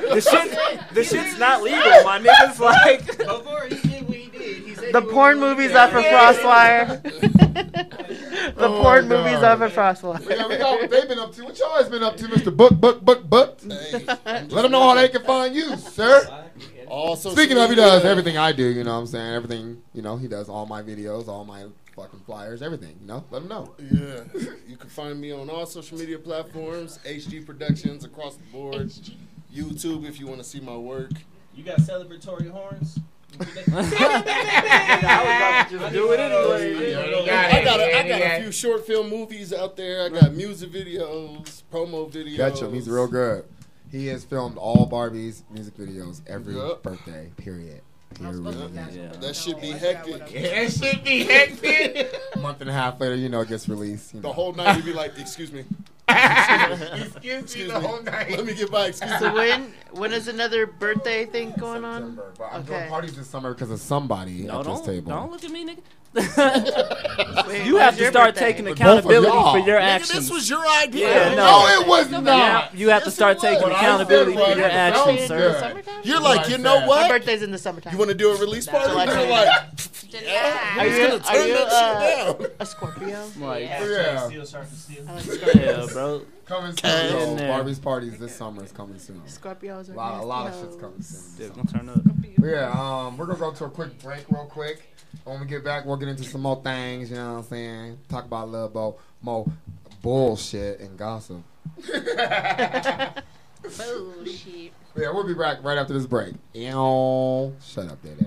the 0.00 0.20
shit, 0.20 0.94
the 0.94 1.04
shit's 1.04 1.38
not 1.38 1.62
legal, 1.62 1.80
my 2.04 2.18
niggas. 2.20 2.58
Like, 2.66 3.04
Before 3.18 3.64
he 3.68 3.76
The 4.92 5.02
porn 5.02 5.40
movies 5.40 5.72
gonna 5.72 5.98
are 5.98 6.02
for 6.02 6.08
Frostwire. 6.08 7.02
the 8.56 8.68
Oh 8.68 8.82
porn 8.82 9.08
my 9.08 9.16
movies 9.16 9.40
God. 9.40 9.60
are 9.60 9.68
for 9.68 9.74
Frostwire. 9.74 10.30
Yeah, 10.30 10.48
we 10.48 10.56
got 10.56 10.80
what 10.80 10.90
they've 10.90 11.08
been 11.08 11.18
up 11.18 11.32
to. 11.34 11.44
What 11.44 11.58
y'all 11.58 11.76
has 11.76 11.88
been 11.88 12.02
up 12.02 12.16
to, 12.18 12.24
Mr. 12.24 12.56
Book, 12.56 12.74
Book, 12.80 13.02
Book, 13.02 13.28
Book? 13.28 13.58
Let 13.64 14.48
them 14.50 14.70
know 14.70 14.82
how 14.82 14.94
they 14.94 15.08
can 15.08 15.22
find 15.22 15.54
you, 15.54 15.76
sir. 15.76 16.44
All 16.86 17.16
social 17.16 17.36
Speaking 17.36 17.58
of, 17.58 17.68
he 17.70 17.76
does 17.76 18.04
everything 18.04 18.36
I 18.38 18.52
do. 18.52 18.64
You 18.64 18.84
know 18.84 18.94
what 18.94 19.00
I'm 19.00 19.06
saying? 19.06 19.34
Everything. 19.34 19.82
You 19.92 20.02
know, 20.02 20.16
he 20.16 20.28
does 20.28 20.48
all 20.48 20.66
my 20.66 20.82
videos, 20.82 21.26
all 21.28 21.44
my 21.44 21.66
fucking 21.96 22.20
flyers, 22.20 22.62
everything. 22.62 22.96
You 23.00 23.06
know, 23.06 23.24
let 23.30 23.42
him 23.42 23.48
know. 23.48 23.74
Yeah, 23.78 24.20
you 24.68 24.76
can 24.76 24.88
find 24.88 25.20
me 25.20 25.32
on 25.32 25.50
all 25.50 25.66
social 25.66 25.98
media 25.98 26.18
platforms, 26.18 26.98
HG 27.04 27.44
Productions 27.44 28.04
across 28.04 28.36
the 28.36 28.44
board, 28.52 28.92
YouTube 29.52 30.06
if 30.06 30.20
you 30.20 30.26
want 30.26 30.38
to 30.38 30.44
see 30.44 30.60
my 30.60 30.76
work. 30.76 31.10
You 31.54 31.64
got 31.64 31.78
celebratory 31.78 32.50
horns? 32.50 32.98
I 33.40 33.74
was 33.74 33.92
about 33.92 35.68
to 35.68 35.78
just 35.78 35.92
do 35.92 36.12
it 36.12 36.20
anyway. 36.20 36.94
I 37.30 37.64
got 37.64 37.80
a, 37.80 37.98
I 37.98 38.08
got 38.08 38.20
a 38.22 38.40
few 38.42 38.52
short 38.52 38.86
film 38.86 39.08
movies 39.10 39.52
out 39.52 39.76
there. 39.76 40.04
I 40.04 40.08
got 40.08 40.32
music 40.34 40.70
videos, 40.70 41.62
promo 41.72 42.10
videos. 42.10 42.36
Catch 42.36 42.60
him. 42.62 42.72
He's 42.72 42.88
real 42.88 43.06
good. 43.08 43.44
He 43.90 44.06
has 44.08 44.24
filmed 44.24 44.58
all 44.58 44.86
Barbie's 44.86 45.42
music 45.50 45.76
videos 45.76 46.20
every 46.26 46.54
Yup. 46.56 46.82
birthday. 46.82 47.30
Period. 47.36 47.80
Period. 48.14 48.44
That 49.20 49.36
should 49.36 49.60
be 49.60 49.70
hectic. 49.70 50.22
That 50.32 50.72
should 50.72 51.04
be 51.04 51.24
hectic. 51.24 52.14
A 52.34 52.38
month 52.40 52.60
and 52.62 52.70
a 52.70 52.72
half 52.72 52.98
later, 53.00 53.14
you 53.14 53.28
know, 53.28 53.40
it 53.40 53.48
gets 53.48 53.68
released. 53.68 54.14
You 54.14 54.20
know. 54.20 54.28
The 54.28 54.32
whole 54.32 54.52
night 54.54 54.76
you'd 54.76 54.84
be 54.86 54.92
like, 54.92 55.18
"Excuse 55.18 55.52
me, 55.52 55.64
Excuse 56.08 57.56
me, 57.56 57.64
the 57.64 57.80
whole 57.80 58.02
night. 58.02 58.30
let 58.30 58.46
me 58.46 58.54
get 58.54 58.70
my 58.70 58.86
excuse." 58.86 59.18
So 59.18 59.34
when 59.34 59.72
when 59.92 60.12
is 60.12 60.28
another 60.28 60.66
birthday 60.66 61.26
thing 61.26 61.52
going 61.58 61.84
on? 61.84 62.14
But 62.38 62.48
I'm 62.52 62.60
Okay. 62.62 62.68
doing 62.78 62.88
parties 62.88 63.16
this 63.16 63.26
summer 63.26 63.52
because 63.54 63.70
of 63.70 63.80
somebody 63.80 64.44
No, 64.44 64.60
at 64.60 64.66
this 64.66 64.80
table. 64.82 65.10
don't 65.10 65.30
look 65.30 65.44
at 65.44 65.50
me, 65.50 65.64
nigga. 65.66 65.80
Wait, 66.16 67.66
you 67.66 67.76
have 67.76 67.96
to 67.98 68.06
start 68.08 68.34
birthday? 68.34 68.40
taking 68.52 68.64
With 68.64 68.78
both 68.78 69.04
of 69.04 69.04
accountability 69.10 69.50
for 69.52 69.58
your 69.68 69.78
Nigga, 69.78 69.82
actions. 69.82 70.12
this 70.12 70.30
was 70.30 70.48
your 70.50 70.66
idea. 70.66 71.08
Yeah, 71.30 71.34
no, 71.34 71.66
it 71.80 71.86
was 71.86 72.10
not. 72.10 72.24
have, 72.24 72.74
you 72.74 72.88
have 72.88 73.04
to 73.04 73.10
start 73.10 73.38
taking 73.38 73.62
What 73.62 73.72
accountability 73.72 74.32
for 74.32 74.38
your 74.56 74.64
actions, 74.66 75.18
sounds 75.18 75.28
sir. 75.28 75.72
good. 75.74 75.84
You're 76.06 76.20
like, 76.20 76.40
Like 76.42 76.48
you 76.50 76.58
know 76.58 76.74
that. 76.74 76.80
My 76.82 76.86
what? 76.88 77.08
birthday's 77.10 77.42
in 77.42 77.50
the 77.50 77.58
summertime. 77.58 77.92
You 77.92 77.98
want 77.98 78.10
to 78.10 78.16
do 78.16 78.30
a 78.32 78.36
release 78.38 78.66
party? 78.66 78.88
July 78.88 79.04
You're 79.04 79.14
10th. 79.14 79.30
like, 79.30 79.48
Are 80.16 80.84
He's 80.84 80.96
you, 80.98 81.08
gonna 81.08 81.14
are 81.16 81.34
turn 81.34 81.46
you 81.48 81.54
that 81.54 81.68
uh, 81.72 82.32
down. 82.32 82.46
a 82.60 82.66
Scorpio? 82.66 83.30
Like, 83.38 83.62
Yeah. 83.64 84.26
Steel, 84.28 84.46
sharp 84.46 84.66
steel. 84.70 85.04
I 85.08 85.12
like 85.14 85.22
Scorpios. 85.24 85.86
yeah, 85.88 85.92
bro. 85.92 86.22
Coming 86.46 86.76
soon. 86.76 87.16
In 87.32 87.38
yo. 87.38 87.48
Barbie's 87.48 87.78
parties 87.80 88.18
this 88.18 88.34
summer 88.36 88.62
is 88.64 88.70
coming 88.72 88.98
soon. 88.98 89.20
Scorpios 89.26 89.90
are 89.90 89.94
A 89.94 89.96
lot, 89.96 90.22
a 90.22 90.26
lot 90.26 90.46
of 90.46 90.60
shit's 90.60 90.76
coming 90.76 91.02
soon. 91.02 91.48
Dude, 91.48 91.56
gonna 91.56 91.68
turn 91.68 91.88
up. 91.88 92.00
Yeah, 92.40 92.70
um, 92.70 93.16
we're 93.18 93.26
gonna 93.26 93.38
go 93.38 93.50
to 93.52 93.64
a 93.64 93.70
quick 93.70 94.00
break 94.00 94.24
real 94.30 94.44
quick. 94.46 94.94
When 95.24 95.40
we 95.40 95.46
get 95.46 95.64
back, 95.64 95.84
we'll 95.84 95.96
get 95.96 96.08
into 96.08 96.22
some 96.22 96.42
more 96.42 96.62
things. 96.62 97.10
You 97.10 97.16
know 97.16 97.32
what 97.32 97.38
I'm 97.38 97.44
saying? 97.44 97.98
Talk 98.08 98.26
about 98.26 98.46
a 98.46 98.50
little 98.50 98.68
bo- 98.68 98.98
more 99.22 99.46
bullshit 100.02 100.78
and 100.80 100.96
gossip. 100.96 101.42
Bullshit. 103.62 104.72
Yeah, 104.96 105.10
we'll 105.10 105.26
be 105.26 105.34
back 105.34 105.62
right 105.64 105.76
after 105.76 105.92
this 105.92 106.06
break. 106.06 106.34
Ew. 106.54 107.54
Shut 107.60 107.88
up, 107.90 107.98
Dada. 108.02 108.26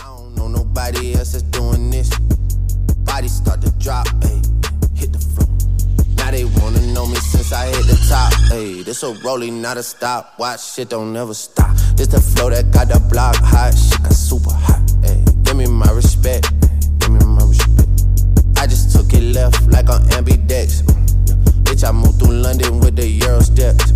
I 0.00 0.16
don't 0.16 0.34
know 0.34 0.48
nobody 0.48 1.14
else 1.14 1.32
that's 1.32 1.42
doing 1.42 1.90
this. 1.90 2.08
Bodies 3.04 3.32
start 3.32 3.60
to 3.62 3.70
drop, 3.72 4.06
ayy, 4.06 4.40
hit 4.96 5.12
the 5.12 5.18
floor. 5.18 5.48
Now 6.16 6.30
they 6.30 6.44
wanna 6.44 6.80
know 6.92 7.06
me 7.06 7.16
since 7.16 7.52
I 7.52 7.66
hit 7.66 7.86
the 7.86 7.98
top, 8.08 8.32
ayy. 8.50 8.84
This 8.84 9.02
a 9.02 9.12
rolling, 9.24 9.60
not 9.60 9.76
a 9.76 9.82
stop. 9.82 10.38
Watch 10.38 10.72
shit 10.72 10.88
don't 10.88 11.12
never 11.12 11.34
stop. 11.34 11.76
This 11.96 12.06
the 12.08 12.20
flow 12.20 12.48
that 12.48 12.70
got 12.70 12.88
the 12.88 12.98
block 13.10 13.36
hot. 13.36 13.74
Shit 13.74 14.02
got 14.02 14.12
super 14.12 14.52
hot, 14.52 14.80
ayy. 15.02 15.44
Give 15.44 15.56
me 15.56 15.66
my 15.66 15.90
respect, 15.92 16.50
give 16.98 17.10
me 17.10 17.20
my 17.24 17.44
respect. 17.44 17.88
I 18.56 18.66
just 18.66 18.96
took 18.96 19.12
it 19.12 19.34
left 19.34 19.66
like 19.68 19.90
on 19.90 20.00
ambidex. 20.16 20.82
Bitch, 21.64 21.86
I 21.86 21.92
moved 21.92 22.20
through 22.20 22.36
London 22.36 22.80
with 22.80 22.96
the 22.96 23.06
Euro 23.06 23.40
steps. 23.40 23.92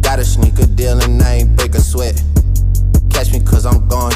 Got 0.00 0.20
a 0.20 0.24
sneaker 0.24 0.66
deal 0.66 0.98
and 1.00 1.22
I 1.22 1.34
ain't 1.34 1.56
break 1.56 1.74
a 1.74 1.80
sweat. 1.80 2.22
Catch 3.10 3.32
me 3.32 3.40
cause 3.40 3.66
I'm 3.66 3.86
gone. 3.88 4.12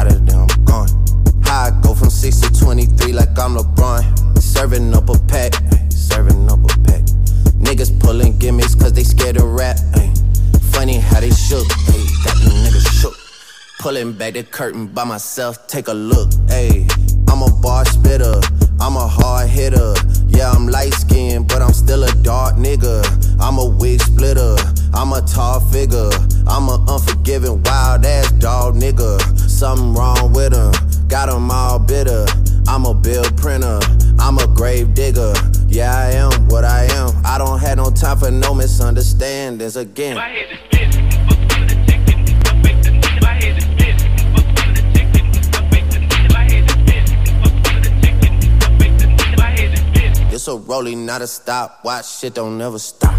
Out 0.00 0.06
of 0.06 0.24
there, 0.24 0.40
I'm 0.40 0.64
gone. 0.64 0.88
Uh. 0.88 1.30
How 1.44 1.64
I 1.64 1.80
go 1.82 1.94
from 1.94 2.08
6 2.08 2.40
to 2.40 2.64
23 2.64 3.12
like 3.12 3.38
I'm 3.38 3.54
LeBron. 3.54 4.38
Serving 4.40 4.94
up 4.94 5.10
a 5.10 5.18
pack, 5.28 5.52
serving 5.90 6.50
up 6.50 6.60
a 6.64 6.68
pack. 6.84 7.04
Niggas 7.60 8.00
pulling 8.00 8.38
gimmicks 8.38 8.74
cause 8.74 8.94
they 8.94 9.04
scared 9.04 9.36
to 9.36 9.44
rap. 9.44 9.76
ay. 9.96 10.10
Funny 10.72 10.96
how 10.96 11.20
they 11.20 11.28
shook, 11.28 11.66
ay, 11.88 12.06
got 12.24 12.34
these 12.38 12.54
niggas 12.64 13.00
shook. 13.02 13.14
Pulling 13.80 14.14
back 14.14 14.32
the 14.32 14.42
curtain 14.42 14.86
by 14.86 15.04
myself, 15.04 15.66
take 15.66 15.88
a 15.88 15.92
look. 15.92 16.30
Ayy, 16.48 16.88
I'm 17.30 17.42
a 17.42 17.50
bar 17.62 17.84
spitter. 17.86 18.40
I'm 18.80 18.96
a 18.96 19.06
hard 19.06 19.48
hitter. 19.48 19.94
Yeah, 20.26 20.50
I'm 20.50 20.66
light 20.66 20.92
skinned, 20.94 21.48
but 21.48 21.62
I'm 21.62 21.72
still 21.72 22.04
a 22.04 22.12
dark 22.22 22.56
nigga. 22.56 23.04
I'm 23.40 23.58
a 23.58 23.66
wig 23.66 24.00
splitter. 24.00 24.56
I'm 24.92 25.12
a 25.12 25.22
tall 25.22 25.60
figure. 25.60 26.10
I'm 26.46 26.68
a 26.68 26.84
unforgiving, 26.88 27.62
wild 27.62 28.04
ass 28.04 28.32
dog 28.32 28.74
nigga. 28.74 29.20
Something 29.38 29.94
wrong 29.94 30.32
with 30.32 30.52
him. 30.52 30.72
Got 31.08 31.28
'em 31.28 31.50
all 31.50 31.78
bitter. 31.78 32.26
I'm 32.66 32.84
a 32.84 32.94
bill 32.94 33.24
printer. 33.36 33.78
I'm 34.18 34.38
a 34.38 34.46
grave 34.48 34.94
digger. 34.94 35.32
Yeah, 35.68 35.96
I 35.96 36.10
am 36.12 36.48
what 36.48 36.64
I 36.64 36.84
am. 36.92 37.10
I 37.24 37.38
don't 37.38 37.60
have 37.60 37.76
no 37.76 37.90
time 37.90 38.18
for 38.18 38.30
no 38.30 38.54
misunderstandings 38.54 39.76
again. 39.76 40.16
It's 50.40 50.48
a 50.48 50.56
rolling, 50.56 51.04
not 51.04 51.20
a 51.20 51.26
stop. 51.26 51.84
Watch 51.84 52.16
shit 52.16 52.32
don't 52.32 52.56
never 52.56 52.78
stop. 52.78 53.12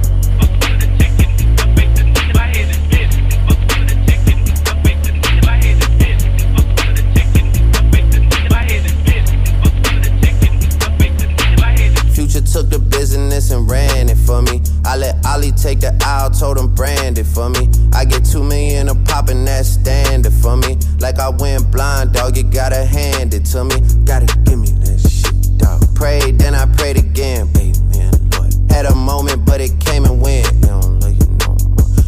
Future 12.11 12.41
took 12.41 12.71
the 12.71 12.83
business 12.89 13.51
and 13.51 13.69
ran 13.69 14.09
it 14.09 14.17
for 14.17 14.41
me. 14.41 14.59
I 14.83 14.97
let 14.97 15.23
Ollie 15.23 15.51
take 15.51 15.81
the 15.81 15.95
aisle, 16.03 16.31
told 16.31 16.57
him 16.57 16.73
brand 16.73 17.19
it 17.19 17.25
for 17.25 17.51
me. 17.51 17.69
I 17.93 18.03
get 18.03 18.25
two 18.25 18.43
million 18.43 18.89
a 18.89 18.95
pop 18.95 19.29
and 19.29 19.47
that's 19.47 19.69
standard 19.69 20.33
for 20.33 20.57
me. 20.57 20.79
Like 20.99 21.19
I 21.19 21.29
went 21.29 21.69
blind, 21.69 22.13
dog, 22.13 22.35
you 22.35 22.41
gotta 22.41 22.83
hand 22.83 23.35
it 23.35 23.45
to 23.53 23.63
me. 23.63 23.75
Gotta 24.05 24.25
give 24.43 24.57
me 24.57 24.71
that 24.71 24.99
shit. 24.99 25.20
Prayed, 26.01 26.39
then 26.39 26.55
I 26.55 26.65
prayed 26.65 26.97
again, 26.97 27.47
man, 27.53 27.75
Had 28.71 28.87
a 28.87 28.95
moment, 28.95 29.45
but 29.45 29.61
it 29.61 29.79
came 29.79 30.03
and 30.05 30.19
went. 30.19 30.51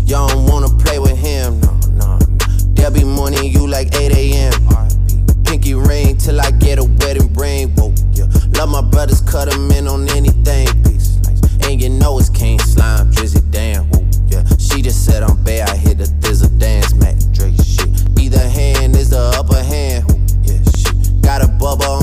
You 0.07 0.15
don't 0.17 0.49
wanna 0.49 0.69
play 0.83 0.97
with 0.97 1.15
him, 1.15 1.61
no, 1.61 1.79
no. 1.91 2.17
They'll 2.73 2.89
be 2.89 3.03
mourning 3.03 3.51
you 3.51 3.67
like 3.67 3.93
8 3.93 4.11
a.m. 4.11 4.53
Pinky 5.43 5.75
ring 5.75 6.17
till 6.17 6.41
I 6.41 6.49
get 6.49 6.79
a 6.79 6.83
wedding 6.83 7.31
ring. 7.33 7.69
Whoa, 7.75 7.93
yeah. 8.13 8.25
Love 8.57 8.69
my 8.69 8.81
brothers, 8.81 9.21
cut 9.21 9.53
'em 9.53 9.69
in 9.69 9.87
on 9.87 10.09
anything. 10.09 10.69
And 11.61 11.79
you 11.79 11.89
know 11.89 12.17
it's 12.17 12.29
King 12.29 12.57
Slime, 12.61 13.11
Drizzy, 13.11 13.41
damn. 13.51 13.87
Yeah. 14.25 14.43
She 14.57 14.81
just 14.81 15.05
said 15.05 15.21
I'm 15.21 15.37
bad, 15.43 15.69
I 15.69 15.77
hit 15.77 15.99
the 15.99 16.05
thizzle 16.05 16.57
dance, 16.57 16.95
Mac 16.95 17.15
Dre 17.31 17.55
shit. 17.57 17.89
Either 18.19 18.39
hand 18.39 18.95
is 18.95 19.11
the 19.11 19.21
upper 19.37 19.61
hand. 19.61 20.05
Whoa, 20.09 20.17
yeah, 20.45 20.61
shit. 20.75 21.21
Got 21.21 21.43
a 21.43 21.47
bubble 21.47 22.02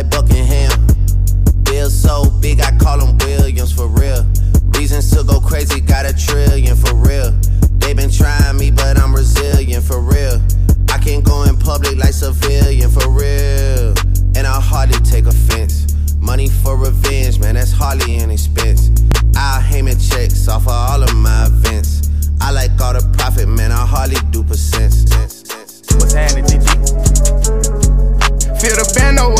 like 0.00 0.10
Buckingham. 0.10 0.86
Bill 1.62 1.90
so 1.90 2.30
big, 2.40 2.60
I 2.60 2.76
call 2.78 3.00
him 3.00 3.18
Williams 3.18 3.72
for 3.72 3.86
real. 3.86 4.24
Reasons 4.76 5.10
to 5.10 5.22
go 5.24 5.40
crazy, 5.40 5.80
got 5.80 6.06
a 6.06 6.14
trillion 6.14 6.76
for 6.76 6.94
real. 6.94 7.32
They 7.78 7.92
been 7.92 8.10
trying 8.10 8.56
me, 8.56 8.70
but 8.70 8.98
I'm 8.98 9.14
resilient 9.14 9.84
for 9.84 10.00
real. 10.00 10.40
I 10.90 10.98
can't 10.98 11.24
go 11.24 11.42
in 11.44 11.58
public 11.58 11.96
like 11.96 12.14
civilian 12.14 12.90
for 12.90 13.10
real. 13.10 13.94
And 14.36 14.46
I 14.46 14.60
hardly 14.60 14.98
take 15.00 15.26
offense. 15.26 15.94
Money 16.16 16.48
for 16.48 16.76
revenge, 16.76 17.38
man, 17.38 17.54
that's 17.54 17.72
hardly 17.72 18.16
an 18.16 18.30
expense. 18.30 18.90
I'll 19.36 19.60
Heyman 19.60 19.98
checks 20.10 20.48
off 20.48 20.62
of 20.62 20.68
all 20.68 21.02
of 21.02 21.14
my 21.16 21.46
events. 21.46 22.08
I 22.40 22.52
like 22.52 22.70
all 22.80 22.94
the 22.94 23.06
profit, 23.18 23.48
man, 23.48 23.70
I 23.72 23.84
hardly 23.86 24.16
do 24.30 24.42
percents. 24.42 25.10
What's 25.98 26.14
happening, 26.14 26.44
GG? 26.44 27.90
Fill 28.60 28.76
the 28.76 28.84
bando 28.92 29.32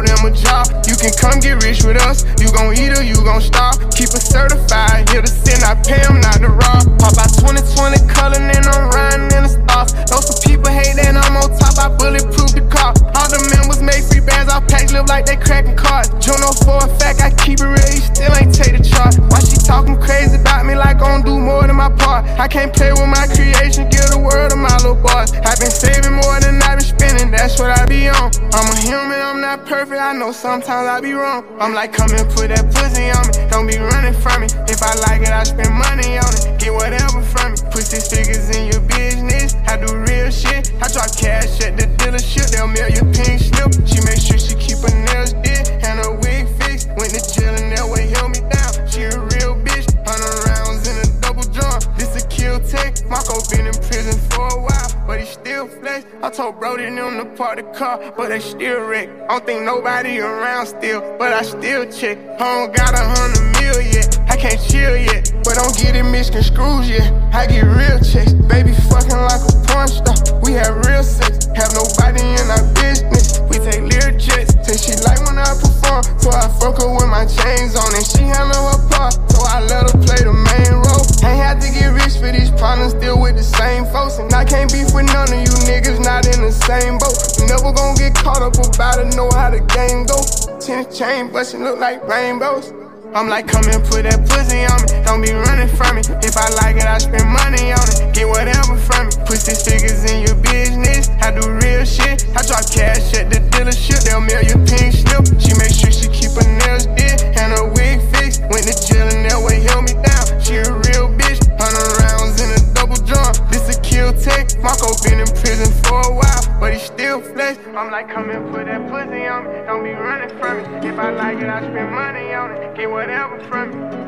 bro 0.00 0.04
them 0.04 0.26
a 0.26 0.30
job. 0.34 0.66
You 0.86 0.96
can 0.96 1.12
come 1.16 1.40
get 1.40 1.62
rich 1.64 1.84
with 1.84 1.96
us, 1.96 2.24
you 2.40 2.52
gon' 2.52 2.76
eat 2.76 2.92
or 2.96 3.02
you 3.02 3.16
gon' 3.24 3.40
starve. 3.40 3.78
Keep 3.96 4.12
it 4.12 4.24
certified, 4.24 5.08
here 5.10 5.22
to 5.22 5.28
sin, 5.28 5.62
I 5.64 5.74
pay 5.80 6.00
them 6.04 6.20
not 6.20 6.40
to 6.44 6.48
rob. 6.48 6.84
Pop 6.98 7.16
out 7.16 7.32
2020 7.40 8.06
color, 8.08 8.36
and 8.36 8.66
I'm 8.66 8.90
riding 8.90 9.32
in 9.32 9.42
the 9.44 9.52
stars. 9.52 9.92
Those 10.10 10.28
some 10.28 10.40
people 10.44 10.70
hate 10.70 10.96
that 10.96 11.16
I'm 11.16 11.36
on 11.36 11.48
top, 11.56 11.78
I 11.78 11.88
bulletproof 11.96 12.52
the 12.52 12.64
car. 12.68 12.92
All 13.16 13.28
the 13.28 13.40
members 13.56 13.80
make 13.80 14.04
free 14.04 14.20
bands, 14.46 14.52
I 14.54 14.60
pack 14.66 14.92
live 14.92 15.06
like 15.08 15.26
they 15.26 15.36
cracking 15.36 15.76
cards. 15.76 16.08
Juno 16.24 16.48
oh 16.48 16.64
for 16.64 16.78
a 16.84 16.98
fact, 16.98 17.20
I 17.20 17.30
keep 17.30 17.60
it 17.60 17.64
real, 17.64 17.90
you 17.90 18.02
still 18.02 18.32
ain't 18.34 18.54
take 18.54 18.76
the 18.76 18.82
chart. 18.82 19.18
Why 19.30 19.40
she 19.40 19.56
talking 19.56 19.98
crazy 20.00 20.36
about 20.36 20.66
me 20.66 20.74
like 20.74 21.02
I 21.02 21.22
do 21.22 21.38
more 21.38 21.66
than 21.66 21.76
my 21.76 21.90
part? 21.90 22.26
I 22.38 22.48
can't 22.48 22.72
play 22.72 22.92
with 22.92 23.08
my 23.08 23.26
creation, 23.26 23.88
give 23.88 24.06
the 24.10 24.18
world 24.18 24.50
to 24.50 24.56
my 24.56 24.74
little 24.78 24.94
boss. 24.94 25.32
I've 25.32 25.58
been 25.58 25.70
saving 25.70 26.14
more 26.14 26.38
than 26.40 26.62
I've 26.62 26.78
been 26.78 26.86
spending, 26.86 27.30
that's 27.30 27.58
what 27.58 27.70
I 27.70 27.86
be 27.86 28.08
on. 28.08 28.30
I'm 28.52 28.66
a 28.72 28.76
human, 28.80 29.20
I'm 29.20 29.40
not 29.40 29.66
perfect, 29.66 30.00
I 30.00 30.12
know 30.12 30.32
sometimes 30.32 30.88
I 30.88 31.00
be 31.00 31.12
wrong. 31.12 31.44
I'm 31.60 31.74
like, 31.74 31.92
come 31.92 32.10
and 32.12 32.28
put 32.30 32.48
that 32.48 32.66
pussy 32.72 33.10
on 33.10 33.26
me, 33.26 33.34
don't 33.50 33.66
be 33.66 33.78
running 33.78 34.14
from 34.14 34.42
me. 34.42 34.48
If 34.68 34.82
I 34.82 34.94
like 35.06 35.22
it, 35.22 35.32
I 35.32 35.42
spend 35.44 35.72
money 35.74 36.18
on 36.18 36.30
it, 36.30 36.58
get 36.60 36.72
whatever 36.72 37.22
from 37.22 37.52
me. 37.52 37.58
Put 37.70 37.82
six 37.82 38.08
figures 38.08 38.50
in 38.54 38.70
your 38.70 38.82
business, 38.82 39.54
I 39.66 39.76
do 39.78 39.90
real 39.96 40.30
shit. 40.30 40.72
I 40.82 40.88
drop 40.88 41.10
cash 41.16 41.60
at 41.60 41.76
the 41.76 41.86
dealership, 41.98 42.50
they'll 42.50 42.68
mail 42.68 42.88
you 42.90 43.04
pink 43.12 43.40
slip. 43.40 43.72
She 43.86 44.00
make 44.04 44.20
sure 44.20 44.35
she 44.38 44.54
keep 44.56 44.78
her 44.78 44.94
nails 45.12 45.32
did 45.44 45.68
and 45.84 46.00
her 46.00 46.14
wig 46.20 46.48
fixed. 46.60 46.88
Went 46.96 47.12
to 47.14 47.22
jail 47.34 47.54
and 47.54 47.72
that 47.72 47.86
way 47.88 48.08
held 48.08 48.30
me 48.32 48.40
down. 48.40 48.72
She 48.88 49.02
a 49.02 49.18
real 49.18 49.54
bitch, 49.64 49.86
hundred 50.06 50.34
rounds 50.48 50.86
in 50.88 50.96
a 51.00 51.20
double 51.20 51.42
drum. 51.52 51.80
This 51.96 52.22
a 52.22 52.26
kill 52.28 52.60
tech. 52.60 53.04
Marco 53.08 53.40
been 53.50 53.66
in 53.66 53.74
prison 53.74 54.18
for 54.30 54.48
a 54.48 54.60
while, 54.60 55.04
but 55.06 55.20
he 55.20 55.26
still 55.26 55.68
flex. 55.68 56.04
I 56.22 56.30
told 56.30 56.58
Brody 56.58 56.84
them 56.84 57.16
to 57.18 57.24
park 57.36 57.56
the 57.56 57.62
car, 57.78 58.12
but 58.16 58.28
they 58.28 58.40
still 58.40 58.80
wreck. 58.80 59.08
I 59.08 59.38
don't 59.38 59.46
think 59.46 59.62
nobody 59.62 60.18
around 60.18 60.66
still, 60.66 61.00
but 61.18 61.32
I 61.32 61.42
still 61.42 61.90
check. 61.90 62.18
Home 62.38 62.72
got 62.72 62.94
a 62.94 63.04
hundred 63.16 63.44
mil 63.60 63.80
yet, 63.80 64.18
I 64.36 64.38
can't 64.38 64.60
chill 64.60 64.92
yet. 65.00 65.32
But 65.48 65.56
don't 65.56 65.72
get 65.80 65.96
it 65.96 66.04
misconstrued 66.04 66.84
yet. 66.84 67.08
I 67.32 67.48
get 67.48 67.64
real 67.64 67.96
checks, 68.04 68.36
baby 68.52 68.76
fucking 68.92 69.16
like 69.16 69.40
a 69.40 69.52
porn 69.64 69.88
star. 69.88 70.12
We 70.44 70.52
have 70.60 70.76
real 70.84 71.00
sex, 71.00 71.48
have 71.56 71.72
nobody 71.72 72.20
in 72.20 72.44
our 72.52 72.60
business. 72.76 73.40
We 73.48 73.56
take 73.64 73.88
Lear 73.88 74.12
jets, 74.20 74.52
say 74.60 74.76
she 74.76 74.92
like 75.08 75.24
when 75.24 75.40
I 75.40 75.48
perform, 75.56 76.04
so 76.20 76.28
I 76.36 76.52
fuck 76.60 76.84
her 76.84 76.90
with 76.92 77.08
my 77.08 77.24
chains 77.24 77.80
on, 77.80 77.88
and 77.96 78.04
she 78.04 78.28
handle 78.28 78.60
her 78.76 78.80
part, 78.92 79.16
so 79.32 79.40
I 79.40 79.64
let 79.64 79.88
her 79.88 79.96
play 80.04 80.20
the 80.20 80.36
main 80.36 80.84
role. 80.84 81.04
Ain't 81.24 81.40
had 81.40 81.56
to 81.64 81.72
get 81.72 81.96
rich 81.96 82.20
for 82.20 82.28
these 82.28 82.52
partners, 82.60 82.92
still 82.92 83.16
with 83.16 83.40
the 83.40 83.46
same 83.46 83.88
folks, 83.88 84.20
and 84.20 84.28
I 84.36 84.44
can't 84.44 84.68
beef 84.68 84.92
with 84.92 85.08
none 85.08 85.32
of 85.32 85.40
you 85.40 85.54
niggas 85.64 86.04
not 86.04 86.28
in 86.28 86.44
the 86.44 86.52
same 86.52 87.00
boat. 87.00 87.16
Never 87.48 87.72
gon' 87.72 87.96
get 87.96 88.12
caught 88.12 88.44
up 88.44 88.60
about 88.60 89.00
it, 89.00 89.16
know 89.16 89.32
how 89.32 89.48
the 89.48 89.64
game 89.72 90.04
go. 90.04 90.20
Ten 90.60 90.84
chain 90.92 91.32
bustin' 91.32 91.64
look 91.64 91.80
like 91.80 92.04
rainbows. 92.04 92.85
I'm 93.14 93.28
like, 93.28 93.46
come 93.46 93.64
and 93.70 93.82
put 93.84 94.04
that 94.04 94.24
pussy 94.28 94.66
on 94.66 94.78
me. 94.82 94.88
Don't 95.06 95.22
be 95.22 95.32
running 95.32 95.70
from 95.76 95.96
me. 95.96 96.02
If 96.20 96.36
I 96.36 96.48
like 96.60 96.76
it, 96.76 96.84
I 96.84 96.98
spend 96.98 97.28
money 97.28 97.72
on 97.72 97.84
it. 97.86 98.12
Get 98.12 98.28
whatever 98.28 98.76
from 98.76 99.08
me. 99.08 99.12
Put 99.24 99.38
six 99.38 99.64
figures 99.64 100.04
in 100.04 100.26
your 100.26 100.36
business. 100.42 101.08
I 101.22 101.32
do 101.32 101.44
real 101.64 101.84
shit. 101.84 102.26
I 102.36 102.42
drop 102.44 102.66
cash 102.68 103.14
at 103.14 103.30
the 103.30 103.40
dealership. 103.54 104.04
They'll 104.04 104.20
mail 104.20 104.42
you 104.44 104.56
pink 104.68 104.92
slip. 104.92 105.24
She 105.40 105.56
make 105.56 105.72
sure 105.72 105.92
she 105.92 106.08
keep 106.12 106.34
her 106.36 106.48
nails 106.66 106.86
did 106.92 107.22
and 107.36 107.56
her 107.56 107.66
wig 107.72 108.02
fixed. 108.12 108.44
Went 108.52 108.68
to 108.68 108.74
jail 108.74 109.08
and 109.08 109.24
that 109.24 109.40
way 109.40 109.64
held 109.64 109.88
me 109.88 109.94
down. 109.96 110.24
She 110.42 110.60
a 110.60 110.68
real 110.90 111.08
bitch. 111.08 111.40
Hundred 111.56 111.88
rounds 112.04 112.36
in 112.42 112.52
a 112.52 112.60
double 112.76 113.00
drum. 113.06 113.32
This 113.48 113.70
a 113.72 113.76
kill 113.80 114.12
tech. 114.12 114.52
Marco 114.60 114.92
been 115.06 115.24
in 115.24 115.30
prison 115.40 115.72
for 115.88 116.00
a 116.04 116.12
while, 116.12 116.42
but 116.58 116.72
he 116.72 116.78
still 116.78 117.20
flex. 117.20 117.58
I'm 117.74 117.90
like, 117.90 118.08
come 118.08 118.30
and 118.30 118.50
put 118.52 118.66
that 118.66 118.88
pussy 118.88 119.26
on 119.26 119.44
me. 119.44 119.66
Don't 119.66 119.84
be 119.84 119.92
running 119.92 120.36
from 120.38 120.58
me. 120.58 120.88
If 120.88 120.98
I 120.98 121.10
like 121.10 121.38
it, 121.38 121.48
I 121.48 121.60
spend 121.60 121.92
money 121.92 122.32
on 122.34 122.50
it. 122.52 122.76
Get 122.76 122.90
whatever 122.90 123.38
from 123.44 123.70
me. 123.70 124.06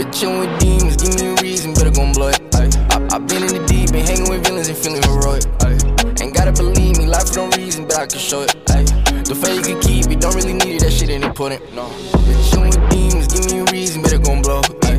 Bitchin' 0.00 0.40
with 0.40 0.60
demons, 0.60 0.96
give 0.96 1.14
me 1.20 1.26
a 1.28 1.34
reason, 1.42 1.74
better 1.74 1.90
gon' 1.90 2.12
blow 2.12 2.28
it. 2.28 2.40
Ay. 2.54 2.68
I, 2.90 3.16
I 3.16 3.18
been 3.18 3.42
in 3.42 3.52
the 3.52 3.64
deep, 3.66 3.92
been 3.92 4.04
hanging 4.04 4.30
with 4.30 4.44
villains 4.44 4.68
and 4.68 4.76
feeling 4.76 5.02
heroic. 5.02 5.44
Ay. 5.60 5.76
Ain't 6.20 6.34
gotta 6.34 6.52
believe 6.52 6.98
me, 6.98 7.06
life 7.06 7.28
for 7.28 7.36
no 7.36 7.48
reason, 7.56 7.84
but 7.84 7.98
I 7.98 8.06
can 8.06 8.18
show 8.18 8.42
it. 8.42 8.56
Ay. 8.70 8.84
The 9.28 9.34
faith 9.34 9.68
you 9.68 9.74
can 9.74 9.82
keep 9.82 10.10
it, 10.10 10.20
don't 10.20 10.34
really 10.34 10.54
need 10.54 10.76
it, 10.76 10.80
that 10.80 10.92
shit 10.92 11.10
ain't 11.10 11.24
important. 11.24 11.60
No. 11.74 11.88
Bitchin' 12.24 12.66
with 12.66 12.90
demons, 12.90 13.28
give 13.28 13.46
me 13.52 13.60
a 13.60 13.64
reason, 13.72 14.02
better 14.02 14.18
gon' 14.18 14.42
blow. 14.42 14.62
Ay. 14.84 14.89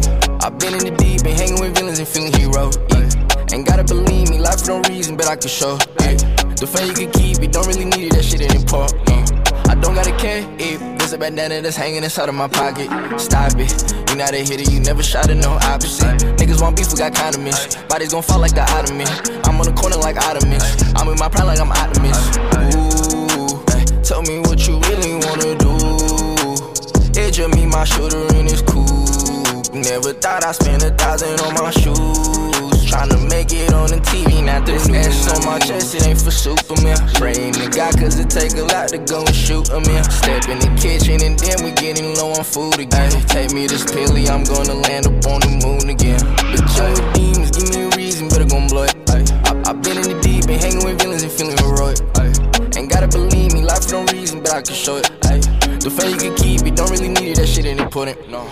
I 0.41 0.49
been 0.49 0.73
in 0.73 0.81
the 0.81 0.89
deep, 0.97 1.21
been 1.21 1.37
hanging 1.37 1.61
with 1.61 1.77
villains 1.77 1.99
and 1.99 2.07
feeling 2.07 2.33
hero. 2.33 2.73
Ay. 2.97 3.05
Ain't 3.53 3.67
gotta 3.67 3.83
believe 3.83 4.29
me, 4.29 4.39
life 4.39 4.65
for 4.65 4.73
no 4.73 4.81
reason, 4.89 5.15
but 5.15 5.27
I 5.27 5.35
can 5.35 5.49
show. 5.49 5.77
Ay. 6.01 6.17
The 6.57 6.65
fame 6.65 6.89
you 6.89 6.97
can 6.97 7.11
keep 7.13 7.45
it, 7.45 7.53
don't 7.53 7.67
really 7.67 7.85
need 7.85 8.09
it, 8.09 8.13
that 8.17 8.25
shit 8.25 8.41
ain't 8.41 8.55
important. 8.55 8.97
No. 9.05 9.21
I 9.69 9.75
don't 9.77 9.93
gotta 9.93 10.17
care 10.17 10.41
if 10.57 10.81
there's 10.97 11.13
a 11.13 11.19
bandana 11.19 11.61
that's 11.61 11.77
hanging 11.77 12.03
inside 12.03 12.27
of 12.27 12.33
my 12.33 12.47
pocket. 12.47 12.89
Stop 13.21 13.53
it. 13.61 13.69
You 14.09 14.17
not 14.17 14.33
a 14.33 14.41
hitter, 14.41 14.65
you 14.65 14.79
never 14.81 15.03
shot 15.03 15.29
at 15.29 15.37
no 15.37 15.61
opposite. 15.61 16.17
Niggas 16.41 16.59
want 16.59 16.75
beef, 16.75 16.89
we 16.91 16.97
got 16.97 17.13
condiments. 17.13 17.77
Bodies 17.85 18.09
gon' 18.09 18.23
fall 18.23 18.39
like 18.39 18.55
the 18.55 18.65
ottoman. 18.73 19.05
I'm 19.45 19.61
on 19.61 19.69
the 19.69 19.77
corner 19.77 19.97
like 19.97 20.17
Ottomans. 20.17 20.65
I'm 20.97 21.07
in 21.07 21.21
my 21.21 21.29
prime 21.29 21.45
like 21.45 21.61
I'm 21.61 21.69
Optimus. 21.69 22.17
Ooh, 22.73 23.61
eh, 23.77 23.85
tell 24.01 24.23
me 24.25 24.39
what 24.41 24.57
you 24.65 24.81
really 24.89 25.21
wanna 25.21 25.53
do. 25.53 25.69
It 27.13 27.31
just 27.37 27.53
me, 27.53 27.67
my 27.67 27.83
shooter, 27.85 28.25
and 28.33 28.49
it's 28.49 28.63
cool. 28.63 28.90
Never 29.73 30.11
thought 30.11 30.43
I'd 30.43 30.55
spend 30.55 30.83
a 30.83 30.91
thousand 30.91 31.39
on 31.47 31.55
my 31.55 31.71
shoes. 31.71 31.95
Tryna 32.91 33.23
make 33.31 33.55
it 33.55 33.71
on 33.71 33.87
the 33.87 34.03
TV, 34.03 34.43
not 34.43 34.65
the 34.65 34.75
news. 34.91 35.31
on 35.31 35.45
my 35.47 35.59
chest, 35.59 35.95
it 35.95 36.05
ain't 36.05 36.19
for 36.19 36.29
Superman. 36.29 36.99
Praying 37.15 37.53
to 37.55 37.69
God, 37.71 37.95
cause 37.95 38.19
it 38.19 38.29
take 38.29 38.51
a 38.59 38.67
lot 38.67 38.89
to 38.89 38.99
go 38.99 39.23
and 39.23 39.33
shoot 39.33 39.71
a 39.71 39.79
man. 39.87 40.03
Step 40.11 40.51
in 40.51 40.59
the 40.59 40.67
kitchen 40.75 41.23
and 41.23 41.39
then 41.39 41.63
we 41.63 41.71
getting 41.79 42.11
low 42.19 42.35
on 42.35 42.43
food 42.43 42.83
again. 42.83 43.11
Take 43.31 43.53
me 43.53 43.65
this 43.65 43.87
pilly, 43.87 44.27
I'm 44.27 44.43
gonna 44.43 44.75
land 44.75 45.07
up 45.07 45.23
on 45.31 45.39
the 45.39 45.51
moon 45.63 45.87
again. 45.87 46.19
But 46.51 46.67
yo, 46.75 46.91
demons, 47.15 47.55
give 47.55 47.71
me 47.71 47.87
a 47.87 47.89
reason, 47.95 48.27
better 48.27 48.43
gon' 48.51 48.67
blow 48.67 48.83
it. 48.83 48.95
Ay. 49.07 49.23
I, 49.47 49.71
I 49.71 49.71
been 49.71 50.03
in 50.03 50.11
the 50.11 50.19
deep 50.19 50.51
and 50.51 50.59
hanging 50.59 50.83
with 50.83 50.99
villains 50.99 51.23
and 51.23 51.31
feeling 51.31 51.55
heroic. 51.63 51.95
Ay. 52.19 52.27
Ain't 52.75 52.91
gotta 52.91 53.07
believe 53.07 53.55
me, 53.55 53.63
life 53.63 53.87
for 53.87 54.03
no 54.03 54.11
reason, 54.11 54.43
but 54.43 54.51
I 54.51 54.61
can 54.61 54.75
show 54.75 54.97
it. 54.99 55.07
Ay. 55.23 55.39
The 55.81 55.89
fame 55.89 56.13
you 56.13 56.29
can 56.29 56.35
keep 56.35 56.61
it, 56.61 56.75
don't 56.75 56.91
really 56.91 57.09
need 57.09 57.33
it, 57.33 57.37
that 57.37 57.47
shit 57.49 57.65
ain't 57.65 57.81
important. 57.81 58.29
No. 58.29 58.45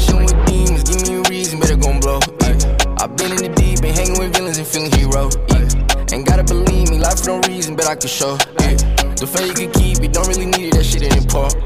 Chillin' 0.00 0.24
with 0.24 0.40
demons, 0.48 0.80
give 0.88 1.04
me 1.04 1.20
a 1.20 1.22
reason, 1.28 1.60
better 1.60 1.76
gon' 1.76 2.00
blow. 2.00 2.20
Ay. 2.40 2.56
I 2.96 3.06
been 3.06 3.36
in 3.36 3.44
the 3.44 3.52
deep 3.52 3.84
been 3.84 3.92
hanging 3.92 4.16
with 4.16 4.32
villains 4.32 4.56
and 4.56 4.66
feeling 4.66 4.88
hero. 4.96 5.28
Yeah. 5.52 6.16
Ain't 6.16 6.24
gotta 6.24 6.42
believe 6.42 6.88
me, 6.88 6.96
life 6.96 7.20
for 7.20 7.36
no 7.36 7.40
reason, 7.52 7.76
but 7.76 7.84
I 7.84 7.96
can 7.96 8.08
show. 8.08 8.40
Yeah. 8.64 8.80
The 9.12 9.28
fame 9.28 9.52
you 9.52 9.68
can 9.68 9.70
keep 9.76 10.00
it, 10.00 10.16
don't 10.16 10.24
really 10.24 10.48
need 10.48 10.72
it, 10.72 10.80
that 10.80 10.88
shit 10.88 11.04
ain't 11.04 11.20
important. 11.20 11.60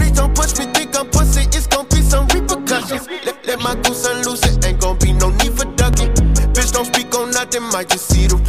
Please 0.00 0.16
don't 0.16 0.32
push 0.32 0.56
me, 0.56 0.72
think 0.72 0.96
I'm 0.96 1.12
pussy. 1.12 1.44
It's 1.52 1.68
gon' 1.68 1.84
be 1.92 2.00
some 2.00 2.24
repercussions. 2.32 3.04
Let, 3.28 3.44
let 3.44 3.60
my 3.60 3.76
goose 3.76 4.08
unloose 4.08 4.40
it, 4.48 4.64
ain't 4.64 4.80
gon' 4.80 4.96
be 5.04 5.12
no 5.12 5.28
need 5.36 5.52
for 5.52 5.68
ducking. 5.76 6.08
Bitch, 6.56 6.72
don't 6.72 6.88
speak 6.88 7.12
on 7.12 7.28
nothing, 7.36 7.68
might 7.68 7.92
just 7.92 8.08
see 8.08 8.24
the 8.24 8.40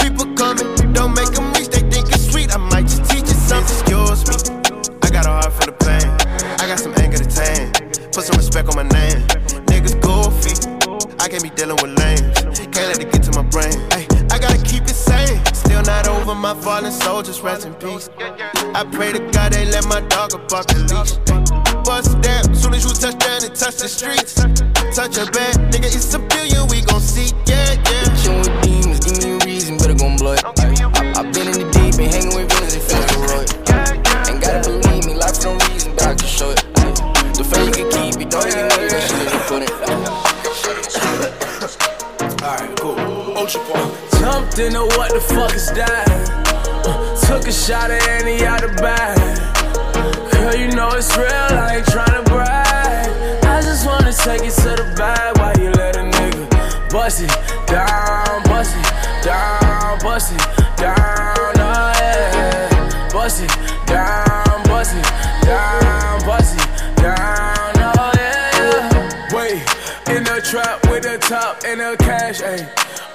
Put 8.13 8.25
some 8.25 8.37
respect 8.37 8.69
on 8.69 8.75
my 8.75 8.83
name. 8.83 9.25
Niggas 9.73 9.97
goofy, 9.99 10.53
I 11.19 11.27
can't 11.27 11.41
be 11.41 11.49
dealing 11.49 11.77
with 11.81 11.97
lames. 11.97 12.59
Can't 12.69 12.87
let 12.93 13.01
it 13.01 13.11
get 13.11 13.23
to 13.23 13.31
my 13.33 13.41
brain. 13.49 13.73
Ay, 13.89 14.05
I 14.29 14.37
gotta 14.37 14.61
keep 14.61 14.83
it 14.83 14.89
sane. 14.89 15.43
Still 15.51 15.81
not 15.81 16.07
over 16.07 16.35
my 16.35 16.53
fallen 16.53 16.91
soldiers, 16.91 17.41
rest 17.41 17.65
in 17.65 17.73
peace. 17.73 18.11
I 18.75 18.85
pray 18.91 19.13
to 19.13 19.19
God 19.31 19.53
they 19.53 19.65
let 19.65 19.87
my 19.87 20.01
dog 20.01 20.35
up 20.35 20.53
off 20.53 20.67
the 20.67 20.77
leash. 20.93 21.17
Bust 21.85 22.21
that, 22.21 22.55
soon 22.55 22.75
as 22.75 22.85
you 22.85 22.91
touch 22.93 23.17
down 23.17 23.43
and 23.43 23.55
touch 23.55 23.77
the 23.77 23.89
streets. 23.89 24.35
Touch 24.95 25.17
a 25.17 25.25
bad 25.31 25.73
nigga, 25.73 25.89
it's 25.89 26.13
a 26.13 26.19
billion 26.19 26.67
we 26.67 26.81
gon' 26.81 27.01
see. 27.01 27.33
Yeah, 27.47 27.73
yeah. 27.73 28.13
Chillin' 28.21 28.45
with 28.45 28.61
demons, 28.61 28.99
give 28.99 29.23
me 29.23 29.41
a 29.41 29.45
reason, 29.45 29.77
better 29.79 29.95
gon' 29.95 30.17
blow 30.17 30.33
it. 30.33 30.82
Alright, 42.43 42.77
cool. 42.77 42.99
Ultra 43.37 43.61
point. 43.61 44.11
Jumped 44.19 44.59
into 44.59 44.81
what 44.97 45.13
the 45.13 45.21
fuck 45.21 45.55
is 45.55 45.71
that? 45.71 46.07
Uh, 46.85 47.15
took 47.25 47.47
a 47.47 47.51
shot 47.53 47.89
at 47.89 48.05
any 48.19 48.45
out 48.45 48.59
the 48.59 48.67
bag. 48.83 49.15
Girl, 50.33 50.53
you 50.53 50.75
know 50.75 50.89
it's 50.89 51.15
real, 51.15 51.25
I 51.25 51.77
ain't 51.77 51.85
tryna 51.85 52.25
brag. 52.25 53.45
I 53.45 53.61
just 53.61 53.85
wanna 53.85 54.11
take 54.11 54.41
it 54.43 54.51
to 54.59 54.75
the 54.75 54.93
bag 54.97 55.37
while 55.37 55.57
you 55.57 55.71
let 55.71 55.95
a 55.95 56.03
nigga 56.03 56.91
bust 56.91 57.21
it 57.21 57.31
down, 57.65 58.43
bust 58.43 58.75
it 58.75 59.23
down, 59.23 59.99
bust 59.99 60.33
it 60.33 60.43
down, 60.75 61.55
oh 61.55 61.93
yeah. 61.95 63.09
Bust 63.13 63.43
it 63.43 63.72
the 71.43 71.67
and 71.67 71.79
the 71.79 71.95
cash, 71.99 72.41
ayy. 72.41 72.63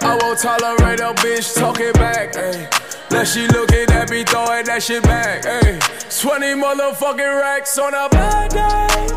I 0.02 0.16
won't 0.20 0.38
tolerate 0.38 1.00
a 1.00 1.12
bitch 1.22 1.54
talking 1.54 1.92
back, 1.92 2.32
ayy. 2.34 2.68
Now 3.10 3.24
she 3.24 3.46
looking 3.48 3.90
at 3.90 4.10
me 4.10 4.24
throwing 4.24 4.66
that 4.66 4.82
shit 4.82 5.02
back, 5.02 5.44
ayy. 5.44 5.80
20 6.20 6.46
motherfucking 6.60 7.40
racks 7.40 7.78
on 7.78 7.94
a 7.94 8.08
bad 8.08 8.50
day. 8.50 9.08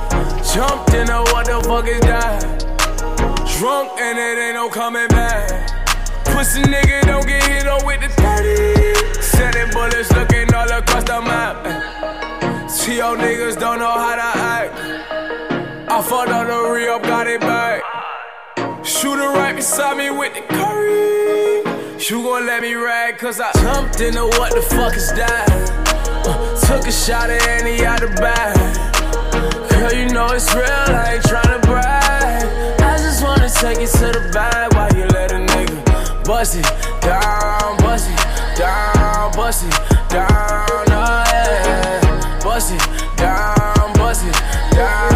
Jumped 0.54 0.94
in 0.94 1.10
a 1.10 1.22
what 1.32 1.46
the 1.46 1.60
fuck 1.68 1.88
is 1.88 2.00
that? 2.02 2.44
Drunk 3.58 3.92
and 4.00 4.18
it 4.18 4.38
ain't 4.40 4.56
no 4.56 4.70
coming 4.70 5.08
back. 5.10 5.50
Pussy 6.26 6.62
nigga 6.64 7.02
don't 7.04 7.28
get 7.28 7.44
hit 7.44 7.68
on 7.68 7.86
with 7.86 8.02
the 8.02 8.10
30. 8.10 9.22
Setting 9.22 9.72
bullets 9.72 10.12
looking 10.14 10.54
all 10.54 10.72
across 10.72 11.04
the 11.04 11.22
map. 11.22 12.70
See, 12.70 12.96
T.O. 12.96 13.16
niggas 13.18 13.60
don't 13.60 13.80
know 13.80 13.92
how 13.92 14.16
to 14.16 14.40
act. 14.40 14.74
I 15.92 16.02
fought 16.02 16.30
on 16.30 16.48
the 16.48 16.72
re-up, 16.72 17.04
got 17.04 17.28
it 17.28 17.42
back. 17.42 17.91
Shooter 19.02 19.32
right 19.32 19.56
beside 19.56 19.98
me 19.98 20.12
with 20.12 20.36
the 20.36 20.42
curry. 20.42 21.64
You 22.08 22.22
gon' 22.22 22.46
let 22.46 22.62
me 22.62 22.76
rag, 22.76 23.18
cause 23.18 23.42
I 23.42 23.52
jumped 23.54 24.00
into 24.00 24.22
what 24.38 24.54
the 24.54 24.62
fuck 24.62 24.96
is 24.96 25.12
that? 25.14 25.50
Uh, 26.24 26.68
took 26.68 26.86
a 26.86 26.92
shot 26.92 27.32
at 27.32 27.42
any 27.48 27.84
out 27.84 28.02
the 28.02 28.10
bag. 28.22 28.54
Girl, 29.72 29.92
you 29.92 30.14
know 30.14 30.28
it's 30.28 30.54
real, 30.54 30.66
I 30.70 31.16
ain't 31.16 31.24
tryna 31.24 31.64
brag. 31.64 32.46
I 32.80 32.98
just 32.98 33.24
wanna 33.24 33.50
take 33.50 33.80
it 33.80 33.90
to 33.98 34.14
the 34.14 34.30
bag 34.32 34.72
while 34.76 34.94
you 34.94 35.08
let 35.08 35.32
a 35.32 35.38
nigga 35.50 36.24
bust 36.24 36.58
it 36.58 36.70
down, 37.02 37.78
bust 37.78 38.08
it 38.08 38.56
down, 38.56 39.32
bust 39.32 39.66
it 39.66 39.74
down, 40.12 40.30
oh 40.30 41.24
yeah. 41.34 42.40
Bust 42.44 42.72
it 42.72 43.18
down, 43.18 43.94
bust 43.94 44.28
it 44.28 44.38
down, 44.76 45.11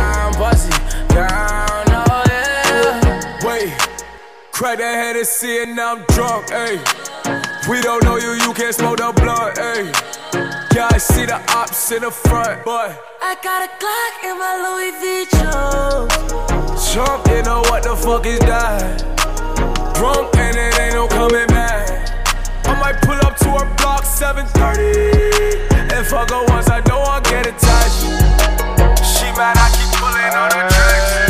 Crack 4.55 4.77
that 4.77 4.95
head 4.95 5.17
and 5.17 5.27
see 5.27 5.57
it, 5.57 5.67
now 5.67 5.97
I'm 5.97 6.05
drunk, 6.15 6.47
ayy. 6.47 6.79
We 7.67 7.81
don't 7.81 8.01
know 8.05 8.15
you, 8.15 8.39
you 8.39 8.53
can't 8.53 8.73
smoke 8.73 9.03
the 9.03 9.11
blunt, 9.11 9.59
ayy. 9.59 9.91
Yeah, 10.73 10.87
I 10.89 10.97
see 10.97 11.25
the 11.25 11.43
ops 11.51 11.91
in 11.91 12.03
the 12.03 12.09
front, 12.09 12.63
but 12.63 12.95
I 13.21 13.35
got 13.43 13.67
a 13.67 13.69
Glock 13.83 14.23
in 14.23 14.39
my 14.39 14.55
Louis 14.63 14.95
V 15.03 15.27
jeans. 15.27 16.87
jump 16.87 17.27
into 17.35 17.51
what 17.67 17.83
the 17.83 17.99
fuck 17.99 18.25
is 18.25 18.39
that? 18.47 19.03
Drunk 19.99 20.31
and 20.37 20.55
it 20.55 20.79
ain't 20.79 20.95
no 20.95 21.09
coming 21.09 21.47
back. 21.47 21.91
I 22.63 22.79
might 22.79 23.01
pull 23.03 23.19
up 23.27 23.35
to 23.43 23.59
her 23.59 23.67
block 23.75 24.05
730 24.05 25.67
and 25.93 26.07
fuck 26.07 26.29
her 26.31 26.45
once 26.47 26.69
I 26.69 26.79
know 26.87 27.03
I'll 27.03 27.19
get 27.19 27.45
attached. 27.45 28.07
She 29.03 29.27
mad, 29.35 29.59
I 29.59 29.67
keep 29.75 29.91
pulling 29.99 30.31
on 30.31 30.47
her 30.55 30.69
tracks. 30.71 31.24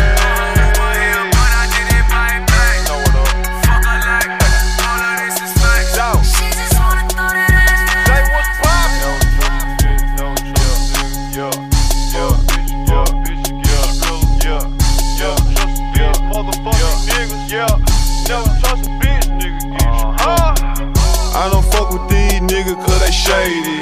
Shady. 23.36 23.82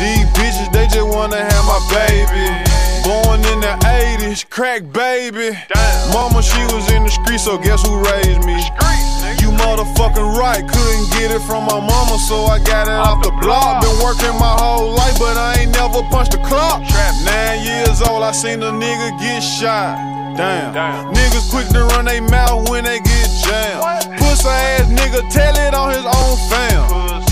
These 0.00 0.26
bitches, 0.34 0.68
they 0.72 0.86
just 0.86 1.06
wanna 1.06 1.36
have 1.36 1.64
my 1.64 1.80
baby. 1.92 2.46
Born 3.04 3.40
in 3.52 3.60
the 3.60 3.74
80s, 3.84 4.48
crack 4.48 4.82
baby. 4.92 5.56
Mama, 6.12 6.42
she 6.42 6.62
was 6.72 6.90
in 6.92 7.04
the 7.04 7.10
street, 7.10 7.40
so 7.40 7.58
guess 7.58 7.82
who 7.86 8.02
raised 8.10 8.42
me? 8.44 8.56
You 9.42 9.50
motherfucking 9.62 10.30
right, 10.36 10.64
couldn't 10.66 11.08
get 11.16 11.30
it 11.30 11.42
from 11.48 11.64
my 11.64 11.80
mama, 11.80 12.18
so 12.18 12.46
I 12.46 12.58
got 12.64 12.88
it 12.88 12.98
off 13.08 13.22
the 13.22 13.32
block. 13.42 13.82
Been 13.82 13.98
working 14.02 14.36
my 14.38 14.54
whole 14.62 14.92
life, 14.92 15.18
but 15.18 15.36
I 15.36 15.60
ain't 15.60 15.72
never 15.72 16.02
punched 16.10 16.34
a 16.34 16.42
clock. 16.44 16.82
Nine 17.24 17.62
years 17.62 18.02
old, 18.02 18.22
I 18.22 18.32
seen 18.32 18.62
a 18.62 18.72
nigga 18.72 19.18
get 19.20 19.40
shot. 19.40 19.96
Damn. 20.36 21.14
Niggas 21.14 21.50
quick 21.50 21.68
to 21.68 21.84
run 21.92 22.06
they 22.06 22.20
mouth 22.20 22.68
when 22.70 22.84
they 22.84 23.00
get 23.00 23.28
jammed. 23.44 24.18
Pussy 24.18 24.48
ass 24.48 24.86
nigga, 24.88 25.20
tell 25.30 25.56
it 25.56 25.74
on 25.74 25.90
his 25.90 26.06
own 26.06 26.36
fam. 26.48 27.29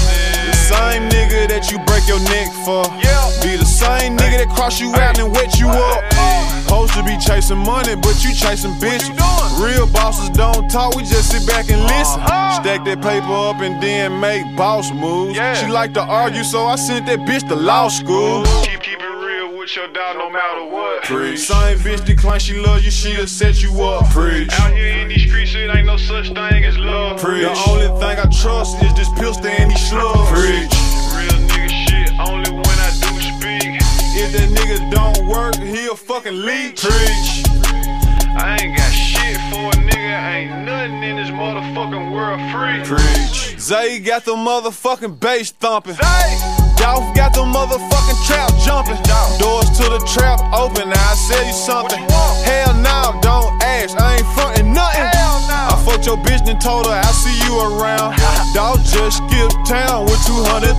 Same 0.69 1.09
nigga 1.09 1.49
that 1.49 1.71
you 1.73 1.79
break 1.89 2.07
your 2.07 2.21
neck 2.29 2.53
for. 2.65 2.85
Be 3.43 3.57
the 3.57 3.65
same 3.65 4.17
nigga 4.17 4.45
that 4.45 4.51
cross 4.55 4.81
you 4.81 4.93
out 4.95 5.19
and 5.19 5.33
wet 5.33 5.59
you 5.59 5.69
up. 5.69 6.05
Supposed 6.63 6.93
to 6.95 7.03
be 7.03 7.17
chasing 7.17 7.59
money, 7.59 7.97
but 7.97 8.23
you 8.23 8.35
chasing 8.35 8.73
bitches. 8.73 9.17
Real 9.59 9.87
bosses 9.87 10.29
don't 10.31 10.69
talk, 10.71 10.95
we 10.95 11.03
just 11.03 11.31
sit 11.31 11.47
back 11.47 11.71
and 11.71 11.83
listen. 11.83 12.21
Uh-huh. 12.21 12.61
Stack 12.61 12.85
that 12.85 13.01
paper 13.01 13.33
up 13.33 13.61
and 13.61 13.83
then 13.83 14.21
make 14.21 14.45
boss 14.57 14.93
moves. 14.93 15.35
She 15.59 15.67
like 15.67 15.95
to 15.95 16.03
argue, 16.03 16.45
so 16.45 16.67
I 16.67 16.77
sent 16.77 17.07
that 17.07 17.21
bitch 17.21 17.49
to 17.49 17.57
law 17.57 17.89
school. 17.89 18.45
Keep, 18.65 18.83
keep 18.83 19.01
it 19.01 19.18
with 19.69 19.77
your 19.77 19.89
dog 19.89 20.17
no 20.17 20.31
matter 20.31 20.65
what. 20.65 21.03
Preach. 21.05 21.41
Same 21.41 21.79
bitch 21.79 22.05
decline, 22.07 22.41
she 22.41 22.59
love 22.59 22.83
you, 22.83 22.91
she'll 22.91 23.27
set 23.27 23.63
you 23.63 23.71
up. 23.83 24.09
Preach. 24.11 24.51
Out 24.61 24.73
here 24.73 24.99
in 24.99 25.09
these 25.09 25.27
streets, 25.27 25.55
it 25.55 25.69
ain't 25.75 25.87
no 25.87 25.99
such 25.99 26.29
thing 26.29 26.65
as 26.65 26.79
love. 26.79 27.21
Preach. 27.21 27.43
The 27.43 27.65
only 27.69 27.89
thing 28.01 28.19
I 28.19 28.27
trust 28.41 28.83
is 28.83 28.95
this 28.95 29.09
pistol 29.19 29.47
and 29.47 29.71
these 29.71 29.89
slugs. 29.91 30.31
Preach. 30.31 30.73
Real 31.13 31.39
nigga 31.49 31.69
shit, 31.69 32.09
only 32.19 32.51
when 32.51 32.79
I 32.81 32.91
do 32.97 33.13
speak. 33.21 33.77
If 34.17 34.33
that 34.33 34.49
nigga 34.57 34.91
don't 34.91 35.29
work, 35.29 35.57
he'll 35.57 35.97
fucking 35.97 36.41
leech. 36.41 36.81
Preach. 36.81 37.45
I 38.41 38.57
ain't 38.63 38.77
got 38.77 38.91
shit 38.91 39.37
for 39.51 39.69
a 39.69 39.83
nigga, 39.85 40.33
ain't 40.33 40.65
nothing 40.65 41.03
in 41.03 41.17
this 41.17 41.29
motherfucking 41.29 42.13
world 42.13 42.41
free. 42.53 42.97
Preach. 42.97 43.61
Zay 43.61 43.99
got 43.99 44.25
the 44.25 44.33
motherfucking 44.33 45.21
bass 45.21 45.51
thumping. 45.51 45.97
Dolph 46.79 47.15
got 47.15 47.35
the 47.35 47.43
motherfucking 47.43 48.21
trap 48.27 48.51
jumping. 48.63 49.03
Doors 49.39 49.69
to 49.79 49.85
the 49.91 49.99
trap 50.07 50.41
open. 50.55 50.89
Now 50.89 51.11
I 51.11 51.15
sell 51.15 51.45
you 51.45 51.53
something. 51.53 51.99
Hell 52.47 52.75
no, 52.75 53.19
don't 53.21 53.53
ask. 53.63 53.99
I 53.99 54.19
ain't 54.19 54.27
frontin' 54.35 54.73
nothing. 54.73 55.11
I 55.51 55.75
fucked 55.85 56.07
your 56.07 56.17
bitch 56.17 56.49
and 56.49 56.61
told 56.61 56.87
her 56.87 56.93
I 56.93 57.11
see 57.13 57.37
you 57.47 57.59
around. 57.61 58.17
Dog 58.55 58.79
just 58.85 59.19
skipped 59.19 59.67
town 59.67 60.07
with 60.07 60.25
200,000. 60.27 60.79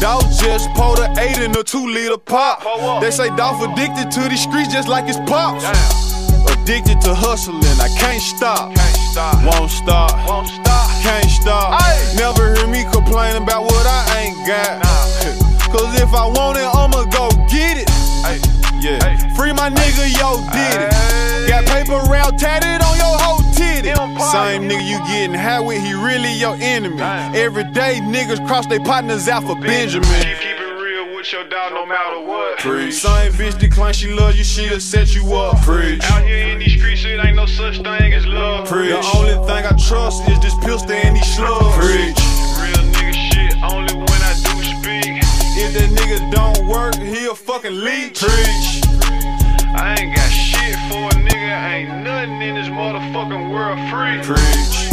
Dog 0.00 0.24
just 0.40 0.72
pulled 0.72 0.98
a 0.98 1.12
8 1.18 1.38
in 1.38 1.54
a 1.54 1.62
2 1.62 1.86
liter 1.86 2.16
pop. 2.18 2.64
They 3.02 3.10
say 3.10 3.28
Dolph 3.36 3.62
addicted 3.62 4.10
to 4.10 4.28
these 4.28 4.42
streets 4.42 4.72
just 4.72 4.88
like 4.88 5.04
his 5.04 5.18
pops. 5.28 6.09
Addicted 6.70 7.00
to 7.00 7.16
hustling, 7.16 7.64
I 7.82 7.88
can't 7.98 8.22
stop. 8.22 8.70
Won't 9.42 9.72
stop. 9.72 10.14
Can't 11.02 11.28
stop. 11.28 11.82
Never 12.14 12.54
hear 12.54 12.68
me 12.68 12.84
complain 12.92 13.42
about 13.42 13.64
what 13.64 13.84
I 13.88 14.22
ain't 14.22 14.46
got. 14.46 14.78
Cause 15.74 16.00
if 16.00 16.14
I 16.14 16.30
want 16.30 16.58
it, 16.58 16.70
I'ma 16.70 17.10
go 17.10 17.26
get 17.50 17.82
it. 17.82 17.90
Yeah. 18.78 19.02
Free 19.34 19.52
my 19.52 19.68
nigga, 19.68 20.14
yo, 20.14 20.38
did 20.54 20.86
it. 20.86 21.48
Got 21.48 21.66
paper 21.66 21.98
round 22.08 22.38
tatted 22.38 22.86
on 22.86 22.96
your 22.96 23.18
whole 23.18 23.42
titty. 23.50 23.90
Same 24.30 24.70
nigga 24.70 24.86
you 24.86 24.98
getting 25.10 25.34
high 25.34 25.58
with, 25.58 25.82
he 25.82 25.92
really 25.94 26.32
your 26.34 26.54
enemy. 26.60 27.02
Every 27.36 27.64
day 27.64 27.98
niggas 28.00 28.46
cross 28.46 28.68
their 28.68 28.78
partners 28.78 29.26
out 29.26 29.42
for 29.42 29.56
Benjamin. 29.56 30.08
Real 30.08 30.59
with 31.20 31.32
your 31.34 31.44
dog 31.44 31.72
no 31.74 31.84
matter 31.84 32.18
what. 32.18 32.58
Preach. 32.60 32.94
Same 32.94 33.32
bitch 33.32 33.58
decline, 33.58 33.92
she 33.92 34.10
love 34.10 34.34
you, 34.36 34.44
she'll 34.44 34.80
set 34.80 35.14
you 35.14 35.34
up. 35.34 35.60
Preach. 35.62 36.02
Out 36.04 36.24
here 36.24 36.48
in 36.48 36.58
these 36.58 36.72
streets, 36.72 37.04
it 37.04 37.22
ain't 37.22 37.36
no 37.36 37.44
such 37.44 37.76
thing 37.76 38.14
as 38.14 38.26
love. 38.26 38.66
Preach. 38.66 38.88
The 38.90 39.18
only 39.18 39.34
thing 39.46 39.66
I 39.66 39.76
trust 39.76 40.26
is 40.30 40.40
this 40.40 40.54
pistol 40.64 40.92
and 40.92 41.16
these 41.16 41.36
slugs. 41.36 41.76
Preach. 41.76 42.16
Real 42.56 42.84
nigga 42.88 43.12
shit, 43.12 43.52
only 43.62 43.94
when 43.94 44.20
I 44.24 44.32
do 44.48 44.54
speak. 44.64 45.20
If 45.60 45.74
that 45.74 45.90
nigga 45.92 46.30
don't 46.32 46.66
work, 46.66 46.94
he 46.96 47.26
a 47.26 47.34
fucking 47.34 47.78
leech. 47.78 48.20
Preach. 48.20 48.80
I 49.76 49.96
ain't 50.00 50.16
got 50.16 50.30
shit 50.30 50.74
for 50.88 51.04
a 51.04 51.20
nigga, 51.20 51.70
ain't 51.70 52.02
nothing 52.02 52.40
in 52.40 52.54
this 52.54 52.68
motherfucking 52.68 53.52
world 53.52 53.78
free. 53.90 54.22
Preach. 54.24 54.89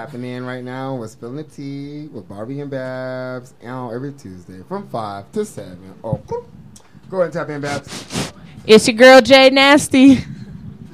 Tapping 0.00 0.24
in 0.24 0.46
right 0.46 0.64
now 0.64 0.94
with 0.96 1.10
Spilling 1.10 1.36
the 1.36 1.42
Tea 1.44 2.08
with 2.10 2.26
Barbie 2.26 2.62
and 2.62 2.70
Babs. 2.70 3.52
Ow, 3.66 3.90
every 3.90 4.14
Tuesday 4.14 4.62
from 4.66 4.88
5 4.88 5.30
to 5.32 5.44
7. 5.44 5.94
Oh, 6.02 6.18
go 7.10 7.18
ahead 7.18 7.24
and 7.24 7.32
tap 7.34 7.50
in, 7.50 7.60
Babs. 7.60 8.32
It's 8.66 8.88
your 8.88 8.96
girl 8.96 9.20
Jay 9.20 9.50
Nasty. 9.50 10.16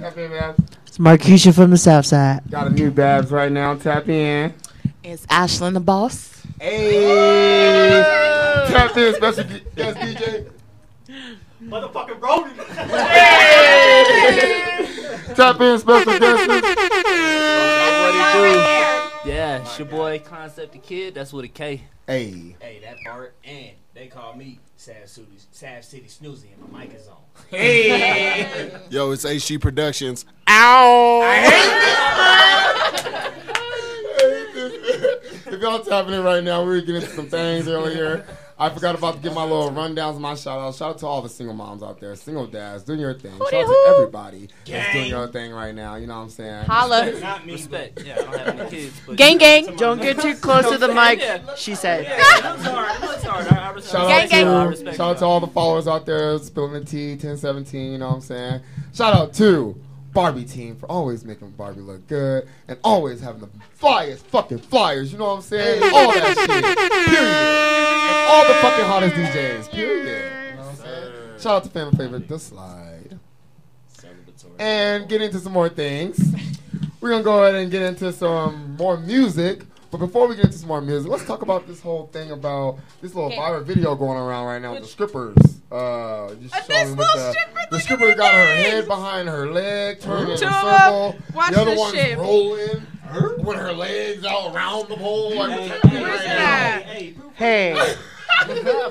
Tap 0.01 0.17
in, 0.17 0.33
Babs. 0.33 0.59
It's 0.89 0.99
Marquisha 0.99 1.55
from 1.55 1.71
the 1.71 1.77
South 1.77 2.05
Side. 2.07 2.41
Got 2.51 2.67
a 2.67 2.71
new 2.71 2.91
Babs 2.91 3.31
right 3.31 3.53
now. 3.53 3.77
Tap 3.77 4.09
in. 4.09 4.53
It's 5.05 5.25
Ashlyn 5.27 5.75
the 5.75 5.81
boss. 5.81 6.43
Hey. 6.61 8.03
Tap 8.67 8.97
in, 8.97 9.15
special 9.15 9.45
guest 9.77 9.99
DJ. 9.99 10.51
Motherfucking 11.63 12.19
Brody. 12.19 12.51
Tap 15.37 15.61
in, 15.61 15.79
special 15.79 16.19
guest. 16.19 16.49
What 17.99 18.15
it 18.15 18.93
do? 18.93 18.96
Yeah, 19.27 19.59
oh 19.59 19.65
it's 19.65 19.77
your 19.77 19.89
boy 19.89 20.21
Concept 20.21 20.73
the 20.73 20.79
Kid. 20.79 21.15
That's 21.15 21.33
with 21.33 21.47
a 21.47 21.49
K. 21.49 21.83
Hey. 22.07 22.55
Hey, 22.61 22.81
that 22.85 22.97
Bart, 23.05 23.35
and 23.45 23.73
they 23.93 24.07
call 24.07 24.37
me 24.37 24.61
Sav 24.77 25.09
City, 25.09 25.27
Sav 25.51 25.85
City 25.85 26.07
Snoozy, 26.07 26.53
and 26.53 26.71
my 26.71 26.85
mic 26.85 26.95
is 26.95 27.09
on. 27.09 27.17
Hey. 27.51 28.71
Yo, 28.89 29.11
it's 29.11 29.25
HG 29.25 29.61
Productions. 29.61 30.27
Ow. 30.49 31.21
I 31.25 31.37
hate 31.41 31.51
this, 32.95 33.05
man. 33.05 33.33
I 34.15 34.31
hate 34.31 34.55
this. 34.55 35.43
If 35.55 35.61
y'all 35.61 35.81
tapping 35.81 36.15
in 36.15 36.23
right 36.23 36.43
now, 36.43 36.63
we 36.63 36.69
were 36.69 36.81
getting 36.81 36.97
into 36.97 37.09
some 37.09 37.27
things 37.27 37.67
earlier. 37.69 38.27
I 38.59 38.71
forgot 38.71 38.95
about 38.97 39.17
to 39.17 39.21
give 39.21 39.35
my 39.35 39.43
little 39.43 39.71
rundowns, 39.71 40.19
my 40.19 40.35
shout 40.35 40.59
out. 40.59 40.75
Shout 40.75 40.91
out 40.93 40.99
to 41.01 41.07
all 41.07 41.21
the 41.21 41.29
single 41.29 41.55
moms 41.55 41.83
out 41.83 42.01
there, 42.01 42.17
single 42.17 42.47
dads, 42.47 42.85
doing 42.85 43.01
your 43.01 43.13
thing. 43.13 43.33
Shout 43.37 43.53
out 43.53 43.67
to 43.67 43.85
everybody 43.95 44.49
that's 44.67 44.93
doing 44.95 45.09
your 45.09 45.27
thing 45.29 45.53
right 45.53 45.75
now. 45.75 45.97
You 45.97 46.07
know 46.07 46.17
what 46.17 46.23
I'm 46.25 46.31
saying? 46.31 46.65
Holla. 46.65 47.21
Not 47.21 47.45
me. 47.45 47.53
Respect. 47.53 48.03
Yeah, 48.03 48.15
I 48.15 48.17
don't 48.23 48.39
have 48.39 48.61
any 48.61 48.71
kids. 48.71 49.01
But 49.07 49.17
Gang, 49.17 49.37
gang. 49.37 49.77
Don't 49.77 50.01
get 50.01 50.19
too 50.21 50.35
close 50.37 50.71
to 50.71 50.79
the 50.79 50.89
mic, 50.89 51.21
Yeah. 51.21 51.55
she 51.57 51.75
said. 51.75 52.07
I'm 52.43 52.59
sorry. 52.63 52.89
I'm 52.89 53.19
sorry. 53.21 53.45
I, 53.47 53.73
I 53.77 53.81
Shout 53.81 53.95
I 53.95 54.15
out 54.15 54.23
respect- 54.23 54.31
to 54.31 54.69
respect 54.69 54.97
shout 54.97 55.11
out 55.11 55.19
to 55.19 55.25
all 55.27 55.41
the 55.41 55.47
followers 55.49 55.87
out 55.87 56.07
there, 56.07 56.39
spilling 56.39 56.73
the 56.73 56.85
tea, 56.85 57.11
1017. 57.11 57.93
You 57.93 57.99
know 57.99 58.09
what 58.09 58.15
I'm 58.15 58.21
saying? 58.23 58.61
Shout 58.95 59.15
out 59.15 59.35
to 59.35 59.79
Barbie 60.17 60.45
team 60.47 60.77
for 60.77 60.91
always 60.91 61.27
making 61.27 61.51
Barbie 61.51 61.83
look 61.83 62.07
good 62.07 62.49
and 62.69 62.79
always 62.83 63.21
having 63.21 63.43
the 63.43 63.51
flyest 63.79 64.21
fucking 64.21 64.61
flyers. 64.61 65.13
You 65.13 65.19
know 65.19 65.27
what 65.27 65.35
I'm 65.35 65.43
saying? 65.43 65.83
All 65.95 66.11
that 66.11 66.39
shit. 66.39 66.49
Period. 66.49 67.37
And 67.37 68.31
all 68.31 68.49
the 68.49 68.55
fucking 68.63 68.85
hottest 68.87 69.15
DJs. 69.15 69.71
Period. 69.71 70.33
You 70.53 70.57
know 70.57 70.63
what 70.63 70.71
I'm 70.71 70.77
saying? 70.77 71.13
Shout 71.39 71.57
out 71.57 71.65
to 71.65 71.71
family 71.71 71.97
favorite 71.99 72.29
The 72.29 72.39
Slide. 72.39 73.19
And 74.59 75.07
get 75.07 75.21
into 75.21 75.39
some 75.39 75.53
more 75.53 75.69
things. 75.69 76.19
We're 77.03 77.11
gonna 77.11 77.23
go 77.23 77.45
ahead 77.45 77.57
and 77.57 77.71
get 77.71 77.83
into 77.83 78.11
some 78.11 78.75
more 78.79 78.97
music. 78.97 79.65
But 79.91 79.99
before 79.99 80.27
we 80.29 80.35
get 80.37 80.47
into 80.47 80.59
some 80.59 80.69
more 80.69 80.81
music, 80.81 81.11
let's 81.11 81.25
talk 81.25 81.43
about 81.43 81.67
this 81.67 81.81
whole 81.81 82.07
thing 82.09 82.31
about 82.33 82.79
this 83.01 83.15
little 83.15 83.31
Okay. 83.31 83.37
viral 83.41 83.63
video 83.65 83.95
going 83.95 84.19
around 84.19 84.47
right 84.47 84.61
now 84.61 84.73
with 84.75 84.83
the 84.83 84.89
strippers. 84.89 85.37
Uh, 85.71 86.35
just 86.41 86.55
showing 86.71 86.97
with 86.97 87.07
the, 87.07 87.35
the 87.71 87.81
stripper 87.81 88.15
got 88.15 88.35
her 88.35 88.47
head 88.57 88.87
behind 88.87 89.29
her 89.29 89.51
leg, 89.51 90.01
turning 90.01 90.27
in 90.29 90.33
a 90.35 90.39
circle. 90.39 91.17
Watch 91.35 91.53
the 91.53 91.61
other 91.61 91.71
this 91.73 91.79
one's 91.79 91.95
shit. 91.95 92.19
rolling 92.19 92.87
with 93.39 93.57
her 93.57 93.73
legs 93.73 94.25
out 94.25 94.55
around 94.55 94.89
the 94.89 94.97
pole. 94.97 95.35
Like, 95.37 95.51
what's 95.61 96.25
happening 96.25 97.17
right? 97.17 97.17
Hey. 97.35 97.95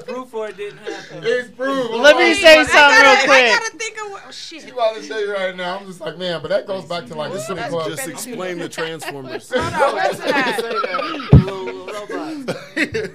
Proof 0.05 0.29
for 0.29 0.47
it 0.49 0.57
didn't 0.57 0.77
happen. 0.79 1.23
It's 1.23 1.49
proof. 1.51 1.91
Let 1.91 2.17
me 2.17 2.33
say 2.33 2.63
something 2.63 3.01
real 3.01 3.15
quick. 3.25 3.45
I 3.45 3.57
gotta 3.59 3.77
think 3.77 3.97
of 4.05 4.11
what. 4.11 4.23
Oh, 4.27 4.31
shit. 4.31 4.63
She 4.63 4.69
about 4.69 4.95
to 4.95 5.03
say 5.03 5.23
it 5.23 5.29
right 5.29 5.55
now. 5.55 5.77
I'm 5.79 5.85
just 5.85 6.01
like, 6.01 6.17
man, 6.17 6.41
but 6.41 6.49
that 6.49 6.65
goes 6.67 6.85
back 6.85 7.05
to 7.07 7.15
like 7.15 7.31
this 7.31 7.43
strip 7.43 7.59
club. 7.69 7.87
Just 7.89 8.07
explain 8.07 8.57
the 8.59 8.69
Transformers. 8.69 9.49
Hold 9.55 9.73
on, 9.73 9.95
where's 9.95 10.17
that? 10.19 10.61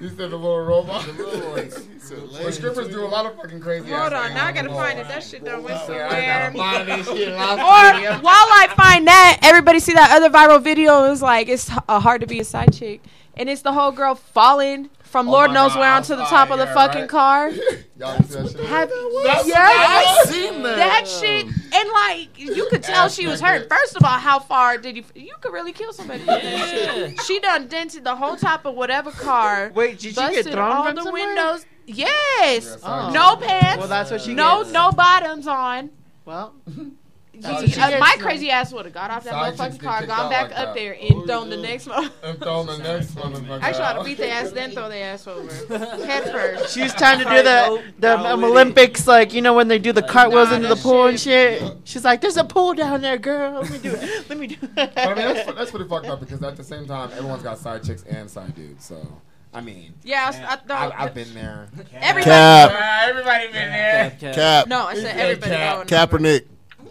you 0.01 0.09
said 0.09 0.17
the 0.31 0.37
little 0.37 0.61
robot. 0.61 1.05
The 1.07 1.13
little 1.13 1.51
ones. 1.51 1.87
Well, 2.11 2.53
strippers 2.53 2.89
do 2.89 3.05
a 3.05 3.07
lot 3.07 3.27
of 3.27 3.37
fucking 3.37 3.61
crazy. 3.61 3.91
Hold 3.91 4.13
ass 4.13 4.19
on, 4.21 4.23
things. 4.25 4.35
now 4.35 4.47
I 4.47 4.53
gotta 4.53 4.69
find 4.71 4.99
it. 4.99 5.09
That 5.09 5.23
shit 5.23 5.45
done 5.45 5.63
went 5.63 5.77
I 5.77 5.87
somewhere. 5.87 6.09
gotta 6.09 6.57
find 6.59 6.89
this 6.89 7.07
shit. 7.07 7.29
Or 7.29 7.35
Or 7.35 8.19
while 8.21 8.35
I 8.35 8.69
find 8.77 9.07
that, 9.07 9.39
everybody 9.43 9.79
see 9.81 9.93
that 9.95 10.11
other 10.17 10.31
viral 10.31 10.63
video? 10.63 11.05
It 11.05 11.11
was 11.11 11.23
like 11.23 11.49
it's 11.49 11.71
h- 11.71 11.79
uh, 11.89 12.01
hard 12.01 12.21
to 12.23 12.27
be 12.27 12.41
a 12.41 12.45
side 12.45 12.73
chick, 12.73 13.03
and 13.35 13.49
it's 13.49 13.63
the 13.63 13.73
whole 13.73 13.93
girl 13.93 14.15
falling 14.15 14.91
from 15.11 15.29
Oh 15.29 15.33
Lord 15.33 15.51
knows 15.51 15.73
God, 15.73 15.81
where 15.81 15.91
onto 15.93 16.15
the 16.17 16.25
top 16.25 16.51
of 16.51 16.59
the 16.59 16.67
yeah, 16.67 16.75
fucking 16.75 17.01
right. 17.03 17.09
car. 17.11 17.51
Y'all 17.99 18.23
see 18.23 18.35
that 18.35 18.51
shit? 18.51 18.61
Have 18.67 18.89
That's- 18.89 19.47
yes, 19.47 20.07
I've 20.25 20.29
seen 20.31 20.63
that. 20.63 20.77
that 20.77 21.09
shit, 21.09 21.47
and 21.47 21.91
like 21.93 22.39
you 22.39 22.67
could 22.71 22.83
tell 22.83 23.07
Ass 23.07 23.15
she 23.15 23.27
was 23.27 23.41
hurt. 23.41 23.69
First 23.69 23.97
of 23.97 24.05
all, 24.05 24.19
how 24.19 24.39
far 24.39 24.79
did 24.79 24.97
you? 24.97 25.05
You 25.15 25.35
could 25.41 25.53
really 25.53 25.73
kill 25.73 25.93
somebody. 25.93 26.21
with 26.21 26.27
that 26.29 26.69
shit. 26.71 27.21
She 27.23 27.41
done 27.41 27.67
dented 27.67 28.05
the 28.05 28.15
whole 28.17 28.37
top 28.37 28.65
of 28.65 28.75
whatever 28.75 29.11
car. 29.11 29.73
Wait, 29.75 29.99
did 29.99 30.15
she 30.15 30.21
get 30.31 30.47
thrown 30.47 30.59
all 30.59 30.85
from 30.85 30.95
the 30.95 31.03
somewhere? 31.03 31.27
windows? 31.27 31.67
Yes. 31.87 32.79
Oh. 32.83 33.11
No 33.13 33.37
pants. 33.37 33.79
Well, 33.81 33.89
that's 33.89 34.11
what 34.13 34.21
she 34.21 34.33
No, 34.33 34.61
gets. 34.63 34.73
no 34.73 34.93
bottoms 34.93 35.47
on. 35.49 35.91
Well, 36.25 36.55
That's 37.41 37.63
You- 37.63 37.83
what 37.83 37.91
she 37.91 37.95
uh, 37.97 37.99
my 38.01 38.17
crazy 38.19 38.51
ass 38.51 38.73
would 38.73 38.85
have 38.85 38.95
got 38.95 39.11
off 39.11 39.25
that 39.25 39.33
motherfucking 39.35 39.81
car, 39.81 40.07
gone 40.07 40.31
back 40.31 40.51
like 40.51 40.59
up 40.59 40.67
that. 40.69 40.75
there, 40.75 40.97
and 41.01 41.25
thrown 41.27 41.51
the 41.51 41.57
next 41.57 41.87
one. 41.87 42.11
And 42.23 42.39
throw 42.39 42.65
the 42.65 42.79
next 42.79 43.15
one. 43.17 43.35
Actually, 43.63 43.85
I'd 43.85 43.97
have 43.97 44.05
beat 44.05 44.19
their 44.19 44.33
ass, 44.35 44.51
then 44.53 44.73
throw 44.73 44.89
their 44.89 45.13
ass 45.15 45.27
over. 45.27 45.51
Head 46.05 46.25
first. 46.31 46.75
She 46.75 46.83
was 46.83 46.95
trying 46.95 47.19
to 47.19 47.25
do 47.25 47.43
the 47.43 47.83
the 47.99 48.19
um, 48.19 48.45
Olympics, 48.45 49.07
like 49.07 49.33
you 49.33 49.41
know 49.43 49.55
when 49.55 49.69
they 49.69 49.79
do 49.79 49.93
the 49.93 50.03
cartwheels 50.03 50.53
into 50.53 50.69
the 50.69 50.77
pool 50.77 51.07
and 51.07 51.19
shit. 51.19 51.63
She's 51.85 52.05
like, 52.05 52.21
"There's 52.21 52.37
a 52.37 52.45
pool 52.45 52.75
down 52.75 53.01
there, 53.01 53.19
girl. 53.19 53.61
Let 53.63 53.71
me 53.71 53.79
do 53.79 53.91
it. 53.93 54.29
Let 54.29 54.39
me 54.39 54.47
do 54.49 54.57
it." 54.77 54.93
I 54.97 55.15
mean, 55.15 55.17
that's, 55.17 55.53
that's 55.55 55.71
pretty 55.71 55.89
fucked 55.89 56.07
up 56.07 56.21
because 56.21 56.43
at 56.43 56.57
the 56.57 56.65
same 56.65 56.87
time, 56.87 57.11
everyone's 57.13 57.43
got 57.43 57.59
side 57.59 57.83
chicks 57.85 58.03
and 58.05 58.31
side 58.31 58.55
dudes. 58.55 58.85
So, 58.85 59.07
I 59.53 59.61
mean, 59.61 59.95
Yeah, 60.05 60.31
I, 60.69 60.73
I, 60.73 60.87
I, 60.89 61.05
I've 61.05 61.15
been 61.15 61.33
there. 61.35 61.69
Everybody. 61.95 62.25
Cap. 62.25 62.71
Ah, 62.73 63.07
everybody 63.09 63.47
been 63.47 63.55
there. 63.55 64.11
Cap. 64.33 64.67
No, 64.69 64.87
I 64.87 64.95
said 64.95 65.17
everybody. 65.19 65.51
Cap. 65.53 65.87
Cap. 65.89 66.11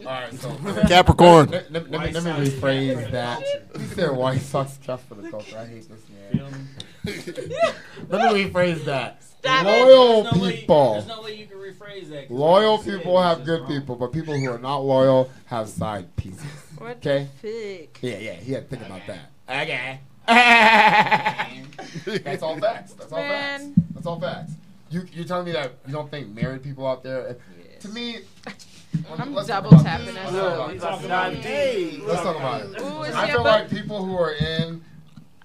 Kaepernick. 0.10 0.32
right, 0.32 0.34
so 0.82 0.82
Capricorn. 0.88 1.50
Let, 1.50 1.72
let- 1.72 1.90
let 1.92 2.02
me, 2.02 2.12
let 2.12 2.24
me 2.24 2.32
rephrase 2.50 3.12
that. 3.12 3.42
He 3.78 3.84
said 3.88 4.12
White 4.12 4.42
Sox 4.42 4.78
just 4.78 5.04
for 5.06 5.16
the 5.16 5.30
culture. 5.30 5.58
I 5.58 5.66
hate 5.66 5.88
this 5.90 6.02
man. 6.34 6.68
let 8.10 8.34
me 8.34 8.44
rephrase 8.46 8.84
that. 8.86 9.24
Stop 9.24 9.66
loyal 9.66 10.24
There's 10.24 10.36
no 10.36 10.42
way- 10.44 10.56
people. 10.58 10.94
there's 10.94 11.08
no 11.08 11.22
way 11.22 11.36
you 11.36 11.46
can 11.48 11.58
rephrase 11.58 12.10
that. 12.10 12.28
'cause 12.28 12.38
Loyal 12.38 12.76
like 12.78 12.86
you 12.86 12.92
said, 12.92 12.98
people 13.00 13.22
have 13.22 13.46
good 13.46 13.62
wrong. 13.62 13.70
people, 13.70 13.96
but 13.96 14.12
people 14.12 14.34
who 14.34 14.50
are 14.52 14.60
not 14.60 14.80
loyal 14.80 15.30
have 15.46 15.70
side 15.70 16.14
pieces. 16.18 16.44
What 16.78 16.98
Okay? 16.98 17.28
the 17.42 17.88
fuck? 17.88 18.04
Yeah, 18.04 18.18
yeah, 18.18 18.34
he 18.34 18.52
had 18.54 18.70
to 18.70 18.76
think 18.76 18.86
about 18.86 19.02
that. 19.08 19.30
Okay. 19.64 20.00
That's 22.24 22.44
all 22.44 22.58
facts. 22.60 22.94
That's 22.94 23.12
all 23.12 23.20
facts. 23.20 23.66
That's 23.94 24.06
all 24.06 24.20
facts. 24.20 24.52
You 24.92 25.04
you're 25.14 25.26
telling 25.26 25.46
me 25.46 25.52
that 25.54 25.72
you 25.88 25.94
don't 25.94 26.10
think 26.12 26.28
married 26.36 26.62
people 26.64 26.86
out 26.86 27.02
there? 27.04 27.38
To 27.82 27.90
me, 27.90 28.20
I'm 29.20 29.34
double 29.34 29.72
tapping 29.72 30.06
this. 30.08 30.16
Let's 30.16 30.32
talk 30.32 30.54
about 30.54 30.68
We 30.68 30.74
this. 30.76 30.84
about 30.84 31.02
to 31.02 31.08
dive 31.08 31.34
deep. 31.44 32.04
Let's 32.06 32.22
talk 32.22 32.36
about 32.36 32.62
it. 32.62 32.82
Ooh, 32.82 33.04
it's 33.04 33.16
I 33.16 33.28
feel 33.32 33.44
like 33.44 33.70
people 33.70 34.04
who 34.04 34.16
are 34.18 34.34
in 34.34 34.84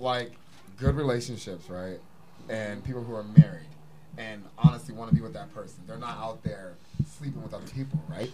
like 0.00 0.32
good 0.76 0.96
relationships, 0.96 1.68
right, 1.70 1.98
and 2.48 2.82
people 2.84 3.04
who 3.04 3.14
are 3.14 3.22
married, 3.22 3.68
and 4.18 4.42
honestly 4.58 4.94
want 4.94 5.10
to 5.10 5.14
be 5.16 5.20
with 5.22 5.32
that 5.34 5.54
person, 5.54 5.76
they're 5.86 5.96
not 5.98 6.16
out 6.18 6.42
there 6.42 6.74
sleeping 7.18 7.42
with 7.42 7.54
other 7.54 7.66
people, 7.68 8.00
right? 8.08 8.30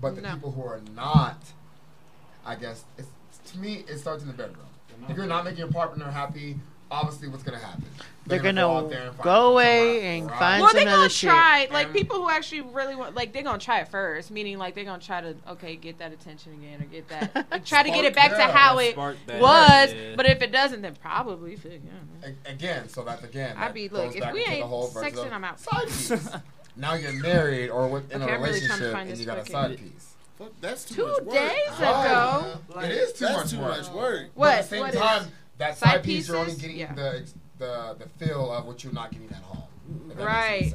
But 0.00 0.16
the 0.16 0.22
No. 0.22 0.34
people 0.34 0.52
who 0.52 0.62
are 0.64 0.80
not, 0.94 1.38
I 2.44 2.56
guess, 2.56 2.84
it's, 2.98 3.08
to 3.52 3.58
me, 3.58 3.84
it 3.88 3.98
starts 3.98 4.22
in 4.22 4.28
the 4.28 4.34
bedroom. 4.34 4.66
If 5.08 5.16
you're 5.16 5.26
not 5.26 5.44
making 5.44 5.58
your 5.60 5.68
partner 5.72 6.10
happy, 6.10 6.58
obviously, 6.92 7.28
what's 7.28 7.42
gonna 7.42 7.58
happen? 7.58 7.84
They're 8.24 8.38
go 8.38 8.44
gonna 8.52 8.68
out 8.68 8.88
there 8.90 9.08
and 9.08 9.18
go 9.18 9.50
away 9.52 9.96
else, 9.96 10.04
and 10.04 10.30
right? 10.30 10.38
find 10.38 10.60
Well, 10.62 10.70
some 10.70 10.76
they're 10.84 10.94
gonna 10.94 11.08
try. 11.08 11.66
Like 11.72 11.92
people 11.92 12.16
who 12.18 12.30
actually 12.30 12.60
really 12.60 12.94
want, 12.94 13.16
like 13.16 13.32
they're 13.32 13.42
gonna 13.42 13.58
try 13.58 13.80
it 13.80 13.88
first. 13.88 14.30
Meaning, 14.30 14.58
like 14.58 14.76
they're 14.76 14.84
gonna 14.84 15.02
try 15.02 15.20
to, 15.20 15.34
okay, 15.50 15.74
get 15.74 15.98
that 15.98 16.12
attention 16.12 16.52
again 16.54 16.80
or 16.80 16.84
get 16.84 17.08
that, 17.08 17.46
like, 17.50 17.64
try 17.64 17.82
to 17.82 17.90
get 17.90 18.04
it 18.04 18.14
back 18.14 18.30
to 18.30 18.36
yeah. 18.36 18.52
how 18.52 18.78
it 18.78 18.92
Spark 18.92 19.16
that. 19.26 19.40
was. 19.40 19.92
Yeah. 19.92 20.14
But 20.16 20.26
if 20.26 20.40
it 20.40 20.52
doesn't, 20.52 20.82
then 20.82 20.94
probably, 21.02 21.56
fuck, 21.56 21.72
yeah. 21.72 22.28
A- 22.46 22.52
Again, 22.52 22.88
so 22.88 23.02
that's 23.02 23.24
again. 23.24 23.56
I'd 23.56 23.74
be 23.74 23.88
look. 23.88 24.14
If 24.14 24.20
back 24.22 24.34
we 24.34 24.40
into 24.40 24.50
the 24.50 24.56
ain't 24.58 24.66
whole 24.66 24.88
verse 24.88 25.04
sexing, 25.04 25.32
I'm 25.32 25.42
out. 25.44 25.58
Side 25.58 25.86
piece. 25.86 26.28
now 26.76 26.94
you're 26.94 27.12
married 27.14 27.70
or 27.70 27.88
with, 27.88 28.12
in 28.12 28.22
Okay, 28.22 28.30
a 28.30 28.34
I'm 28.36 28.42
really 28.42 28.60
relationship 28.60 28.94
and 28.94 29.18
you 29.18 29.26
got 29.26 29.38
a 29.38 29.46
side 29.50 29.76
piece. 29.78 30.14
Fuck, 30.38 30.52
that's 30.60 30.84
too 30.84 30.94
Two 30.94 31.06
much 31.08 31.22
work. 31.22 31.34
days 31.34 31.80
Right. 31.80 32.06
ago. 32.06 32.58
it 32.82 32.90
is 32.92 33.12
too 33.14 33.24
That's 33.26 33.36
much 33.36 33.50
too 33.50 33.58
work. 33.58 33.76
much 33.78 33.88
work. 33.90 34.26
But 34.36 34.42
at 34.42 34.56
What? 34.56 34.56
the 34.58 34.62
same 34.68 34.80
what 34.80 34.94
is- 34.94 35.00
time, 35.00 35.26
that 35.68 35.78
Side 35.78 35.90
side, 35.90 36.02
piece, 36.02 36.28
you're 36.28 36.36
only 36.36 36.54
getting 36.54 36.76
Yeah. 36.76 36.92
the, 36.94 37.22
the 37.58 37.96
the 38.00 38.08
feel 38.24 38.52
of 38.52 38.66
what 38.66 38.82
you're 38.84 38.92
not 38.92 39.10
getting 39.12 39.28
at 39.30 39.36
home. 39.36 39.62
If 40.10 40.16
that 40.16 40.24
makes 40.24 40.26
Right. 40.26 40.74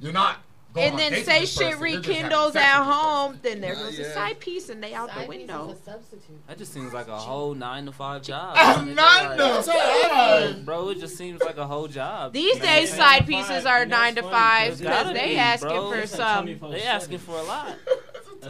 You're 0.00 0.12
not. 0.12 0.36
Going 0.74 0.88
And 0.90 0.98
then 0.98 1.24
say 1.24 1.46
shit 1.46 1.56
person, 1.56 1.62
you're 1.62 1.70
just 1.70 2.08
having 2.08 2.22
rekindles 2.24 2.32
at 2.32 2.44
with 2.46 2.54
this 2.54 2.62
person. 2.64 2.82
home, 2.92 3.38
then 3.42 3.60
there 3.60 3.74
Nah, 3.76 3.82
goes 3.84 3.98
a 4.00 4.02
yeah. 4.02 4.12
side 4.14 4.40
piece 4.40 4.68
and 4.70 4.82
they 4.82 4.92
out 4.92 5.08
the 5.14 5.24
window. 5.28 5.76
That 6.48 6.58
just 6.58 6.72
seems 6.72 6.92
like 6.92 7.06
a 7.06 7.16
whole 7.16 7.54
nine 7.54 7.86
to 7.86 7.92
five 7.92 8.22
job. 8.22 8.56
I'm 8.58 8.88
Nigga, 8.88 8.96
like- 8.96 9.36
the 9.64 9.72
five. 9.72 10.64
Bro, 10.64 10.88
it 10.88 10.98
just 10.98 11.16
seems 11.16 11.40
like 11.42 11.58
a 11.58 11.66
whole 11.68 11.86
job. 11.86 12.32
These 12.32 12.58
Man, 12.58 12.64
days, 12.80 12.92
side 12.92 13.24
pieces 13.24 13.64
are 13.66 13.86
nine 13.86 14.16
to 14.16 14.24
five 14.24 14.72
It's 14.72 14.80
because 14.80 15.12
they 15.12 15.28
be, 15.28 15.36
asking 15.36 15.68
bro. 15.68 15.90
for 15.92 15.98
It's 15.98 16.18
like 16.18 16.58
some 16.60 16.70
They 16.72 16.82
asking 16.82 17.18
for 17.18 17.36
a 17.38 17.42
lot. 17.44 17.76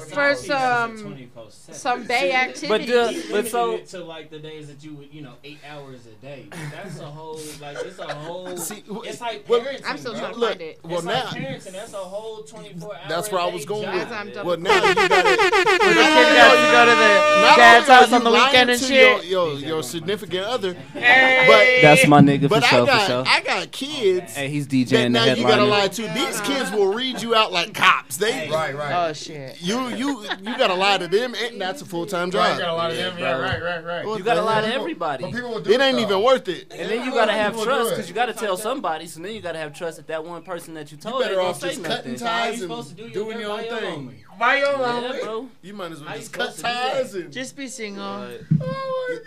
For 0.01 0.53
um, 0.55 0.97
some 0.99 1.29
some 1.75 2.07
bay 2.07 2.31
But 2.33 2.81
activities. 2.81 3.27
the- 3.27 3.33
but 3.33 3.49
so 3.49 3.79
to 3.79 4.05
like 4.05 4.31
the 4.31 4.39
days 4.39 4.69
that 4.69 4.83
you 4.85 4.95
would, 4.95 5.13
you 5.13 5.23
know, 5.23 5.35
eight 5.45 5.59
hours 5.69 6.01
a 6.07 6.13
day. 6.25 6.47
That's 6.73 6.99
a 7.01 7.07
whole 7.07 7.39
like 7.61 7.77
it's 7.81 7.99
a 7.99 8.15
whole. 8.15 8.57
See, 8.57 8.83
it's 8.87 9.21
like 9.21 9.45
well, 9.49 9.61
parenting. 9.61 9.83
I'm 9.87 9.99
still 9.99 10.15
trying 10.15 10.33
to 10.35 10.39
Look, 10.39 10.49
find 10.51 10.61
it. 10.63 10.81
well 10.83 10.97
it's 10.97 11.05
now, 11.05 11.13
like 11.25 11.35
parenting. 11.35 11.73
That's 11.73 11.93
a 11.93 11.97
whole 11.97 12.43
twenty 12.43 12.75
four 12.75 12.95
hours. 12.95 13.05
that's 13.09 13.31
where 13.33 13.41
I 13.41 13.47
was 13.47 13.65
going 13.65 13.91
with. 13.91 14.07
As 14.11 14.13
I'm 14.13 14.47
Well, 14.47 14.57
now 14.59 14.75
you 14.75 14.95
got 14.95 15.09
When 15.09 15.09
the 15.09 15.31
it. 15.33 15.39
kid 15.45 16.35
got 16.37 16.55
to 16.55 16.73
go 16.73 16.85
to 16.85 16.97
the 16.97 17.55
dad's 17.57 17.87
house 17.89 18.13
on 18.13 18.25
the 18.25 18.31
weekend 18.31 18.71
and 18.71 18.81
shit. 18.81 19.25
Your, 19.27 19.55
your, 19.55 19.59
your 19.67 19.83
significant 19.83 20.45
other. 20.47 20.75
Hey. 20.93 21.81
That's 21.83 22.07
my 22.07 22.21
nigga 22.21 22.49
for 22.49 22.61
sure, 22.61 22.87
for 22.87 22.99
sure. 23.07 23.25
I 23.27 23.41
got 23.43 23.71
kids. 23.73 24.35
Hey, 24.35 24.49
he's 24.49 24.67
that 24.69 24.75
DJing 24.75 25.13
now 25.13 25.25
you 25.25 25.43
gotta 25.43 25.65
lie 25.65 25.89
to. 25.89 26.03
These 26.15 26.41
kids 26.43 26.71
will 26.73 26.93
read 26.93 27.21
you 27.23 27.35
out 27.35 27.53
like 27.53 27.75
cops. 27.75 28.17
They 28.17 28.49
Right, 28.51 28.75
right. 28.77 29.09
Oh 29.09 29.13
shit. 29.13 29.61
you 29.63 29.84
you 29.89 30.23
you 30.23 30.57
gotta 30.59 30.75
lie 30.75 30.99
to 30.99 31.09
them, 31.09 31.35
and 31.35 31.61
that's 31.61 31.83
a 31.83 31.85
full 31.87 32.07
time 32.07 32.31
Right, 32.31 32.51
job. 32.51 32.59
you 32.59 32.65
got 32.65 32.71
a 32.71 32.77
lot 32.77 32.91
of 32.91 32.97
them. 32.97 33.19
Yeah, 33.19 33.33
bro. 33.37 33.41
right, 33.43 33.63
right, 33.63 33.85
right. 33.85 34.07
What 34.07 34.19
You 34.19 34.25
gotta 34.25 34.41
the 34.41 34.47
lie 34.47 34.61
to 34.61 34.67
hell? 34.69 34.81
everybody. 34.81 35.25
But 35.25 35.33
people 35.33 35.51
will 35.51 35.61
do 35.61 35.71
It 35.73 35.81
ain't 35.81 35.97
though. 35.97 36.03
even 36.03 36.23
worth 36.23 36.49
it. 36.49 36.73
And 36.73 36.91
then 36.91 37.05
you 37.05 37.13
gotta 37.13 37.33
have 37.33 37.61
trust 37.63 37.91
because 37.91 38.09
you 38.09 38.15
gotta 38.15 38.33
tell 38.35 38.57
somebody. 38.57 39.07
So 39.07 39.21
then 39.21 39.33
you 39.35 39.41
gotta 39.41 39.59
have 39.59 39.73
trust 39.73 39.97
that 39.99 40.07
that 40.09 40.25
one 40.25 40.43
person 40.43 40.75
that 40.75 40.91
you 40.93 40.99
told 40.99 41.23
better 41.23 41.37
gonna 41.37 41.49
off 41.49 41.61
say 41.61 41.69
just 41.71 41.85
cutting 41.85 42.13
nothing. 42.13 42.27
ties 42.27 42.29
How 42.29 42.45
you 42.47 42.51
and 42.53 42.61
supposed 42.61 42.89
to 42.91 42.95
do 42.95 43.03
your 43.05 43.13
doing 43.13 43.41
your 43.41 43.51
own 43.51 43.57
by 43.59 43.65
your 43.67 43.79
thing. 43.81 43.95
own? 43.95 44.17
By 44.39 44.57
your 44.59 44.73
Yeah, 44.73 45.11
own. 45.13 45.21
bro. 45.21 45.49
You 45.63 45.75
might 45.75 45.93
as 45.93 46.03
well 46.03 46.15
just 46.17 46.33
cut 46.33 46.55
supposed 46.55 46.57
to 46.57 46.63
do 46.63 46.69
that? 46.69 46.93
ties 46.95 47.15
and 47.15 47.33
Just 47.33 47.57
be 47.57 47.69
single. 47.69 48.05
But 48.05 48.41
Oh 48.61 49.19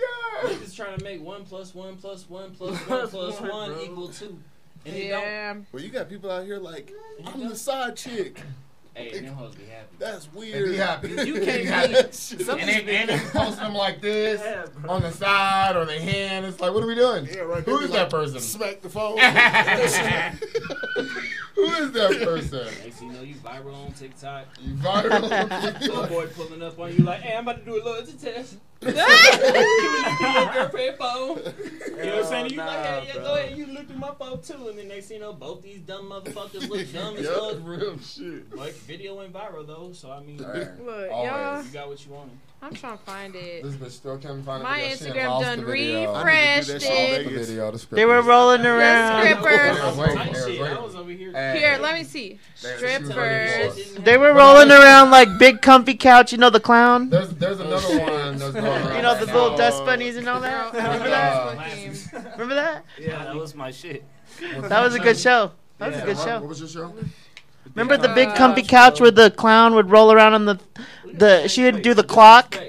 my 0.41 0.49
god. 0.49 0.59
Just 0.61 0.75
trying 0.75 0.97
to 0.97 1.03
make 1.03 1.21
one 1.23 1.43
plus 1.45 1.73
one 1.73 1.95
plus 1.97 2.29
one 2.29 2.51
plus 2.51 2.77
one 2.87 3.07
plus 3.07 3.39
one, 3.41 3.49
one 3.49 3.79
equal 3.81 4.09
two. 4.09 4.37
And 4.85 4.95
it 4.95 5.09
don't. 5.09 5.21
Yeah. 5.21 5.55
Well, 5.71 5.83
you 5.83 5.89
got 5.89 6.07
people 6.09 6.29
out 6.31 6.45
here 6.45 6.57
like 6.59 6.93
I'm 7.25 7.47
the 7.49 7.55
side 7.55 7.95
chick. 7.97 8.41
Hey, 8.97 9.19
them 9.19 9.33
hoes 9.35 9.53
be 9.55 9.65
happy. 9.65 9.95
That's 9.99 10.25
And 10.25 10.35
weird. 10.35 10.69
be 10.71 10.75
happy. 10.77 11.07
You 11.09 11.33
Be 11.39 11.45
can't 11.45 11.65
happy. 11.67 11.93
be- 11.93 12.49
And 12.49 12.69
they, 12.87 12.97
and 12.97 13.09
they 13.09 13.17
posting 13.31 13.63
them 13.63 13.73
like 13.75 14.01
this 14.01 14.41
Yeah, 14.41 14.65
on 14.89 15.01
the 15.03 15.11
side 15.11 15.75
or 15.75 15.85
the 15.85 15.99
hand. 15.99 16.45
It's 16.45 16.59
like, 16.59 16.73
what 16.73 16.83
are 16.83 16.87
we 16.87 16.95
doing? 16.95 17.25
Yeah, 17.27 17.41
right. 17.41 17.63
Who 17.63 17.79
They 17.79 17.87
that 17.93 18.01
like, 18.03 18.09
person? 18.09 18.39
Smack 18.39 18.81
the 18.81 18.89
phone. 18.89 19.17
Who 21.55 21.63
is 21.63 21.91
that 21.93 22.21
person? 22.23 22.65
Next 22.83 22.97
thing 22.97 23.07
you 23.07 23.13
know, 23.13 23.21
you 23.21 23.35
viral 23.35 23.85
on 23.85 23.91
TikTok. 23.93 24.45
You 24.61 24.73
viral. 24.75 25.79
Little 25.81 26.07
boy 26.07 26.27
pulling 26.27 26.61
up 26.61 26.79
on 26.79 26.95
you 26.95 27.03
like, 27.03 27.21
hey, 27.21 27.35
I'm 27.35 27.43
about 27.47 27.59
to 27.59 27.65
do 27.65 27.73
a 27.81 27.83
little 27.83 28.05
test. 28.19 28.57
You 28.81 28.89
your 28.89 30.53
girlfriend 30.53 30.97
phone. 30.97 31.37
You 31.37 32.05
know 32.05 32.15
what 32.17 32.19
I'm 32.19 32.25
saying? 32.25 32.49
You 32.51 32.57
like, 32.57 32.85
hey, 32.85 33.03
yeah, 33.07 33.13
bro. 33.13 33.23
go 33.23 33.33
ahead, 33.35 33.57
you 33.57 33.65
look 33.67 33.87
through 33.87 33.97
my 33.97 34.11
phone 34.19 34.41
too. 34.41 34.67
And 34.69 34.77
then 34.77 34.87
they 34.87 35.01
see, 35.01 35.15
you 35.15 35.19
know, 35.19 35.33
both 35.33 35.63
these 35.63 35.79
dumb 35.79 36.09
motherfuckers 36.09 36.69
look 36.69 36.91
dumb 36.93 37.15
as 37.17 37.23
Yup, 37.25 37.35
fuck. 37.53 37.57
real 37.63 37.97
shit. 37.99 38.55
Like, 38.55 38.73
video 38.73 39.15
went 39.17 39.33
viral 39.33 39.65
though, 39.65 39.91
so 39.93 40.11
I 40.11 40.21
mean, 40.21 40.41
Alright. 40.43 40.83
Look, 40.85 41.11
Always. 41.11 41.31
y'all. 41.31 41.63
you 41.63 41.69
got 41.71 41.89
what 41.89 42.05
you 42.05 42.11
wanted. 42.13 42.31
I'm 42.59 42.73
trying 42.73 42.97
to 42.97 43.03
find 43.03 43.35
it. 43.35 43.61
This 43.63 43.75
bitch 43.75 43.91
still 43.91 44.17
can't 44.17 44.43
find 44.43 44.63
My 44.63 44.81
the 44.81 44.95
video. 44.95 44.97
She 44.97 45.05
done 45.05 45.15
Instagram 45.15 45.41
done 45.41 45.59
the 45.59 45.65
video. 45.65 46.15
refreshed 46.15 46.69
I 46.69 46.73
need 46.73 46.79
to 46.79 46.79
do 46.79 46.87
that 46.87 46.97
it. 46.97 47.25
Vegas. 47.27 47.47
the 47.47 47.53
video. 47.53 47.71
The 47.71 47.95
They 47.95 48.05
were 48.05 48.19
is- 48.19 48.25
rolling 48.25 48.61
The 48.63 48.69
around. 48.69 49.21
strippers. 49.21 49.77
They 49.77 49.85
was 49.85 49.97
waiting, 49.97 50.15
Type 50.17 50.25
they 50.25 50.31
was 50.31 50.45
shit, 50.47 50.59
I 50.59 50.63
waiting. 50.63 50.83
was 50.83 50.95
over 50.95 51.11
here. 51.11 51.53
Here, 51.53 51.77
let 51.79 51.93
me 51.95 52.03
see. 52.03 52.39
Strippers. 52.55 53.93
They 53.99 54.17
were 54.17 54.33
rolling 54.33 54.71
around 54.71 55.11
like 55.11 55.37
big 55.37 55.61
comfy 55.61 55.93
couch. 55.93 56.31
You 56.31 56.39
know 56.39 56.49
the 56.49 56.59
clown. 56.59 57.09
There's 57.11 57.29
there's 57.29 57.59
another 57.59 57.85
oh, 57.89 57.99
one 57.99 58.37
that's 58.39 58.51
going 58.53 58.65
around. 58.65 58.66
You 58.95 59.01
know 59.01 59.17
the 59.17 59.25
right 59.25 59.35
little 59.35 59.57
dust 59.57 59.85
bunnies 59.85 60.17
and 60.17 60.27
all 60.27 60.41
that. 60.41 60.73
Remember 60.73 61.09
that? 61.09 62.13
Remember 62.33 62.55
that? 62.55 62.85
Yeah, 62.99 63.23
that 63.23 63.35
was 63.35 63.55
my 63.55 63.71
shit. 63.71 64.03
That 64.61 64.83
was 64.83 64.95
a 64.95 64.99
good 64.99 65.17
show. 65.17 65.51
That 65.77 65.91
was 65.91 66.01
a 66.01 66.05
good 66.05 66.17
show. 66.17 66.39
what 66.39 66.49
was 66.49 66.59
your 66.59 66.69
show? 66.69 66.93
Remember 67.75 67.97
the 67.97 68.13
big 68.13 68.33
comfy 68.35 68.63
couch 68.63 68.99
where 68.99 69.11
the 69.11 69.29
clown 69.31 69.75
would 69.75 69.91
roll 69.91 70.11
around 70.11 70.33
on 70.33 70.45
the 70.45 70.59
the 71.13 71.47
she 71.47 71.63
would 71.63 71.81
do 71.81 71.93
the 71.93 72.03
clock. 72.03 72.59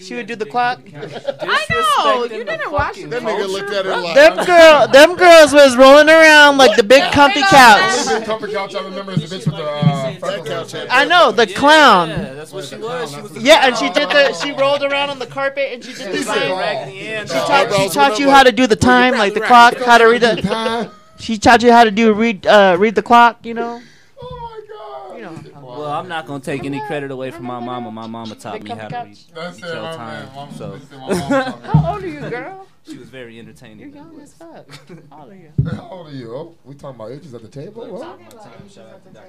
She 0.00 0.14
would 0.14 0.26
do 0.26 0.34
the 0.34 0.46
clock. 0.46 0.80
I 0.94 1.66
know. 1.70 2.24
You 2.24 2.44
didn't 2.44 2.72
watch 2.72 2.98
it. 2.98 3.10
That 3.10 3.22
nigga 3.22 3.46
looked 3.48 3.70
at 3.72 3.84
her 3.84 3.96
like. 3.96 4.14
Them 4.14 4.46
girl, 4.46 4.88
them 4.88 5.16
girls 5.16 5.52
was 5.52 5.76
rolling 5.76 6.08
around 6.08 6.56
like 6.56 6.76
the 6.76 6.82
big 6.82 7.12
comfy 7.12 7.42
couch. 7.42 8.04
The 8.06 8.22
comfort 8.24 8.50
couch 8.52 8.74
I 8.74 8.82
remember 8.84 9.12
is 9.12 9.28
the 9.28 9.36
bitch 9.36 9.46
with 9.46 9.56
the 9.56 9.62
uh, 9.64 10.14
freckles 10.18 10.48
couch 10.48 10.72
her 10.72 10.78
had- 10.78 10.88
face. 10.88 10.96
I 10.96 11.04
know 11.04 11.32
the 11.32 11.46
clown. 11.46 12.08
Yeah, 12.08 12.34
that's 12.34 12.52
what 12.52 12.64
she 12.64 12.76
was. 12.76 13.12
She 13.14 13.20
was 13.20 13.36
Yeah, 13.36 13.66
and 13.66 13.76
she 13.76 13.90
did 13.90 14.08
the 14.08 14.32
she 14.34 14.52
rolled 14.52 14.82
around 14.82 15.10
on 15.10 15.18
the 15.18 15.26
carpet 15.26 15.70
and 15.74 15.84
she 15.84 15.92
did 15.92 16.12
the 16.12 16.16
He 16.18 16.22
said, 16.24 16.34
sign. 16.34 16.50
Raggedy 16.58 17.00
Ann. 17.08 17.26
She 17.26 17.34
taught, 17.34 17.72
she 17.74 17.88
taught 17.90 18.18
you 18.18 18.30
how 18.30 18.42
to 18.42 18.52
do 18.52 18.66
the 18.66 18.76
time, 18.76 19.14
like 19.14 19.34
the 19.34 19.40
clock, 19.40 19.76
how 19.76 19.98
to 19.98 20.04
read 20.06 20.22
the. 20.22 20.36
Time. 20.42 20.90
She 21.20 21.36
taught 21.36 21.62
you 21.62 21.70
how 21.70 21.84
to 21.84 21.90
do 21.90 22.14
read 22.14 22.46
uh 22.46 22.76
read 22.80 22.94
the 22.94 23.02
clock. 23.02 23.44
You 23.44 23.52
know. 23.52 23.82
Oh 24.22 24.38
my 24.40 24.60
god. 24.74 25.16
You 25.18 25.22
know. 25.24 25.68
Well, 25.80 25.90
I'm 25.92 26.08
not 26.08 26.26
gonna 26.26 26.40
take 26.44 26.64
any 26.64 26.80
credit 26.86 27.10
away 27.10 27.30
from 27.30 27.44
my 27.46 27.58
mama. 27.58 27.90
My 27.90 28.06
mama 28.06 28.34
taught 28.34 28.62
me 28.62 28.70
how 28.70 28.76
to 28.88 28.94
comfy 28.94 29.10
read, 29.10 29.18
That's 29.34 29.58
it, 29.58 29.62
read 29.64 29.72
your 29.72 29.82
my 29.82 29.96
time. 29.96 30.28
Mama- 30.34 30.52
So 30.54 30.68
listen, 30.68 30.98
my 31.00 31.08
mom 31.08 31.18
taught 31.30 31.62
me. 31.62 31.68
How 31.72 31.92
old 31.94 32.04
are 32.04 32.08
you, 32.08 32.20
girl? 32.30 32.66
she 32.86 32.98
was 32.98 33.08
very 33.08 33.38
entertaining. 33.38 33.78
You're 33.80 33.88
young 33.88 34.20
as 34.20 34.34
fuck. 34.34 34.66
How 35.10 35.22
old 35.22 35.32
are 35.32 35.36
you? 35.36 35.52
How 35.70 35.88
old 35.90 36.06
are 36.08 36.12
you? 36.12 36.34
Oh, 36.36 36.54
we 36.64 36.74
talking 36.74 36.96
about 37.00 37.12
ages 37.12 37.32
at 37.34 37.42
the 37.42 37.48
table? 37.48 37.86
What? 37.86 38.00
Shout 38.02 38.20
out 38.20 39.04
to 39.04 39.10
Dr. 39.10 39.28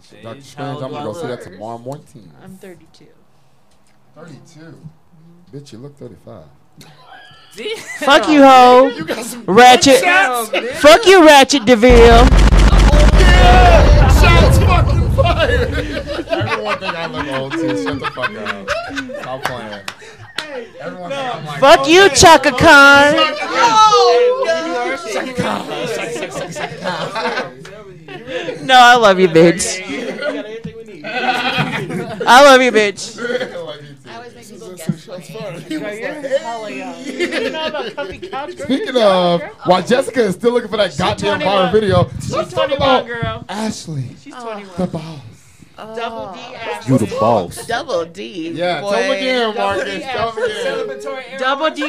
Strange. 0.00 0.22
Dr. 0.24 0.40
Strange, 0.42 0.82
I'm 0.82 0.90
gonna 0.92 1.04
go 1.04 1.12
see 1.14 1.26
that 1.26 1.42
tomorrow 1.42 1.78
morning. 1.78 2.30
I'm 2.42 2.56
32. 2.56 3.06
32. 4.14 4.60
Mm-hmm. 4.60 5.56
Bitch, 5.56 5.72
you 5.72 5.78
look 5.78 5.96
35. 5.98 6.44
Fuck 8.00 8.28
you, 8.28 8.42
hoe. 8.42 8.90
Ratchet. 9.46 10.00
Fuck 10.76 11.06
you, 11.06 11.24
Ratchet 11.26 11.64
Deville. 11.64 12.26
Shots 12.26 14.05
fucking 14.66 15.10
fired. 15.12 15.68
Everyone 16.28 16.78
think 16.78 16.94
I 16.94 17.06
look 17.06 17.26
old 17.28 17.52
too. 17.52 17.82
Shut 17.82 18.00
the 18.00 18.10
fuck 18.10 18.30
up. 18.30 18.70
Stop 19.20 19.44
playing. 19.44 19.84
Everyone 20.80 21.10
think 21.10 21.34
I'm 21.34 21.44
like. 21.46 21.60
Fuck 21.60 21.88
you, 21.88 22.08
Chaka 22.10 22.52
Khan. 22.52 23.14
No, 28.66 28.74
I 28.74 28.96
love 28.96 29.20
you, 29.20 29.28
bitch. 29.28 29.88
You 29.88 30.06
got 30.16 30.34
everything 30.34 30.76
we 30.76 30.84
need. 30.84 31.04
I 31.04 32.42
love 32.44 32.60
you, 32.62 32.72
bitch. 32.72 33.16
I 33.18 33.54
always 33.56 33.82
make 33.82 33.82
people 33.82 33.85
That's 34.86 35.06
guess. 35.06 35.06
that's 35.06 35.30
my 35.30 35.40
fun. 35.40 35.54
age. 35.56 35.62
He 35.64 35.78
Girl, 35.78 35.90
was 35.90 35.98
you're 35.98 36.12
like, 36.14 36.22
hey. 36.24 36.38
hella 36.38 36.70
young. 36.70 37.04
You 37.04 37.50
know 37.50 37.66
about 37.66 37.94
comfy 37.94 38.18
couch? 38.18 38.56
girl? 38.56 38.66
Speaking 38.66 38.94
You're 38.94 39.02
of, 39.04 39.40
young, 39.40 39.50
girl. 39.50 39.58
while 39.64 39.82
Jessica 39.82 40.20
is 40.22 40.34
still 40.34 40.52
looking 40.52 40.68
for 40.70 40.76
that 40.78 40.96
goddamn 40.96 41.40
21. 41.40 41.54
viral 41.56 41.72
video, 41.72 42.08
She's 42.20 42.32
let's 42.32 42.50
talk 42.52 42.66
21, 42.68 42.76
about 42.76 43.06
girl. 43.06 43.44
Ashley, 43.48 44.04
She's 44.22 44.34
Oh. 44.36 44.42
21. 44.44 44.76
the 44.76 44.86
boss. 44.86 45.20
Double 45.76 46.32
D 46.32 46.40
oh. 46.42 46.54
Ashley. 46.54 46.92
You 46.92 46.98
the 46.98 47.06
boss. 47.20 47.66
Double 47.66 48.04
D. 48.06 48.50
Yeah, 48.52 48.80
boy. 48.80 48.90
tell 48.92 49.02
him 49.02 49.10
again, 49.12 49.54
Double 49.54 49.60
Marcus. 49.60 49.84
D 49.94 50.00
Tell 50.00 50.30
him 50.32 50.38
Ashley. 50.38 50.44
again. 50.44 50.64
Celebratory 50.64 51.24
era. 51.28 51.38
Double 51.38 51.70
D 51.70 51.82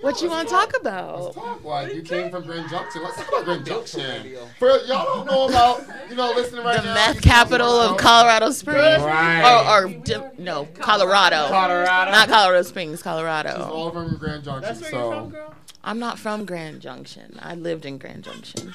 What 0.03 0.21
you 0.21 0.29
want 0.29 0.47
to 0.49 0.53
talk 0.53 0.73
about? 0.79 1.21
Let's 1.23 1.37
about? 1.37 1.45
talk. 1.45 1.63
Like 1.63 1.93
you 1.95 2.01
came 2.01 2.29
from 2.29 2.43
Grand 2.43 2.69
Junction. 2.69 3.03
Let's 3.03 3.15
talk 3.15 3.29
about 3.29 3.45
Grand 3.45 3.65
Junction. 3.65 4.35
For 4.59 4.67
y'all 4.85 5.23
don't 5.23 5.25
know 5.25 5.47
about, 5.47 5.81
you 6.09 6.15
know, 6.15 6.31
listening 6.31 6.65
right 6.65 6.77
The 6.81 6.83
now. 6.83 6.93
The 7.07 7.13
meth 7.13 7.21
capital 7.21 7.69
of 7.69 7.97
Colorado 7.97 8.51
Springs. 8.51 9.01
Right. 9.01 9.43
Or, 9.81 9.85
or 9.87 9.89
di- 10.03 10.29
no, 10.37 10.65
Colorado. 10.79 11.47
Colorado. 11.47 12.11
Not 12.11 12.27
Colorado 12.27 12.63
Springs, 12.63 12.99
She's 12.99 13.03
Colorado. 13.03 13.63
all 13.71 13.91
from 13.91 14.17
Grand 14.17 14.43
Junction. 14.43 14.61
That's 14.61 14.81
where 14.81 14.91
so. 14.91 14.97
you're 14.99 15.13
from, 15.21 15.29
girl? 15.29 15.55
I'm 15.85 15.99
not 15.99 16.17
from 16.17 16.45
Grand 16.45 16.79
Junction. 16.81 17.37
I 17.41 17.55
lived 17.55 17.85
in 17.85 17.97
Grand 17.97 18.23
Junction. 18.23 18.73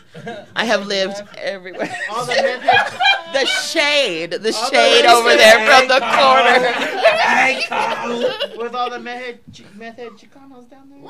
I 0.55 0.67
have 0.67 0.87
lived 0.87 1.17
everywhere. 1.39 1.91
All 2.11 2.27
the 2.27 2.33
meth 2.63 2.99
the 3.33 3.47
shade, 3.47 4.33
the 4.33 4.55
All 4.55 4.71
shade 4.71 5.05
meth 5.05 5.15
over 5.15 5.35
there 5.37 5.59
from 5.67 5.89
the 5.89 6.01
heads. 6.05 7.67
corner. 7.69 8.59
With 8.63 8.75
all 8.75 8.91
the 8.91 8.99
meth 8.99 9.37
meth 9.75 9.97
Chicanos 9.97 10.69
down 10.69 10.91
there. 10.91 11.01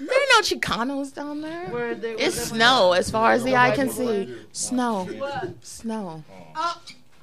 There 0.00 0.20
ain't 0.20 0.30
no 0.32 0.40
Chicanos 0.42 1.12
down 1.14 1.40
there. 1.42 1.68
Where 1.68 1.94
they- 1.94 2.12
It's 2.12 2.20
where 2.36 2.44
they- 2.46 2.54
snow 2.56 2.92
as 2.92 3.10
far 3.10 3.32
as 3.32 3.44
the 3.44 3.54
eye 3.56 3.72
can 3.72 3.90
see. 3.90 4.34
Snow. 4.52 5.06
Snow. 5.62 6.24
Uh, 6.56 6.74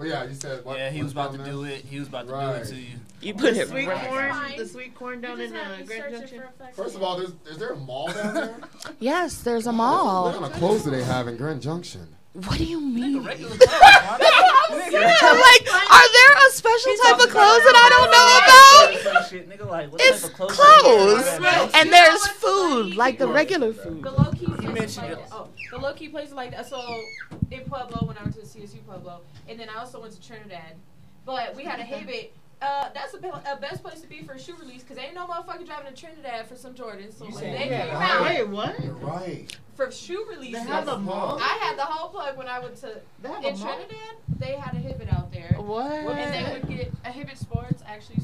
But 0.02 0.10
yeah, 0.10 0.24
you 0.24 0.34
said 0.34 0.66
what? 0.66 0.80
Yeah, 0.80 0.90
he 0.90 1.04
was 1.04 1.12
about 1.12 1.32
to 1.34 1.38
do 1.38 1.64
it. 1.64 1.86
He 1.86 2.00
was 2.00 2.08
about 2.08 2.26
to 2.26 2.34
Right. 2.34 2.56
do 2.56 2.62
it 2.64 2.66
to 2.70 2.76
you. 2.76 2.98
You 3.22 3.36
put 3.36 3.54
the 3.54 3.62
it 3.62 3.68
sweet 3.68 3.88
right. 3.88 4.08
corn, 4.10 4.58
the 4.58 4.66
sweet 4.68 4.96
corn 4.96 5.22
down 5.22 5.40
in 5.40 5.56
uh, 5.56 5.78
Grand 5.86 6.16
Junction. 6.16 6.42
First 6.74 6.96
of 6.96 7.04
all, 7.04 7.18
there's, 7.20 7.34
is 7.48 7.60
there 7.60 7.74
a 7.74 7.76
mall 7.76 8.12
down 8.12 8.34
there? 8.34 8.56
Yes, 9.00 9.44
there's 9.44 9.68
a 9.68 9.72
mall. 9.72 10.24
What 10.26 10.34
kind 10.40 10.46
of 10.46 10.54
clothes 10.54 10.86
do 10.86 10.90
they 10.90 11.04
have 11.04 11.28
in 11.28 11.38
Grand 11.38 11.62
Junction? 11.62 12.16
What 12.34 12.58
do 12.58 12.64
you 12.64 12.82
mean? 12.82 13.22
like, 13.26 13.38
Nigga. 13.38 13.52
are 14.72 16.12
there 16.14 16.34
a 16.48 16.52
special 16.52 16.96
type 17.04 17.20
of 17.20 17.30
clothes 17.30 17.64
that 17.64 17.76
I 17.76 17.90
don't 17.94 18.10
know 18.10 18.28
about? 18.42 19.50
Nigga, 19.50 19.70
like, 19.70 19.90
It's 20.00 20.30
clothes 20.30 20.56
clothes, 20.56 21.72
and 21.76 21.92
there's 21.92 22.26
food, 22.28 22.96
like 22.96 23.18
the 23.20 23.28
regular 23.28 23.74
food. 23.74 24.04
The 24.04 24.12
low 24.12 24.32
key 24.32 24.46
places 24.46 24.74
mentioned 24.74 25.08
like 25.10 25.18
it. 25.18 25.30
that. 25.30 25.36
Oh, 25.36 25.50
the 25.72 25.78
low 25.78 25.94
key 25.94 26.10
places 26.10 26.34
like 26.34 26.52
that. 26.52 26.68
So 26.68 26.82
in 27.52 27.62
Pueblo, 27.62 28.08
when 28.08 28.18
I 28.18 28.24
went 28.24 28.34
to 28.36 28.42
the 28.42 28.48
CSU 29.12 29.22
and 29.50 29.60
then 29.60 29.70
I 29.70 29.80
also 29.80 30.02
went 30.02 30.14
to 30.14 30.22
Trinidad. 30.22 30.76
But 31.26 31.56
we 31.56 31.64
had 31.64 31.80
a 31.80 31.84
Hibbett. 31.84 32.30
Uh, 32.62 32.90
that's 32.94 33.12
the 33.12 33.18
be- 33.18 33.30
uh, 33.30 33.56
best 33.56 33.84
place 33.84 34.02
to 34.02 34.08
be 34.08 34.22
for 34.22 34.34
a 34.34 34.40
shoe 34.40 34.56
release 34.60 34.84
because 34.84 34.98
ain't 34.98 35.16
no 35.16 35.26
motherfucker 35.26 35.66
driving 35.66 35.94
to 35.94 36.00
Trinidad 36.00 36.46
for 36.48 36.56
some 36.56 36.76
Jordans. 36.76 37.18
So 37.18 37.26
when 37.26 37.44
they 37.44 37.70
yeah. 37.70 37.88
came 37.88 37.96
out 37.96 38.22
Wait, 38.22 38.48
what? 38.48 38.84
You're 38.84 38.94
right. 38.94 39.58
for 39.74 39.90
shoe 39.92 40.28
releases, 40.30 40.68
have 40.68 40.88
a 40.88 40.98
mall? 40.98 41.40
I 41.42 41.58
had 41.60 41.78
the 41.78 41.86
whole 41.86 42.10
plug 42.10 42.38
when 42.38 42.48
I 42.48 42.60
went 42.60 42.76
to 42.78 43.02
They 43.24 43.30
have 43.30 43.44
in 43.44 43.56
a? 43.56 43.58
Trinidad. 43.58 44.16
They 44.38 44.54
had 44.54 44.76
a 44.76 44.78
Hibbett 44.78 45.12
out 45.12 45.32
there. 45.32 45.56
What? 45.58 45.92
And 45.92 46.34
they 46.34 46.54
would 46.54 46.70
get 46.70 46.94
a 47.04 47.10
Hibbett 47.10 47.38
Sports 47.38 47.82
actually. 47.88 48.18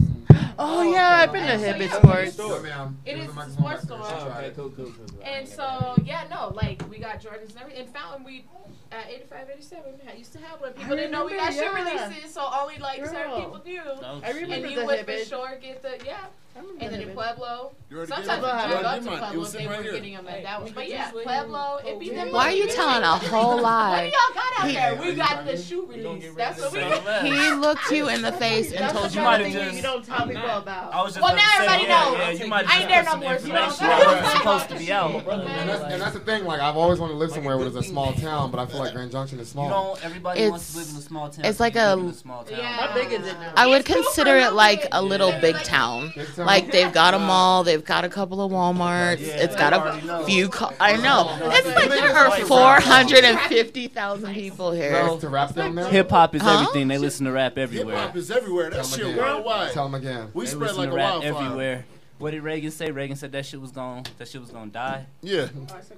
Oh, 0.59 0.79
oh 0.79 0.91
yeah, 0.91 1.17
I've 1.21 1.31
been 1.31 1.45
to 1.45 1.59
So, 1.59 1.65
Hibbett 1.65 1.87
yeah, 1.87 1.99
Sports. 1.99 2.37
Yeah, 2.37 2.69
ma'am. 2.69 2.97
It 3.05 3.15
Give 3.15 3.37
a 3.37 3.49
sports 3.49 3.57
back 3.57 3.79
store. 3.81 4.05
She'll 4.09 4.27
Okay, 4.27 4.51
cool, 4.55 4.69
cool, 4.71 4.85
cool. 4.85 5.23
And 5.23 5.47
so, 5.47 5.95
yeah, 6.03 6.25
no, 6.29 6.49
like 6.55 6.81
we 6.89 6.97
got 6.97 7.21
Jordans 7.21 7.51
and 7.51 7.61
everything. 7.61 7.85
In 7.85 7.91
Fountain, 7.93 8.23
we 8.23 8.45
at 8.91 9.07
85, 9.09 9.49
87 9.53 9.83
had- 10.05 10.17
used 10.17 10.33
to 10.33 10.39
have 10.39 10.59
one. 10.61 10.73
People 10.73 10.95
didn't 10.95 11.11
know 11.11 11.25
we 11.25 11.35
got 11.35 11.55
remember, 11.55 11.79
shoe 11.89 11.97
releases, 12.07 12.33
so 12.33 12.49
only 12.51 12.77
like 12.77 13.05
certain 13.05 13.35
people 13.35 13.61
knew. 13.65 13.81
I 13.81 14.31
remember 14.31 14.55
and 14.55 14.63
the 14.63 14.71
you 14.71 14.85
would 14.85 14.99
Hibbett. 15.05 15.19
for 15.23 15.25
sure 15.25 15.57
get 15.61 15.81
the 15.81 15.99
yeah. 16.05 16.25
I 16.57 16.59
remember 16.61 16.83
And 16.83 16.93
then 16.93 17.01
in 17.01 17.09
Pueblo, 17.13 17.71
sometimes 18.07 18.17
we 18.17 18.25
did 18.25 18.41
mine. 18.41 18.69
drive 18.69 18.81
You 18.81 18.87
up 18.87 18.95
to 18.95 19.01
did 19.01 19.05
mine. 19.05 19.17
It 19.17 19.19
Pueblo 19.19 19.43
if 19.43 19.51
they 19.51 19.67
were 19.67 19.73
right 19.73 19.83
getting 19.83 20.13
them 20.15 20.27
at 20.27 20.43
that 20.43 20.61
one. 20.63 20.71
But 20.73 20.89
yeah, 20.89 21.11
Pueblo, 21.11 21.27
oh, 21.59 21.77
and 21.79 21.87
it 21.87 21.99
be 21.99 22.09
go 22.09 22.15
them. 22.15 22.25
get 22.25 22.33
Why 22.33 22.47
are 22.47 22.51
you 22.55 22.67
telling 22.67 23.03
a 23.03 23.07
whole 23.17 23.53
What 23.55 23.63
lie? 23.63 23.99
do 23.99 24.05
y'all 24.05 24.33
got 24.33 24.59
out 24.59 24.67
He- 24.67 24.73
there? 24.73 24.95
We 24.95 25.13
got 25.15 25.45
the 25.45 25.57
shoe 25.57 25.85
release. 25.85 26.33
That's 26.35 26.59
what 26.61 26.73
we 26.73 26.79
Say 26.79 26.89
got. 26.89 27.25
He 27.25 27.53
looked 27.53 27.91
you 27.91 28.09
in 28.09 28.21
the 28.23 28.31
face 28.33 28.71
and 28.71 28.91
told 28.91 29.13
you 29.13 29.21
might 29.21 29.37
kind 29.37 29.43
have 29.43 29.47
of 29.47 29.53
thing 29.53 29.63
just- 29.65 29.75
you 29.77 29.81
don't 29.83 30.03
tell 30.05 30.27
people 30.27 30.49
about. 30.49 30.93
I 30.93 31.19
Well, 31.21 31.35
now 31.35 31.43
everybody 31.55 31.87
knows. 31.87 32.17
Yeah, 32.17 32.31
you 32.31 32.47
might 32.47 32.67
I 32.69 32.79
ain't 32.79 32.89
there 32.89 33.03
no 33.03 33.15
more, 33.17 33.37
so 33.39 33.47
you 33.47 33.53
don't 33.53 33.81
know. 33.81 34.29
supposed 34.33 34.69
to 34.69 34.75
be 34.79 34.91
out. 34.91 35.13
And 35.27 36.01
that's, 36.01 36.13
the 36.13 36.19
thing. 36.21 36.45
Like 36.45 36.59
I've 36.61 36.77
always 36.77 36.99
wanted 36.99 37.13
to 37.13 37.19
live 37.19 37.31
somewhere 37.31 37.57
where 37.57 37.69
there's 37.69 37.85
a 37.85 37.87
small 37.87 38.13
town, 38.13 38.49
but 38.51 38.59
I 38.59 38.65
feel 38.65 38.79
like 38.79 38.93
Grand 38.93 39.11
Junction 39.11 39.39
is 39.39 39.49
small. 39.49 39.69
don't. 39.69 40.03
Everybody 40.05 40.39
It's- 40.39 40.51
wants 40.51 40.71
to 40.73 40.79
live 40.79 40.89
in 40.89 40.95
a 40.95 41.01
small 41.01 41.29
town. 41.29 41.45
it's 41.45 41.59
like 41.59 41.75
you 41.75 41.81
a- 41.81 42.13
small 42.13 42.43
town. 42.43 42.57
Yeah. 42.59 42.65
How 42.87 42.93
big 42.93 43.11
is 43.11 43.25
it 43.27 43.33
now? 43.39 43.53
I 43.55 43.67
would 43.67 43.81
It's 43.81 43.89
consider 43.89 44.35
it 44.37 44.53
like 44.53 44.87
a 44.91 45.01
little 45.01 45.31
big 45.39 45.55
town. 45.63 46.13
Big 46.47 46.63
town? 46.63 46.63
Like 46.63 46.71
they've 46.71 46.93
got 46.93 47.13
a 47.13 47.19
mall, 47.19 47.63
they've 47.63 47.83
got 47.83 48.03
a 48.05 48.09
couple 48.09 48.41
of 48.41 48.51
WalMarts, 48.51 49.19
Yeah, 49.19 49.35
it's 49.43 49.55
got 49.55 49.73
I 49.73 49.77
already 49.77 50.07
know. 50.07 50.21
a 50.21 50.25
few. 50.25 50.49
Co- 50.49 50.73
I 50.79 50.97
know. 50.97 51.37
It's 51.51 51.67
like 51.67 51.89
there 51.89 52.15
are 52.15 52.31
four 52.45 52.79
hundred 52.81 53.23
and 53.23 53.39
fifty 53.41 53.87
thousand 53.87 54.33
people 54.33 54.71
here. 54.71 55.07
To 55.19 55.29
rap 55.29 55.53
down 55.55 55.75
there. 55.75 55.87
Hip 55.89 56.09
hop 56.09 56.33
is 56.35 56.41
Huh? 56.41 56.59
everything. 56.61 56.87
They 56.87 56.97
listen 56.97 57.25
to 57.25 57.31
rap 57.31 57.53
Hip 57.53 57.63
everywhere. 57.69 57.97
hop 57.97 58.15
is 58.15 58.31
everywhere. 58.31 58.69
That 58.69 58.85
shit 58.85 59.15
worldwide. 59.17 59.71
Tell 59.73 59.85
them 59.85 59.95
again. 59.95 60.29
We 60.33 60.45
They 60.45 60.51
spread 60.51 60.61
listen 60.61 60.77
like 60.77 60.89
to 60.89 60.93
a 60.95 60.97
rap 60.97 61.11
wildfire. 61.23 61.43
everywhere. 61.45 61.85
What 62.19 62.31
did 62.31 62.41
Reagan 62.41 62.71
say? 62.71 62.89
Reagan 62.89 63.15
said 63.15 63.31
that 63.33 63.45
shit 63.45 63.61
was 63.61 63.71
going. 63.71 64.05
That 64.17 64.27
shit 64.27 64.41
was 64.41 64.49
gonna 64.49 64.71
die. 64.71 65.05
Yeah, 65.21 65.47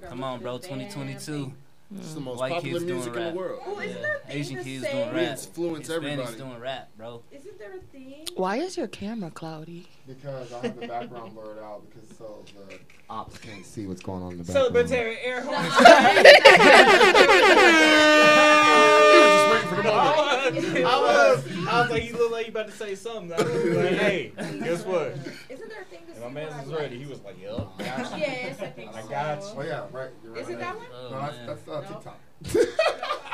Come 0.08 0.22
on, 0.22 0.40
bro. 0.40 0.58
2022. 0.58 1.52
It's 1.96 2.14
the 2.14 2.20
mm. 2.20 2.24
most 2.24 2.38
White 2.38 2.52
popular 2.52 2.78
kids 2.78 2.84
doing 2.84 2.94
music 2.96 3.14
in 3.14 3.20
rap. 3.22 3.32
the 3.32 3.38
world. 3.38 3.62
Oh, 3.66 3.80
isn't 3.80 4.02
there 4.02 4.20
a 4.28 4.36
Asian 4.36 4.56
to 4.58 4.64
kids 4.64 4.84
say? 4.84 4.92
doing 4.92 5.08
We 5.08 5.20
rap. 5.20 5.30
influence 5.30 5.88
Hispanics 5.88 5.96
everybody. 5.96 6.36
doing 6.36 6.58
rap, 6.60 6.88
bro. 6.96 7.22
Isn't 7.32 7.58
there 7.58 7.72
a 7.76 7.80
thing? 7.80 8.26
Why 8.36 8.56
is 8.56 8.76
your 8.76 8.86
camera 8.86 9.30
cloudy? 9.30 9.88
Because 10.06 10.52
I 10.52 10.66
have 10.66 10.78
the 10.80 10.86
background 10.86 11.34
blurred 11.34 11.58
out 11.58 11.82
because 11.90 12.16
so 12.16 12.44
the 12.68 12.78
ops 13.08 13.38
can't 13.38 13.66
see 13.66 13.86
what's 13.86 14.02
going 14.02 14.22
on 14.22 14.32
in 14.32 14.38
the 14.38 14.44
background. 14.44 14.74
Celebratory 14.74 15.16
air 15.22 15.42
horn. 15.42 15.56
just 19.60 19.72
waiting 19.72 19.76
for 19.76 19.76
the 19.76 19.82
moment. 19.82 20.86
I 20.86 21.00
was, 21.00 21.66
I 21.68 21.80
was 21.82 21.90
like, 21.90 22.04
you 22.04 22.12
look 22.16 22.32
like 22.32 22.46
you 22.46 22.52
about 22.52 22.66
to 22.66 22.72
say 22.72 22.94
something. 22.94 23.32
I 23.32 23.42
was 23.42 23.76
like, 23.76 23.94
hey, 23.94 24.32
guess 24.60 24.84
what? 24.84 25.16
Isn't 25.48 25.68
there 25.68 25.82
a 25.82 25.84
thing 25.86 26.00
to 26.06 26.06
And 26.08 26.14
say? 26.16 26.20
my 26.22 26.28
man 26.30 26.48
when 26.56 26.68
was 26.68 26.78
ready. 26.78 26.98
He 26.98 27.06
was 27.06 27.20
like, 27.22 27.40
yup, 27.40 27.78
got 27.78 28.12
you. 28.12 28.18
Yes, 28.18 28.60
I 28.60 28.66
think 28.68 28.94
I 28.94 29.02
got 29.08 29.40
you. 29.42 29.48
Oh 29.56 29.62
yeah, 29.62 29.86
right. 29.92 30.10
You're 30.22 30.32
right. 30.32 30.42
Is 30.42 30.48
it 30.48 30.58
that 30.58 30.76
one? 30.76 30.86
Oh, 30.94 31.10
No, 31.10 31.20
that's, 31.20 31.38
that's 31.46 31.68
uh, 31.68 31.80
No. 31.80 31.88
TikTok. 31.88 32.18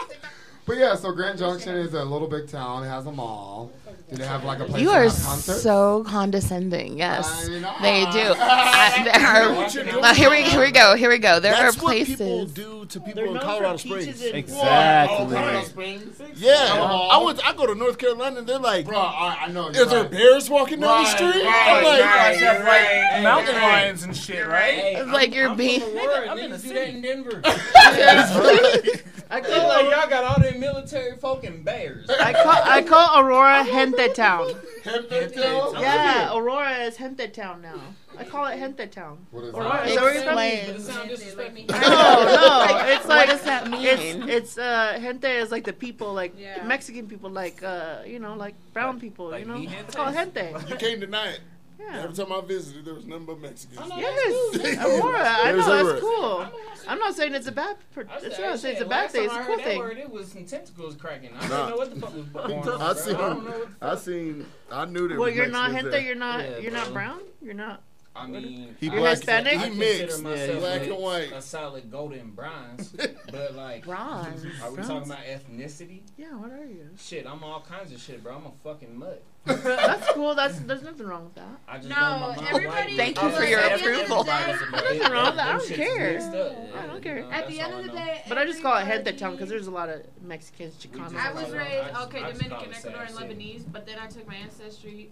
but 0.67 0.77
yeah, 0.77 0.95
so 0.95 1.13
Grand 1.13 1.39
Junction 1.39 1.75
is 1.77 1.95
a 1.95 2.05
little 2.05 2.29
big 2.29 2.49
town. 2.49 2.85
It 2.85 2.89
has 2.89 3.07
a 3.07 3.13
mall. 3.13 3.71
Do 4.11 4.15
they 4.17 4.25
have 4.27 4.45
like 4.45 4.61
a 4.61 4.67
place 4.67 4.81
You 4.81 4.91
to 4.91 4.95
are 4.95 5.03
have 5.03 5.13
so 5.13 6.05
condescending. 6.05 6.97
Yes, 6.97 7.47
I 7.47 7.49
mean, 7.49 7.63
they 7.83 8.05
do. 8.13 8.35
I, 8.39 9.03
there 9.03 9.85
you're 9.85 9.97
are. 9.97 10.01
Well, 10.01 10.15
here 10.15 10.31
we 10.31 10.43
here 10.43 10.61
we 10.61 10.71
go. 10.71 10.95
Here 10.95 11.09
we 11.11 11.19
go. 11.19 11.41
There 11.41 11.51
That's 11.53 11.77
are 11.77 11.83
what 11.83 11.97
people 11.97 12.17
places. 12.47 12.53
do 12.53 12.85
to 12.87 13.01
people 13.01 13.15
They're 13.25 13.27
in 13.35 13.39
Colorado 13.41 13.77
Springs. 13.79 14.23
and 14.23 14.35
Exactly. 14.37 15.17
Oh, 15.17 15.29
Colorado 15.29 15.63
Springs. 15.65 16.21
Yeah, 16.37 16.55
Oh. 16.75 17.09
I 17.09 17.25
went. 17.25 17.45
I 17.45 17.53
go 17.57 17.67
to 17.67 17.75
North 17.75 17.99
Carolina 17.99 18.39
and 18.39 18.47
they're 18.47 18.61
like, 18.61 18.87
Bro, 18.87 18.97
I, 19.01 19.39
I 19.41 19.49
know. 19.49 19.71
You're 19.73 19.83
"Is 19.83 19.91
there 19.91 20.03
right. 20.03 20.11
bears 20.13 20.49
walking 20.49 20.79
down 20.81 21.03
the 21.03 21.11
street?" 21.11 21.43
right, 21.45 21.67
I'm 21.69 21.85
like, 21.85 22.01
right. 22.05 22.33
Except 22.35 22.61
like 22.65 22.81
Hey, 22.87 23.23
mountain 23.25 23.55
hey. 23.57 23.61
lions 23.63 24.03
and 24.05 24.17
shit, 24.17 24.47
right? 24.47 24.79
It's 24.99 25.11
like 25.11 25.35
you're 25.35 25.49
I'm 25.49 25.57
being. 25.57 25.81
from 25.81 25.95
the. 25.95 26.31
I'm 26.31 26.39
in 26.39 26.51
Niggas 26.53 26.63
the 26.63 26.69
do 26.69 26.75
that 26.75 26.87
city. 26.87 26.97
in 26.97 27.03
Denver. 27.03 27.43
I 29.29 29.39
I 29.39 29.43
feel 29.43 29.61
call, 29.61 29.69
like 29.69 29.91
y'all 29.91 30.09
got 30.09 30.25
all 30.25 30.41
them 30.43 30.61
military 30.61 31.17
folk 31.17 31.45
and 31.45 31.65
bears. 31.65 32.09
I 32.09 32.33
call 32.33 32.53
I 32.63 32.83
call 32.83 33.21
Aurora 33.21 33.65
Gente 33.65 34.13
Town. 34.13 34.51
Hempton 34.85 35.33
Town? 35.33 35.75
Yeah, 35.81 36.33
Aurora 36.33 36.71
is 36.85 36.97
Gente 36.97 37.27
Town 37.29 37.61
now. 37.61 37.81
I 38.19 38.25
call 38.25 38.47
it 38.47 38.57
Gente 38.59 38.87
Town. 38.87 39.19
What 39.33 39.45
is 39.45 39.55
Aurora, 39.55 39.69
that? 39.69 39.89
is 39.89 39.95
that 39.97 40.03
where 40.03 40.15
you're 40.15 40.23
from? 40.23 40.39
Explain. 40.39 40.67
But 40.67 40.77
it 40.77 40.83
sound 40.83 41.09
disrespectful. 41.11 41.65
No, 41.67 41.81
no, 41.81 42.87
it's 42.87 43.07
What 43.07 43.09
like 43.09 43.29
does 43.29 43.43
that 43.43 43.69
mean? 43.71 43.85
It's 43.85 44.27
it's 44.29 44.59
uh 44.59 44.99
gente 45.01 45.29
is 45.29 45.51
like 45.51 45.65
the 45.65 45.73
people 45.73 46.15
like 46.15 46.33
Yeah. 46.39 46.63
Mexican 46.65 47.09
people 47.09 47.29
like 47.31 47.63
uh 47.65 48.03
you 48.07 48.21
know 48.21 48.35
like 48.35 48.55
brown 48.73 49.01
people 49.01 49.31
like 49.31 49.41
you 49.41 49.47
know 49.47 49.57
it's 49.61 49.95
called 49.95 50.15
gente. 50.15 50.55
You 50.69 50.77
can't 50.77 51.01
deny 51.01 51.31
it. 51.31 51.41
Yeah. 51.79 52.03
Every 52.05 52.15
time 52.17 52.33
I 52.33 52.41
visited, 52.41 52.85
there 52.87 52.95
was 52.95 53.07
nothing 53.07 53.27
but 53.27 53.41
Mexicans. 53.41 53.79
Yes, 53.97 54.79
Aurora. 54.79 55.19
I 55.23 55.53
know 55.53 55.85
that's 55.85 56.01
cool. 56.01 56.47
I'm 56.89 56.99
not 56.99 57.15
saying 57.15 57.35
it's 57.35 57.47
a 57.47 57.53
bad. 57.53 57.77
Per- 57.95 58.07
I 58.11 58.17
it's 58.17 58.37
said, 58.37 58.43
not 58.43 58.51
hey, 58.53 58.57
saying 58.57 58.73
it's 58.77 58.83
a 58.83 58.89
bad 58.89 59.11
thing. 59.11 59.25
It's 59.25 59.35
a 59.35 59.37
I 59.41 59.45
cool 59.45 59.59
thing. 59.59 59.79
word, 59.79 59.99
it 59.99 60.11
was 60.11 60.29
some 60.33 60.45
tentacles 60.47 60.97
cracking. 60.97 61.31
I 61.39 61.49
Nah. 61.49 61.67
didn't 61.67 61.71
know 61.71 61.77
what 61.77 61.95
the 61.95 62.01
fuck 62.01 62.15
was 62.15 62.27
going 62.49 62.69
on. 62.69 62.83
I 62.83 62.95
seen. 62.95 63.15
I 63.17 63.19
don't 63.29 63.45
know 63.45 63.51
what 63.51 63.81
the 63.81 63.87
I 63.87 63.95
seen. 63.97 64.47
I 64.71 64.85
knew 64.87 65.09
there 65.09 65.19
Well, 65.19 65.27
was 65.29 65.37
you're 65.37 65.47
not 65.49 65.73
Mexicans 65.73 65.83
gente. 65.83 65.91
there. 65.91 66.01
You're 66.07 66.15
not. 66.15 66.41
Yeah, 66.41 66.59
you're 66.59 66.71
bro. 66.71 66.81
not 66.81 66.93
brown. 66.93 67.21
You're 67.43 67.55
not. 67.55 67.83
I 68.17 68.27
mean, 68.27 68.77
He 68.81 68.89
I 68.89 68.95
black- 68.97 69.17
consider- 69.21 69.51
he 69.51 69.71
mixed. 69.71 70.01
consider 70.01 70.17
Yeah, 70.17 70.31
myself 70.31 70.59
black 70.61 70.81
a- 70.81 70.85
and 70.95 71.03
white. 71.03 71.33
A 71.33 71.43
solid 71.43 71.91
golden 71.91 72.31
bronze, 72.31 72.89
but 73.33 73.55
like 73.55 73.85
Bronze? 73.85 74.45
Are 74.63 74.71
we 74.71 74.77
Bronze? 74.77 74.89
talking 74.89 75.11
about 75.11 75.25
ethnicity? 75.25 76.03
Yeah, 76.17 76.35
what 76.37 76.51
are 76.51 76.65
you? 76.65 76.89
Shit, 76.99 77.27
I'm 77.27 77.45
all 77.45 77.61
kinds 77.61 77.93
of 77.93 78.01
shit, 78.01 78.23
bro. 78.23 78.37
I'm 78.37 78.47
a 78.47 78.53
fucking 78.65 78.97
mutt. 78.99 79.23
That's 79.47 80.11
cool. 80.13 80.35
That's 80.35 80.59
there's 80.61 80.83
nothing 80.83 81.07
wrong 81.07 81.25
with 81.27 81.35
that. 81.37 81.61
I 81.69 81.77
just 81.77 81.89
No, 81.89 81.95
know 81.95 82.01
my 82.19 82.37
mom 82.37 82.45
everybody- 82.49 82.97
Thank 82.97 83.23
you 83.23 83.31
for 83.31 83.45
your 83.45 83.61
approval. 83.61 84.25
There's 84.25 84.61
nothing 84.73 85.13
wrong 85.13 85.27
with 85.27 85.37
that. 85.37 85.55
I 85.55 85.59
don't 85.59 85.69
care. 85.69 86.13
mixed 86.15 86.35
up. 86.35 86.53
I 86.77 86.87
don't 86.87 87.03
care. 87.03 87.17
You 87.19 87.23
know, 87.23 87.31
At 87.31 87.47
the 87.49 87.61
end 87.61 87.75
of 87.75 87.85
the 87.85 87.93
day, 87.93 88.23
But 88.29 88.39
I 88.39 88.45
just 88.45 88.61
call 88.63 88.77
it 88.79 88.87
gente 88.87 89.13
town 89.13 89.33
because 89.33 89.49
there's 89.49 89.69
a 89.69 89.71
lot 89.71 89.89
of 89.89 90.03
Mexicans, 90.23 90.75
Chicanos. 90.75 91.15
I 91.15 91.33
was 91.33 91.51
raised 91.53 91.97
okay 91.97 92.21
Dominican, 92.21 92.49
call 92.51 92.63
Ecuador, 92.73 93.03
and 93.03 93.15
Lebanese, 93.17 93.65
but 93.71 93.87
then 93.87 93.99
I 94.01 94.07
took 94.09 94.27
my 94.27 94.35
ancestry. 94.35 95.11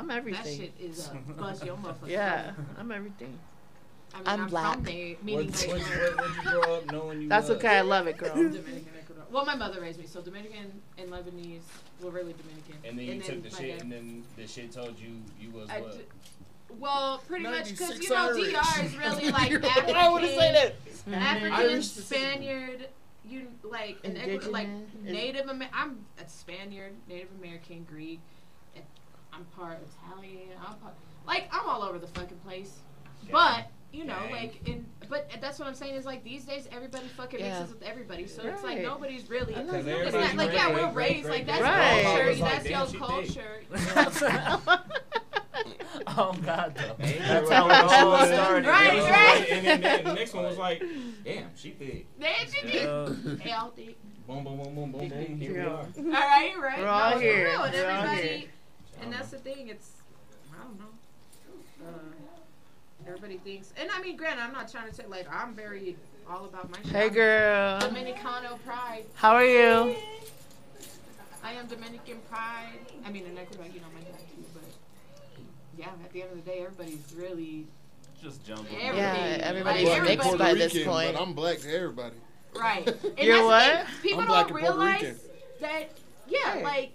I'm 0.00 0.10
everything. 0.10 0.42
That 0.42 0.50
shit 0.50 0.72
is 0.80 1.08
a 1.08 1.32
bust 1.40 1.64
your 1.64 1.76
motherfucker. 1.76 2.08
Yeah, 2.08 2.52
I'm 2.78 2.90
everything. 2.90 3.38
I 4.14 4.18
mean, 4.18 4.26
I'm 4.26 4.40
I'm, 4.40 4.46
black. 4.48 4.74
from 4.74 4.82
there, 4.84 5.08
What, 5.10 5.24
meaning 5.24 5.46
what, 5.52 5.68
like, 5.68 5.70
what, 5.70 6.16
what'd 6.16 6.36
you 6.36 6.42
grow 6.50 6.76
up 6.76 6.92
knowing 6.92 7.22
you 7.22 7.28
That's 7.28 7.48
was? 7.48 7.58
okay. 7.58 7.76
I 7.78 7.80
love 7.82 8.06
it, 8.08 8.16
girl. 8.16 8.30
Dominican, 8.34 8.88
Ecuador. 8.98 9.24
Well, 9.30 9.44
my 9.44 9.54
mother 9.54 9.80
raised 9.80 10.00
me, 10.00 10.06
so 10.06 10.20
Dominican 10.20 10.72
and 10.98 11.10
Lebanese. 11.10 11.60
Well, 12.00 12.10
really 12.10 12.32
Dominican. 12.32 12.74
And 12.84 12.98
then 12.98 13.06
you 13.06 13.20
took 13.20 13.42
the 13.44 13.50
shit, 13.50 13.72
dad- 13.78 13.82
and 13.82 13.92
then 13.92 14.24
the 14.36 14.46
shit 14.48 14.72
told 14.72 14.98
you 14.98 15.08
you 15.40 15.50
was 15.52 15.68
I 15.70 15.80
what? 15.82 15.92
d- 15.92 16.04
Well, 16.78 17.22
pretty 17.28 17.44
much 17.44 17.70
because 17.70 18.00
you 18.00 18.08
know 18.08 18.16
Irish. 18.30 18.52
DR 18.52 18.84
is 18.84 18.96
really 18.98 19.30
like 19.30 19.50
You're 19.50 19.64
African. 19.64 19.94
I 19.94 20.08
would've 20.08 20.30
said 20.30 20.54
it. 20.56 20.76
African, 21.14 21.52
Irish 21.52 21.86
Spaniard, 21.86 22.88
you 23.24 23.46
like 23.62 23.98
an 24.02 24.16
Ecuador, 24.16 24.50
like 24.50 24.68
Native. 25.04 25.48
Amer- 25.48 25.68
I'm 25.72 25.98
a 26.18 26.28
Spaniard, 26.28 26.94
Native 27.08 27.28
American, 27.38 27.84
Greek. 27.88 28.18
And 29.32 29.40
I'm 29.40 29.44
part 29.58 29.78
Italian. 30.04 30.48
I'm 30.66 30.74
part 30.76 30.94
like 31.26 31.48
I'm 31.52 31.68
all 31.68 31.82
over 31.82 31.98
the 31.98 32.06
fucking 32.08 32.38
place. 32.38 32.78
But 33.30 33.66
you 33.92 34.04
know, 34.04 34.16
Gang. 34.28 34.32
like 34.32 34.68
in 34.68 34.86
but 35.08 35.28
that's 35.40 35.58
what 35.58 35.66
I'm 35.68 35.74
saying 35.74 35.94
is 35.94 36.04
like 36.04 36.22
these 36.24 36.44
days 36.44 36.68
everybody 36.72 37.06
fucking 37.16 37.40
Yeah. 37.40 37.58
mixes 37.60 37.74
with 37.74 37.82
everybody, 37.82 38.26
so 38.26 38.42
it's 38.44 38.62
like 38.62 38.80
nobody's 38.82 39.28
really. 39.28 39.54
I 39.54 39.60
It's 39.60 39.70
not 39.72 39.86
everybody's 39.86 40.34
like 40.34 40.52
yeah, 40.52 40.68
we're 40.68 40.92
great, 40.92 41.10
raised 41.10 41.26
great, 41.26 41.38
like 41.38 41.46
that's 41.46 41.62
Right. 41.62 42.02
culture, 42.04 42.34
that's 42.44 42.64
Damn, 42.64 42.90
your 42.92 43.08
culture. 43.08 43.60
Oh 46.06 46.32
God, 46.44 46.74
though. 46.76 47.04
Hey, 47.04 47.18
That's 47.18 47.50
how 47.50 47.68
it 47.68 47.72
all 47.72 48.12
all 48.12 48.26
started. 48.26 48.66
Right, 48.66 48.90
And 48.94 48.98
then- 49.02 49.10
right. 49.12 49.50
And 49.50 49.66
then 49.66 49.80
that- 49.82 50.04
the 50.04 50.14
next 50.14 50.32
one 50.34 50.44
was 50.44 50.56
like, 50.56 50.82
damn, 51.24 51.54
she 51.56 51.70
big. 51.70 52.06
There 52.18 52.30
she 52.48 52.66
Yeah. 52.66 53.08
did. 53.24 53.40
Healthy. 53.40 53.96
Boom, 54.26 54.44
boom, 54.44 54.56
boom, 54.62 54.74
boom, 54.74 54.92
boom, 54.92 55.08
boom. 55.08 55.38
Here 55.38 55.52
we 55.52 55.58
are. 55.60 55.66
All 55.68 55.86
right, 56.04 56.54
right. 56.58 56.78
We're 56.78 56.86
all 56.88 57.10
no, 57.10 57.16
for 57.16 57.22
here. 57.22 57.44
real, 57.50 57.62
and 57.62 57.74
We're 57.74 57.90
all 57.90 58.06
here. 58.08 58.42
And 59.00 59.12
that's 59.12 59.28
the 59.30 59.38
thing. 59.38 59.68
It's 59.68 59.92
I 60.52 60.62
don't 60.62 60.78
know. 60.78 60.86
Uh, 61.86 63.06
everybody 63.06 63.38
thinks, 63.38 63.72
and 63.80 63.90
I 63.90 64.00
mean, 64.02 64.16
granted, 64.16 64.42
I'm 64.42 64.52
not 64.52 64.70
trying 64.70 64.88
to 64.88 64.94
say 64.94 65.04
like 65.06 65.26
I'm 65.34 65.54
very 65.54 65.96
all 66.28 66.44
about 66.44 66.70
my. 66.70 66.78
shit. 66.78 66.86
Hey, 66.92 67.08
girl. 67.10 67.80
Dominicano 67.80 68.58
pride. 68.64 69.04
How 69.14 69.32
are 69.32 69.44
you? 69.44 69.94
I 71.42 71.52
am 71.52 71.66
Dominican 71.66 72.18
pride. 72.30 72.78
I 73.06 73.10
mean, 73.10 73.24
in 73.24 73.36
Ecuador, 73.38 73.64
you 73.72 73.80
know, 73.80 73.86
my 73.94 74.00
dad 74.00 74.18
too, 74.18 74.44
but 74.52 74.62
yeah, 75.78 75.86
at 76.04 76.12
the 76.12 76.22
end 76.22 76.32
of 76.32 76.44
the 76.44 76.50
day, 76.50 76.58
everybody's 76.60 77.14
really 77.16 77.66
Just 78.22 78.44
jump. 78.46 78.60
everything. 78.70 78.96
Yeah, 78.98 79.38
everybody's 79.40 79.88
everybody- 79.88 80.08
mixed 80.16 80.28
Puerto 80.28 80.38
by 80.44 80.54
this 80.54 80.74
Rican, 80.74 80.90
point. 80.92 81.14
but 81.14 81.22
I'm 81.22 81.32
black 81.32 81.58
to 81.60 81.74
everybody. 81.74 82.16
Right. 82.54 82.86
And 83.16 83.18
You're 83.18 83.48
that's 83.48 83.64
the 83.66 83.76
thing. 83.76 83.86
what? 83.86 84.02
People 84.02 84.20
I'm 84.20 84.26
black 84.26 84.48
don't 84.48 84.56
and 84.58 84.66
Puerto 84.66 84.78
realize 84.78 85.02
Rican. 85.02 85.18
that, 85.62 85.84
yeah, 86.28 86.54
Right. 86.56 86.62
like 86.64 86.92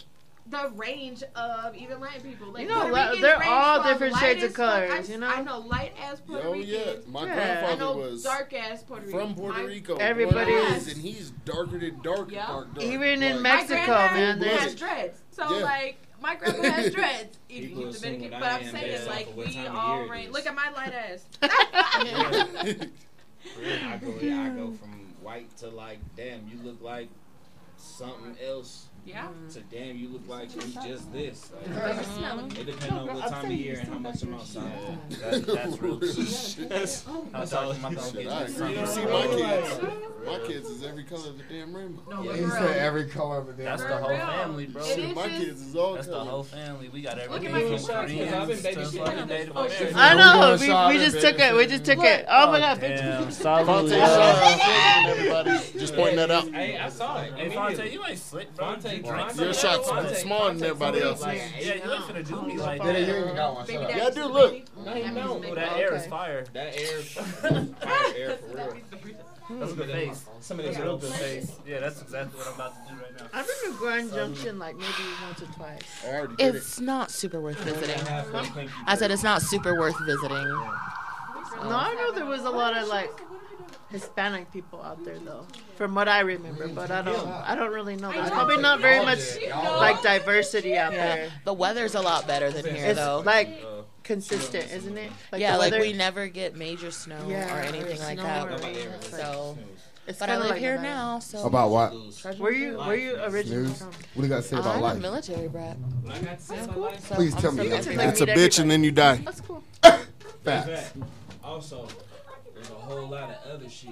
the 0.48 0.72
range 0.76 1.24
of 1.36 1.76
even 1.76 2.00
Latin 2.00 2.22
people. 2.22 2.52
Like, 2.52 2.64
You 2.64 2.70
know, 2.70 2.82
Puerto 2.82 2.94
la- 2.94 3.16
they're 3.16 3.44
all 3.44 3.82
different 3.84 4.16
shades 4.18 4.44
of 4.44 4.52
as 4.52 4.56
fuck- 4.56 4.68
I- 4.70 4.88
colors, 4.88 5.10
you 5.10 5.18
know? 5.18 5.28
I 5.28 5.42
know 5.42 5.60
light 5.60 5.94
ass 6.00 6.20
Puerto 6.20 6.48
Oh 6.48 6.54
Ricans. 6.54 6.70
yeah, 6.72 6.94
my 7.12 7.26
Yeah. 7.26 7.34
Grandfather 7.66 7.98
was 8.00 8.24
dark 8.24 8.54
ass 8.54 8.84
Puerto 8.84 9.06
Rican. 9.08 9.20
from 9.20 9.36
Puerto 9.36 9.58
My- 9.58 9.64
Rico. 9.66 9.96
Everybody 9.96 10.52
is. 10.54 10.72
raised, 10.72 10.88
and 10.98 11.02
he's 11.02 11.32
darker 11.46 11.80
than 11.80 12.00
dark. 12.04 12.32
Yeah. 12.32 12.46
dark, 12.48 12.74
dark. 12.76 12.86
Even 12.86 13.24
in 13.24 13.34
Like, 13.34 13.42
My 13.44 13.56
Mexico, 13.56 13.86
granddad 13.86 14.14
man, 14.20 14.40
there's- 14.40 14.62
has 14.64 14.76
dreads. 14.76 15.18
So 15.32 15.58
Yeah. 15.58 15.64
like 15.64 15.98
my 16.22 16.36
grandpa 16.36 16.62
has 16.62 16.94
dreads. 16.94 17.38
He- 17.48 17.62
People 17.68 17.86
He's 17.88 17.96
assume 17.96 18.12
Dominican, 18.14 18.40
but 18.40 18.52
I 18.52 18.56
I'm 18.58 18.64
saying 18.72 18.74
based 18.98 19.08
like 19.08 19.36
we 19.36 19.52
time 19.54 19.76
all 19.76 20.02
year 20.04 20.12
range. 20.12 20.32
Look 20.32 20.46
at 20.46 20.56
my 20.56 20.70
light 20.70 20.94
ass. 20.94 21.26
I 23.58 23.98
go, 24.02 24.12
I 24.22 24.50
go 24.50 24.72
from 24.74 25.14
white 25.22 25.56
to 25.58 25.70
like, 25.70 26.00
damn, 26.16 26.48
you 26.48 26.60
look 26.64 26.82
like 26.82 27.10
something 27.78 28.36
else. 28.46 28.88
Yeah. 29.06 29.28
To 29.54 29.60
damn, 29.72 29.96
you 29.98 30.10
look 30.10 30.28
like 30.28 30.54
you 30.56 30.62
just 30.84 31.14
this. 31.14 31.52
Like, 31.54 31.76
Girl, 31.76 31.94
you 31.94 32.46
it. 32.48 32.58
It 32.60 32.66
depends 32.66 32.92
on 32.92 33.08
what 33.14 33.30
time 33.30 33.46
of 33.46 33.52
year 33.52 33.78
and 33.80 33.88
how 33.88 34.00
much 34.00 34.24
I'm 34.24 34.34
outside. 34.34 34.72
That, 35.10 35.46
that's 35.46 35.80
real. 35.82 36.02
Shit. 36.02 36.70
That's, 36.70 37.04
How 37.06 37.24
that's 37.32 37.52
dark 37.52 37.66
all. 37.66 37.74
am 37.74 37.86
I 37.86 37.94
gonna 37.94 38.12
Shit, 38.12 38.24
get? 38.24 38.32
I 38.32 38.44
this 38.46 38.58
agree. 38.58 38.80
You 38.80 38.86
see 38.88 39.06
my 39.06 39.28
kids. 39.28 39.82
My 40.26 40.40
kids 40.48 40.70
is 40.72 40.84
every 40.84 41.04
color 41.04 41.30
of 41.30 41.38
the 41.38 41.44
damn 41.54 41.76
rainbow. 41.76 42.02
No, 42.10 42.24
Yeah, 42.24 42.32
he 42.32 42.38
for 42.38 42.38
He 42.38 42.44
real. 42.46 42.52
said 42.56 42.78
every 42.78 43.06
color 43.10 43.38
of 43.38 43.46
the 43.48 43.54
damn 43.54 43.66
That's 43.66 43.84
the 43.84 43.98
whole 43.98 44.18
family, 44.18 44.66
bro. 44.66 44.84
Shit, 44.84 45.16
my 45.16 45.28
kids 45.30 45.62
is 45.62 45.76
all 45.76 45.94
That's 45.94 46.08
the 46.08 46.20
whole 46.20 46.44
family. 46.44 46.90
We 46.90 47.02
got 47.04 47.18
Look 47.18 47.44
everything 47.46 47.52
from 47.54 47.70
kids' 47.70 47.86
shots, 47.86 47.90
'cause 47.90 48.12
Koreans 48.12 48.34
I've 48.34 48.48
to 48.48 48.54
babysitting 48.56 49.06
fucking. 49.06 49.28
Native 49.28 49.54
Oh. 49.56 49.60
Americans. 49.66 49.94
I 49.96 50.14
know. 50.16 50.58
doing 50.58 50.70
We, 50.92 50.98
we 51.00 51.06
just 51.06 51.22
took 51.22 51.40
it. 51.40 51.56
We 51.56 51.68
just 51.68 51.86
took 51.86 52.00
it. 52.04 52.26
Oh 52.28 52.52
my 52.52 52.60
god, 52.60 52.80
Damn, 52.82 53.24
bitch. 53.28 53.32
solid. 53.34 53.66
Fonte, 53.68 53.92
Uh, 53.92 54.08
shout 54.08 54.60
out 55.06 55.10
everybody. 55.10 55.80
Just 55.80 55.96
pointing 55.96 56.16
that 56.18 56.32
out. 56.32 56.48
Hey, 56.52 56.78
I 56.80 56.90
saw 56.90 57.22
it. 57.22 57.34
Hey. 57.34 57.50
Fonte, 57.52 57.92
you 57.94 58.04
ain't 58.08 58.18
slick, 58.18 58.56
bro. 58.56 58.66
Fonte, 58.66 58.76
You 58.76 58.82
Fonte, 58.82 58.92
drink 58.92 58.95
Your 59.04 59.54
some. 59.54 59.54
shots 59.54 59.90
Fonte, 59.90 60.16
smaller 60.18 60.54
than 60.54 60.64
everybody 60.64 61.02
else's. 61.02 61.26
Yeah, 61.26 61.34
you 61.60 61.72
ain't 61.72 61.84
finna 61.84 62.28
do 62.28 62.42
me 62.44 62.58
like 62.58 62.82
Yeah, 62.84 62.92
that. 62.94 63.08
you 63.08 63.14
ain't 63.16 63.36
got 63.36 63.56
one. 63.56 63.66
Baby 63.68 63.84
up. 63.84 63.90
daddy 63.90 64.00
Yeah, 64.00 64.10
dude, 64.10 64.16
super 64.16 64.28
look. 64.32 64.54
No, 64.86 64.94
he 64.94 65.02
Yeah, 65.02 65.28
Oh, 65.28 65.56
that 65.56 65.78
air 65.78 65.96
is 65.96 66.06
fire. 66.08 66.46
That 66.54 66.76
air, 66.76 66.98
is 67.00 67.14
fire 67.14 68.14
air 68.16 68.38
for 68.38 68.56
real. 68.56 68.78
That's 69.60 69.72
a 69.74 69.76
good 69.76 69.92
face. 69.92 70.26
Some 70.40 70.60
of 70.60 70.66
That's 70.66 70.78
this 70.78 70.84
a 70.84 70.86
real 70.88 70.98
real 70.98 70.98
good 70.98 71.14
face. 71.14 71.52
Yeah, 71.68 71.80
that's 71.80 72.02
exactly 72.02 72.40
what 72.40 72.48
I'm 72.48 72.54
about 72.56 72.88
to 72.88 72.94
do 72.94 73.00
right 73.00 73.20
now. 73.20 73.26
I've 73.32 73.46
been 73.46 73.72
to 73.72 73.78
Grand 73.78 74.12
Junction 74.12 74.58
like 74.58 74.76
maybe 74.76 74.88
once 75.24 75.42
or 75.42 75.46
twice. 75.54 75.82
I 76.04 76.08
already 76.16 76.36
did 76.36 76.48
it. 76.48 76.58
It's 76.58 76.80
not 76.80 77.12
super 77.12 77.40
worth 77.40 77.60
visiting. 77.60 78.06
Half 78.08 78.34
a 78.34 78.42
pinky 78.54 78.74
I 78.88 78.96
said 78.96 79.12
it's 79.12 79.22
not 79.24 79.44
super 79.44 79.78
worth 79.80 80.00
visiting. 80.04 80.48
No, 81.64 81.70
I 81.78 81.94
know 81.94 82.12
there 82.12 82.26
was 82.26 82.44
a 82.44 82.50
lot 82.50 82.76
of 82.76 82.88
like 82.88 83.12
Hispanic 83.92 84.52
people 84.52 84.82
out 84.82 85.04
there 85.06 85.20
though, 85.20 85.46
from 85.76 85.94
what 85.96 86.08
I 86.10 86.22
remember. 86.22 86.68
But 86.68 86.90
I 86.92 87.02
don't, 87.02 87.28
I 87.28 87.56
don't 87.56 87.72
really 87.72 87.96
know. 87.96 88.12
There's 88.12 88.30
probably 88.30 88.58
not 88.58 88.80
very 88.82 89.04
much 89.06 89.20
like 89.54 90.02
diversity 90.02 90.76
out 90.76 90.92
Yeah, 90.94 91.16
there. 91.16 91.30
the 91.46 91.54
weather's 91.54 91.96
a 91.96 92.02
lot 92.02 92.28
better 92.28 92.50
than 92.52 92.66
here, 92.66 92.86
It's 92.88 93.00
though. 93.00 93.22
like 93.26 93.64
consistent, 94.04 94.72
isn't 94.72 94.98
it? 94.98 95.12
yeah, 95.38 95.54
the 95.54 95.58
like 95.60 95.72
weather- 95.72 95.82
we 95.84 95.94
never 95.94 96.28
get 96.28 96.56
major 96.56 96.92
snow 96.92 97.18
Yeah, 97.28 97.54
or 97.54 97.60
or 97.60 97.62
anything 97.62 98.00
like 98.00 98.18
snow 98.20 98.24
that. 98.24 98.48
or 98.48 98.58
rain. 98.64 98.76
It's 98.76 99.12
like- 99.14 99.22
So, 99.22 99.58
It's 100.08 100.20
but 100.20 100.30
I 100.30 100.34
kinda 100.34 100.42
live 100.46 100.52
like 100.52 100.60
here 100.62 100.76
Nevada. 100.76 100.90
now, 100.94 101.20
so. 101.20 101.46
About 101.46 101.70
what? 101.72 101.94
Where 102.38 102.52
you, 102.52 102.78
where 102.78 102.96
you 102.96 103.16
originally 103.24 103.68
News? 103.68 103.78
from? 103.80 103.88
What 103.88 103.96
do 104.16 104.22
you 104.24 104.28
got 104.28 104.36
to 104.38 104.44
say 104.44 104.58
about 104.58 104.76
I'm 104.76 104.82
life? 104.82 104.98
a 104.98 105.00
military 105.00 105.48
brat. 105.48 105.78
I 106.10 106.20
got 106.20 106.38
to 106.40 106.44
say 106.46 106.68
my 106.68 106.76
life. 106.76 107.08
So 107.08 107.16
Please 107.16 107.34
I'm 107.36 107.42
tell 107.42 107.52
me 107.54 107.70
from 107.70 107.96
that. 107.98 108.10
It's 108.10 108.22
a 108.22 108.28
bitch 108.28 108.60
and 108.60 108.70
then 108.70 108.84
you 108.84 108.92
die. 108.92 109.18
That's 109.18 109.42
cool. 109.42 109.64
Facts. 110.44 110.94
Also, 111.44 111.88
there's 112.56 112.70
a 112.70 112.74
whole 112.74 113.08
lot 113.08 113.30
of 113.30 113.52
other 113.54 113.70
shit 113.70 113.90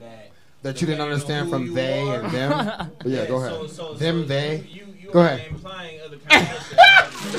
that 0.00 0.30
That 0.62 0.80
you 0.80 0.86
didn't 0.86 1.00
understand 1.02 1.50
from 1.50 1.74
they 1.74 2.02
are- 2.08 2.20
and 2.20 2.30
them? 2.32 2.90
But 2.98 3.06
yeah, 3.08 3.26
go 3.26 3.36
ahead. 3.36 3.50
So, 3.52 3.66
so, 3.66 3.94
Them, 3.94 4.22
so 4.22 4.28
they. 4.28 4.64
You, 4.70 4.86
you 5.00 5.10
Go 5.10 5.20
ahead. 5.20 5.48
implying 5.50 6.00
other 6.04 6.16
kind 6.18 6.48
of. 6.48 6.74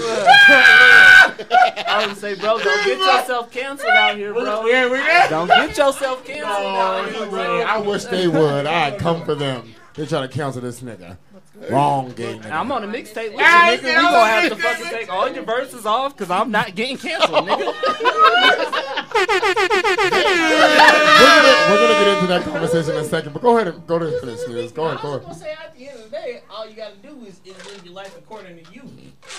I 1.88 2.06
would 2.08 2.18
say, 2.18 2.36
bro, 2.36 2.58
don't 2.60 2.86
get 2.86 2.98
yourself 3.00 3.52
canceled 3.52 3.90
out 3.90 4.16
here, 4.18 4.34
bro. 4.34 4.66
Yeah, 4.66 4.86
we 4.90 4.98
got. 4.98 5.30
Don't 5.30 5.48
get 5.48 5.78
yourself 5.78 6.26
canceled 6.26 6.48
out 6.48 7.12
here, 7.12 7.26
bro. 7.30 7.62
I 7.62 7.78
wish 7.80 8.04
they 8.06 8.28
would. 8.28 8.66
I'd 8.66 8.98
come 9.00 9.24
for 9.26 9.36
them. 9.36 9.74
They 9.96 10.06
try 10.06 10.22
to 10.22 10.28
cancel 10.28 10.62
this 10.62 10.82
nigga. 10.82 11.18
Wrong 11.70 12.12
gay 12.12 12.38
nigga. 12.38 12.52
I'm 12.52 12.72
on 12.72 12.84
a 12.84 12.88
mixtape 12.88 13.32
with 13.32 13.34
you, 13.34 13.40
nigga. 13.40 13.84
We 13.84 13.90
yeah, 13.90 14.02
gonna 14.02 14.26
have 14.28 14.50
to 14.50 14.56
fucking 14.58 14.86
take 14.88 15.10
all 15.12 15.30
your 15.32 15.44
verses 15.44 15.86
off 15.86 16.16
because 16.16 16.30
I'm 16.30 16.52
not 16.52 16.76
getting 16.76 16.98
canceled, 16.98 17.48
nigga. 17.48 17.66
we're, 19.16 19.26
gonna, 19.26 19.46
we're 21.70 21.80
gonna 21.80 22.00
get 22.00 22.08
into 22.18 22.28
that 22.28 22.44
conversation 22.44 22.92
in 22.92 22.98
a 22.98 23.04
second, 23.06 23.34
but 23.34 23.42
go 23.42 23.58
ahead 23.58 23.74
and 23.74 23.88
go 23.88 24.00
to 24.00 24.20
finish 24.20 24.40
news. 24.48 24.72
Go 24.72 24.86
ahead, 24.86 25.00
I 25.00 25.02
go 25.02 25.10
was 25.12 25.18
ahead. 25.18 25.24
gonna 25.24 25.36
say 25.40 25.52
at 25.54 25.76
the 25.78 25.88
end 25.90 26.00
of 26.00 26.04
the 26.06 26.10
day, 26.18 26.42
all 26.50 26.68
you 26.68 26.76
gotta 26.76 26.96
do 26.98 27.26
is, 27.26 27.40
is 27.46 27.66
live 27.72 27.86
your 27.86 27.94
life 27.94 28.18
according 28.18 28.64
to 28.64 28.74
you. 28.74 28.84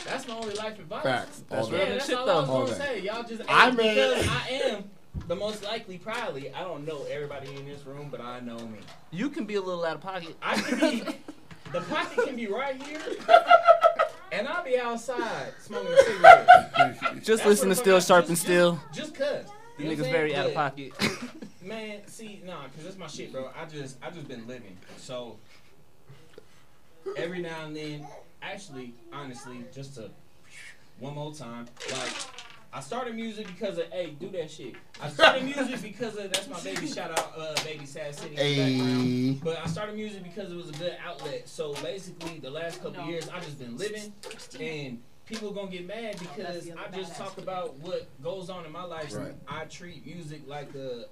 That's 0.05 0.27
my 0.27 0.35
only 0.35 0.55
life 0.55 0.79
advice. 0.79 1.03
Facts. 1.03 1.43
All 1.51 1.71
Yeah, 1.71 1.85
that's 1.91 2.07
shit, 2.07 2.17
all 2.17 2.31
I 2.31 2.35
was 2.41 2.49
gonna 2.49 2.75
say. 2.75 3.01
Y'all 3.01 3.23
just 3.23 3.43
I 3.49 3.69
and 3.69 3.77
mean- 3.77 3.95
because 3.95 4.29
I 4.29 4.49
am 4.51 4.85
the 5.29 5.37
most 5.37 5.63
likely, 5.65 5.99
probably. 5.99 6.53
I 6.53 6.63
don't 6.63 6.87
know 6.87 7.05
everybody 7.11 7.55
in 7.55 7.67
this 7.67 7.85
room, 7.87 8.09
but 8.11 8.21
I 8.21 8.41
know 8.41 8.59
me. 8.59 8.79
You 9.11 9.29
can 9.31 9.45
be 9.45 9.55
a 9.57 9.61
little 9.61 9.85
out 9.85 9.97
of 9.97 10.01
pocket. 10.01 10.37
I 10.43 10.57
can 10.61 10.79
be. 10.81 11.03
the 11.81 11.95
pocket 11.95 12.25
can 12.27 12.37
be 12.37 12.47
right 12.47 12.81
here, 12.83 13.01
and 14.33 14.49
I'll 14.49 14.65
be 14.65 14.79
outside 14.79 15.53
smoking 15.61 15.93
a 15.93 16.03
cigarette. 16.05 16.49
Just 17.23 17.27
That's 17.27 17.45
listen 17.47 17.69
to 17.69 17.69
what 17.69 17.69
the 17.69 17.75
Still 17.75 18.01
fuck 18.01 18.05
I- 18.05 18.07
Sharp 18.07 18.23
just- 18.23 18.29
and 18.31 18.39
Still. 18.39 18.81
Just, 18.93 18.99
just 18.99 19.15
cause. 19.15 19.45
You 19.79 19.85
know 19.85 19.91
what 19.91 19.99
niggas 19.99 20.07
I'm 20.07 20.13
very 20.13 20.31
saying? 20.31 20.41
out 20.41 20.47
of 20.47 20.55
But- 20.55 20.71
pocket. 21.01 21.41
Man, 21.63 22.07
see, 22.07 22.41
nah, 22.47 22.63
cause 22.69 22.85
that's 22.85 22.97
my 22.97 23.09
shit, 23.09 23.33
bro. 23.33 23.51
I 23.61 23.65
just, 23.67 23.97
I 24.03 24.11
just 24.11 24.29
been 24.29 24.47
living. 24.47 24.77
So 24.99 25.37
every 27.17 27.41
now 27.43 27.65
and 27.67 27.77
then, 27.77 28.07
actually, 28.41 28.95
honestly, 29.13 29.65
just 29.75 29.97
to 29.97 30.11
one 31.01 31.15
more 31.15 31.35
time, 31.35 31.67
like 31.91 32.13
I 32.77 32.81
started 32.81 33.15
music 33.15 33.47
because 33.47 33.79
of 33.79 33.91
hey, 33.91 34.15
do 34.21 34.29
that 34.33 34.51
shit. 34.51 34.75
I 35.01 35.09
started 35.09 35.45
music 35.45 35.81
because 35.81 36.15
of 36.19 36.31
that's 36.31 36.47
my 36.47 36.61
baby. 36.61 36.87
Shout 36.87 37.11
out, 37.19 37.33
uh, 37.35 37.55
baby 37.65 37.87
Sad 37.87 38.15
City. 38.15 38.37
in 38.37 38.37
the 38.37 38.79
background. 38.79 39.41
But 39.43 39.59
I 39.65 39.67
started 39.67 39.97
music 39.97 40.23
because 40.23 40.53
it 40.53 40.57
was 40.57 40.69
a 40.69 40.75
good 40.75 40.95
outlet. 41.03 41.49
So 41.49 41.73
basically, 41.83 42.39
the 42.39 42.51
last 42.51 42.83
couple 42.83 43.03
years, 43.07 43.31
I 43.31 43.41
just 43.41 43.59
been 43.59 43.79
living, 43.79 44.13
and 44.61 45.01
people 45.25 45.53
gonna 45.53 45.71
get 45.71 45.87
mad 45.87 46.19
because 46.19 46.69
I 46.71 46.95
just 46.95 47.17
talk 47.17 47.39
about 47.39 47.77
what 47.77 48.09
goes 48.23 48.51
on 48.51 48.67
in 48.67 48.73
my 48.73 48.85
life. 48.85 49.17
Right. 49.17 49.35
I 49.49 49.65
treat 49.65 50.05
music 50.05 50.43
like 50.47 50.75
a 50.75 51.07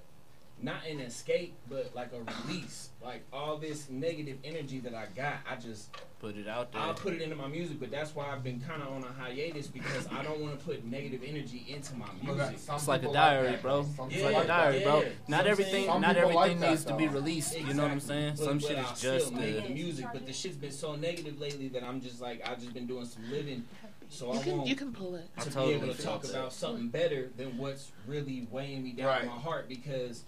not 0.65 0.85
an 0.89 0.99
escape, 0.99 1.53
but 1.69 1.91
like 1.95 2.09
a 2.11 2.47
release. 2.47 2.89
Like 3.03 3.23
all 3.31 3.57
this 3.57 3.87
negative 3.89 4.39
energy 4.43 4.79
that 4.79 4.95
I 4.95 5.05
got, 5.15 5.35
I 5.49 5.55
just 5.57 5.95
Put 6.19 6.37
it 6.37 6.47
out 6.47 6.71
there. 6.71 6.81
I'll 6.81 6.93
put 6.95 7.13
it 7.13 7.21
into 7.21 7.35
my 7.35 7.47
music, 7.47 7.79
but 7.79 7.91
that's 7.91 8.15
why 8.15 8.31
I've 8.31 8.43
been 8.43 8.59
kind 8.61 8.81
of 8.81 8.87
on 8.87 9.03
a 9.03 9.13
hiatus 9.21 9.67
because 9.67 10.07
I 10.11 10.23
don't 10.23 10.39
want 10.39 10.57
to 10.57 10.65
put 10.65 10.83
negative 10.83 11.21
energy 11.23 11.65
into 11.67 11.93
my 11.95 12.07
music. 12.23 12.55
It's 12.67 12.87
like 12.87 13.03
a 13.03 13.13
diary, 13.13 13.57
bro. 13.61 13.85
It's 14.09 14.23
like 14.23 14.43
a 14.43 14.47
diary, 14.47 14.79
bro. 14.81 15.03
Not 15.27 15.45
everything, 15.45 15.85
not 16.01 16.17
everything 16.17 16.59
needs 16.61 16.83
to 16.85 16.95
be 16.95 17.07
released. 17.07 17.55
You 17.59 17.75
know 17.75 17.83
what 17.83 17.91
I'm 17.91 17.99
saying? 17.99 18.37
Some 18.37 18.57
But- 18.57 18.61
shit 18.67 18.77
but 18.77 18.85
I'll 18.85 18.93
is 18.93 19.01
just 19.01 19.27
still 19.27 19.39
make 19.39 19.67
the. 19.67 19.73
music, 19.73 20.07
but 20.11 20.25
the 20.25 20.33
shit's 20.33 20.55
been 20.57 20.71
so 20.71 20.95
negative 20.95 21.39
lately 21.39 21.67
that 21.69 21.83
I'm 21.83 22.01
just 22.01 22.19
like 22.21 22.47
I've 22.47 22.59
just 22.59 22.73
been 22.73 22.87
doing 22.87 23.05
some 23.05 23.29
living, 23.29 23.63
so 24.09 24.33
You 24.33 24.39
I 24.39 24.43
can- 24.43 24.57
want 24.57 24.69
you 24.69 24.75
can 24.75 24.93
pull 24.93 25.13
it. 25.15 25.29
to 25.35 25.41
I 25.41 25.43
be 25.43 25.49
totally 25.51 25.73
able 25.75 25.93
to 25.93 26.01
talk 26.01 26.21
that. 26.23 26.31
about 26.31 26.53
something 26.53 26.89
better 26.89 27.29
than 27.37 27.57
what's 27.59 27.91
really 28.07 28.47
weighing 28.49 28.83
me 28.83 28.93
down 28.93 29.21
in 29.21 29.27
my 29.27 29.33
heart 29.37 29.67
because 29.69 30.23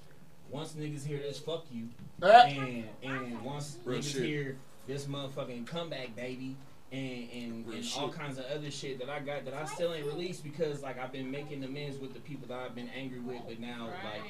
once 0.49 0.73
niggas 0.73 1.05
hear 1.05 1.17
this, 1.19 1.39
fuck 1.39 1.65
you, 1.71 1.87
uh, 2.21 2.27
and 2.27 2.85
and 3.03 3.41
once 3.41 3.77
Real 3.85 3.99
niggas 3.99 4.11
shit. 4.13 4.23
hear 4.23 4.57
this 4.87 5.05
motherfucking 5.05 5.65
comeback, 5.67 6.15
baby. 6.15 6.55
And, 6.89 7.27
and, 7.33 7.67
Real 7.67 7.75
and 7.75 7.83
shit. 7.85 8.01
all 8.01 8.07
kinds 8.07 8.37
of 8.37 8.45
other 8.45 8.71
shit 8.71 8.97
that 8.99 9.09
I 9.09 9.19
got 9.19 9.43
that 9.43 9.53
I 9.53 9.65
still 9.65 9.93
ain't 9.93 10.05
released 10.05 10.41
because 10.41 10.81
like 10.81 10.97
I've 10.97 11.11
been 11.11 11.29
making 11.29 11.61
amends 11.65 11.97
with 11.97 12.13
the 12.13 12.21
people 12.21 12.47
that 12.47 12.57
I've 12.59 12.75
been 12.75 12.87
angry 12.97 13.19
with, 13.19 13.41
but 13.45 13.59
now 13.59 13.87
like 14.05 14.21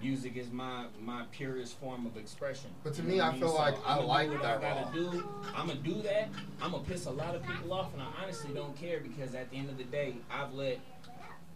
music 0.00 0.36
is 0.36 0.52
my 0.52 0.84
my 1.02 1.24
purest 1.32 1.76
form 1.80 2.06
of 2.06 2.16
expression. 2.16 2.70
But 2.84 2.94
to 2.94 3.02
You 3.02 3.08
me, 3.08 3.16
know 3.16 3.24
I 3.24 3.28
what 3.30 3.38
feel 3.40 3.48
mean? 3.48 3.56
like 3.56 3.74
I 3.84 3.92
I'ma 3.94 4.00
do 4.02 4.06
like 4.06 4.30
what 4.30 4.42
that 4.42 4.58
I 4.58 4.60
gotta 4.60 4.84
raw. 4.86 5.10
do. 5.10 5.28
I'm 5.56 5.66
gonna 5.66 5.80
do 5.80 6.02
that. 6.02 6.28
I'm 6.62 6.70
gonna 6.70 6.84
piss 6.84 7.06
a 7.06 7.10
lot 7.10 7.34
of 7.34 7.42
people 7.44 7.72
off, 7.72 7.92
and 7.94 8.00
I 8.00 8.06
honestly 8.22 8.54
don't 8.54 8.76
care 8.76 9.00
because 9.00 9.34
at 9.34 9.50
the 9.50 9.56
end 9.56 9.68
of 9.70 9.76
the 9.76 9.82
day, 9.82 10.14
I've 10.30 10.54
let 10.54 10.78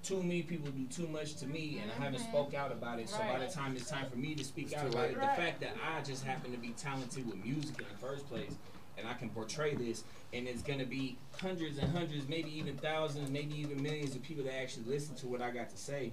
too 0.08 0.22
many 0.22 0.42
people 0.42 0.70
do 0.70 0.84
too 0.86 1.06
much 1.06 1.34
to 1.36 1.46
me, 1.46 1.80
and 1.82 1.90
I 1.90 1.94
haven't 2.02 2.20
mm-hmm. 2.20 2.30
spoke 2.30 2.54
out 2.54 2.72
about 2.72 2.98
it. 2.98 3.10
So 3.10 3.18
by 3.18 3.38
the 3.38 3.52
time 3.52 3.76
it's 3.76 3.90
time 3.90 4.08
for 4.10 4.16
me 4.16 4.34
to 4.34 4.44
speak 4.44 4.72
out 4.72 4.86
about 4.86 5.02
late. 5.02 5.10
it, 5.10 5.20
the 5.20 5.26
fact 5.26 5.60
that 5.60 5.74
I 5.86 6.02
just 6.02 6.24
happen 6.24 6.50
to 6.52 6.58
be 6.58 6.70
talented 6.70 7.26
with 7.26 7.44
music 7.44 7.78
in 7.78 7.84
the 7.92 8.06
first 8.06 8.26
place, 8.28 8.52
and 8.96 9.06
I 9.06 9.12
can 9.12 9.28
portray 9.28 9.74
this, 9.74 10.04
and 10.32 10.48
it's 10.48 10.62
gonna 10.62 10.86
be 10.86 11.18
hundreds 11.32 11.78
and 11.78 11.92
hundreds, 11.92 12.26
maybe 12.26 12.56
even 12.58 12.76
thousands, 12.78 13.30
maybe 13.30 13.54
even 13.56 13.82
millions 13.82 14.16
of 14.16 14.22
people 14.22 14.44
that 14.44 14.58
actually 14.58 14.84
listen 14.86 15.14
to 15.16 15.26
what 15.26 15.42
I 15.42 15.50
got 15.50 15.68
to 15.70 15.76
say. 15.76 16.10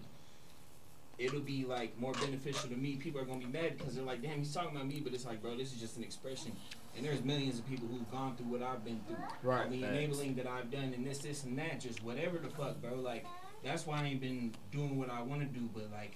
It'll 1.17 1.39
be 1.39 1.63
like 1.63 1.97
more 1.97 2.11
beneficial 2.11 2.69
to 2.69 2.75
me. 2.75 2.97
People 2.97 3.21
are 3.21 3.25
gonna 3.25 3.39
be 3.39 3.45
mad 3.45 3.77
because 3.77 3.95
they're 3.95 4.03
like, 4.03 4.21
"Damn, 4.21 4.39
he's 4.39 4.53
talking 4.53 4.75
about 4.75 4.87
me," 4.87 4.99
but 5.01 5.13
it's 5.13 5.25
like, 5.25 5.41
bro, 5.41 5.55
this 5.55 5.71
is 5.71 5.79
just 5.79 5.95
an 5.95 6.03
expression. 6.03 6.51
And 6.97 7.05
there's 7.05 7.23
millions 7.23 7.59
of 7.59 7.67
people 7.69 7.87
who've 7.87 8.09
gone 8.11 8.35
through 8.35 8.47
what 8.47 8.61
I've 8.61 8.83
been 8.83 8.99
through. 9.07 9.17
Right. 9.41 9.69
The 9.69 9.81
Facts. 9.81 9.91
enabling 9.93 10.35
that 10.35 10.47
I've 10.47 10.71
done 10.71 10.93
and 10.93 11.05
this, 11.05 11.19
this, 11.19 11.43
and 11.43 11.57
that, 11.57 11.79
just 11.79 12.03
whatever 12.03 12.37
the 12.37 12.49
fuck, 12.49 12.81
bro. 12.81 12.95
Like, 12.95 13.25
that's 13.65 13.85
why 13.85 14.01
I 14.01 14.05
ain't 14.05 14.21
been 14.21 14.53
doing 14.71 14.97
what 14.97 15.09
I 15.09 15.21
want 15.21 15.41
to 15.41 15.47
do. 15.47 15.67
But 15.73 15.89
like, 15.91 16.13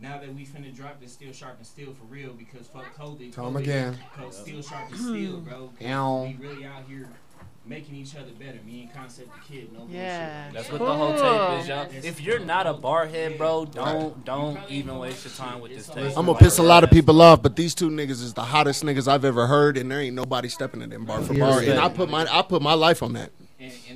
now 0.00 0.18
that 0.18 0.34
we 0.34 0.44
finna 0.44 0.74
drop 0.74 1.00
this 1.00 1.12
Steel 1.12 1.32
Sharp 1.32 1.54
and 1.58 1.66
Steel 1.66 1.94
for 1.94 2.04
real, 2.04 2.32
because 2.32 2.66
fuck 2.66 2.94
COVID. 2.96 3.32
Tell 3.32 3.46
'em 3.46 3.54
COVID, 3.54 3.60
again. 3.60 3.98
Cause 4.14 4.36
Steel 4.38 4.60
Sharp 4.60 4.90
and 4.90 5.00
Steel, 5.00 5.36
hmm. 5.38 5.48
bro. 5.48 5.70
'cause 5.78 5.88
Ow. 5.88 6.24
We 6.24 6.46
really 6.46 6.66
out 6.66 6.82
here 6.88 7.08
making 7.64 7.96
each 7.96 8.14
other 8.14 8.30
better. 8.38 8.58
Me 8.64 8.82
and 8.82 8.94
Concept 8.94 9.28
the 9.28 9.52
Kid, 9.52 9.72
no 9.72 9.86
Yeah. 9.90 10.50
bullshit. 10.50 10.54
That's 10.54 10.72
what 10.72 10.86
the 10.86 10.94
whole 10.94 11.12
tape 11.14 11.60
is, 11.60 11.68
y'all. 11.68 11.88
If 12.04 12.20
you're 12.20 12.38
not 12.38 12.66
a 12.66 12.74
barhead, 12.74 13.38
bro, 13.38 13.64
don't 13.64 14.24
don't 14.24 14.58
even 14.68 14.98
waste 14.98 15.24
your 15.24 15.34
time 15.34 15.60
with 15.60 15.72
this 15.74 15.86
tape. 15.88 16.16
I'm 16.16 16.26
gonna 16.26 16.38
piss 16.38 16.58
a 16.58 16.62
lot 16.62 16.84
of 16.84 16.90
people 16.90 17.20
off, 17.22 17.42
but 17.42 17.56
these 17.56 17.74
two 17.74 17.90
niggas 17.90 18.22
is 18.22 18.34
the 18.34 18.42
hottest 18.42 18.84
niggas 18.84 19.08
I've 19.08 19.24
ever 19.24 19.46
heard, 19.46 19.76
and 19.78 19.90
there 19.90 20.00
ain't 20.00 20.14
nobody 20.14 20.48
stepping 20.48 20.82
in 20.82 20.90
them 20.90 21.04
bar 21.04 21.22
for 21.22 21.34
bar. 21.34 21.60
And 21.60 21.78
I 21.78 21.88
put 21.88 22.08
my 22.10 22.26
I 22.30 22.42
put 22.42 22.60
my 22.62 22.74
life 22.74 23.02
on 23.02 23.14
that. 23.14 23.30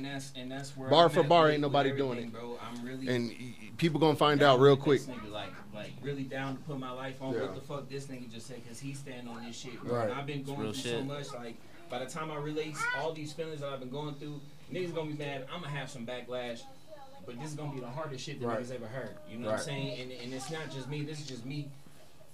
And, 0.05 0.07
and 0.07 0.15
that's 0.15 0.31
and 0.35 0.51
that's 0.51 0.75
where 0.77 0.89
Bar 0.89 1.05
I'm 1.05 1.09
for 1.11 1.19
at 1.21 1.29
bar 1.29 1.43
with- 1.43 1.53
ain't 1.53 1.61
with 1.63 1.71
nobody 1.71 1.89
doing 1.91 2.11
everything, 2.11 2.29
it. 2.29 2.33
bro. 2.33 2.59
I'm 2.61 2.85
really 2.85 3.07
And 3.07 3.29
y- 3.29 3.35
y- 3.61 3.69
people 3.77 3.99
gonna 3.99 4.15
find 4.15 4.41
out 4.41 4.59
real 4.59 4.75
quick. 4.77 5.01
This 5.05 5.15
nigga, 5.15 5.31
like, 5.31 5.51
like 5.73 5.91
really 6.01 6.23
down 6.23 6.57
to 6.57 6.61
put 6.63 6.79
my 6.79 6.91
life 6.91 7.21
on 7.21 7.33
Yeah. 7.33 7.41
what 7.41 7.55
the 7.55 7.61
fuck 7.61 7.89
this 7.89 8.05
nigga 8.07 8.31
just 8.31 8.47
said 8.47 8.63
because 8.63 8.79
he 8.79 8.93
stand 8.93 9.27
on 9.29 9.45
this 9.45 9.57
shit. 9.57 9.79
Bro. 9.83 9.95
Right. 9.97 10.09
And 10.09 10.19
I've 10.19 10.25
been 10.25 10.43
going 10.43 10.59
real 10.59 10.73
through 10.73 10.81
so 10.81 10.97
shit. 10.97 11.05
much. 11.05 11.33
Like 11.33 11.55
by 11.89 11.99
the 11.99 12.05
time 12.09 12.31
I 12.31 12.37
release 12.37 12.81
all 12.99 13.13
these 13.13 13.31
feelings 13.33 13.61
that 13.61 13.69
I've 13.71 13.79
been 13.79 13.89
going 13.89 14.15
through, 14.15 14.39
niggas 14.71 14.93
gonna 14.95 15.11
be 15.11 15.17
mad. 15.17 15.45
I'm 15.53 15.61
gonna 15.61 15.73
have 15.75 15.89
some 15.89 16.05
backlash. 16.05 16.61
But 17.25 17.39
this 17.39 17.49
is 17.51 17.55
gonna 17.55 17.71
be 17.73 17.79
the 17.79 17.87
hardest 17.87 18.25
shit 18.25 18.39
that 18.41 18.47
Right. 18.47 18.59
niggas 18.59 18.73
ever 18.73 18.87
heard. 18.87 19.15
You 19.29 19.37
know 19.37 19.45
what 19.47 19.51
I'm 19.53 19.57
Right. 19.57 19.65
saying? 19.65 20.01
And, 20.01 20.11
and 20.11 20.33
it's 20.33 20.49
not 20.49 20.71
just 20.71 20.89
me. 20.89 21.03
This 21.03 21.19
is 21.19 21.27
just 21.27 21.45
me 21.45 21.69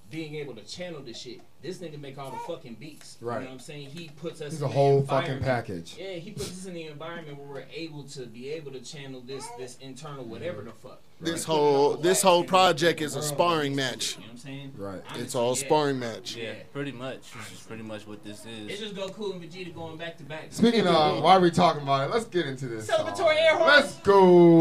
being 0.10 0.35
able 0.35 0.56
to 0.56 0.64
channel 0.64 1.02
this 1.02 1.19
shit. 1.19 1.41
This 1.60 1.80
nigga 1.80 2.00
make 2.00 2.20
all 2.20 2.30
the 2.30 2.38
fucking 2.38 2.76
beats. 2.80 3.18
You 3.20 3.28
Right. 3.28 3.40
know 3.40 3.46
what 3.48 3.54
I'm 3.54 3.60
saying? 3.60 3.88
He 3.90 4.10
puts 4.22 4.42
us 4.42 4.52
He's 4.52 4.62
in 4.62 4.66
a 4.66 4.70
the 4.70 4.74
whole 4.76 5.02
fucking 5.02 5.32
environment- 5.38 5.46
package. 5.46 5.96
Yeah, 6.00 6.14
he 6.14 6.30
puts 6.32 6.52
us 6.52 6.66
in 6.68 6.76
the 6.76 6.84
environment 6.86 7.40
where 7.40 7.48
we're 7.48 7.66
able 7.74 8.04
to 8.04 8.28
be 8.28 8.52
able 8.52 8.72
to 8.74 8.80
channel 8.80 9.22
this 9.26 9.44
this 9.58 9.76
internal 9.82 10.24
whatever 10.24 10.62
the 10.62 10.72
fuck. 10.72 11.02
Right. 11.20 11.32
This 11.32 11.46
whole 11.46 11.96
this 11.96 12.22
whole 12.22 12.44
project 12.44 13.02
is 13.02 13.16
a 13.16 13.24
sparring 13.24 13.76
match. 13.76 14.14
You 14.14 14.20
know 14.22 14.26
what 14.28 14.32
I'm 14.34 14.38
saying? 14.38 14.72
Right. 14.78 15.02
It's 15.16 15.34
all 15.34 15.58
yeah. 15.58 15.66
sparring 15.66 15.98
match. 15.98 16.36
Yeah, 16.36 16.54
pretty 16.74 16.92
much. 16.92 17.32
This 17.34 17.60
is 17.60 17.66
pretty 17.66 17.82
much 17.84 18.06
what 18.06 18.24
this 18.24 18.42
is. 18.46 18.68
It 18.68 18.72
is. 18.74 18.80
just 18.80 18.94
Goku 18.96 19.34
and 19.34 19.42
Vegeta 19.42 19.74
going 19.74 19.98
back 19.98 20.16
to 20.20 20.24
back. 20.26 20.50
Speaking 20.52 20.86
of, 20.86 21.24
why 21.24 21.38
are 21.38 21.40
we 21.40 21.50
talking 21.50 21.82
about 21.82 22.08
it? 22.08 22.14
Let's 22.14 22.26
get 22.26 22.46
into 22.46 22.68
this. 22.68 22.86
song. 22.86 22.98
Celebratory 23.08 23.36
air 23.42 23.56
horn. 23.56 23.68
Let's 23.68 23.96
go. 23.96 24.60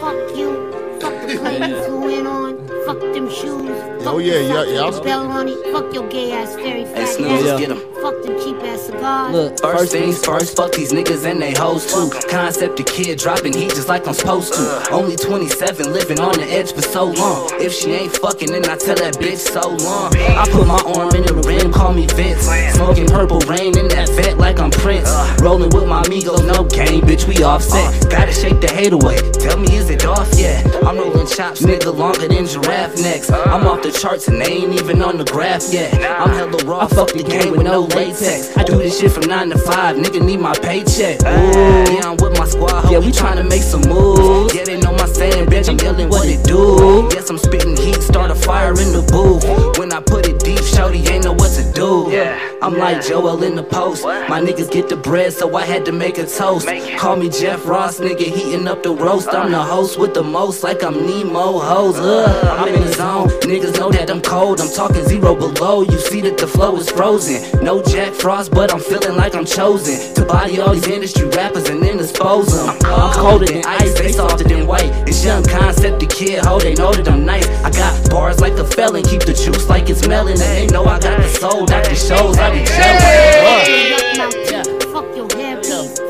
Fuck 0.00 0.36
you. 0.36 0.98
Fuck 1.00 1.26
the 1.28 1.36
clothes 1.38 1.86
you 1.88 1.96
went 2.00 2.26
on. 2.26 2.68
Fuck 2.84 3.00
them 3.00 3.30
shoes. 3.30 3.59
Oh 3.62 4.18
yeah, 4.18 4.40
yeah, 4.40 4.64
yeah. 4.64 4.80
I'll 4.80 4.92
Fuck 4.92 5.04
bell 5.04 5.26
on 5.30 5.48
it. 5.48 5.72
Fuck 5.72 5.92
your 5.94 6.08
gay 6.08 6.32
ass 6.32 6.54
fairy 6.56 6.84
fat 6.84 7.08
Snooze, 7.08 7.46
ass. 7.46 7.60
get 7.60 7.70
'em. 7.70 7.89
Fuck 8.80 8.92
them 8.92 9.00
cheap 9.00 9.00
ass 9.00 9.00
cigars. 9.00 9.32
Look, 9.32 9.60
first 9.60 9.92
things 9.92 10.24
first, 10.24 10.56
fuck 10.56 10.72
these 10.72 10.92
niggas 10.92 11.24
and 11.24 11.40
they 11.40 11.52
hoes 11.52 11.86
too. 11.86 12.10
Concept 12.28 12.76
the 12.76 12.84
kid 12.84 13.18
dropping 13.18 13.52
heat 13.52 13.70
just 13.70 13.88
like 13.88 14.06
I'm 14.06 14.14
supposed 14.14 14.54
to. 14.54 14.60
Uh. 14.60 14.86
Only 14.90 15.16
27, 15.16 15.92
living 15.92 16.20
on 16.20 16.34
the 16.34 16.44
edge 16.44 16.72
for 16.72 16.82
so 16.82 17.04
long. 17.04 17.52
Uh. 17.52 17.58
If 17.60 17.72
she 17.72 17.92
ain't 17.92 18.16
fucking, 18.16 18.50
then 18.50 18.64
I 18.68 18.76
tell 18.76 18.96
that 18.96 19.14
bitch 19.14 19.38
so 19.38 19.70
long. 19.70 20.14
I 20.16 20.46
put 20.50 20.66
my 20.66 20.80
arm 20.96 21.14
in 21.14 21.24
the 21.26 21.34
rim, 21.46 21.72
call 21.72 21.92
me 21.92 22.06
Vince. 22.06 22.48
Smoking 22.74 23.06
purple 23.06 23.40
rain 23.40 23.76
in 23.78 23.88
that 23.88 24.08
vet 24.10 24.38
like 24.38 24.58
I'm 24.58 24.70
Prince. 24.70 25.08
Uh. 25.08 25.36
Rolling 25.42 25.70
with 25.70 25.86
my 25.86 26.02
amigos, 26.02 26.42
no 26.44 26.64
game, 26.64 27.02
bitch, 27.02 27.26
we 27.26 27.42
offset. 27.42 28.10
Gotta 28.10 28.32
shake 28.32 28.60
the 28.60 28.68
hate 28.68 28.92
away. 28.92 29.16
Tell 29.32 29.58
me, 29.58 29.76
is 29.76 29.90
it 29.90 30.04
off 30.04 30.28
yet? 30.36 30.64
I'm 30.84 30.96
rolling 30.96 31.26
chops, 31.26 31.62
nigga, 31.62 31.94
longer 31.94 32.28
than 32.28 32.46
giraffe 32.46 33.00
necks. 33.00 33.30
I'm 33.30 33.66
off 33.66 33.82
the 33.82 33.92
charts 33.92 34.28
and 34.28 34.40
they 34.40 34.52
ain't 34.52 34.74
even 34.74 35.02
on 35.02 35.18
the 35.18 35.24
graph 35.24 35.72
yet. 35.72 35.92
I'm 35.94 36.30
hella 36.30 36.64
raw, 36.64 36.86
fuck 36.86 37.12
the 37.12 37.22
game 37.22 37.52
with 37.52 37.62
no 37.62 37.82
latex. 37.82 38.56
I 38.56 38.64
do 38.70 38.78
this 38.78 39.00
shit 39.00 39.10
from 39.10 39.26
9 39.26 39.50
to 39.50 39.58
5, 39.58 39.96
nigga 39.96 40.24
need 40.24 40.40
my 40.40 40.54
paycheck. 40.54 41.20
Ooh, 41.22 41.92
yeah, 41.92 42.10
I'm 42.10 42.16
with 42.16 42.38
my 42.38 42.46
squad, 42.46 42.84
ho. 42.84 42.90
yeah, 42.90 42.98
we 42.98 43.10
tryna 43.10 43.48
make 43.48 43.62
some 43.62 43.82
moves. 43.82 44.54
Yeah, 44.54 44.64
they 44.64 44.80
know 44.80 44.92
my 44.92 45.06
saying, 45.06 45.46
bitch, 45.46 45.68
I'm 45.68 45.78
yelling 45.78 46.08
what 46.08 46.28
it 46.28 46.44
do. 46.44 47.08
Yes, 47.12 47.30
I'm 47.30 47.38
spitting 47.38 47.76
heat, 47.76 48.00
start 48.02 48.30
a 48.30 48.34
fire 48.34 48.70
in 48.70 48.92
the 48.92 49.02
booth. 49.10 49.78
When 49.78 49.92
I 49.92 50.00
put 50.00 50.28
it 50.28 50.38
deep, 50.40 50.62
shorty 50.62 50.98
ain't 51.08 51.24
know 51.24 51.32
what 51.32 51.52
to 51.52 51.72
do. 51.72 52.06
Yeah. 52.10 52.38
I'm 52.62 52.76
like 52.76 53.02
Joel 53.06 53.42
in 53.42 53.54
the 53.54 53.62
post. 53.62 54.04
My 54.04 54.38
niggas 54.38 54.70
get 54.70 54.90
the 54.90 54.96
bread, 54.96 55.32
so 55.32 55.56
I 55.56 55.64
had 55.64 55.86
to 55.86 55.92
make 55.92 56.18
a 56.18 56.26
toast. 56.26 56.68
Call 56.98 57.16
me 57.16 57.30
Jeff 57.30 57.66
Ross, 57.66 57.98
nigga, 57.98 58.20
heating 58.20 58.68
up 58.68 58.82
the 58.82 58.94
roast. 58.94 59.28
I'm 59.32 59.50
the 59.50 59.58
uh. 59.58 59.64
host 59.64 59.98
with 59.98 60.12
the 60.12 60.22
most, 60.22 60.62
like 60.62 60.82
I'm 60.82 61.06
Nemo 61.06 61.58
Hose. 61.58 61.98
Uh, 61.98 62.26
Ugh, 62.26 62.58
I'm 62.60 62.74
in 62.74 62.82
the 62.82 62.92
zone, 62.92 63.28
niggas 63.40 63.78
know 63.78 63.90
that 63.90 64.10
I'm 64.10 64.20
cold. 64.20 64.60
I'm 64.60 64.70
talking 64.74 65.04
zero 65.04 65.34
below. 65.34 65.82
You 65.82 65.98
see 65.98 66.20
that 66.20 66.36
the 66.36 66.46
flow 66.46 66.76
is 66.76 66.90
frozen. 66.90 67.64
No 67.64 67.82
Jack 67.82 68.12
Frost, 68.12 68.50
but 68.50 68.59
I'm 68.68 68.80
feeling 68.80 69.16
like 69.16 69.34
I'm 69.34 69.46
chosen 69.46 70.14
to 70.14 70.24
body 70.26 70.60
all 70.60 70.74
these 70.74 70.86
industry 70.86 71.26
rappers 71.28 71.70
and 71.70 71.82
then 71.82 71.96
dispose 71.96 72.48
them. 72.52 72.76
I'm 72.84 73.14
colder 73.14 73.46
than 73.46 73.64
ice, 73.64 73.98
they 73.98 74.12
softer 74.12 74.44
than 74.44 74.66
white. 74.66 74.92
It's 75.08 75.24
young 75.24 75.42
concept, 75.42 76.00
the 76.00 76.06
kid, 76.06 76.44
ho, 76.44 76.58
they 76.58 76.74
know 76.74 76.92
that 76.92 77.08
I'm 77.08 77.24
nice. 77.24 77.48
I 77.64 77.70
got 77.70 78.10
bars 78.10 78.40
like 78.40 78.52
a 78.54 78.64
felon, 78.64 79.02
keep 79.02 79.22
the 79.22 79.32
juice 79.32 79.66
like 79.68 79.88
it's 79.88 80.06
melon. 80.06 80.32
And 80.32 80.40
they 80.40 80.66
know 80.66 80.84
I 80.84 81.00
got 81.00 81.22
the 81.22 81.28
soul, 81.28 81.64
that 81.66 81.84
the 81.88 81.94
shows, 81.94 82.36
I 82.36 82.50
be 82.52 82.64
jealous. 82.66 83.80
Fuck 84.92 85.16
your 85.16 85.28
hair. 85.38 85.62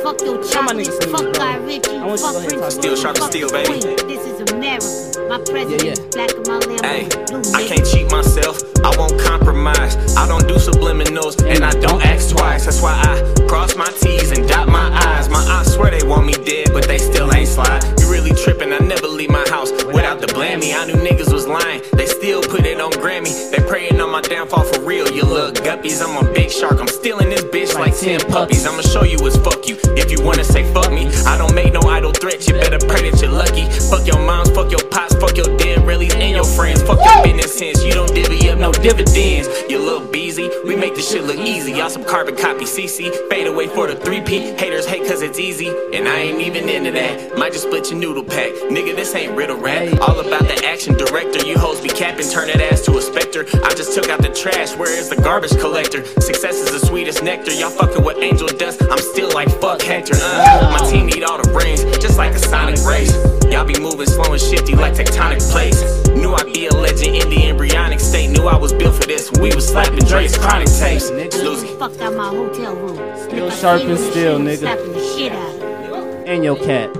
Fuck 0.02 0.20
your 0.22 0.42
chocolate. 0.42 0.86
Fuck 1.04 1.34
Guy 1.34 1.56
Ritchie. 1.58 2.00
Fuck 2.00 2.48
Prince 2.48 2.74
Still 2.74 2.96
sharp 2.96 3.16
as 3.16 3.22
Fuck 3.22 3.30
steel, 3.30 3.50
baby. 3.50 3.80
Queen. 3.80 3.96
This 4.08 4.26
is 4.26 4.50
America. 4.50 5.09
My 5.30 5.38
president 5.38 5.84
yeah. 5.84 5.92
is 5.92 6.00
black 6.10 6.34
and 6.34 6.48
my 6.48 6.58
Lambo 6.58 6.84
Hey, 6.84 7.06
is 7.06 7.30
blue. 7.30 7.54
I 7.54 7.64
can't 7.64 7.86
cheat 7.86 8.10
myself. 8.10 8.58
I 8.82 8.90
won't 8.98 9.16
compromise. 9.20 9.94
I 10.16 10.26
don't 10.26 10.48
do 10.48 10.54
subliminals 10.54 11.38
and 11.46 11.64
I 11.64 11.70
don't 11.78 12.04
ask 12.04 12.34
twice. 12.34 12.64
That's 12.64 12.82
why 12.82 13.00
I 13.00 13.46
cross 13.46 13.76
my 13.76 13.86
T's 14.00 14.32
and 14.32 14.48
dot 14.48 14.66
my 14.66 14.90
I's. 14.90 15.28
My 15.28 15.38
eyes 15.38 15.72
swear 15.72 15.92
they 15.92 16.04
want 16.04 16.26
me 16.26 16.32
dead, 16.32 16.70
but 16.72 16.88
they 16.88 16.98
still 16.98 17.32
ain't 17.32 17.46
slide. 17.46 17.80
You 18.00 18.10
really 18.10 18.32
tripping? 18.32 18.72
I 18.72 18.78
never 18.78 19.06
leave 19.06 19.30
my 19.30 19.46
house 19.48 19.70
without 19.84 20.20
the 20.20 20.26
blammy. 20.26 20.74
I 20.74 20.86
knew 20.86 20.94
niggas 20.94 21.32
was 21.32 21.46
lying. 21.46 21.80
They 21.92 22.06
still 22.06 22.42
put 22.42 22.66
it 22.66 22.80
on 22.80 22.90
Grammy. 22.90 23.30
They 23.52 23.62
praying 23.68 24.00
on 24.00 24.10
my 24.10 24.22
downfall 24.22 24.64
for 24.64 24.80
real. 24.80 25.08
You 25.12 25.22
little 25.22 25.52
guppies. 25.52 26.02
I'm 26.02 26.26
a 26.26 26.28
big 26.32 26.50
shark. 26.50 26.80
I'm 26.80 26.88
stealing 26.88 27.30
this 27.30 27.44
bitch 27.44 27.72
like 27.76 27.96
10 27.96 28.32
puppies. 28.32 28.66
I'ma 28.66 28.82
show 28.82 29.04
you 29.04 29.18
what's 29.20 29.36
fuck 29.36 29.68
you. 29.68 29.78
If 29.94 30.10
you 30.10 30.24
wanna 30.24 30.42
say 30.42 30.64
fuck 30.74 30.90
me, 30.92 31.06
I 31.24 31.38
don't 31.38 31.54
make 31.54 31.72
no 31.72 31.82
idle 31.82 32.10
threats, 32.10 32.48
you 32.48 32.54
better 32.54 32.84
pray 32.84 33.08
that 33.08 33.22
you're 33.22 33.30
lucky. 33.30 33.70
Fuck 33.90 34.08
your 34.08 34.18
moms, 34.26 34.50
Fuck 34.50 34.72
your 34.72 34.82
pops, 34.90 35.14
fuck 35.20 35.36
your 35.36 35.56
dead 35.58 35.86
relies 35.86 36.14
and 36.14 36.34
your 36.34 36.44
friends. 36.44 36.82
Fuck 36.82 36.98
your 37.04 37.24
business 37.24 37.56
sense. 37.56 37.84
You 37.84 37.92
don't 37.92 38.12
divvy 38.14 38.48
up 38.48 38.58
no 38.58 38.72
dividends. 38.72 39.48
You 39.68 39.78
little 39.78 40.06
beezy. 40.08 40.50
We 40.64 40.76
make 40.76 40.94
this 40.94 41.10
shit 41.10 41.24
look 41.24 41.38
easy. 41.38 41.72
Y'all 41.72 41.90
some 41.90 42.04
carbon 42.04 42.36
copy 42.36 42.64
CC. 42.64 43.10
Fade 43.28 43.46
away 43.46 43.68
for 43.68 43.86
the 43.86 43.94
3P. 43.94 44.58
Haters 44.58 44.86
hate 44.86 45.06
cause 45.06 45.22
it's 45.22 45.38
easy. 45.38 45.68
And 45.94 46.08
I 46.08 46.18
ain't 46.18 46.40
even 46.40 46.68
into 46.68 46.90
that. 46.92 47.36
Might 47.36 47.52
just 47.52 47.66
split 47.66 47.90
your 47.90 47.98
noodle 48.00 48.24
pack. 48.24 48.52
Nigga, 48.70 48.96
this 48.96 49.14
ain't 49.14 49.36
riddle 49.36 49.58
rap. 49.58 50.00
All 50.00 50.18
about 50.18 50.42
the 50.42 50.64
action 50.66 50.94
director. 50.94 51.46
You 51.46 51.58
hoes 51.58 51.80
be 51.80 51.88
capping, 51.88 52.28
turn 52.28 52.48
that 52.48 52.60
ass 52.60 52.82
to 52.86 52.96
a 52.96 53.02
specter. 53.02 53.44
I 53.64 53.74
just 53.74 53.94
took 53.94 54.08
out 54.08 54.22
the 54.22 54.30
trash. 54.30 54.76
Where 54.76 54.90
is 54.90 55.08
the 55.10 55.16
garbage 55.16 55.56
collector? 55.58 56.04
Success 56.20 56.56
is 56.56 56.80
the 56.80 56.86
sweetest 56.86 57.22
nectar. 57.22 57.52
Y'all 57.52 57.70
fucking 57.70 58.02
with 58.02 58.18
angel 58.18 58.48
dust. 58.48 58.82
I'm 58.90 58.98
still 58.98 59.30
like 59.32 59.48
fuck 59.60 59.82
Hector. 59.82 60.14
Uh, 60.16 60.78
my 60.78 60.90
team 60.90 61.06
need 61.06 61.24
all 61.24 61.40
the 61.40 61.50
rings, 61.52 61.82
just 61.98 62.16
like 62.16 62.32
a 62.32 62.38
sonic 62.38 62.78
race. 62.84 63.12
Y'all 63.50 63.64
be 63.64 63.78
moving 63.80 64.06
slow 64.06 64.32
and 64.32 64.40
shifty 64.40 64.76
like 64.76 64.94
tectonic 65.10 65.50
plates. 65.50 66.08
Knew 66.10 66.32
I'd 66.32 66.52
be 66.52 66.66
a 66.66 66.72
legend 66.72 67.16
in 67.16 67.30
the 67.30 67.48
embryonic 67.48 68.00
state. 68.00 68.30
Knew 68.30 68.46
I 68.46 68.56
was 68.56 68.72
built 68.72 68.94
for 68.94 69.06
this. 69.06 69.30
We 69.40 69.54
was 69.54 69.68
slapping 69.68 69.98
Drake's 70.00 70.36
chronic 70.36 70.68
tapes. 70.68 71.10
Lucy. 71.10 71.68
Fucked 71.78 72.00
out 72.00 72.14
my 72.14 72.28
hotel 72.28 72.74
room. 72.76 72.96
Still 73.18 73.48
If 73.48 73.60
sharp 73.60 73.80
see 73.80 73.86
and 73.86 73.98
you 73.98 74.04
with 74.04 74.10
still, 74.10 74.38
shit, 74.38 74.46
nigga. 74.46 74.58
Slapping 74.58 74.92
the 74.92 75.16
shit 75.16 75.32
out 75.32 75.54
of 75.54 75.60
you. 75.86 75.94
And 76.26 76.44
your 76.44 76.56
cat. 76.56 76.90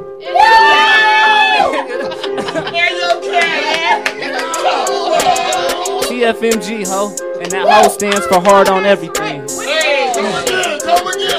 TFMG, 6.08 6.86
ho. 6.86 7.14
And 7.40 7.50
that 7.52 7.66
ho 7.68 7.88
stands 7.88 8.26
for 8.26 8.40
hard 8.40 8.68
on 8.68 8.84
everything. 8.84 9.40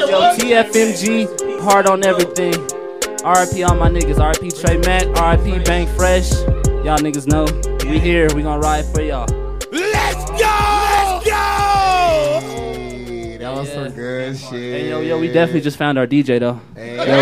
Yo, 0.10 0.20
TFMG, 0.36 1.62
hard 1.62 1.88
on 1.88 2.04
everything. 2.04 2.54
RIP 3.24 3.70
all 3.70 3.76
my 3.76 3.90
niggas. 3.90 4.18
RIP 4.18 4.54
Trey 4.56 4.78
Mack. 4.78 5.06
RIP 5.16 5.64
Bank 5.66 5.90
Fresh. 5.92 6.32
Y'all 6.84 6.98
niggas 6.98 7.28
know. 7.28 7.46
We 7.90 8.00
here. 8.00 8.28
We 8.34 8.42
gonna 8.42 8.60
ride 8.60 8.86
for 8.86 9.02
y'all. 9.02 9.28
Let's 9.72 10.26
go! 10.32 10.36
Let's 10.38 11.26
go! 11.26 11.38
That 13.40 13.54
was 13.54 13.72
some 13.72 13.92
good 13.92 14.36
shit. 14.38 14.52
Hey, 14.52 14.90
yo, 14.90 15.02
yo, 15.02 15.20
we 15.20 15.28
definitely 15.28 15.62
just 15.62 15.78
found 15.78 15.98
our 16.00 16.08
DJ, 16.08 16.40
though. 16.40 16.60
Hey. 16.76 16.96
Yo, 16.98 17.04
we, 17.04 17.10
yo, 17.12 17.18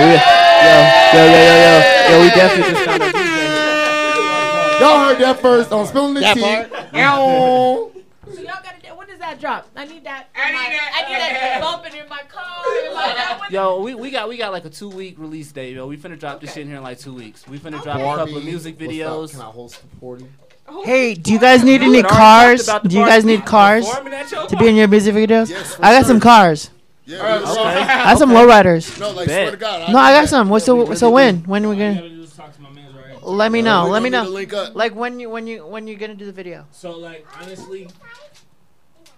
yo, 1.13 1.21
yo, 1.25 1.41
yo, 1.43 1.55
yo. 1.65 1.81
Yo, 2.09 2.21
we 2.21 2.29
definitely 2.29 2.73
just 2.73 2.85
found 2.85 3.03
our 3.03 3.09
DJ. 3.09 4.79
Y'all 4.79 4.99
heard 5.09 5.17
that 5.19 5.39
first 5.41 5.71
on 5.73 5.85
Spilling 5.87 6.13
the 6.13 6.21
That 6.21 6.35
Tea. 6.35 6.41
part. 6.71 6.71
Ow. 6.95 7.91
So 8.33 8.39
y'all 8.41 8.45
gotta. 8.63 8.81
do- 8.81 8.95
When 8.95 9.07
does 9.07 9.18
that 9.29 9.39
drop? 9.39 9.67
I 9.75 9.85
need 9.85 10.03
that. 10.03 10.27
I 10.35 10.51
need 10.51 10.57
that. 10.57 10.91
I 10.95 11.09
need 11.09 11.19
that 11.19 11.61
bumping 11.61 11.93
in 11.99 12.09
my 12.09 12.21
car. 12.27 12.63
In 12.85 12.93
my, 13.39 13.47
Yo, 13.49 13.81
we, 13.81 13.95
we 13.95 14.11
got 14.11 14.27
we 14.29 14.37
got 14.37 14.51
like 14.51 14.65
a 14.65 14.69
two 14.69 14.89
week 14.89 15.15
release 15.17 15.51
date, 15.51 15.75
yo. 15.75 15.87
We 15.87 15.97
finna 15.97 16.19
drop 16.19 16.41
this 16.41 16.53
shit 16.53 16.63
in 16.63 16.67
here 16.67 16.77
in 16.77 16.83
like 16.83 16.99
two 16.99 17.13
weeks. 17.13 17.47
We 17.47 17.59
finna 17.59 17.81
drop 17.83 17.97
a 17.97 18.15
couple 18.17 18.37
of 18.37 18.43
music 18.43 18.77
videos. 18.77 19.31
Can 19.31 19.41
I 19.41 19.45
host 19.45 19.81
the? 20.01 20.25
Hey, 20.85 21.15
do 21.15 21.33
you 21.33 21.39
guys 21.39 21.63
need 21.63 21.81
any 21.81 22.03
cars? 22.03 22.67
Do 22.67 22.95
you 22.99 23.05
guys 23.05 23.25
need 23.25 23.43
cars 23.45 23.87
Performing 23.87 24.13
at 24.13 24.31
your 24.31 24.47
to 24.47 24.57
be 24.57 24.67
in 24.67 24.75
your 24.75 24.87
music 24.87 25.15
videos? 25.15 25.49
Yes, 25.49 25.77
I 25.81 25.93
got 25.93 26.05
some 26.05 26.19
cars. 26.19 26.69
Yeah, 27.05 27.39
Okay. 27.39 27.61
I 27.71 28.03
got 28.13 28.17
some 28.19 28.29
lowriders. 28.29 28.99
No, 28.99 29.09
like 29.11 29.25
swear 29.25 29.51
to 29.51 29.57
God. 29.57 29.91
No, 29.91 29.97
I 29.97 30.11
got 30.13 30.29
some. 30.29 30.49
What's 30.49 30.65
so 30.65 30.93
so 30.93 31.09
when? 31.09 31.39
When 31.45 31.65
are 31.65 31.69
we 31.69 31.75
gonna? 31.75 32.09
Let 33.23 33.51
me 33.51 33.59
Uh, 33.59 33.63
know. 33.63 33.85
we 33.85 33.91
Let 33.91 34.03
me 34.03 34.09
gonna 34.11 34.29
know. 34.29 34.35
need 34.39 34.49
to 34.49 34.57
link 34.57 34.69
up. 34.69 34.75
Like 34.75 34.95
when 34.95 35.19
you 35.19 35.29
when 35.29 35.47
you 35.47 35.65
when 35.65 35.87
you're 35.87 35.97
gonna 35.99 36.13
do 36.15 36.25
the 36.25 36.31
video. 36.31 36.65
So 36.71 36.91
like 36.97 37.25
honestly, 37.41 37.87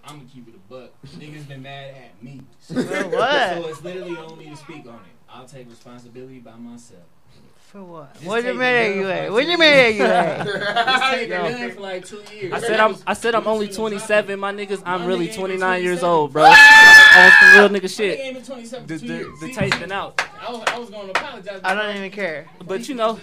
I'm 0.04 0.16
gonna 0.18 0.28
keep 0.32 0.48
it 0.48 0.54
a 0.54 0.72
buck. 0.72 0.90
Niggas 1.06 1.46
been 1.48 1.62
mad 1.62 1.94
at 1.94 2.22
me. 2.22 2.40
So, 2.60 2.74
what? 2.74 3.62
So 3.62 3.68
it's 3.68 3.82
literally 3.82 4.16
on 4.16 4.38
me 4.38 4.50
to 4.50 4.56
speak 4.56 4.86
on 4.86 4.94
it. 4.94 5.16
I'll 5.28 5.46
take 5.46 5.68
responsibility 5.68 6.38
by 6.38 6.56
myself. 6.56 7.02
For 7.72 7.82
what? 7.82 8.12
This 8.14 8.24
What 8.28 8.44
you 8.44 8.50
tape 8.50 8.56
mad 8.58 8.94
you 8.96 9.02
done 9.02 9.10
at? 9.10 9.32
What 9.32 9.38
like 9.38 9.48
you 9.48 9.58
mean 9.58 9.58
mad 9.58 9.94
you 9.94 10.04
at? 10.04 10.44
This 10.44 11.10
tape 11.10 11.28
Yo. 11.30 11.42
been 11.42 11.52
done 11.52 11.70
for 11.70 11.80
like 11.80 12.04
two 12.06 12.22
years. 12.30 12.52
I 12.52 12.60
said 12.60 12.78
I'm 12.80 12.96
I 13.06 13.14
said 13.14 13.34
I'm 13.34 13.46
only 13.46 13.68
27, 13.68 14.38
my 14.38 14.52
niggas. 14.52 14.82
I'm 14.84 15.00
My 15.00 15.06
really 15.06 15.28
nigga 15.28 15.36
29 15.36 15.82
years 15.82 16.02
old, 16.02 16.34
bro. 16.34 16.44
On 17.16 17.30
some 17.40 17.52
real 17.58 17.68
nigga 17.70 17.94
shit. 17.96 18.20
ain't 18.20 18.34
been 18.36 18.44
27 18.44 18.86
The, 18.86 18.98
for 18.98 19.00
two 19.00 19.06
the, 19.06 19.46
the 19.46 19.46
See, 19.46 19.52
been 19.78 19.92
out. 19.92 20.22
I 20.46 20.50
was, 20.50 20.64
I 20.66 20.78
was 20.78 20.90
going 20.90 21.04
to 21.12 21.18
apologize. 21.18 21.60
I 21.64 21.74
don't 21.74 21.96
even 21.96 22.10
care. 22.10 22.46
But 22.66 22.88
you 22.90 22.94
know, 22.94 23.18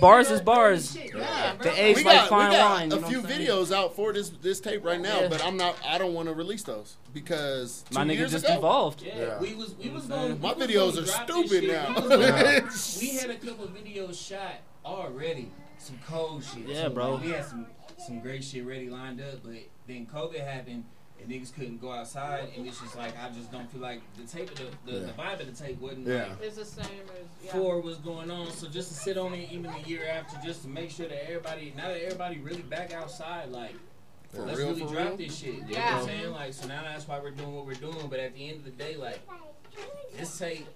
bars 0.00 0.30
is 0.30 0.40
bars. 0.40 0.92
shit, 0.92 1.12
yeah, 1.14 1.54
bro. 1.54 1.64
The 1.70 1.82
age 1.82 1.96
we 1.96 2.04
like 2.04 2.16
got, 2.20 2.28
fine 2.28 2.50
we 2.52 2.56
wine. 2.56 2.92
a 2.92 2.96
few 3.08 3.20
what 3.20 3.30
I'm 3.30 3.36
saying? 3.36 3.48
videos 3.48 3.72
out 3.76 3.94
for 3.94 4.12
this 4.14 4.30
this 4.30 4.60
tape 4.60 4.84
right 4.84 5.00
now, 5.00 5.28
but 5.28 5.44
I'm 5.44 5.56
not. 5.58 5.76
I 5.86 5.98
don't 5.98 6.14
want 6.14 6.28
to 6.28 6.34
release 6.34 6.62
those 6.62 6.96
because 7.12 7.84
My 7.92 8.04
two 8.04 8.10
nigga 8.10 8.30
just 8.30 8.48
evolved. 8.48 9.02
Yeah, 9.02 9.16
Yeah. 9.18 9.38
we 9.40 9.54
was 9.54 9.74
we 9.76 9.90
was 9.90 10.04
going. 10.06 10.40
My 10.40 10.54
videos 10.54 11.02
are 11.02 11.06
stupid 11.06 11.64
now. 11.64 12.00
We, 12.00 12.16
we 13.12 13.16
had 13.18 13.30
a 13.30 13.34
couple 13.36 13.66
videos 13.82 14.28
shot 14.28 14.60
already. 14.84 15.50
Some 15.78 15.98
cold 16.06 16.44
shit. 16.44 16.66
Yeah, 16.68 16.84
too. 16.88 16.94
bro. 16.94 17.14
Like, 17.14 17.24
we 17.24 17.30
had 17.30 17.44
some 17.44 17.66
some 17.98 18.20
great 18.20 18.42
shit 18.44 18.64
ready 18.64 18.88
lined 18.88 19.20
up, 19.20 19.42
but 19.44 19.54
then 19.86 20.06
COVID 20.06 20.40
happened. 20.40 20.84
And 21.20 21.30
niggas 21.30 21.54
couldn't 21.54 21.80
go 21.80 21.92
outside, 21.92 22.48
and 22.56 22.66
it's 22.66 22.80
just 22.80 22.96
like 22.96 23.12
I 23.16 23.30
just 23.30 23.52
don't 23.52 23.70
feel 23.70 23.80
like 23.80 24.00
the 24.16 24.24
tape, 24.24 24.50
of 24.50 24.56
the, 24.84 24.90
the, 24.92 24.98
the 25.06 25.12
vibe 25.12 25.38
of 25.38 25.46
the 25.56 25.64
tape 25.64 25.80
wasn't 25.80 26.08
Yeah. 26.08 26.24
like 26.30 26.42
It's 26.42 26.56
the 26.56 26.64
same 26.64 26.84
as 26.84 27.44
yeah. 27.44 27.52
for 27.52 27.78
what's 27.80 27.98
going 27.98 28.28
on. 28.28 28.50
So 28.50 28.66
just 28.66 28.88
to 28.88 28.94
sit 28.94 29.16
on 29.16 29.32
it 29.34 29.48
even 29.52 29.70
the 29.70 29.88
year 29.88 30.04
after, 30.04 30.36
just 30.44 30.62
to 30.62 30.68
make 30.68 30.90
sure 30.90 31.06
that 31.06 31.24
everybody, 31.28 31.72
now 31.76 31.86
that 31.88 32.02
everybody 32.04 32.40
really 32.40 32.62
back 32.62 32.92
outside, 32.92 33.50
like 33.50 33.74
For 34.32 34.42
let's 34.42 34.58
real, 34.58 34.70
really 34.70 34.80
drop 34.80 35.08
real? 35.10 35.16
this 35.18 35.36
shit. 35.38 35.54
You 35.54 35.60
know 35.60 35.66
Yeah. 35.68 35.94
what 35.94 36.02
I'm 36.02 36.06
saying? 36.08 36.30
Like 36.32 36.54
so 36.54 36.66
now 36.66 36.82
that's 36.82 37.06
why 37.06 37.20
we're 37.20 37.30
doing 37.30 37.54
what 37.54 37.66
we're 37.66 37.74
doing. 37.74 38.08
But 38.10 38.18
at 38.18 38.34
the 38.34 38.48
end 38.48 38.56
of 38.58 38.64
the 38.64 38.70
day, 38.72 38.96
like 38.96 39.20
this 40.18 40.36
tape, 40.36 40.66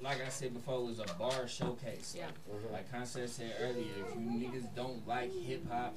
like 0.00 0.24
I 0.24 0.28
said 0.28 0.52
before, 0.54 0.80
it 0.80 0.86
was 0.86 1.00
a 1.00 1.14
bar 1.18 1.46
showcase. 1.48 2.14
Yeah. 2.16 2.26
Like 2.72 2.90
Concept 2.90 3.28
said 3.30 3.52
earlier, 3.60 3.86
if 4.06 4.14
you 4.14 4.30
niggas 4.30 4.74
don't 4.74 5.06
like 5.06 5.32
hip 5.44 5.62
hop, 5.70 5.94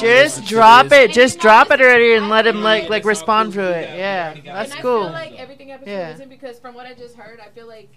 Just 0.00 0.44
drop 0.46 0.92
it. 0.92 1.12
Just 1.12 1.38
drop 1.40 1.70
it 1.70 1.80
already 1.80 2.14
and 2.14 2.28
let 2.28 2.46
him 2.46 2.62
like 2.62 2.88
like 2.90 3.04
respond 3.04 3.52
to 3.54 3.62
it. 3.62 3.96
Yeah, 3.96 4.34
that's 4.44 4.70
and 4.70 4.78
I 4.78 4.82
cool. 4.82 5.04
feel 5.04 5.12
like 5.12 5.38
everything 5.38 5.68
happens 5.68 5.88
Yeah. 5.88 6.06
for 6.06 6.08
a 6.08 6.12
reason 6.12 6.28
because 6.28 6.58
from 6.58 6.74
what 6.74 6.86
I 6.86 6.94
just 6.94 7.16
heard, 7.16 7.40
I 7.40 7.48
feel 7.50 7.66
like 7.66 7.90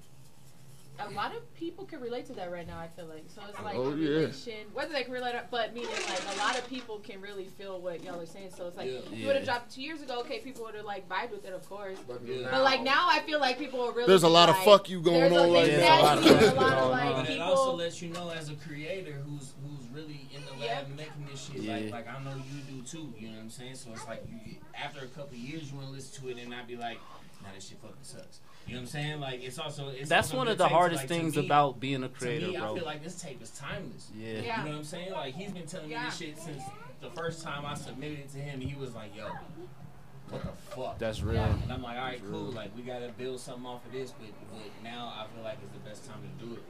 a 1.00 1.10
lot 1.12 1.36
of 1.36 1.54
people 1.56 1.86
can 1.86 2.00
relate 2.00 2.26
to 2.28 2.34
that 2.34 2.52
right 2.52 2.66
now. 2.66 2.78
I 2.80 2.88
feel 2.88 3.06
like 3.06 3.26
so 3.28 3.42
it's 3.50 3.60
like 3.62 3.76
Oh, 3.76 3.92
a 3.92 3.96
yeah. 3.98 4.10
relation, 4.10 4.68
whether 4.74 4.94
they 4.94 5.04
can 5.04 5.12
relate, 5.14 5.36
or- 5.36 5.46
but 5.52 5.74
meaning 5.74 5.90
like 6.10 6.22
a 6.36 6.38
lot 6.40 6.58
of 6.58 6.68
people 6.70 7.00
can 7.00 7.20
really 7.22 7.46
feel 7.58 7.82
what 7.82 8.04
y'all 8.04 8.20
are 8.20 8.26
saying. 8.26 8.52
So 8.56 8.68
it's 8.68 8.78
like 8.78 8.88
Yeah. 8.92 9.00
if 9.00 9.12
you 9.18 9.28
would 9.28 9.36
have 9.36 9.46
dropped 9.46 9.74
two 9.74 9.82
years 9.82 10.02
ago, 10.02 10.20
okay, 10.22 10.40
people 10.40 10.64
would 10.64 10.76
have 10.76 10.86
like 10.86 11.08
vibed 11.10 11.32
with 11.32 11.46
it, 11.46 11.54
of 11.54 11.68
course. 11.68 11.98
Yeah. 12.26 12.48
But 12.50 12.64
like 12.64 12.82
now, 12.82 13.08
I 13.10 13.20
feel 13.22 13.40
like 13.40 13.58
people 13.58 13.82
are 13.82 13.92
really. 13.92 14.08
There's 14.08 14.24
a 14.24 14.30
lot 14.30 14.50
of 14.50 14.58
fuck 14.60 14.90
you 14.90 15.02
going 15.02 15.36
on 15.36 15.52
right 15.52 15.68
now. 15.68 15.74
exactly, 15.76 16.32
Yeah, 16.32 16.38
there's 16.38 16.52
a 16.52 16.56
lot 16.56 16.74
of 16.74 16.80
going 16.80 16.92
like 16.92 17.16
on. 17.16 17.26
But 17.26 17.30
it 17.30 17.42
also 17.42 17.74
lets 17.76 18.02
you 18.02 18.10
know 18.10 18.30
as 18.30 18.50
a 18.50 18.56
creator 18.56 19.14
who's 19.26 19.54
who's 19.64 19.88
really 19.94 20.28
in 20.34 20.44
the 20.46 20.52
lab 20.66 20.88
Yeah. 20.90 20.96
making 20.96 21.28
this 21.32 21.46
shit. 21.52 21.62
Yeah. 21.62 21.76
Like 21.78 21.92
like 21.92 22.08
I 22.08 22.24
know 22.24 22.36
you 22.36 22.62
do 22.78 22.82
too. 22.84 23.14
You 23.18 23.28
know 23.30 23.36
what 23.36 23.42
I'm 23.44 23.50
saying? 23.50 23.76
So 23.76 23.92
it's 23.92 24.06
like 24.08 24.24
you, 24.30 24.56
after 24.74 25.00
a 25.04 25.08
couple 25.08 25.36
years, 25.38 25.70
you 25.72 25.78
want 25.78 25.88
to 25.90 25.94
listen 25.94 26.24
to 26.24 26.30
it 26.30 26.38
and 26.40 26.50
not 26.50 26.68
be 26.68 26.76
like, 26.78 27.00
nah, 27.46 27.54
this 27.56 27.68
shit 27.70 27.78
fucking 27.80 27.96
sucks. 28.02 28.40
You 28.68 28.74
know 28.74 28.80
what 28.80 28.82
I'm 28.84 28.88
saying? 28.88 29.20
Like 29.20 29.44
it's 29.44 29.60
also 29.60 29.90
it's 29.90 30.10
That's 30.10 30.28
also 30.30 30.38
one 30.38 30.48
of 30.48 30.58
the 30.58 30.68
hardest 30.68 31.04
like, 31.04 31.10
things 31.10 31.36
me- 31.36 31.46
about 31.46 31.80
being 31.80 32.04
a 32.04 32.08
To 32.08 32.14
creator, 32.14 32.48
me, 32.48 32.58
I 32.58 32.74
feel 32.74 32.86
like 32.86 33.04
this 33.04 33.22
tape 33.22 33.42
is 33.42 33.52
timeless. 33.52 34.10
Yeah. 34.18 34.28
Yeah. 34.28 34.40
You 34.60 34.66
know 34.66 34.72
what 34.72 34.78
I'm 34.80 34.84
saying? 34.84 35.12
Like 35.12 35.36
he's 35.36 35.52
been 35.52 35.66
telling 35.68 35.90
me 35.90 35.96
this 35.96 36.18
shit 36.18 36.38
since 36.40 36.64
the 37.02 37.10
first 37.12 37.44
time 37.44 37.66
I 37.66 37.76
submitted 37.76 38.20
it 38.20 38.32
to 38.32 38.38
him. 38.40 38.60
He 38.62 38.74
was 38.76 38.96
like, 38.96 39.16
"Yo, 39.16 39.28
what 40.30 40.42
the 40.42 40.50
fuck?" 40.76 40.98
That's 40.98 41.22
real. 41.22 41.38
And 41.44 41.72
I'm 41.72 41.84
like, 41.84 41.98
"All 41.98 42.04
right, 42.04 42.20
That's 42.20 42.32
cool. 42.32 42.44
real. 42.46 42.52
Like 42.54 42.76
we 42.76 42.82
gotta 42.82 43.10
build 43.18 43.40
something 43.40 43.66
off 43.68 43.86
of 43.86 43.92
this, 43.92 44.12
but 44.12 44.30
but 44.52 44.84
now 44.84 45.14
I 45.16 45.28
feel 45.34 45.44
like 45.44 45.58
it's 45.64 45.72
the 45.74 45.88
best 45.90 46.06
time 46.08 46.18
to 46.22 46.46
do 46.46 46.54
it. 46.54 46.64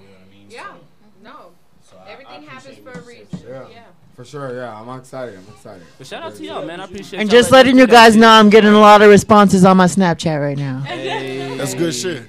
You 0.00 0.06
know 0.08 0.12
what 0.12 0.20
I 0.28 0.30
mean? 0.30 0.46
Yeah. 0.50 0.72
So, 0.74 0.78
No. 1.22 1.52
So 1.90 1.96
I- 1.98 2.08
I 2.08 2.12
Everything 2.12 2.42
happens 2.44 2.78
for 2.78 2.90
a 2.90 3.02
reason. 3.02 3.26
Yeah. 3.46 3.66
Yeah. 3.70 3.82
For 4.14 4.24
sure, 4.24 4.54
yeah. 4.54 4.78
I'm 4.78 4.98
excited. 4.98 5.36
I'm 5.38 5.54
excited. 5.54 5.82
But 5.98 6.06
shout 6.06 6.22
out 6.22 6.34
to 6.36 6.44
y'all, 6.44 6.64
man. 6.66 6.80
I 6.80 6.84
appreciate. 6.84 7.18
it. 7.18 7.22
And 7.22 7.30
just 7.30 7.50
letting 7.50 7.76
letting 7.76 7.78
you 7.80 7.86
guys 7.86 8.16
know, 8.16 8.28
I'm 8.28 8.50
getting 8.50 8.70
a 8.72 8.78
lot 8.78 9.02
of 9.02 9.08
responses 9.08 9.64
on 9.64 9.76
my 9.76 9.86
Snapchat 9.86 10.40
right 10.40 10.58
now. 10.58 10.80
Hey. 10.80 11.56
That's 11.56 11.74
good 11.74 11.94
shit. 11.94 12.24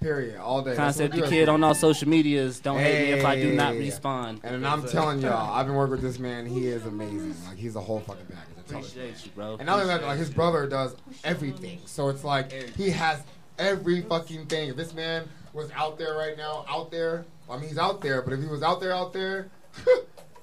Period. 0.00 0.38
All 0.40 0.62
day. 0.62 0.70
That's 0.70 0.78
Concept 0.78 1.14
what 1.14 1.16
we 1.16 1.20
the 1.22 1.26
do. 1.26 1.30
kid 1.30 1.48
on 1.48 1.62
all 1.62 1.74
social 1.74 2.08
medias. 2.08 2.58
Don't 2.60 2.78
hate 2.78 3.06
me 3.12 3.18
if 3.18 3.24
I 3.24 3.40
do 3.40 3.52
not 3.54 3.74
respond. 3.74 4.40
And 4.42 4.66
I'm 4.66 4.86
telling 4.86 5.20
y'all, 5.20 5.52
I've 5.54 5.66
been 5.66 5.76
working 5.76 5.92
with 5.92 6.02
this 6.02 6.18
man. 6.18 6.46
He 6.46 6.66
is 6.66 6.84
amazing. 6.86 7.34
Like 7.46 7.56
he's 7.56 7.76
a 7.76 7.80
whole 7.80 8.00
fucking 8.00 8.26
package. 8.26 8.74
I. 8.74 8.78
Appreciate 8.78 9.24
you, 9.24 9.30
bro. 9.34 9.56
And 9.58 9.66
not 9.66 9.80
only 9.80 9.86
that, 9.86 10.02
like 10.02 10.18
his 10.18 10.30
brother 10.30 10.66
does 10.66 10.96
everything. 11.24 11.80
So 11.84 12.08
it's 12.08 12.24
like 12.24 12.52
he 12.76 12.90
has 12.90 13.22
every 13.58 14.00
fucking 14.02 14.46
thing. 14.46 14.70
If 14.70 14.76
this 14.76 14.94
man 14.94 15.28
was 15.52 15.70
out 15.72 15.98
there 15.98 16.14
right 16.16 16.36
now, 16.36 16.64
out 16.68 16.90
there, 16.90 17.24
I 17.50 17.56
mean 17.58 17.68
he's 17.68 17.78
out 17.78 18.00
there, 18.00 18.22
but 18.22 18.32
if 18.32 18.40
he 18.40 18.46
was 18.46 18.62
out 18.62 18.80
there, 18.80 18.92
out 18.92 19.12
there, 19.12 19.48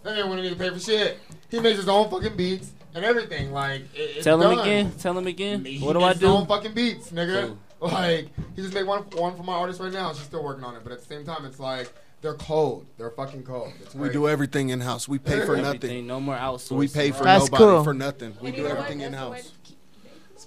that 0.04 0.16
man 0.16 0.30
wouldn't 0.30 0.44
need 0.48 0.54
to 0.54 0.56
pay 0.56 0.70
for 0.70 0.80
shit. 0.80 1.20
He 1.50 1.60
makes 1.60 1.78
his 1.78 1.88
own 1.90 2.10
fucking 2.10 2.36
beats 2.38 2.72
and 2.96 3.04
everything. 3.06 3.52
Like 3.52 3.82
it, 3.96 4.18
it's 4.18 4.24
Tell 4.24 4.42
him 4.42 4.56
done. 4.56 4.60
again. 4.68 4.92
Tell 5.00 5.18
him 5.18 5.28
again. 5.28 5.66
He 5.66 5.80
What 5.80 5.94
do 5.94 6.02
I 6.02 6.10
makes 6.10 6.20
His 6.22 6.30
own 6.30 6.44
do? 6.44 6.48
fucking 6.48 6.74
beats, 6.74 7.12
nigga. 7.12 7.58
Cool. 7.80 7.90
Like 7.90 8.28
he 8.56 8.62
just 8.62 8.74
made 8.74 8.86
one 8.86 9.04
one 9.16 9.36
for 9.36 9.44
my 9.44 9.54
artist 9.54 9.80
right 9.80 9.92
now. 9.92 10.12
She's 10.14 10.24
still 10.24 10.44
working 10.44 10.64
on 10.64 10.76
it, 10.76 10.82
but 10.84 10.92
at 10.92 11.00
the 11.00 11.06
same 11.06 11.24
time, 11.26 11.46
it's 11.46 11.60
like 11.60 11.92
they're 12.22 12.34
cold. 12.36 12.86
They're 12.98 13.10
fucking 13.12 13.44
cold. 13.44 13.72
We 13.96 14.10
do 14.10 14.28
everything 14.28 14.70
in 14.70 14.82
house. 14.82 15.08
We 15.08 15.18
pay 15.20 15.46
for 15.46 15.56
Everything. 15.58 15.64
nothing. 15.74 16.08
No 16.08 16.20
more 16.20 16.36
outsourcing. 16.36 16.78
We 16.78 16.88
pay 16.90 17.12
for 17.12 17.24
That's 17.24 17.46
nobody 17.46 17.64
cool. 17.64 17.84
for 17.86 17.94
nothing. 17.94 18.36
We 18.42 18.52
do 18.52 18.58
you 18.58 18.64
know 18.64 18.70
what? 18.70 18.78
everything 18.80 19.02
in 19.02 19.12
That's 19.14 19.24
the 19.24 19.30
way 19.32 19.38
house. 19.38 19.52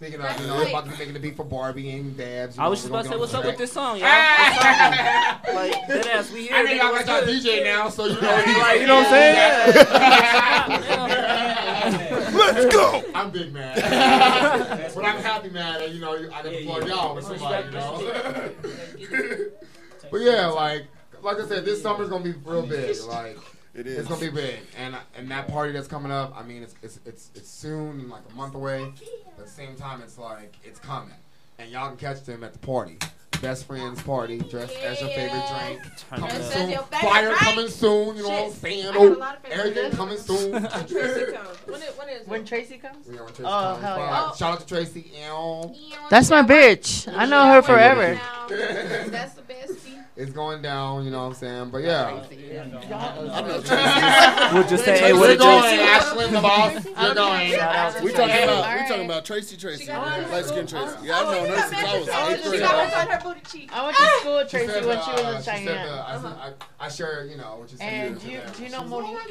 To 0.02 0.10
keep- 0.10 0.20
Speaking 0.20 0.36
of, 0.36 0.40
you 0.40 0.46
know, 0.46 0.60
I'm 0.60 0.68
about 0.68 0.84
to 0.84 0.90
be 0.90 0.96
making 0.98 1.14
the 1.14 1.20
beat 1.20 1.36
for 1.36 1.44
Barbie 1.44 1.90
and 1.90 2.16
Babs. 2.16 2.58
I 2.58 2.68
was 2.68 2.80
just 2.80 2.88
about 2.90 3.04
to 3.04 3.10
say, 3.10 3.16
what's 3.16 3.34
up 3.34 3.40
on 3.40 3.46
with 3.46 3.58
this 3.58 3.72
song, 3.72 3.98
y'all? 3.98 4.08
Ah! 4.08 5.40
What's 5.42 5.48
up? 5.48 5.54
like, 5.54 5.88
dead 5.88 6.06
ass, 6.06 6.30
we 6.30 6.42
here. 6.46 6.56
I 6.56 6.62
know 6.62 6.70
nigga, 6.70 6.76
y'all 6.78 7.04
got 7.04 7.06
y'all? 7.06 7.22
DJ 7.22 7.64
now, 7.64 7.88
so 7.88 8.06
you 8.06 8.20
know. 8.20 8.20
Like, 8.20 8.80
you 8.80 8.86
know 8.86 8.96
what 8.96 9.06
I'm 9.06 9.12
saying? 9.12 9.86
Let's 12.32 12.74
go. 12.74 13.04
I'm 13.14 13.30
big 13.30 13.52
mad, 13.52 13.76
but 14.94 15.04
I'm 15.04 15.22
happy 15.22 15.50
mad 15.50 15.80
that 15.80 15.90
you 15.92 16.00
know 16.00 16.14
I 16.32 16.42
can 16.42 16.64
plug 16.64 16.88
y'all 16.88 17.14
with 17.14 17.24
somebody, 17.24 17.66
you 17.66 19.10
know. 19.10 19.50
but 20.10 20.20
yeah, 20.20 20.46
like 20.46 20.86
like 21.22 21.38
I 21.38 21.46
said, 21.46 21.64
this 21.64 21.82
summer's 21.82 22.08
gonna 22.08 22.24
be 22.24 22.34
real 22.44 22.66
big. 22.66 22.96
Like 23.08 23.36
It 23.74 23.86
It's 23.86 24.08
gonna 24.08 24.20
be 24.20 24.30
big, 24.30 24.60
and 24.76 24.96
and 25.16 25.30
that 25.30 25.48
party 25.48 25.72
that's 25.72 25.88
coming 25.88 26.12
up. 26.12 26.34
I 26.36 26.42
mean, 26.42 26.62
it's 26.62 26.74
it's 26.82 27.00
it's, 27.04 27.30
it's 27.34 27.48
soon, 27.48 28.08
like 28.08 28.22
a 28.30 28.34
month 28.34 28.54
away. 28.54 28.92
But 29.36 29.42
at 29.42 29.48
the 29.48 29.52
same 29.52 29.76
time, 29.76 30.00
it's 30.02 30.18
like 30.18 30.54
it's 30.64 30.78
coming, 30.78 31.14
and 31.58 31.70
y'all 31.70 31.88
can 31.88 31.96
catch 31.96 32.22
them 32.24 32.44
at 32.44 32.52
the 32.52 32.58
party. 32.58 32.98
Best 33.40 33.66
friends 33.66 34.00
party, 34.02 34.38
dressed 34.38 34.76
as 34.76 35.00
your 35.00 35.10
favorite 35.10 35.42
drink. 35.48 35.80
Coming 36.10 36.28
Dressed 36.30 36.52
soon. 36.52 36.70
your 36.70 36.82
favorite 36.82 37.00
Flyer 37.00 37.24
drink. 37.26 37.38
coming 37.40 37.68
soon. 37.68 38.16
You 38.16 38.22
know 38.22 38.28
what 38.28 38.44
I'm 38.44 38.52
saying? 38.52 38.86
I 38.86 38.92
got 38.92 38.96
a 38.96 39.08
lot 39.14 39.36
of 39.36 39.42
favorite 39.42 39.58
Everything 39.58 39.90
coming 39.96 40.18
soon. 40.18 40.52
When 40.52 40.62
Tracy 40.86 41.32
comes. 41.32 41.58
When, 41.66 41.82
it, 41.82 41.98
when 41.98 42.08
is 42.10 42.20
it? 42.22 42.28
When 42.28 42.44
Tracy 42.44 42.78
comes? 42.78 43.08
Yeah, 43.08 43.16
when 43.22 43.26
Tracy 43.28 43.42
Oh, 43.44 43.48
comes. 43.50 43.82
hell 43.82 43.96
Fire. 43.96 44.06
yeah. 44.06 44.32
Shout 44.36 44.52
out 44.52 44.60
to 44.60 44.66
Tracy. 44.66 45.10
Ew. 45.26 45.74
That's 46.08 46.30
my 46.30 46.42
bitch. 46.42 47.12
I 47.12 47.26
know 47.26 47.44
her 47.46 47.62
forever. 47.62 48.20
That's 48.48 49.34
the 49.34 49.42
bestie. 49.42 50.01
It's 50.14 50.30
going 50.30 50.60
down, 50.60 51.06
you 51.06 51.10
know 51.10 51.20
what 51.22 51.28
I'm 51.28 51.34
saying? 51.34 51.70
But 51.70 51.84
yeah. 51.84 52.22
I. 52.92 54.50
We'll 54.52 54.68
just 54.68 54.84
say, 54.84 54.98
hey, 54.98 55.12
what 55.14 55.22
We're 55.22 55.28
did 55.28 55.38
going, 55.38 55.62
Tracy- 55.62 55.82
Ashlyn, 55.84 56.30
the 56.32 56.40
boss. 56.42 56.84
We're 56.84 57.14
going. 57.14 57.50
We 58.04 58.12
talking 58.12 58.42
about 58.44 58.76
We're 58.76 58.88
talking 58.88 59.04
about 59.06 59.24
Tracy 59.24 59.56
Tracy, 59.56 59.86
light 59.90 60.44
skin 60.44 60.66
Tracy. 60.66 60.96
Yeah, 61.04 61.18
I've 61.18 61.26
known 61.34 61.48
her 61.48 61.56
since 61.66 61.82
I 61.82 61.98
was 61.98 62.08
eighth 62.08 62.42
She 62.42 62.48
grade. 62.50 62.60
got 62.60 62.94
on 62.94 63.08
her 63.08 63.20
booty 63.22 63.40
cheek. 63.50 63.70
I 63.72 63.84
went 63.86 63.96
to 63.96 64.02
school 64.20 64.36
with 64.36 64.50
She 64.50 64.56
Tracy 64.58 64.72
said 64.72 64.84
when 64.84 65.02
she 65.02 65.10
was 65.12 65.20
uh, 65.20 65.28
in 65.30 65.36
she 65.38 65.42
said 65.44 65.64
Cheyenne. 65.64 65.88
I, 65.88 66.20
said- 66.20 66.36
I, 66.80 66.84
I 66.84 66.88
share, 66.90 67.24
you 67.26 67.36
know, 67.38 67.56
what 67.60 67.72
you 67.72 67.78
said. 67.78 67.86
And 67.86 68.20
do 68.20 68.28
you, 68.30 68.40
do 68.54 68.62
you 68.64 68.68
know 68.70 68.84
Monique? 68.84 69.16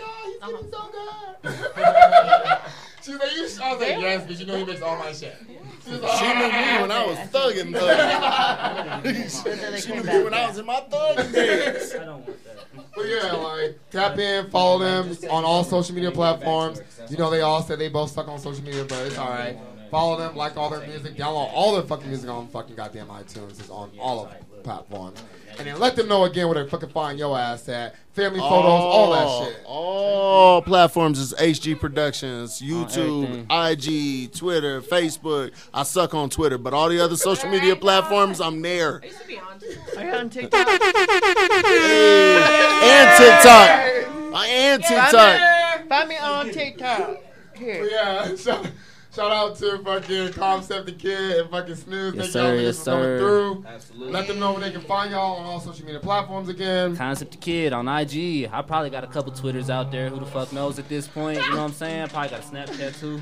She's 3.04 3.16
like, 3.16 3.32
you, 3.36 3.42
I 3.42 3.46
was 3.46 3.60
like, 3.82 4.00
yes, 4.00 4.24
but 4.28 4.40
you 4.40 4.46
know 4.46 4.58
he 4.58 4.66
makes 4.66 4.82
all 4.82 4.98
my 4.98 5.12
shit. 5.12 5.36
She's 5.84 6.00
like, 6.00 6.20
She 6.20 6.28
knew 6.28 6.52
me 6.52 6.82
when 6.82 6.92
I 6.92 7.06
was 7.06 7.18
thugging 7.32 7.74
thugging. 7.74 9.82
she 9.84 9.94
knew 9.94 10.04
me 10.04 10.24
when 10.24 10.34
I 10.34 10.48
was 10.48 10.58
in 10.58 10.66
my 10.66 10.82
thugging 10.92 11.34
days. 11.34 11.96
I 11.96 12.06
don't 12.06 12.28
want 12.28 12.44
that. 12.44 12.68
But 12.96 13.08
yeah, 13.08 13.32
like 13.34 13.80
tap 13.90 14.18
in, 14.18 14.50
follow 14.50 14.80
them 14.80 15.18
on 15.30 15.46
all 15.46 15.64
social 15.64 15.96
media 15.96 16.12
platforms. 16.12 16.82
You 17.10 17.18
know 17.18 17.30
they 17.30 17.42
all 17.42 17.62
said 17.64 17.80
they 17.80 17.90
both 17.90 18.12
suck 18.12 18.28
on 18.28 18.40
social 18.40 18.64
media, 18.64 18.86
but 18.86 19.06
it's 19.08 19.18
alright. 19.18 19.58
Follow 19.92 20.18
them, 20.18 20.38
like 20.38 20.56
all 20.56 20.70
their 20.70 20.88
music, 20.88 21.16
download 21.16 21.52
all 21.54 21.74
their 21.74 21.84
fucking 21.84 22.08
music 22.08 22.30
on 22.30 22.48
fucking 22.48 22.76
goddamn 22.76 23.08
iTunes. 23.08 23.60
It's 23.60 23.70
on 23.70 23.92
all 24.00 24.26
of 24.26 24.32
the 24.32 24.62
platforms. 24.64 25.22
And 25.58 25.68
then 25.68 25.78
let 25.80 25.98
them 25.98 26.08
know 26.08 26.24
again 26.24 26.48
where 26.48 26.64
they 26.64 26.70
fucking 26.70 26.90
find 26.90 27.20
your 27.20 27.38
ass 27.38 27.68
at. 27.68 27.96
Family 28.14 28.40
photos, 28.40 28.66
all 28.66 29.12
that 29.12 29.26
oh, 29.28 29.44
shit. 29.44 29.58
All 29.66 30.62
platforms 30.62 31.20
is 31.20 31.34
HG 31.34 31.78
Productions, 31.78 32.62
YouTube, 32.62 33.46
IG, 33.50 34.34
Twitter, 34.34 34.82
Facebook. 34.82 35.52
I 35.74 35.84
suck 35.84 36.14
on 36.14 36.30
Twitter, 36.30 36.58
but 36.58 36.74
all 36.74 36.88
the 36.88 37.02
other 37.02 37.18
social 37.18 37.50
media 37.50 37.76
platforms, 37.76 38.40
I'm 38.40 38.62
there. 38.62 39.02
I 39.04 39.08
used 39.08 39.22
to 39.22 39.28
be 39.28 39.40
on 39.40 39.60
TikTok. 39.60 39.98
Are 39.98 40.06
you 40.06 40.12
on 40.12 40.30
TikTok? 40.30 40.68
And 42.88 43.18
TikTok. 43.18 44.34
I 44.34 44.48
am 44.48 44.82
TikTok. 44.82 45.90
Find 45.90 46.08
me 46.08 46.18
on 46.18 46.50
TikTok. 46.50 47.18
Here. 47.56 47.90
Yeah, 47.92 48.36
shout, 48.38 48.66
shout 49.14 49.32
out 49.32 49.56
to 49.58 49.78
fucking 49.80 50.34
Concept 50.34 50.86
the 50.86 50.92
Kid 50.94 51.40
and 51.40 51.50
fucking 51.50 51.76
Snooze. 51.76 52.16
Yes, 52.16 52.32
Thank 52.34 52.36
y'all 52.36 52.62
yes, 52.62 52.80
for 52.80 52.86
coming 52.86 53.18
through. 53.18 53.66
Absolutely. 53.68 54.14
Let 54.14 54.28
them 54.28 54.40
know 54.40 54.52
where 54.54 54.62
they 54.62 54.72
can 54.72 54.82
find 54.82 55.12
y'all 55.12 55.38
on 55.38 55.46
all 55.46 55.60
social 55.60 55.86
media 55.86 56.00
platforms 56.00 56.50
again. 56.50 56.96
Concept 56.96 57.32
the 57.32 57.38
Kid 57.38 57.74
on 57.74 57.88
IG. 57.88 58.50
I 58.52 58.62
probably 58.62 58.90
got 58.90 59.04
a 59.04 59.08
couple 59.08 59.32
Twitters 59.32 59.70
out 59.70 59.92
there. 59.92 60.10
Who 60.10 60.20
the 60.20 60.26
fuck 60.26 60.52
knows 60.54 60.80
at 60.80 60.88
this 60.90 61.08
point? 61.08 61.38
You 61.40 61.50
know 61.52 61.58
what 61.58 61.64
I'm 61.66 61.74
saying? 61.74 62.08
Probably 62.10 62.30
got 62.30 62.40
a 62.40 62.44
Snapchat 62.44 63.00
too. 63.00 63.22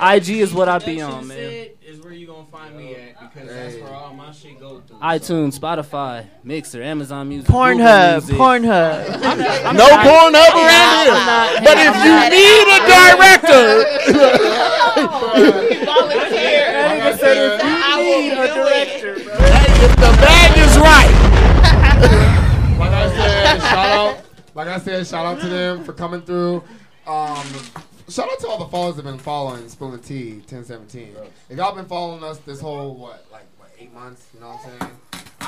IG 0.00 0.40
is 0.40 0.52
what 0.52 0.68
I 0.68 0.78
be 0.78 1.00
on, 1.00 1.26
man. 1.26 1.68
Is 1.82 2.00
where 2.02 2.12
you 2.12 2.26
gonna 2.26 2.46
find 2.52 2.76
me 2.76 2.94
at 2.94 3.18
because 3.34 3.48
that's 3.48 3.74
where 3.76 3.92
all 3.92 4.14
my 4.14 4.30
shit 4.30 4.60
go 4.60 4.80
through. 4.86 4.98
iTunes, 4.98 5.58
Spotify, 5.58 6.26
Mixer, 6.44 6.82
Amazon 6.82 7.28
Music, 7.28 7.50
Pornhub, 7.50 8.20
Pornhub. 8.22 9.04
I'm 9.64 9.76
No 9.76 9.88
not- 9.88 10.06
Pornhub 10.06 10.50
I'm 10.52 10.66
around 10.66 11.04
here. 11.04 11.14
not- 11.14 11.64
But 11.64 11.76
if 11.78 11.94
you 12.04 12.14
need 12.30 12.66
a 12.70 12.80
director, 12.86 14.09
That 14.09 14.09
need 18.20 18.32
a 18.32 18.54
bro. 18.54 19.34
the 19.96 20.10
is 20.56 20.76
right. 20.78 21.14
Like 22.78 22.92
I 22.92 23.10
said, 23.10 23.60
shout 23.60 23.90
out. 23.90 24.24
Like 24.54 24.68
I 24.68 24.78
said, 24.78 25.06
shout 25.06 25.26
out 25.26 25.40
to 25.40 25.48
them 25.48 25.84
for 25.84 25.92
coming 25.92 26.22
through. 26.22 26.62
Um, 27.06 27.46
shout 28.08 28.30
out 28.30 28.40
to 28.40 28.48
all 28.48 28.58
the 28.58 28.66
followers 28.66 28.96
that 28.96 29.04
have 29.04 29.14
been 29.14 29.22
following 29.22 29.68
Spoon 29.68 29.94
and 29.94 30.02
T 30.02 30.32
1017. 30.32 31.14
If 31.48 31.56
y'all 31.56 31.74
been 31.74 31.86
following 31.86 32.24
us 32.24 32.38
this 32.38 32.60
whole 32.60 32.94
what, 32.94 33.26
like 33.30 33.46
what, 33.58 33.70
eight 33.78 33.92
months? 33.92 34.26
You 34.34 34.40
know 34.40 34.48
what 34.48 34.66
I'm 34.66 34.78
saying? 34.80 34.92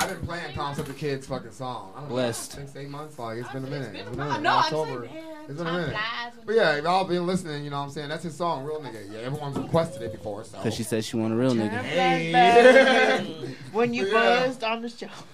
I've 0.03 0.09
been 0.09 0.27
playing 0.27 0.53
Concept 0.53 0.87
the 0.89 0.93
Kids 0.93 1.25
fucking 1.27 1.51
song. 1.51 1.93
I 1.95 1.99
don't 2.01 2.09
Blessed. 2.09 2.57
Know, 2.57 2.65
six, 2.65 2.75
eight 2.75 2.89
months. 2.89 3.17
Like 3.17 3.37
it's 3.37 3.49
been 3.51 3.63
a 3.63 3.67
minute. 3.69 3.95
It's 3.95 4.09
been 4.09 4.19
a 4.19 4.23
I 4.23 4.27
minute. 4.27 4.41
know, 4.41 4.49
I'm 4.51 4.57
October. 4.59 5.07
saying, 5.07 5.13
man, 5.23 5.35
It's 5.47 5.57
been 5.57 5.67
a 5.67 5.71
minute. 5.71 5.89
flies. 5.91 6.33
But 6.45 6.55
yeah, 6.55 6.75
if 6.75 6.83
y'all 6.83 7.05
been 7.05 7.25
listening, 7.25 7.63
you 7.63 7.69
know 7.69 7.77
what 7.79 7.83
I'm 7.85 7.91
saying? 7.91 8.09
That's 8.09 8.23
his 8.23 8.35
song, 8.35 8.65
Real 8.65 8.81
Nigga. 8.81 9.09
Yeah, 9.11 9.19
everyone's 9.19 9.57
requested 9.57 10.01
it 10.01 10.11
before. 10.11 10.43
So. 10.43 10.57
Cause 10.59 10.73
she 10.73 10.83
said 10.83 11.05
she 11.05 11.15
want 11.15 11.31
a 11.33 11.37
real 11.37 11.53
nigga. 11.53 11.69
Hey. 11.83 13.55
When 13.71 13.93
you 13.93 14.05
Yeah. 14.11 14.11
buzzed 14.45 14.63
on 14.65 14.81
the 14.81 14.89
show. 14.89 15.07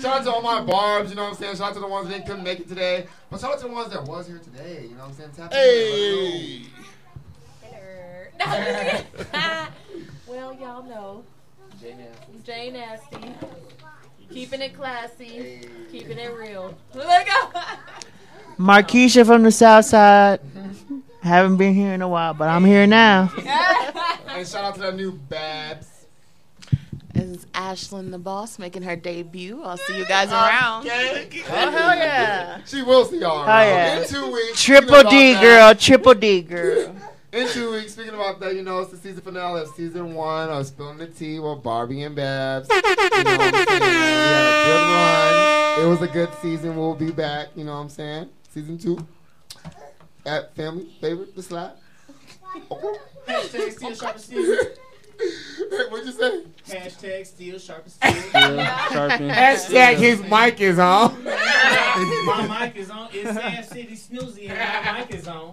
Shout 0.00 0.18
out 0.18 0.24
to 0.24 0.32
all 0.32 0.42
my 0.42 0.60
barbs, 0.62 1.08
you 1.10 1.16
know 1.16 1.22
what 1.24 1.30
I'm 1.30 1.36
saying? 1.36 1.56
Shout 1.56 1.68
out 1.68 1.74
to 1.74 1.80
the 1.80 1.86
ones 1.86 2.08
that 2.10 2.26
couldn't 2.26 2.42
make 2.44 2.60
it 2.60 2.68
today. 2.68 3.06
But 3.30 3.40
shout 3.40 3.52
out 3.54 3.60
to 3.60 3.68
the 3.68 3.72
ones 3.72 3.92
that 3.92 4.04
was 4.04 4.26
here 4.26 4.38
today, 4.40 4.82
you 4.90 4.96
know 4.96 5.04
what 5.06 5.10
I'm 5.10 5.14
saying? 5.14 5.30
Tap 5.36 5.52
in, 5.52 5.58
Hey. 5.58 6.62
well, 10.26 10.52
y'all 10.54 10.82
know. 10.82 11.24
Jay 12.44 12.70
Nasty. 12.70 13.34
Keeping 14.30 14.60
it 14.60 14.74
classy. 14.74 15.60
Keeping 15.90 16.18
it 16.18 16.34
real. 16.34 16.74
Look 16.94 17.06
out. 17.06 17.54
Markeisha 18.58 19.26
from 19.26 19.42
the 19.42 19.50
South 19.50 19.84
Side. 19.86 20.40
Haven't 21.22 21.56
been 21.56 21.74
here 21.74 21.94
in 21.94 22.02
a 22.02 22.08
while, 22.08 22.34
but 22.34 22.48
I'm 22.48 22.64
here 22.64 22.86
now. 22.86 23.32
And 24.28 24.46
shout 24.46 24.64
out 24.64 24.74
to 24.74 24.80
that 24.80 24.96
new 24.96 25.12
Babs. 25.12 25.88
This 27.14 27.24
is 27.24 27.44
Ashlyn 27.46 28.10
the 28.10 28.18
boss 28.18 28.58
making 28.58 28.82
her 28.82 28.96
debut. 28.96 29.62
I'll 29.62 29.76
see 29.76 29.96
you 29.96 30.04
guys 30.04 30.30
around. 30.30 30.86
Oh, 30.86 31.22
okay. 31.26 31.42
Oh, 31.46 31.70
hell 31.70 31.96
yeah. 31.96 32.58
She 32.66 32.82
will 32.82 33.04
see 33.04 33.20
y'all 33.20 33.42
Oh, 33.42 33.46
yeah. 33.46 34.00
In 34.00 34.08
two 34.08 34.32
weeks. 34.32 34.62
Triple 34.62 34.96
speaking 35.00 35.10
D, 35.10 35.40
girl. 35.40 35.74
Triple 35.74 36.14
D, 36.14 36.42
girl. 36.42 36.94
In 37.34 37.48
two 37.48 37.72
weeks, 37.72 37.94
speaking 37.94 38.14
about 38.14 38.38
that, 38.38 38.54
you 38.54 38.62
know, 38.62 38.78
it's 38.78 38.92
the 38.92 38.96
season 38.96 39.20
finale 39.20 39.62
of 39.62 39.68
season 39.70 40.14
one 40.14 40.50
of 40.50 40.64
Spilling 40.68 40.98
the 40.98 41.08
Tea 41.08 41.40
with 41.40 41.64
Barbie 41.64 42.04
and 42.04 42.14
Babs. 42.14 42.68
You 42.68 42.80
know 42.80 42.92
what 42.94 43.12
I'm 43.12 43.24
saying? 43.24 43.24
We 43.24 43.42
had 43.42 44.44
a 44.46 44.64
good 44.66 44.84
run. 44.94 45.84
It 45.84 45.88
was 45.88 46.02
a 46.02 46.06
good 46.12 46.32
season. 46.40 46.76
We'll 46.76 46.94
be 46.94 47.10
back, 47.10 47.48
you 47.56 47.64
know 47.64 47.72
what 47.72 47.78
I'm 47.78 47.88
saying? 47.88 48.28
Season 48.50 48.78
two. 48.78 49.04
At 50.24 50.54
Family 50.54 50.86
Favorite, 51.00 51.34
The 51.34 51.42
Slap. 51.42 51.76
Hashtag 53.26 54.18
steel. 54.20 54.56
What'd 55.90 56.06
you 56.06 56.12
say? 56.12 56.42
Hashtag 56.68 57.26
still 57.26 57.58
sharp 57.58 57.84
as 57.86 57.94
steel. 57.94 58.32
sharpen. 58.32 59.28
Hashtag 59.28 59.96
his 59.96 60.22
mic 60.22 60.60
is 60.60 60.78
on. 60.78 61.22
my 61.24 62.58
mic 62.60 62.76
is 62.76 62.90
on. 62.90 63.08
It's 63.12 63.32
Sam 63.32 63.64
City 63.64 63.94
Snoozy 63.94 64.50
and 64.50 64.86
my 64.86 64.98
mic 65.00 65.14
is 65.14 65.28
on. 65.28 65.52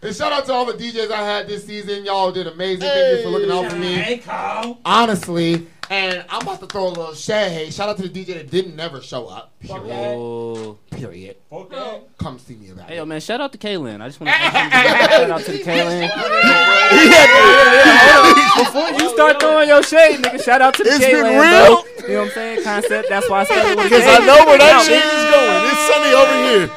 And 0.00 0.14
shout 0.14 0.32
out 0.32 0.46
to 0.46 0.52
all 0.52 0.64
the 0.66 0.74
DJs 0.74 1.10
I 1.10 1.22
had 1.22 1.48
this 1.48 1.66
season. 1.66 2.04
Y'all 2.04 2.30
did 2.32 2.46
amazing. 2.46 2.88
Thank 2.88 3.18
you 3.18 3.24
for 3.24 3.30
looking 3.30 3.50
out 3.50 3.70
for 3.70 3.76
me. 3.78 3.94
Hey, 3.94 4.16
me. 4.16 4.22
Carl. 4.22 4.78
Honestly. 4.84 5.66
And 5.90 6.22
I'm 6.28 6.42
about 6.42 6.60
to 6.60 6.66
throw 6.66 6.86
a 6.86 6.88
little 6.88 7.14
shade. 7.14 7.72
Shout 7.72 7.88
out 7.88 7.96
to 7.96 8.06
the 8.08 8.24
DJ 8.24 8.34
that 8.34 8.50
didn't 8.50 8.76
never 8.76 9.00
show 9.00 9.26
up. 9.26 9.58
Period. 9.60 9.86
that. 9.88 10.14
Oh. 10.16 10.76
Period. 10.90 11.36
Fuck 11.48 11.70
that. 11.70 12.02
Come 12.18 12.38
see 12.38 12.56
me 12.56 12.68
about 12.70 12.88
Hey 12.88 12.94
it. 12.94 12.96
yo 12.98 13.06
man, 13.06 13.20
shout 13.20 13.40
out 13.40 13.52
to 13.52 13.58
Kaylin. 13.58 14.00
I 14.02 14.08
just 14.08 14.20
want 14.20 14.30
to 14.34 14.38
shout 14.38 15.30
out 15.30 15.40
to 15.40 15.52
the 15.52 15.58
Kaylin. 15.62 16.08
Before 18.58 18.90
you 18.90 19.08
start 19.14 19.40
throwing 19.40 19.68
your 19.68 19.82
shade, 19.82 20.18
nigga, 20.20 20.42
shout 20.42 20.60
out 20.60 20.74
to 20.74 20.82
the 20.84 20.90
It's 20.90 21.04
Kaylin. 21.04 21.22
been 21.22 21.38
bro. 21.38 21.82
You 22.08 22.14
know 22.14 22.20
what 22.20 22.26
I'm 22.28 22.34
saying? 22.34 22.62
Concept. 22.64 23.08
That's 23.08 23.28
why 23.30 23.40
I 23.40 23.44
started 23.44 23.76
with 23.76 23.84
Because 23.90 24.06
I 24.06 24.18
know 24.26 24.44
where 24.46 24.58
that 24.58 24.74
Out, 24.74 24.84
shit 24.84 25.04
is 25.04 25.30
going. 25.30 25.64
It's 25.70 25.80
sunny 25.88 26.12
over 26.14 26.36
here. 26.48 26.68
Oh, 26.70 26.72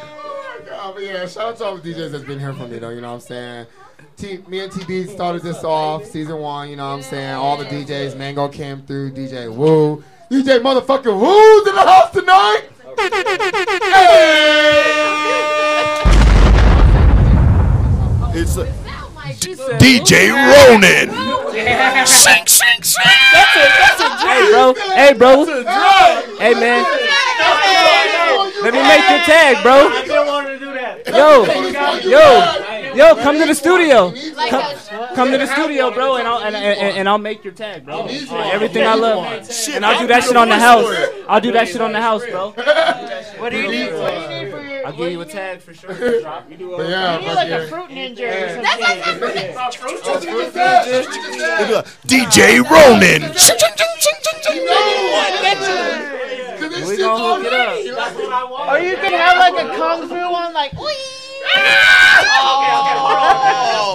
my 0.64 0.70
god! 0.70 0.94
but 0.96 1.04
yeah, 1.04 1.26
shout 1.28 1.48
out 1.50 1.58
to 1.58 1.64
all 1.66 1.78
the 1.78 1.94
DJs 1.94 2.12
that's 2.12 2.24
been 2.24 2.40
here 2.40 2.54
for 2.54 2.68
me, 2.68 2.80
though. 2.80 2.90
You 2.90 3.02
know 3.02 3.10
what 3.10 3.14
I'm 3.16 3.20
saying? 3.22 3.66
T, 4.22 4.38
me 4.48 4.60
and 4.60 4.72
TB 4.72 5.10
started 5.10 5.42
this 5.42 5.64
off 5.64 6.06
season 6.06 6.38
one. 6.38 6.70
You 6.70 6.76
know 6.76 6.88
what 6.88 6.98
I'm 6.98 7.02
saying? 7.02 7.34
All 7.34 7.58
the 7.58 7.66
DJs, 7.66 8.16
Mango 8.16 8.48
came 8.50 8.84
through. 8.84 9.14
DJ 9.14 9.52
Woo, 9.52 10.04
DJ 10.30 10.62
motherfucking 10.62 11.20
Woo's 11.20 11.68
in 11.68 11.74
the 11.74 11.82
house 11.82 12.12
tonight. 12.12 12.70
Hey! 13.90 14.22
It's 18.40 18.58
a, 18.58 18.66
DJ 19.80 20.30
Ronan. 20.30 21.10
Sink, 22.06 22.48
sink, 22.48 22.86
sink. 22.86 23.04
That's 23.34 23.56
a, 23.56 23.60
that's 23.60 24.02
a 24.02 24.10
Hey, 24.28 24.52
bro. 24.52 24.74
Hey, 24.94 25.14
bro. 25.14 25.46
Hey, 26.38 26.54
man. 26.54 26.86
Let 28.64 28.74
me 28.74 28.82
make 28.84 29.10
your 29.10 29.20
tag, 29.26 29.64
bro. 29.64 29.88
I've 29.90 30.08
been 30.08 30.28
wanting 30.28 30.60
to 30.60 30.66
do 30.66 30.74
that. 30.74 31.08
Yo, 31.08 31.46
yo, 32.10 32.94
yo, 32.96 33.16
come 33.16 33.38
to 33.40 33.46
the 33.46 33.56
studio. 33.56 34.14
Come, 34.50 34.76
come 35.16 35.32
to 35.32 35.38
the 35.38 35.48
studio, 35.48 35.92
bro, 35.92 36.18
and 36.18 36.28
I'll 36.28 36.42
and, 36.44 36.56
and, 36.56 36.98
and 36.98 37.10
I'll 37.10 37.18
make 37.18 37.44
your 37.44 37.54
tag, 37.54 37.86
bro. 37.86 38.06
Everything 38.06 38.86
I 38.86 38.96
love, 38.96 39.26
and 39.74 39.86
I'll 39.86 40.00
do 40.00 40.08
that 40.08 40.24
shit 40.24 40.36
on 40.36 40.50
the 40.50 40.60
house. 40.60 40.86
I'll 41.28 41.42
do 41.42 41.52
that 41.54 41.68
shit 41.68 41.82
on 41.82 41.92
the 41.92 42.02
house, 42.02 42.24
bro. 42.26 42.52
What 42.52 43.52
do 43.52 43.58
you 43.62 43.72
need? 43.72 43.94
What 43.94 44.14
do 44.14 44.22
you 44.22 44.44
need 44.44 44.52
for 44.52 44.62
your? 44.62 44.72
I'll 44.86 44.94
give 44.94 45.12
you 45.12 45.22
a 45.22 45.26
tag 45.26 45.62
for 45.62 45.74
sure. 45.74 46.22
Drop. 46.22 46.50
You 46.50 46.58
do 46.58 46.78
But 46.78 46.90
yeah, 46.90 47.20
You 47.20 47.28
need 47.28 47.34
like 47.34 47.50
a 47.50 47.68
fruit 47.68 47.90
ninja 47.90 48.30
or 48.30 48.50
something. 48.50 49.22
They 51.58 51.68
be 51.68 51.74
like, 51.74 51.88
DJ 52.08 52.62
Ronan. 52.70 53.22
We 56.72 56.98
gonna 56.98 57.36
hook 57.36 57.46
it 57.46 57.54
up. 57.54 57.96
That's 57.96 58.16
what 58.16 58.32
I 58.32 58.44
want. 58.44 58.70
Or 58.72 58.80
you 58.80 58.96
can 58.96 59.14
have 59.14 59.38
like 59.38 59.64
a 59.64 59.68
kung 59.76 60.08
fu 60.08 60.16
one, 60.16 60.54
like. 60.54 60.74
Oh, 60.78 60.88
okay 62.78 63.02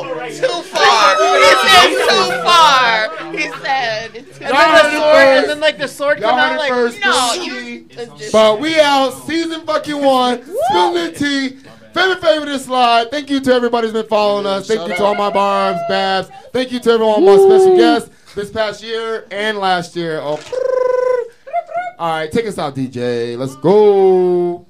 okay 0.07 0.41
too 0.41 0.63
far. 0.63 1.17
He 1.37 1.53
said 1.65 1.89
too 2.09 2.27
far. 2.45 3.33
He 3.33 3.49
said 3.63 4.15
it's 4.15 4.39
too 4.39 4.45
And 4.45 4.55
then 4.55 4.73
the 4.73 4.91
sword, 4.91 5.17
and 5.17 5.51
then 5.51 5.61
like 5.61 5.79
the 5.79 5.89
sword 5.89 6.21
come 6.21 6.37
Y'all 6.37 6.41
out 6.41 6.59
like 6.59 6.71
first. 6.71 6.99
No, 7.05 7.35
you. 7.35 7.89
But 8.33 8.61
we 8.61 8.79
out. 8.81 9.11
Season 9.27 9.63
fucking 9.63 10.03
one. 10.03 10.43
Spilling 10.69 11.13
the 11.13 11.13
tea. 11.13 11.57
Favorite 11.95 12.21
favorite 12.21 12.51
is 12.51 12.65
slide. 12.65 13.11
Thank 13.11 13.31
you 13.31 13.41
to 13.41 13.53
everybody 13.53 13.87
who's 13.87 13.95
been 13.95 14.07
following 14.07 14.45
us. 14.47 14.69
Thank 14.69 14.87
you 14.87 14.95
to 14.97 15.03
all 15.05 15.15
my 15.15 15.31
barbs, 15.31 15.81
babs. 15.89 16.29
Thank 16.53 16.71
you 16.73 16.81
to 16.81 16.91
everyone, 16.91 17.25
my 17.25 17.37
special 17.37 17.77
guests 17.77 18.11
this 18.35 18.51
past 18.51 18.83
year 18.83 19.27
and 19.31 19.59
last 19.59 19.97
year. 19.97 20.21
Oh. 20.23 20.37
All 21.99 22.11
right, 22.11 22.31
take 22.31 22.45
us 22.45 22.59
out, 22.59 22.75
DJ. 22.75 23.39
Let's 23.39 23.57
go. 23.57 24.67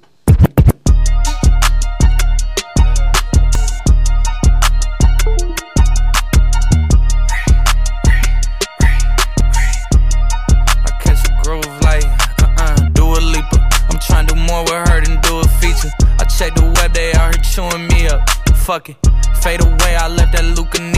Uh-uh, 12.39 12.75
do 12.93 13.03
a 13.03 13.19
leaper. 13.19 13.59
I'm 13.89 13.99
trying 13.99 14.27
do 14.27 14.35
more 14.35 14.63
with 14.63 14.71
her 14.71 15.03
than 15.03 15.19
do 15.19 15.39
a 15.39 15.47
feature. 15.59 15.89
I 16.19 16.23
check 16.23 16.55
the 16.55 16.63
web, 16.75 16.93
they 16.93 17.11
chewing 17.41 17.89
me 17.89 18.07
up. 18.07 18.29
Fuck 18.55 18.87
it, 18.87 18.95
fade 19.41 19.61
away, 19.61 19.97
I 19.97 20.07
left 20.07 20.31
that. 20.31 20.45
I 20.45 20.96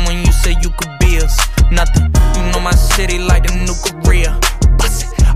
someone 0.00 0.24
you 0.24 0.32
say 0.32 0.52
you 0.62 0.70
could 0.70 0.98
be 1.00 1.18
us. 1.18 1.36
Nothing, 1.70 2.04
you 2.36 2.52
know 2.52 2.60
my 2.60 2.72
city 2.72 3.18
like 3.18 3.46
the 3.46 3.54
new 3.66 3.76
Korea. 4.02 4.38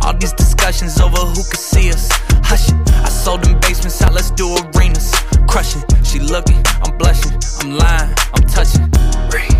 All 0.02 0.14
these 0.18 0.32
discussions 0.34 1.00
over 1.00 1.16
who 1.16 1.42
could 1.50 1.58
see 1.58 1.88
us. 1.90 2.08
Hush 2.44 2.70
I 3.04 3.08
sold 3.08 3.42
them 3.42 3.58
basements 3.60 4.02
out, 4.02 4.12
let's 4.12 4.30
do 4.30 4.54
arenas. 4.54 5.12
Crushing, 5.48 5.82
she 6.04 6.18
looking, 6.18 6.62
I'm 6.82 6.96
blushing, 6.98 7.32
I'm 7.60 7.78
lying, 7.78 8.14
I'm 8.34 8.42
touching. 8.46 9.53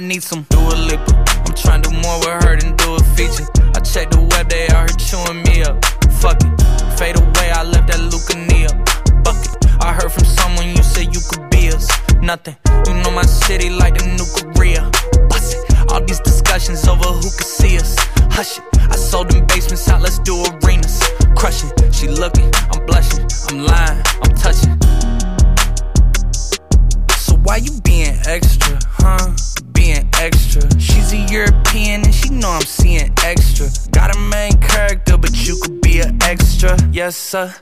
Need 0.00 0.22
some 0.22 0.46
Dua 0.48 0.69
Yes, 37.32 37.60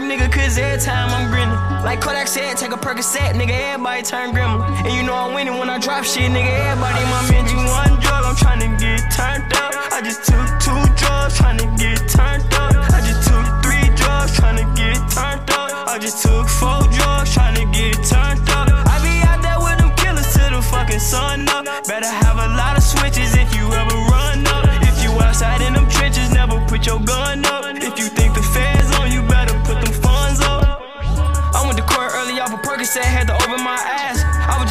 me 0.00 0.16
nigga, 0.16 0.30
cause 0.30 0.58
every 0.58 0.80
time 0.80 1.08
I'm 1.10 1.30
grinning. 1.30 1.54
Like 1.84 2.00
Kodak 2.00 2.28
said, 2.28 2.56
take 2.56 2.72
a 2.72 2.76
Percocet, 2.76 3.32
nigga. 3.32 3.54
Everybody 3.72 4.02
turn 4.02 4.32
gremlin. 4.34 4.60
And 4.84 4.92
you 4.92 5.02
know 5.02 5.14
I'm 5.14 5.34
winning 5.34 5.58
when 5.58 5.70
I 5.70 5.78
drop 5.78 6.04
shit, 6.04 6.30
nigga. 6.30 6.52
Everybody 6.68 7.04
my 7.06 7.22
mention. 7.30 7.56
One 7.56 8.00
drug, 8.00 8.24
I'm 8.24 8.36
tryna 8.36 8.78
get 8.78 9.00
turned 9.14 9.52
up. 9.54 9.72
I 9.92 10.02
just 10.02 10.24
took 10.24 10.48
two 10.60 10.76
drugs, 11.00 11.38
tryna 11.38 11.66
get 11.78 11.98
turned 12.08 12.44
up. 12.54 12.74
I 12.92 13.00
just 13.00 13.28
took 13.28 13.46
three 13.64 13.88
drugs, 13.96 14.32
tryna 14.36 14.66
get 14.76 14.98
turned 15.08 15.48
up. 15.50 15.88
I 15.88 15.98
just 15.98 16.22
took 16.22 16.48
four 16.48 16.82
drugs, 16.92 17.32
tryna 17.34 17.64
get 17.72 17.96
turned 18.04 18.42
up. 18.50 18.68
I 18.90 19.00
be 19.00 19.14
out 19.24 19.40
there 19.40 19.60
with 19.60 19.78
them 19.78 19.94
killers 19.96 20.28
till 20.34 20.50
the 20.50 20.62
fucking 20.62 21.00
sun 21.00 21.48
up. 21.48 21.64
Better 21.86 22.10
have 22.10 22.36
a 22.36 22.48
lot 22.58 22.76
of 22.76 22.82
switches 22.82 23.34
if 23.36 23.54
you 23.54 23.64
ever 23.72 23.96
run 24.12 24.46
up. 24.48 24.66
If 24.82 25.02
you 25.02 25.10
outside 25.22 25.62
in 25.62 25.72
them 25.72 25.88
trenches, 25.88 26.30
never 26.32 26.60
put 26.66 26.84
your 26.84 27.00
gun 27.00 27.46
up. 27.46 27.55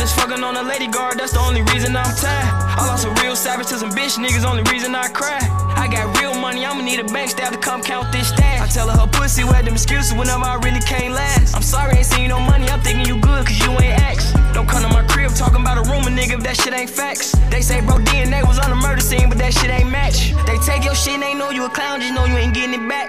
Just 0.06 0.20
fucking 0.20 0.44
on 0.44 0.56
a 0.56 0.62
lady 0.62 0.86
guard, 0.86 1.18
that's 1.18 1.34
the 1.34 1.40
only 1.40 1.64
reason 1.74 1.98
I'm 1.98 2.14
tired. 2.16 2.54
I 2.78 2.86
lost 2.86 3.08
a 3.08 3.12
real 3.24 3.36
savage 3.36 3.68
to 3.74 3.78
some 3.82 3.90
bitch 3.90 4.22
niggas, 4.22 4.46
only 4.46 4.62
reason 4.72 4.94
I 4.94 5.08
cry. 5.10 5.42
I 5.74 5.88
got 5.88 6.06
real 6.22 6.36
money 6.38 6.64
I'ma 6.64 6.84
need 6.84 7.00
a 7.00 7.06
bank 7.06 7.32
staff 7.32 7.52
to 7.52 7.58
come 7.58 7.82
count 7.82 8.12
this 8.12 8.30
stash. 8.30 8.62
I 8.62 8.68
tell 8.68 8.88
her 8.88 8.98
her 9.02 9.08
pussy 9.08 9.42
had 9.42 9.66
them 9.66 9.74
excuses 9.74 10.14
whenever 10.14 10.46
I 10.46 10.62
really 10.62 10.82
can't 10.82 11.16
last. 11.16 11.56
I'm 11.56 11.64
sorry, 11.64 11.98
ain't 11.98 12.06
seen 12.06 12.30
no 12.30 12.40
money, 12.40 12.70
I'm 12.70 12.82
thinking 12.82 13.08
you 13.08 13.20
good, 13.20 13.48
cause 13.48 13.58
you 13.58 13.72
ain't 13.82 13.98
asked. 14.00 14.36
Don't 14.54 14.70
come 14.70 14.84
to 14.84 14.90
my 14.90 15.02
crib 15.08 15.34
talking 15.34 15.62
about 15.62 15.80
a 15.82 15.90
rumor, 15.90 16.14
nigga, 16.14 16.38
if 16.38 16.44
that 16.44 16.56
shit 16.56 16.74
ain't 16.74 16.92
facts. 16.92 17.32
They 17.50 17.62
say, 17.62 17.82
bro, 17.82 17.98
DNA 17.98 18.46
was 18.46 18.60
on 18.60 18.70
the 18.70 18.76
murder 18.78 19.02
scene, 19.02 19.28
but 19.28 19.40
that 19.40 19.54
shit 19.54 19.72
ain't 19.72 19.90
match. 19.90 20.38
They 20.46 20.58
take 20.62 20.86
your 20.86 20.94
shit 20.94 21.16
and 21.16 21.24
they 21.24 21.34
know 21.34 21.50
you 21.50 21.66
a 21.66 21.70
clown, 21.70 22.00
just 22.00 22.14
know 22.14 22.26
you 22.26 22.38
ain't 22.38 22.54
getting 22.54 22.80
it 22.80 22.88
back. 22.88 23.05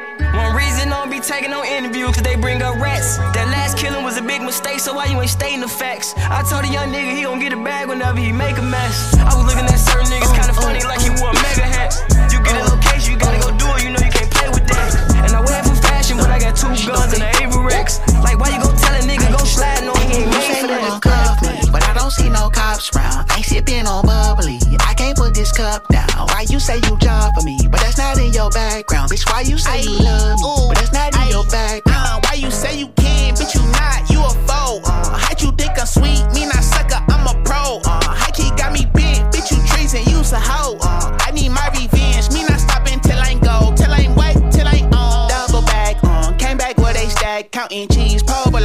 Reason 0.56 0.88
don't 0.88 1.10
be 1.10 1.20
taking 1.20 1.50
no 1.50 1.62
interview, 1.62 2.06
cause 2.06 2.24
they 2.24 2.34
bring 2.34 2.62
up 2.62 2.80
rats. 2.80 3.18
That 3.36 3.52
last 3.52 3.76
killing 3.76 4.02
was 4.02 4.16
a 4.16 4.22
big 4.22 4.40
mistake, 4.40 4.80
so 4.80 4.94
why 4.94 5.04
you 5.04 5.20
ain't 5.20 5.28
stating 5.28 5.60
the 5.60 5.68
facts? 5.68 6.14
I 6.16 6.40
told 6.48 6.64
a 6.64 6.72
young 6.72 6.88
nigga 6.88 7.12
he 7.12 7.22
gon' 7.28 7.38
get 7.38 7.52
a 7.52 7.60
bag 7.60 7.88
whenever 7.92 8.16
he 8.18 8.32
make 8.32 8.56
a 8.56 8.64
mess. 8.64 9.12
I 9.20 9.36
was 9.36 9.44
looking 9.44 9.68
at 9.68 9.76
certain 9.76 10.08
niggas 10.08 10.32
kinda 10.32 10.56
uh, 10.56 10.56
uh, 10.56 10.64
funny, 10.64 10.80
like 10.88 11.04
he 11.04 11.12
wore 11.20 11.28
a 11.28 11.36
uh. 11.36 11.44
mega 11.44 11.68
hat. 11.68 11.92
You 12.32 12.40
get 12.40 12.56
a 12.56 12.64
location, 12.72 13.12
you 13.12 13.18
gotta 13.20 13.36
go 13.36 13.52
do 13.52 13.68
it, 13.76 13.84
you 13.84 13.92
know 13.92 14.00
you 14.00 14.08
can't 14.08 14.32
play 14.32 14.48
with 14.48 14.64
that. 14.72 14.88
And 15.28 15.36
I 15.36 15.44
wear 15.44 15.60
for 15.60 15.76
fashion, 15.76 16.16
but 16.16 16.32
I 16.32 16.40
got 16.40 16.56
two 16.56 16.72
guns 16.88 17.12
and 17.12 17.20
an 17.20 17.36
Avirex. 17.36 18.00
Like, 18.24 18.40
why 18.40 18.48
you 18.48 18.60
gon' 18.64 18.80
tell 18.80 18.96
a 18.96 19.04
nigga 19.04 19.28
go 19.36 19.44
slide, 19.44 19.84
no 19.84 19.92
he 20.08 20.24
ain't 20.24 20.32
made 20.32 20.56
for 20.64 20.72
that. 20.72 20.80
gon' 20.88 21.04
cuff 21.04 21.36
me, 21.44 21.68
but 21.68 21.84
I 21.84 21.92
don't 21.92 22.10
see 22.16 22.32
no 22.32 22.48
cops 22.48 22.88
round. 22.96 23.28
Ain't 23.36 23.44
sipping 23.44 23.84
on 23.84 24.08
bubbly. 24.08 24.56
I 25.36 25.44
can't 25.44 25.52
put 25.52 25.52
this 25.52 25.52
cup 25.52 25.88
down. 25.88 26.26
Why 26.28 26.46
you 26.48 26.58
say 26.58 26.76
you 26.76 26.96
job 26.98 27.34
for 27.34 27.44
me, 27.44 27.58
but 27.70 27.80
that's 27.80 27.98
not 27.98 28.18
in 28.18 28.32
your 28.32 28.50
background, 28.50 29.10
bitch? 29.10 29.30
Why 29.30 29.42
you 29.42 29.58
say 29.58 29.82
you 29.82 29.90
love 29.90 30.38
me, 30.40 30.68
but 30.68 30.78
that's 30.78 30.92
not 30.92 31.14
in 31.14 31.28
your 31.28 31.44
background? 31.44 32.06
Uh, 32.06 32.20
why 32.24 32.34
you 32.34 32.50
say 32.50 32.78
you 32.78 32.88
can, 32.96 33.34
bitch? 33.34 33.54
You 33.54 33.62
not, 33.72 34.08
you 34.10 34.20
a 34.20 34.30
foe. 34.46 34.80
Uh, 34.84 35.18
how 35.18 35.34
you 35.38 35.52
think 35.52 35.78
I'm 35.78 35.86
sweet? 35.86 36.24
Me 36.32 36.46
not 36.46 36.64
sucker, 36.64 37.02
I'm 37.08 37.26
a 37.26 37.34
pro. 37.44 37.80
Uh, 37.84 38.00
high 38.16 38.30
key 38.30 38.50
got 38.56 38.72
me 38.72 38.86
bent, 38.94 39.32
bitch. 39.32 39.50
You 39.50 39.60
treason, 39.66 40.02
you's 40.06 40.32
a 40.32 40.40
hoe. 40.40 40.78
Uh, 40.80 41.16
I 41.20 41.30
need 41.32 41.50
my 41.50 41.68
revenge. 41.68 42.32
Me 42.32 42.44
not 42.48 42.60
stopping 42.60 43.00
till 43.00 43.18
I 43.18 43.30
ain't 43.30 43.42
go, 43.42 43.74
till 43.76 43.92
I 43.92 44.08
ain't 44.08 44.16
wait, 44.16 44.36
till 44.52 44.66
I 44.66 44.72
ain't 44.72 44.94
on. 44.94 45.28
Double 45.28 45.62
back, 45.66 45.96
uh, 46.02 46.32
came 46.38 46.56
back 46.56 46.78
where 46.78 46.94
they 46.94 47.08
stack, 47.08 47.50
counting 47.50 47.88
cheese, 47.88 48.22
provolone. 48.22 48.55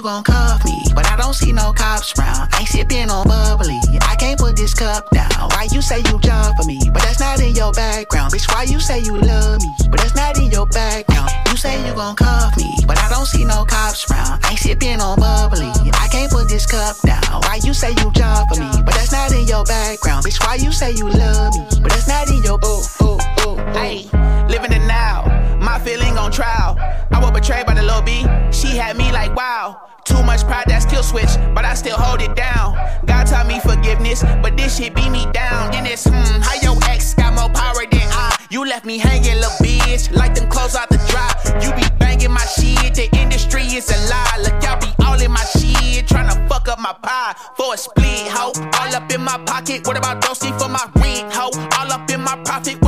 You 0.00 0.04
gon' 0.04 0.24
cuff 0.24 0.64
me, 0.64 0.80
but 0.94 1.04
I 1.12 1.16
don't 1.18 1.34
see 1.34 1.52
no 1.52 1.74
cops 1.74 2.16
round. 2.16 2.48
Ain't 2.58 2.68
sipping 2.68 3.10
on 3.10 3.28
bubbly. 3.28 3.78
I 4.00 4.16
can't 4.16 4.40
put 4.40 4.56
this 4.56 4.72
cup 4.72 5.10
down. 5.10 5.28
Why 5.52 5.68
you 5.70 5.82
say 5.82 5.98
you 5.98 6.18
job 6.20 6.56
for 6.56 6.64
me, 6.64 6.80
but 6.90 7.02
that's 7.02 7.20
not 7.20 7.38
in 7.38 7.54
your 7.54 7.70
background, 7.70 8.32
bitch? 8.32 8.48
Why 8.50 8.62
you 8.62 8.80
say 8.80 9.00
you 9.00 9.18
love 9.18 9.60
me, 9.60 9.68
but 9.90 10.00
that's 10.00 10.14
not 10.14 10.38
in 10.38 10.50
your 10.50 10.64
background? 10.64 11.28
You 11.50 11.56
say 11.58 11.86
you 11.86 11.92
gon' 11.92 12.16
cuff 12.16 12.56
me, 12.56 12.72
but 12.86 12.96
I 12.96 13.10
don't 13.10 13.26
see 13.26 13.44
no 13.44 13.66
cops 13.66 14.08
round. 14.10 14.42
Ain't 14.48 14.58
sipping 14.58 15.02
on 15.02 15.20
bubbly. 15.20 15.68
I 15.92 16.08
can't 16.10 16.32
put 16.32 16.48
this 16.48 16.64
cup 16.64 16.96
down. 17.02 17.42
Why 17.42 17.60
you 17.62 17.74
say 17.74 17.90
you 17.90 18.10
job 18.12 18.48
for 18.48 18.58
me, 18.58 18.70
but 18.82 18.94
that's 18.94 19.12
not 19.12 19.30
in 19.32 19.44
your 19.44 19.64
background, 19.64 20.24
bitch? 20.24 20.40
Why 20.42 20.54
you 20.54 20.72
say 20.72 20.92
you 20.92 21.10
love 21.10 21.54
me, 21.54 21.66
but 21.82 21.92
that's 21.92 22.08
not 22.08 22.26
in 22.30 22.42
your 22.42 22.58
ooh 22.64 22.80
ooh 23.02 23.18
ooh? 23.44 23.56
Hey, 23.76 24.08
living 24.48 24.72
it 24.72 24.86
now. 24.88 25.28
My 25.60 25.78
feeling 25.78 26.16
on 26.16 26.32
trial. 26.32 26.78
I 27.12 27.20
was 27.20 27.32
betrayed 27.32 27.66
by 27.66 27.74
the 27.74 27.82
little 27.82 28.00
B. 28.00 28.24
She 28.50 28.78
had 28.78 28.96
me 28.96 29.12
like, 29.12 29.36
wow. 29.36 29.89
Too 30.10 30.22
much 30.24 30.42
pride, 30.42 30.66
that 30.66 30.82
skill 30.82 31.04
switch, 31.04 31.30
but 31.54 31.64
I 31.64 31.74
still 31.74 31.96
hold 31.96 32.20
it 32.20 32.34
down. 32.34 32.74
God 33.06 33.26
taught 33.26 33.46
me 33.46 33.60
forgiveness, 33.60 34.24
but 34.42 34.56
this 34.56 34.76
shit 34.76 34.94
beat 34.94 35.10
me 35.10 35.24
down. 35.32 35.70
Then 35.70 35.86
it's, 35.86 36.04
hmm, 36.04 36.40
how 36.42 36.56
your 36.60 36.76
ex 36.90 37.14
got 37.14 37.32
more 37.34 37.48
power 37.50 37.86
than 37.86 38.08
I? 38.10 38.34
You 38.50 38.66
left 38.66 38.84
me 38.84 38.98
hanging, 38.98 39.36
little 39.36 39.50
bitch, 39.62 40.12
like 40.12 40.34
them 40.34 40.50
clothes 40.50 40.74
out 40.74 40.88
the 40.88 40.98
dry. 41.08 41.30
You 41.62 41.70
be 41.78 41.86
banging 42.00 42.32
my 42.32 42.44
shit, 42.58 42.94
the 42.94 43.08
industry 43.16 43.62
is 43.62 43.88
a 43.88 43.98
lie. 44.10 44.38
Look, 44.42 44.60
y'all 44.64 44.80
be 44.80 44.90
all 45.04 45.20
in 45.20 45.30
my 45.30 45.44
shit, 45.54 46.06
tryna 46.08 46.48
fuck 46.48 46.66
up 46.66 46.80
my 46.80 46.94
pie 47.02 47.34
for 47.56 47.74
a 47.74 47.78
split, 47.78 48.26
hoe. 48.26 48.52
All 48.80 48.94
up 48.94 49.12
in 49.12 49.22
my 49.22 49.38
pocket, 49.46 49.86
what 49.86 49.96
about 49.96 50.20
Dosey 50.22 50.50
for 50.58 50.68
my 50.68 50.90
rent, 50.96 51.32
hoe? 51.32 51.54
All 51.78 51.92
up 51.92 52.10
in 52.10 52.20
my 52.20 52.34
profit, 52.44 52.79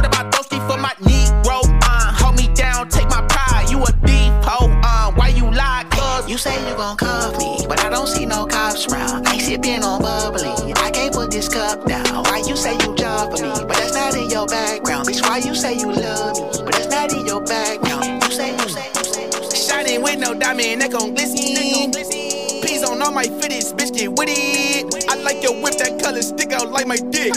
You 6.32 6.38
say 6.38 6.66
you 6.66 6.74
gon' 6.76 6.96
cuff 6.96 7.36
me, 7.36 7.59
but 7.68 7.84
I 7.84 7.90
don't 7.90 8.06
see 8.06 8.24
no 8.24 8.46
cops 8.46 8.90
round. 8.90 9.28
Ain't 9.28 9.42
sippin' 9.42 9.84
on 9.84 10.00
bubbly. 10.00 10.72
I 10.76 10.90
can't 10.90 11.12
put 11.12 11.30
this 11.30 11.46
cup 11.46 11.84
down. 11.84 12.24
Why 12.24 12.38
you 12.48 12.56
say 12.56 12.72
you 12.72 12.96
job 12.96 13.36
for 13.36 13.42
me, 13.42 13.50
but 13.50 13.76
that's 13.76 13.92
not 13.92 14.16
in 14.16 14.30
your 14.30 14.46
background, 14.46 15.06
bitch? 15.06 15.20
Why 15.20 15.36
you 15.44 15.54
say 15.54 15.74
you 15.74 15.92
love 15.92 16.40
me, 16.40 16.64
but 16.64 16.72
that's 16.72 16.88
not 16.88 17.12
in 17.12 17.26
your 17.26 17.42
background? 17.44 18.24
You 18.24 18.30
say 18.30 18.50
you 18.50 18.68
say 18.70 18.90
you 18.96 19.04
say 19.04 19.26
you 19.26 19.44
say. 19.44 19.74
Shining 19.74 20.02
with 20.02 20.20
no 20.20 20.32
diamond, 20.32 20.78
neck 20.78 20.94
on 20.94 21.12
glisten. 21.12 21.92
Peas 22.62 22.82
on 22.82 23.02
all 23.02 23.12
my 23.12 23.24
fitties, 23.24 23.76
bitch, 23.76 23.92
get 23.92 24.10
with 24.10 24.30
it. 24.30 25.10
I 25.10 25.16
like 25.16 25.42
your 25.42 25.60
whip, 25.60 25.76
that 25.76 26.00
color 26.02 26.22
stick 26.22 26.54
out 26.54 26.70
like 26.70 26.86
my 26.86 26.96
dick. 26.96 27.34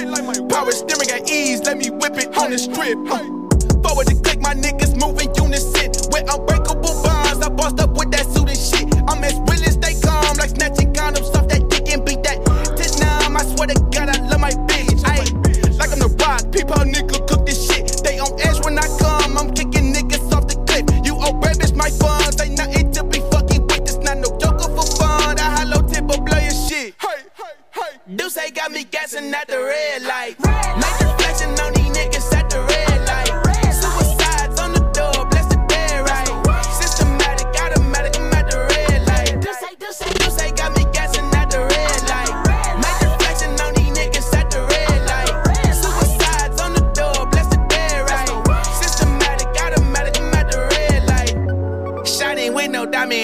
Power 0.48 0.72
steering 0.72 1.12
at 1.12 1.30
ease, 1.30 1.60
let 1.64 1.78
me 1.78 1.90
whip 1.90 2.16
it 2.16 2.34
on 2.38 2.50
the 2.50 2.58
strip. 2.58 2.96
Forward 3.84 4.08
to 4.08 4.16
click, 4.24 4.40
my 4.40 4.54
niggas 4.54 4.96
moving 4.96 5.36
unison. 5.36 5.92
With 6.16 6.32
unbreakable 6.32 7.04
bonds, 7.04 7.42
I 7.46 7.50
bossed 7.50 7.82
up 7.82 7.85
snatching 11.06 11.24
condoms 11.24 11.36
off 11.36 11.48
that 11.50 11.70
dick 11.70 11.94
and 11.94 12.06
beat 12.06 12.24
that. 12.24 12.44
Tit 12.78 13.00
numb, 13.00 13.38
I 13.38 13.44
swear 13.44 13.68
to 13.68 13.80
God, 13.92 14.10
I 14.10 14.18
love 14.30 14.40
my 14.40 14.52
bitch. 14.52 15.04
Ayy, 15.04 15.78
like 15.78 15.92
I'm 15.92 16.00
the 16.00 16.10
rock, 16.20 16.52
people 16.52 16.76
nigga 16.76 17.28
cook 17.28 17.46
this 17.46 17.68
shit. 17.68 18.02
They 18.04 18.20
on 18.20 18.32
edge 18.42 18.64
when 18.64 18.78
I 18.78 18.88
come, 19.00 19.38
I'm 19.38 19.54
kicking 19.54 19.94
niggas 19.94 20.32
off 20.34 20.48
the 20.48 20.58
cliff. 20.66 20.86
You 21.06 21.16
old 21.16 21.44
rabbits, 21.44 21.74
my 21.74 21.90
funds, 21.90 22.42
ain't 22.42 22.58
nothing 22.58 22.92
to 22.94 23.04
be 23.04 23.20
fucking 23.32 23.64
with. 23.64 23.82
It's 23.82 23.98
not 23.98 24.18
no 24.18 24.38
joker 24.40 24.70
for 24.76 24.86
fun. 24.98 25.40
I 25.40 25.62
hollow 25.62 25.88
tip 25.88 26.06
will 26.06 26.22
blow 26.22 26.40
your 26.40 26.52
shit. 26.52 26.96
Hey, 27.02 27.22
hey, 27.36 27.56
hey. 27.72 28.16
Deuce 28.16 28.52
got 28.52 28.72
me 28.72 28.84
gassing 28.84 29.34
at 29.34 29.48
the 29.48 29.58
red 29.58 30.04
light. 30.04 30.40
Major 30.40 31.10
flexing 31.18 31.50
on 31.50 31.74
these 31.74 31.75
niggas 31.75 31.75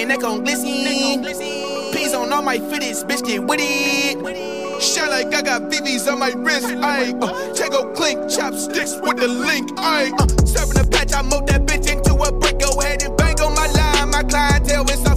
no 0.04 0.14
neck 0.14 0.24
on 0.24 0.42
glisten. 0.44 1.22
Peas 1.92 2.14
on 2.14 2.32
all 2.32 2.42
my 2.42 2.58
fitties, 2.58 3.04
bitch, 3.04 3.24
get 3.26 3.42
with 3.42 3.60
it. 3.60 4.82
Shine 4.82 5.10
like 5.10 5.34
I 5.34 5.42
got 5.42 5.62
VVs 5.62 6.10
on 6.10 6.18
my 6.18 6.30
wrist, 6.30 6.66
ayy. 6.66 7.22
Uh, 7.22 7.54
Tego 7.54 7.94
clink, 7.94 8.28
chopsticks 8.28 8.96
with 9.00 9.18
the 9.18 9.28
link, 9.28 9.70
ayy. 9.78 10.12
Uh, 10.18 10.26
serving 10.44 10.78
a 10.78 10.84
patch, 10.88 11.12
I 11.14 11.22
mold 11.22 11.46
that 11.48 11.62
bitch 11.66 11.90
into 11.90 12.14
a 12.14 12.32
brick. 12.32 12.58
Go 12.58 12.80
ahead 12.80 13.02
and 13.02 13.16
bang 13.16 13.40
on 13.40 13.54
my 13.54 13.66
line, 13.68 14.10
my 14.10 14.22
clientele 14.24 14.88
is 14.90 15.11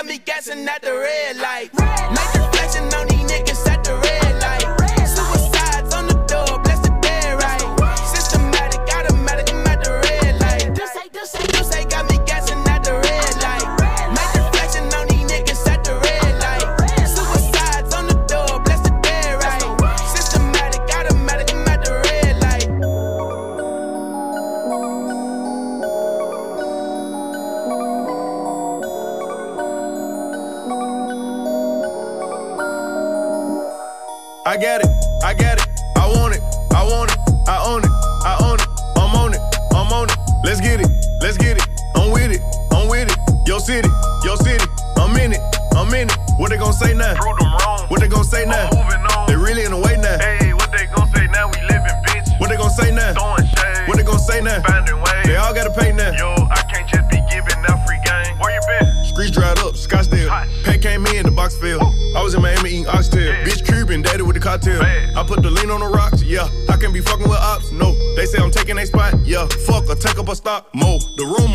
got 0.00 0.08
me 0.08 0.18
gassing 0.24 0.66
at 0.66 0.80
the 0.80 0.92
red 0.92 1.36
light. 1.36 1.70
Major 1.74 2.48
flexing 2.52 2.84
on 2.84 2.89
get 34.60 34.84
it, 34.84 34.90
I 35.24 35.32
get 35.32 35.56
it, 35.58 35.66
I 35.96 36.06
want 36.06 36.36
it, 36.36 36.42
I 36.76 36.84
want 36.84 37.10
it, 37.10 37.18
I 37.48 37.56
own 37.64 37.80
it, 37.80 37.90
I 38.28 38.36
own 38.44 38.60
it, 38.60 38.68
I'm 39.00 39.16
on 39.16 39.32
it, 39.32 39.40
I'm 39.72 39.90
on 39.90 40.10
it. 40.10 40.16
Let's 40.44 40.60
get 40.60 40.80
it, 40.80 40.90
let's 41.22 41.38
get 41.38 41.56
it, 41.56 41.66
I'm 41.96 42.12
with 42.12 42.30
it, 42.30 42.42
I'm 42.70 42.86
with 42.88 43.08
it. 43.08 43.16
Yo 43.48 43.58
city, 43.58 43.88
yo 44.22 44.36
city, 44.36 44.62
I'm 44.98 45.16
in 45.16 45.32
it, 45.32 45.40
I'm 45.74 45.88
in 45.94 46.08
it. 46.10 46.18
What 46.36 46.50
they 46.50 46.58
gon' 46.58 46.74
say 46.74 46.92
now? 46.92 47.16
Prove 47.16 47.38
them 47.38 47.52
wrong. 47.64 47.88
What 47.88 48.00
they 48.00 48.08
gon' 48.08 48.24
say 48.24 48.44
now? 48.44 48.68
They 49.26 49.36
really 49.36 49.64
in 49.64 49.72
the 49.72 49.78
way 49.80 49.96
now. 49.96 50.18
Hey, 50.20 50.52
what 50.52 50.70
they 50.72 50.84
gon' 50.94 51.08
say 51.08 51.26
now? 51.32 51.48
We 51.48 51.60
living, 51.62 51.96
bitch. 52.04 52.38
What 52.38 52.50
they 52.50 52.56
gon' 52.56 52.70
say 52.70 52.92
now? 52.92 53.14
Throwing 53.14 53.48
shade. 53.48 53.88
What 53.88 53.96
they 53.96 54.04
gon' 54.04 54.18
say 54.18 54.42
now? 54.42 54.60
Finding 54.60 55.00
ways. 55.00 55.24
They 55.24 55.36
all 55.36 55.54
gotta 55.54 55.72
pay 55.72 55.92
now. 55.92 56.12
Yo, 56.12 56.36
I 56.52 56.62
can't 56.68 56.86
just 56.86 57.08
be 57.08 57.16
giving 57.32 57.64
out 57.64 57.80
free 57.88 58.00
game. 58.04 58.38
Where 58.38 58.52
you 58.52 58.60
been? 58.68 59.04
Streets 59.04 59.32
dried 59.32 59.58
up, 59.58 59.72
Scottsdale. 59.72 60.28
Pack 60.64 60.82
came 60.82 61.06
in, 61.06 61.24
the 61.24 61.32
box 61.32 61.56
fell. 61.56 61.80
I 62.16 62.22
was 62.22 62.34
in 62.34 62.42
Miami 62.42 62.70
eating 62.70 62.86
cocktail. 64.50 64.82
Man. 64.82 65.16
I 65.16 65.22
put 65.22 65.42
the 65.42 65.50
lean 65.50 65.70
on 65.70 65.80
the 65.80 65.86
rocks, 65.86 66.22
yeah. 66.22 66.48
I 66.68 66.76
can 66.76 66.92
be 66.92 67.00
fucking 67.00 67.28
with 67.28 67.38
ops, 67.38 67.70
no. 67.70 67.92
They 68.16 68.26
say 68.26 68.38
I'm 68.42 68.50
taking 68.50 68.78
a 68.78 68.86
spot, 68.86 69.14
yeah. 69.24 69.46
Fuck, 69.66 69.88
I 69.90 69.94
take 69.94 70.18
up 70.18 70.28
a 70.28 70.34
stop, 70.34 70.68
mo. 70.74 70.98
The 71.16 71.24
room 71.24 71.49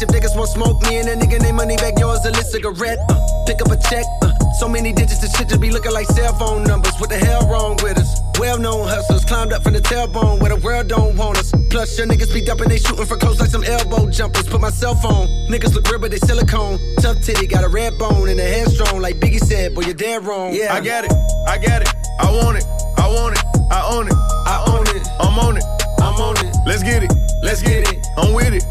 If 0.00 0.10
niggas 0.10 0.36
won't 0.36 0.48
smoke 0.48 0.80
me 0.82 0.98
and 0.98 1.08
a 1.08 1.16
nigga 1.16 1.42
name 1.42 1.56
money 1.56 1.76
back, 1.76 1.98
yours 1.98 2.24
a 2.24 2.30
lit 2.30 2.46
cigarette. 2.46 2.98
Uh, 3.10 3.18
pick 3.46 3.60
up 3.60 3.66
a 3.66 3.76
check. 3.90 4.04
Uh, 4.22 4.30
so 4.60 4.68
many 4.68 4.92
digits, 4.92 5.24
of 5.24 5.30
shit 5.30 5.48
just 5.48 5.60
be 5.60 5.72
looking 5.72 5.90
like 5.90 6.06
cell 6.06 6.32
phone 6.34 6.62
numbers. 6.62 6.94
What 7.00 7.10
the 7.10 7.16
hell 7.16 7.48
wrong 7.48 7.76
with 7.82 7.98
us? 7.98 8.20
Well 8.38 8.58
known 8.58 8.86
hustlers 8.86 9.24
climbed 9.24 9.52
up 9.52 9.64
from 9.64 9.72
the 9.72 9.80
tailbone 9.80 10.38
where 10.40 10.54
the 10.54 10.60
world 10.62 10.86
don't 10.86 11.16
want 11.16 11.38
us. 11.38 11.50
Plus, 11.70 11.98
your 11.98 12.06
niggas 12.06 12.32
be 12.32 12.40
dumping, 12.40 12.68
they 12.68 12.78
shooting 12.78 13.06
for 13.06 13.16
clothes 13.16 13.40
like 13.40 13.50
some 13.50 13.64
elbow 13.64 14.08
jumpers. 14.08 14.46
Put 14.46 14.60
my 14.60 14.70
cell 14.70 14.94
phone. 14.94 15.26
Niggas 15.50 15.74
look 15.74 15.90
real, 15.90 15.98
but 15.98 16.12
they 16.12 16.18
silicone. 16.18 16.78
Tough 17.00 17.20
titty, 17.20 17.48
got 17.48 17.64
a 17.64 17.68
red 17.68 17.98
bone 17.98 18.28
and 18.28 18.38
a 18.38 18.44
headstrong. 18.46 19.02
Like 19.02 19.16
Biggie 19.16 19.40
said, 19.40 19.74
boy, 19.74 19.80
you're 19.80 19.94
dead 19.94 20.24
wrong. 20.24 20.54
Yeah. 20.54 20.74
I 20.74 20.80
got 20.80 21.06
it, 21.06 21.12
I 21.48 21.58
got 21.58 21.82
it, 21.82 21.88
I 22.20 22.30
want 22.30 22.56
it, 22.56 22.64
I 22.96 23.08
want 23.08 23.34
it, 23.34 23.42
I 23.72 23.82
own 23.90 24.06
it, 24.06 24.14
I 24.14 24.62
own 24.68 24.86
it, 24.94 25.08
I'm 25.18 25.38
on 25.40 25.56
it, 25.56 25.64
I'm 25.98 26.14
on 26.22 26.36
it. 26.38 26.54
Let's 26.66 26.84
get 26.84 27.02
it, 27.02 27.12
let's 27.42 27.62
get 27.62 27.92
it, 27.92 28.06
I'm 28.16 28.32
with 28.32 28.54
it 28.54 28.67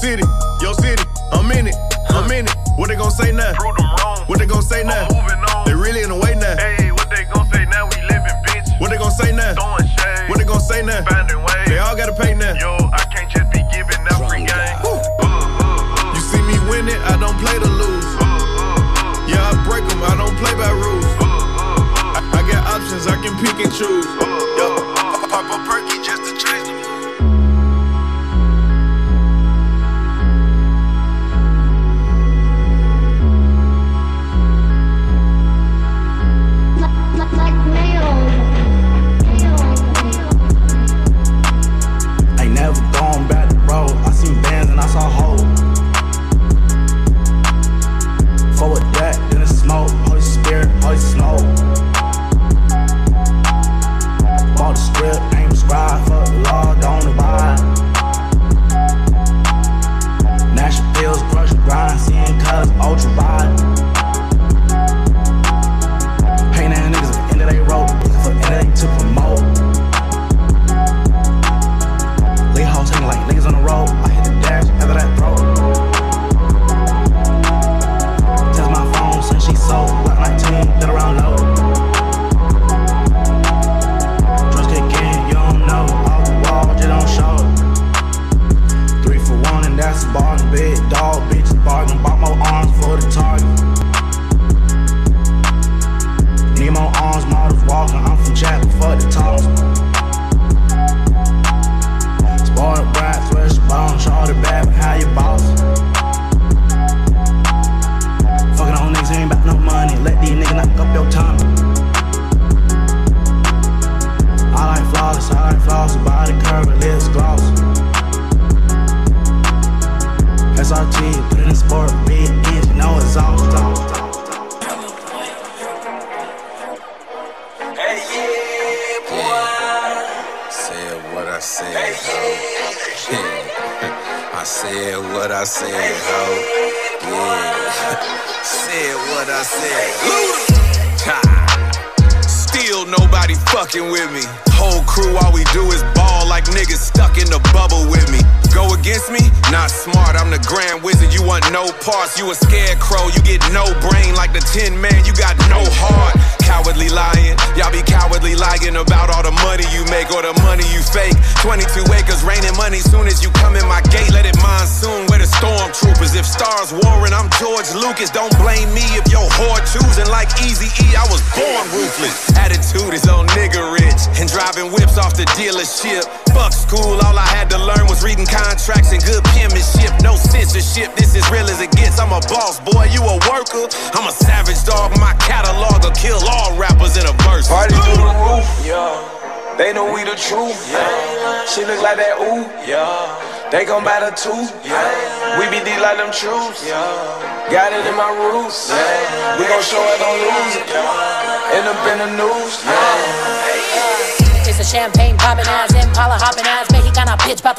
city, 0.00 0.24
your 0.64 0.72
city, 0.80 1.04
I'm 1.30 1.50
in 1.52 1.66
it, 1.68 1.76
I'm 2.08 2.30
in 2.32 2.46
it. 2.48 2.56
What 2.76 2.88
they 2.88 2.96
gon' 2.96 3.10
say 3.10 3.32
now? 3.32 3.52
Prove 3.52 3.76
them 3.76 3.84
wrong. 4.00 4.24
What 4.26 4.38
they 4.38 4.46
gon' 4.46 4.62
say 4.62 4.82
now? 4.82 5.06
They 5.66 5.74
really 5.74 6.02
in 6.02 6.08
the 6.08 6.16
way 6.16 6.34
now. 6.40 6.56
Hey, 6.56 6.90
what 6.90 7.10
they 7.10 7.24
gon' 7.28 7.44
say 7.52 7.66
now? 7.66 7.84
We 7.84 8.00
living, 8.08 8.38
bitch. 8.48 8.80
What 8.80 8.88
they 8.90 8.96
gon' 8.96 9.12
say 9.12 9.30
now? 9.32 9.52
Throwing 9.52 9.84
shade. 9.84 10.28
What 10.28 10.38
they 10.38 10.44
gon' 10.48 10.60
say 10.60 10.80
now? 10.82 11.04
Finding 11.04 11.44
ways. 11.44 11.68
They 11.68 11.78
all 11.78 11.94
gotta 11.94 12.16
pay 12.16 12.32
now. 12.34 12.54
Yo, 12.56 12.80
I 12.96 13.04
can't 13.12 13.28
just 13.28 13.52
be 13.52 13.60
giving 13.68 14.00
out 14.08 14.24
free 14.30 14.48
game. 14.48 14.80
Uh, 14.80 15.04
uh, 15.20 15.28
uh. 15.28 16.14
You 16.16 16.20
see 16.24 16.40
me 16.48 16.56
win 16.72 16.88
it, 16.88 17.00
I 17.04 17.20
don't 17.20 17.36
play 17.36 17.60
to 17.60 17.68
lose. 17.68 18.08
Uh, 18.16 18.24
uh, 18.24 18.80
uh. 19.04 19.28
Yeah, 19.28 19.52
I 19.52 19.52
break 19.68 19.84
them, 19.84 20.00
I 20.00 20.16
don't 20.16 20.36
play 20.40 20.54
by 20.56 20.72
rules. 20.80 21.04
I, 21.20 22.24
I 22.24 22.40
got 22.48 22.64
options, 22.72 23.04
I 23.04 23.20
can 23.20 23.36
pick 23.44 23.60
and 23.60 23.72
choose. 23.76 24.29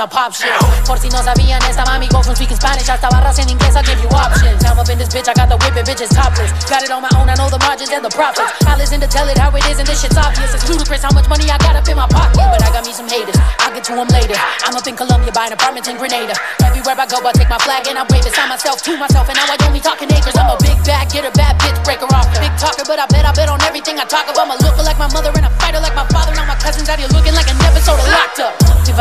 To 0.01 0.07
pop 0.09 0.33
shit. 0.33 0.49
Por 0.85 0.97
si 0.97 1.09
no 1.09 1.21
sabían, 1.21 1.61
esta 1.69 1.85
mami 1.85 2.09
go 2.09 2.21
from 2.23 2.35
speaking 2.35 2.57
Spanish 2.57 2.89
hasta 2.89 3.07
barras 3.09 3.37
en 3.37 3.49
inglés, 3.49 3.75
I 3.75 3.83
give 3.85 4.01
you 4.01 4.09
options. 4.09 4.61
Now 4.63 4.73
up 4.73 4.89
in 4.89 4.97
this 4.97 5.09
bitch, 5.09 5.29
I 5.29 5.33
got 5.33 5.49
the 5.49 5.57
whipping 5.61 5.85
bitches 5.85 6.09
topless. 6.09 6.49
Got 6.65 6.81
it 6.83 6.91
on 6.91 7.01
my 7.05 7.11
own, 7.17 7.29
I 7.29 7.35
know 7.37 7.49
the 7.49 7.61
margins 7.61 7.93
and 7.93 8.03
the 8.03 8.09
profits. 8.09 8.49
I 8.65 8.75
listen 8.77 8.99
to 9.01 9.07
tell 9.07 9.29
it 9.29 9.37
how 9.37 9.53
it 9.53 9.63
is, 9.69 9.77
and 9.77 9.85
this 9.85 10.01
shit's 10.01 10.17
obvious. 10.17 10.53
It's 10.57 10.65
ludicrous 10.65 11.03
how 11.05 11.13
much 11.13 11.29
money 11.29 11.45
I 11.53 11.57
got 11.61 11.75
up 11.77 11.85
in 11.87 11.95
my 11.95 12.09
pocket, 12.09 12.41
but 12.49 12.61
I 12.65 12.69
got 12.73 12.85
me 12.85 12.93
some 12.93 13.07
haters. 13.07 13.37
I'll 13.61 13.73
get 13.73 13.85
to 13.85 13.93
them 13.93 14.09
later. 14.09 14.37
I'm 14.65 14.73
up 14.73 14.87
in 14.87 14.97
Colombia 14.97 15.31
buying 15.31 15.53
apartments 15.53 15.87
in 15.87 15.97
Grenada. 15.97 16.33
Everywhere 16.65 16.97
I 16.97 17.05
go, 17.05 17.21
I 17.21 17.31
take 17.37 17.49
my 17.49 17.61
flag 17.61 17.85
and 17.85 17.97
I 18.01 18.03
wave 18.09 18.25
it. 18.25 18.33
Sign 18.33 18.49
myself 18.49 18.81
to 18.81 18.97
myself, 18.97 19.29
and 19.29 19.37
now 19.37 19.45
I 19.53 19.57
only 19.69 19.81
talking 19.81 20.09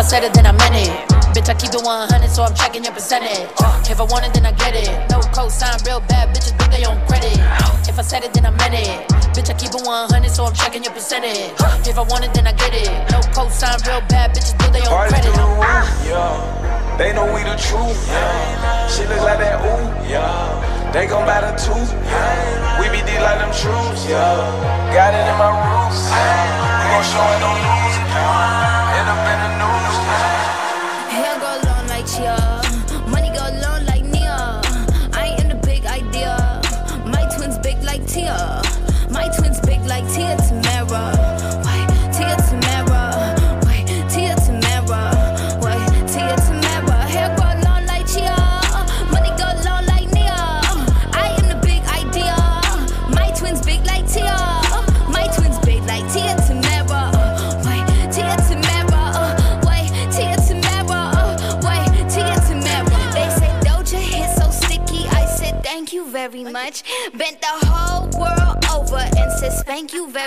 I 0.00 0.02
said 0.02 0.24
it, 0.24 0.32
then 0.32 0.46
I 0.48 0.52
meant 0.56 0.72
it. 0.80 0.88
Bitch, 1.36 1.52
I 1.52 1.54
keep 1.60 1.76
it 1.76 1.84
100, 1.84 2.24
so 2.32 2.40
I'm 2.40 2.56
checking 2.56 2.88
your 2.88 2.96
percentage. 2.96 3.52
If 3.84 4.00
I 4.00 4.06
want 4.08 4.24
it, 4.24 4.32
then 4.32 4.48
I 4.48 4.52
get 4.56 4.72
it. 4.72 4.88
No 5.12 5.20
cosign, 5.28 5.76
real 5.84 6.00
bad 6.08 6.32
bitches 6.32 6.56
do 6.56 6.64
they 6.72 6.88
own 6.88 6.96
credit. 7.04 7.36
If 7.84 8.00
I 8.00 8.02
said 8.08 8.24
it, 8.24 8.32
then 8.32 8.48
I 8.48 8.50
meant 8.56 8.72
it. 8.80 8.96
Bitch, 9.36 9.52
I 9.52 9.54
keep 9.60 9.76
it 9.76 9.84
100, 9.84 10.08
so 10.32 10.48
I'm 10.48 10.56
checking 10.56 10.88
your 10.88 10.96
percentage. 10.96 11.52
If 11.84 12.00
I 12.00 12.04
want 12.08 12.24
it, 12.24 12.32
then 12.32 12.48
I 12.48 12.56
get 12.56 12.72
it. 12.72 12.88
No 13.12 13.20
cosign, 13.36 13.76
real 13.84 14.00
bad 14.08 14.32
bitches 14.32 14.56
do 14.56 14.72
they 14.72 14.80
own 14.88 15.04
Party 15.04 15.20
credit. 15.20 15.36
the 15.36 15.44
roof, 15.60 15.84
yeah. 16.08 16.96
They 16.96 17.12
know 17.12 17.28
we 17.28 17.44
the 17.44 17.60
truth, 17.60 18.00
yeah. 18.08 18.88
She 18.88 19.04
look 19.04 19.20
like 19.20 19.36
that 19.44 19.60
ooh, 19.60 19.84
yeah. 20.08 20.96
They 20.96 21.12
gon' 21.12 21.28
buy 21.28 21.44
the 21.44 21.52
tooth, 21.60 21.92
yeah. 22.08 22.80
We 22.80 22.88
be 22.88 23.04
deep 23.04 23.20
like 23.20 23.36
them 23.36 23.52
truths, 23.52 24.08
yeah. 24.08 24.96
Got 24.96 25.12
it 25.12 25.28
in 25.28 25.36
my 25.36 25.52
roots, 25.60 26.08
We 26.08 26.88
gon' 26.88 27.04
show 27.04 27.20
it 27.36 27.44
on 27.44 27.56
news, 27.60 27.79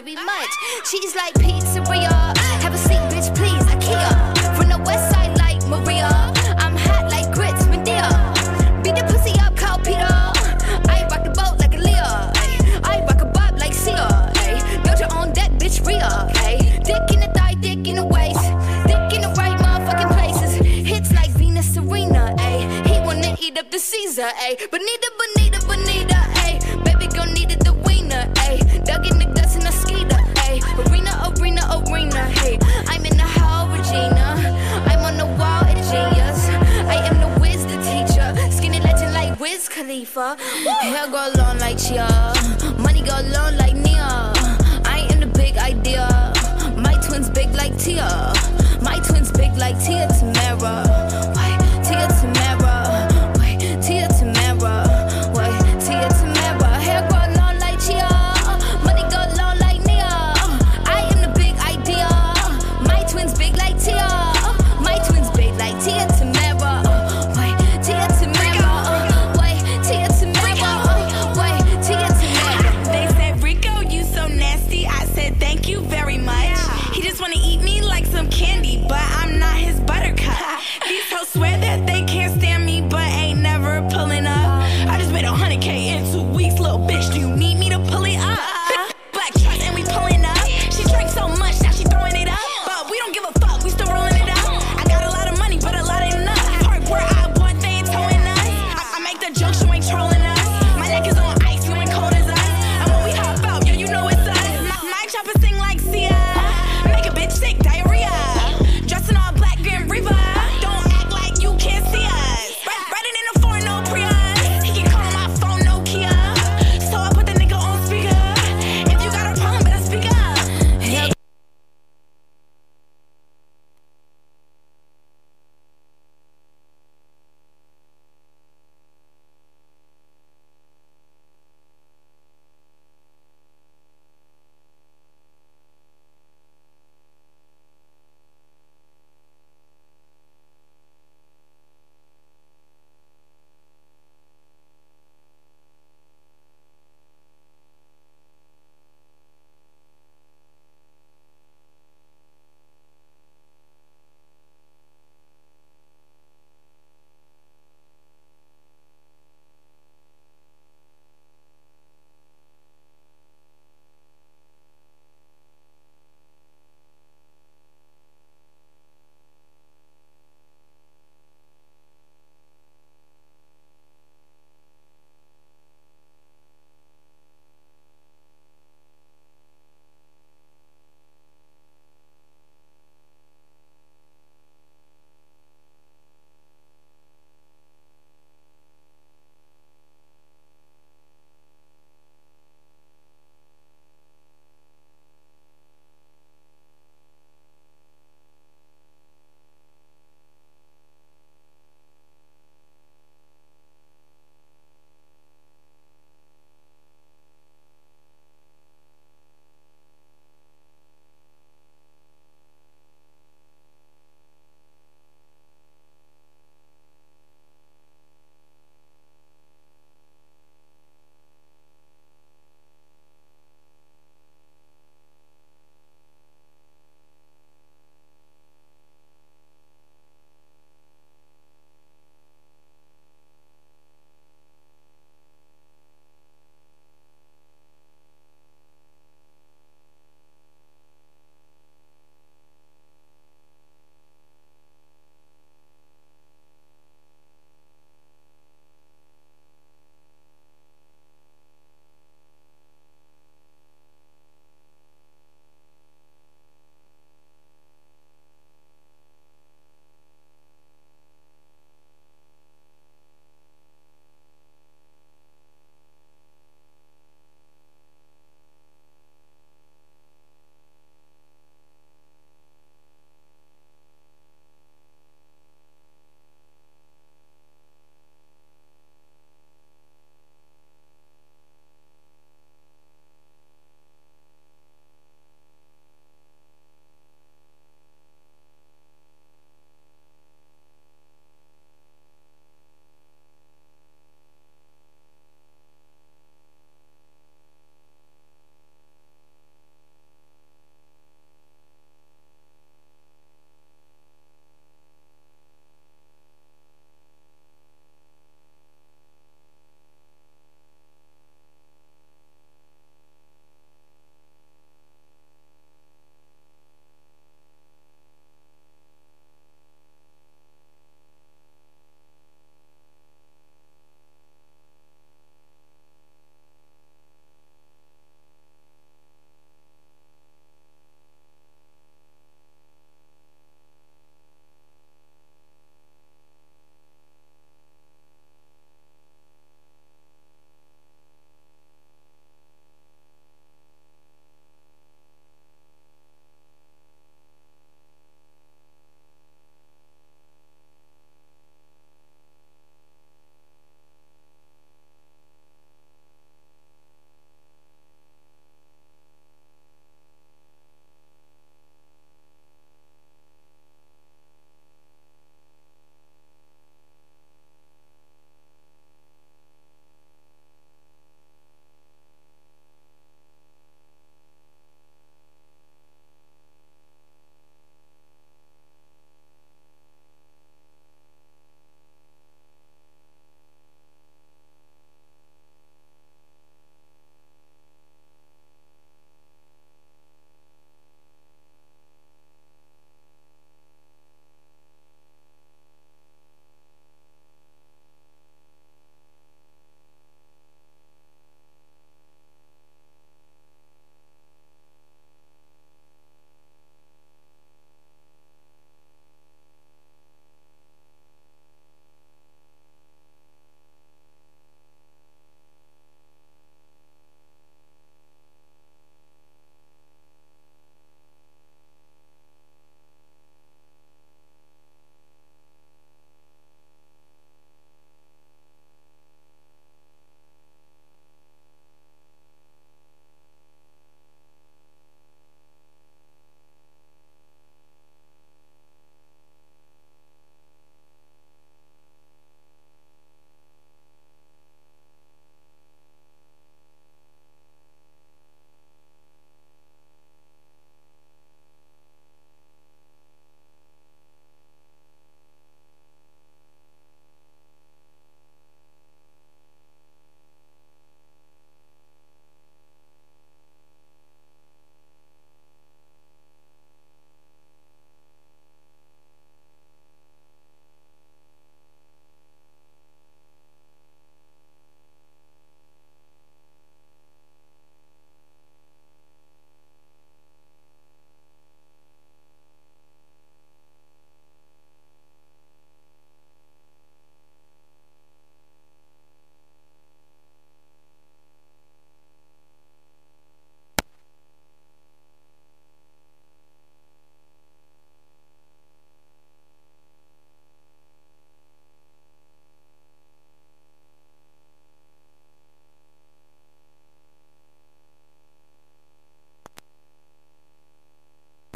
very 0.02 0.16
much. 0.16 0.50
She's 0.86 1.16
like 1.16 1.34
pizzeria. 1.36 2.23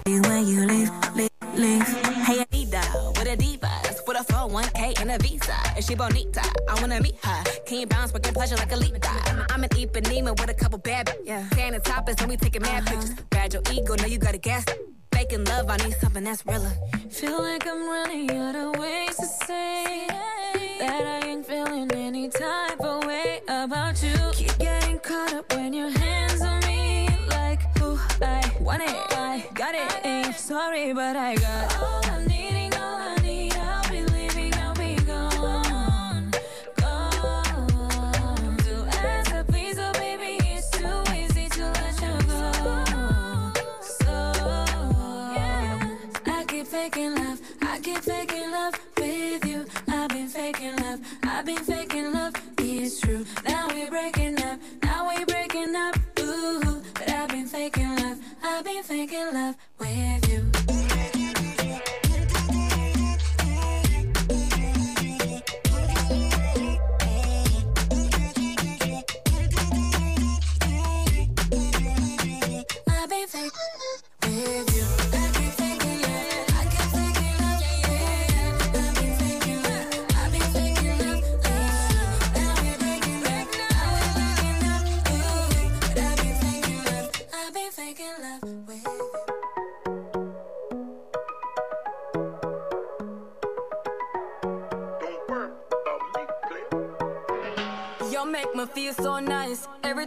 When 0.08 0.48
you 0.48 0.66
leave, 0.66 0.90
leave, 1.16 1.30
leave. 1.56 1.88
Hey, 2.24 2.46
Anita, 2.50 2.82
with 3.18 3.28
a 3.28 3.36
divas, 3.36 4.08
with 4.08 4.18
a 4.18 4.34
401k 4.34 5.02
and 5.02 5.12
a 5.12 5.18
visa. 5.18 5.54
And 5.76 5.84
she 5.84 5.96
bonita, 5.96 6.42
I 6.70 6.80
wanna 6.80 7.02
meet 7.02 7.18
her. 7.24 7.44
Can 7.66 7.82
you 7.82 7.88
bounce, 7.88 8.12
pleasure 8.12 8.56
like 8.56 8.72
a 8.72 8.78
leap 8.78 8.96
I'm 9.50 9.64
an 9.64 9.70
Ipanema 9.70 10.40
with 10.40 10.50
a 10.50 10.54
couple 10.54 10.80
bad 10.80 11.08
bitches. 11.08 11.26
Yeah. 11.26 11.50
Standing 11.50 11.82
topless, 11.82 12.16
don't 12.16 12.30
be 12.30 12.38
taking 12.38 12.62
mad 12.62 12.84
uh-huh. 12.84 13.02
pictures. 13.02 13.26
Bad 13.30 13.54
your 13.54 13.64
ego, 13.74 13.96
know 13.96 14.06
you 14.06 14.18
gotta 14.18 14.38
gas. 14.38 14.64
Faking 15.14 15.44
love, 15.46 15.70
I 15.70 15.78
need 15.78 15.96
something 15.96 16.24
that's 16.24 16.46
realer. 16.46 16.72
Feel 17.10 17.42
like 17.42 17.68
I'm 17.68 17.90
running 17.90 18.32
out 18.32 18.56
of 18.56 18.80
ways 18.80 19.16
to 19.18 19.26
say 19.26 20.08
that 20.80 21.04
I 21.06 21.28
ain't 21.28 21.46
feeling 21.46 21.92
any 21.92 22.30
type 22.30 22.80
of 22.80 23.04
way 23.04 23.42
about 23.48 24.02
you. 24.02 24.16
Keep 24.34 24.58
getting 24.60 25.00
caught 25.00 25.34
up 25.34 25.54
when 25.54 25.74
your 25.74 25.90
hands 25.90 26.42
on 26.42 26.60
me, 26.68 27.10
like 27.30 27.62
who 27.80 28.00
I 28.22 28.42
want 28.62 28.84
it, 28.84 29.17
sorry, 30.48 30.94
but 30.94 31.18
I 31.18 31.36
got 31.36 32.07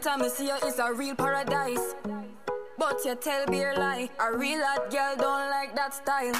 Time 0.02 0.22
I 0.22 0.28
see 0.28 0.46
you, 0.46 0.54
it's 0.62 0.78
a 0.78 0.94
real 0.94 1.14
paradise. 1.14 1.94
But 2.78 3.04
you 3.04 3.14
tell 3.16 3.46
me 3.48 3.62
a 3.64 3.74
lie. 3.74 4.08
A 4.18 4.34
real 4.34 4.58
hot 4.64 4.90
girl 4.90 5.14
don't 5.18 5.50
like 5.50 5.76
that 5.76 5.92
style. 5.92 6.32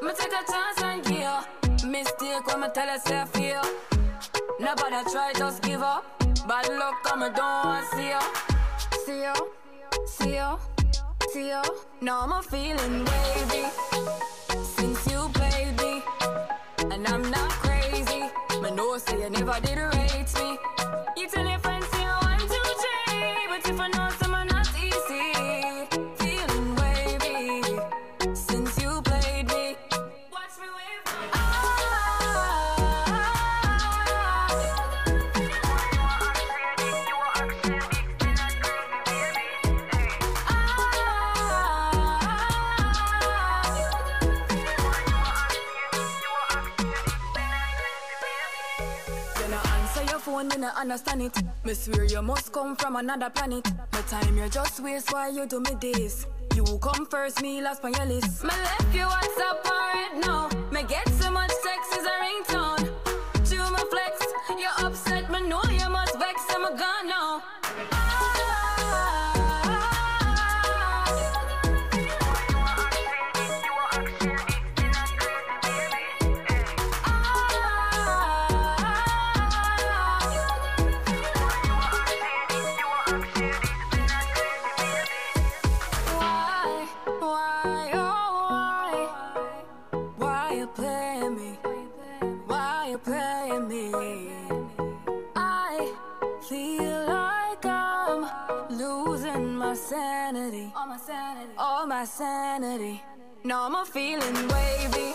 Me 0.00 0.10
take 0.18 0.32
a 0.32 0.42
chance 0.50 0.82
and 0.82 1.04
give 1.04 1.86
mistake 1.86 2.46
when 2.46 2.60
me 2.62 2.68
tell 2.72 2.90
you 2.90 2.98
say 2.98 3.20
I 3.20 3.24
feel. 3.26 3.62
Nobody 4.58 5.10
try, 5.10 5.32
just 5.36 5.62
give 5.62 5.82
up. 5.82 6.04
Bad 6.48 6.70
luck, 6.70 7.02
come 7.04 7.22
and 7.22 7.34
don't 7.34 7.64
want 7.66 7.86
see 7.90 8.08
you. 8.08 8.20
See 9.04 9.20
you, 9.20 9.34
see 10.06 10.34
you, 10.36 10.58
see 11.30 11.48
you. 11.48 11.62
Now 12.00 12.22
I'm 12.22 12.32
a 12.32 12.42
feeling 12.42 13.04
wavy 13.04 13.66
since 14.64 15.06
you 15.10 15.28
played 15.34 15.76
me, 15.76 16.02
and 16.90 17.06
I'm 17.06 17.30
not 17.30 17.50
crazy. 17.50 18.30
Me 18.62 18.70
know 18.70 18.96
say 18.96 19.20
you 19.20 19.28
never 19.28 19.60
did 19.60 19.91
understand 50.82 51.22
it. 51.22 51.42
Me 51.64 51.74
swear 51.74 52.04
you 52.04 52.20
must 52.22 52.52
come 52.52 52.74
from 52.74 52.96
another 52.96 53.30
planet. 53.30 53.64
My 53.92 54.00
time 54.02 54.36
you 54.36 54.48
just 54.48 54.82
waste 54.82 55.12
why 55.12 55.28
you 55.28 55.46
do 55.46 55.60
me 55.60 55.76
this. 55.80 56.26
You 56.56 56.64
come 56.82 57.06
first, 57.06 57.40
me 57.40 57.62
last 57.62 57.84
on 57.84 57.92
your 57.94 58.06
list. 58.06 58.42
Me 58.42 58.50
left 58.50 58.92
you 58.92 59.06
WhatsApp 59.06 59.64
alright 59.64 60.26
now. 60.26 60.48
Me 60.72 60.82
get 60.82 61.08
so 61.20 61.30
much 61.30 61.52
text 61.62 61.92
as 61.98 62.04
a 62.04 62.14
ringtone. 62.24 62.81
Feeling 103.92 104.48
wavy 104.48 105.12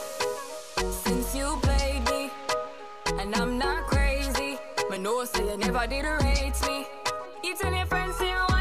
since 0.92 1.34
you 1.36 1.58
played 1.64 2.04
me, 2.12 2.30
and 3.20 3.36
I'm 3.36 3.58
not 3.58 3.88
crazy. 3.88 4.60
Me 4.92 5.00
know 5.00 5.26
say 5.26 5.50
you 5.50 5.58
never 5.58 5.88
did 5.88 6.06
rate 6.06 6.54
me. 6.68 6.86
You 7.44 7.56
tell 7.56 7.74
your 7.74 7.88
friends 7.88 8.22
you 8.22 8.57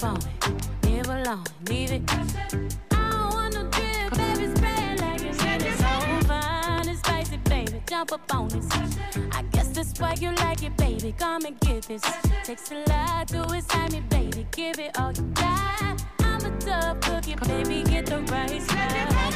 Upon 0.00 0.18
alone, 1.04 1.44
leave 1.68 1.92
it. 1.92 2.02
Want 2.90 3.54
on. 8.32 8.48
I 9.32 9.42
guess 9.52 9.68
why 10.00 10.14
you 10.14 10.32
like 10.36 10.62
it, 10.62 10.74
baby. 10.78 11.14
Come 11.18 11.44
and 11.44 11.60
this. 11.86 12.02
Takes 12.44 12.72
a 12.72 12.82
lot 12.88 13.28
to 13.28 13.42
me, 13.92 14.00
baby. 14.08 14.46
Give 14.52 14.78
it 14.78 14.98
all 14.98 15.12
you 15.12 15.24
got. 15.34 16.02
I'm 16.20 16.46
a. 16.46 17.82
Get 17.82 18.06
the 18.06 18.22
right 18.32 18.50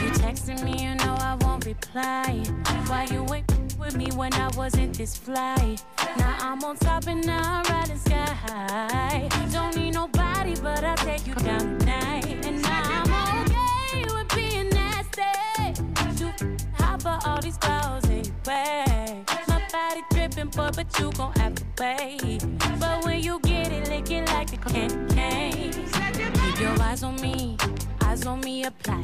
you 0.01 0.09
texting 0.13 0.65
me? 0.65 0.83
You 0.83 0.95
know 0.95 1.15
I 1.21 1.37
won't 1.43 1.67
reply. 1.67 2.43
Why 2.87 3.07
you 3.13 3.23
wait 3.25 3.47
with 3.79 3.97
me 3.97 4.09
when 4.15 4.33
I 4.35 4.49
wasn't 4.57 4.97
this 4.97 5.17
fly? 5.17 5.77
Now 6.17 6.37
I'm 6.41 6.63
on 6.65 6.77
top 6.77 7.07
and 7.07 7.25
now 7.27 7.63
I'm 7.63 7.73
riding 7.73 7.99
sky. 7.99 9.29
Don't 9.53 9.77
need 9.77 9.95
nobody, 9.95 10.55
but 10.61 10.85
I'll 10.85 10.97
take 10.97 11.27
you 11.27 11.35
down 11.35 11.79
tonight. 11.79 12.47
And 12.47 12.63
now 12.63 13.03
I'm 13.07 13.51
okay 13.51 14.05
with 14.15 14.35
being 14.35 14.69
nasty. 14.71 15.83
Too 16.17 16.33
hot 16.75 17.03
for 17.03 17.19
all 17.27 17.41
these 17.41 17.57
clothes 17.57 18.05
anyway. 18.05 19.25
My 19.49 19.63
body 19.73 20.03
dripping, 20.11 20.49
boy, 20.49 20.71
but 20.75 20.99
you 20.99 21.11
gon' 21.13 21.33
have 21.37 21.55
to 21.55 21.65
wait. 21.81 22.45
But 22.79 23.05
when 23.05 23.21
you 23.23 23.41
get 23.41 23.73
it, 23.73 23.89
licking 23.89 24.27
like 24.27 24.53
a 24.53 24.57
candy 24.57 25.15
cane. 25.15 25.73
Keep 25.73 26.61
your 26.61 26.81
eyes 26.83 27.03
on 27.03 27.17
me, 27.21 27.57
eyes 28.03 28.27
on 28.27 28.41
me, 28.41 28.65
apply. 28.65 29.03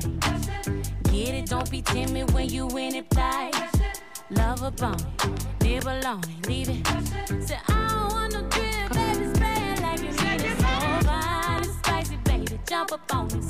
Get 1.05 1.35
it, 1.35 1.47
don't 1.47 1.71
be 1.71 1.83
timid 1.83 2.31
when 2.33 2.49
you 2.49 2.69
in 2.77 2.95
it, 2.95 3.07
fly. 3.13 3.51
Love 4.31 4.63
a 4.63 4.71
bone, 4.71 4.97
nibble 5.63 6.07
on 6.07 6.21
leave 6.47 6.69
it. 6.69 6.87
Say, 7.47 7.59
I 7.69 7.89
don't 7.89 8.13
want 8.13 8.33
no 8.33 8.41
drip, 8.49 8.93
baby, 8.93 9.35
spray 9.35 9.73
it 9.73 9.83
like 9.83 10.01
you 10.01 10.11
need 10.11 10.45
it. 10.45 10.57
So 10.61 11.07
fine 11.07 11.65
spicy, 11.65 12.17
baby, 12.25 12.61
jump 12.69 12.93
up 12.93 13.15
on 13.15 13.29
this. 13.29 13.49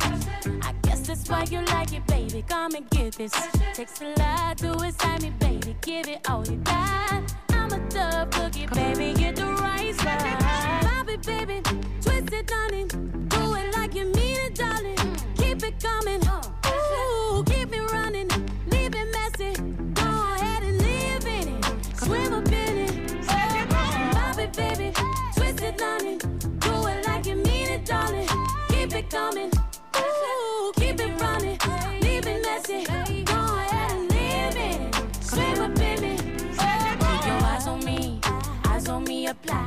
I 0.63 0.73
guess 0.83 1.07
that's 1.07 1.29
why 1.29 1.45
you 1.51 1.63
like 1.67 1.93
it, 1.93 2.07
baby. 2.07 2.43
Come 2.49 2.75
and 2.75 2.89
get 2.91 3.15
this. 3.15 3.33
Takes 3.75 4.01
a 4.01 4.15
lot 4.19 4.59
to 4.59 4.73
excite 4.85 5.23
me, 5.23 5.31
baby. 5.39 5.77
Give 5.83 6.09
it 6.09 6.29
all 6.31 6.47
you 6.47 6.57
got. 6.57 7.35
I'm 7.51 7.73
a 7.73 7.89
tough 7.89 8.31
cookie, 8.31 8.67
baby. 8.67 9.13
Get 9.15 9.37
the 9.37 9.47
right. 9.47 9.97
Pop 9.99 11.09
it, 11.09 11.23
baby. 11.27 11.61
Twist 12.01 12.33
it, 12.33 12.47
darling. 12.47 12.89
Do 13.29 13.55
it 13.55 13.75
like 13.77 13.95
you 13.95 14.07
mean 14.07 14.37
it, 14.47 14.55
darling. 14.55 14.97
Keep 15.37 15.63
it 15.63 15.83
coming. 15.83 16.30
Coming. 29.11 29.51
Ooh, 29.97 30.73
keep 30.77 31.01
it 31.01 31.21
running. 31.21 31.59
Leave 32.01 32.27
it 32.27 32.43
messy. 32.43 32.85
Go 33.25 33.35
ahead 33.35 33.91
and 33.91 34.13
in 34.13 34.57
it. 34.57 35.25
Swim 35.25 35.61
up 35.61 35.79
in 35.79 36.05
it. 36.05 36.21
Keep 36.21 37.27
your 37.27 37.43
eyes 37.51 37.67
on 37.67 37.85
me. 37.85 38.21
Eyes 38.67 38.89
on 38.89 39.05
me, 39.05 39.27
apply. 39.27 39.67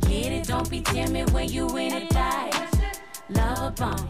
Get 0.00 0.32
it, 0.32 0.46
don't 0.46 0.68
be 0.70 0.80
timid 0.80 1.30
when 1.30 1.48
you 1.48 1.76
in 1.76 1.92
it, 1.92 2.10
die. 2.10 2.50
Love 3.28 3.62
a 3.62 3.70
bomb, 3.70 4.08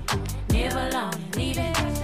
never 0.50 0.89
long, 0.91 1.15
leave 1.34 1.59
it. 1.59 1.99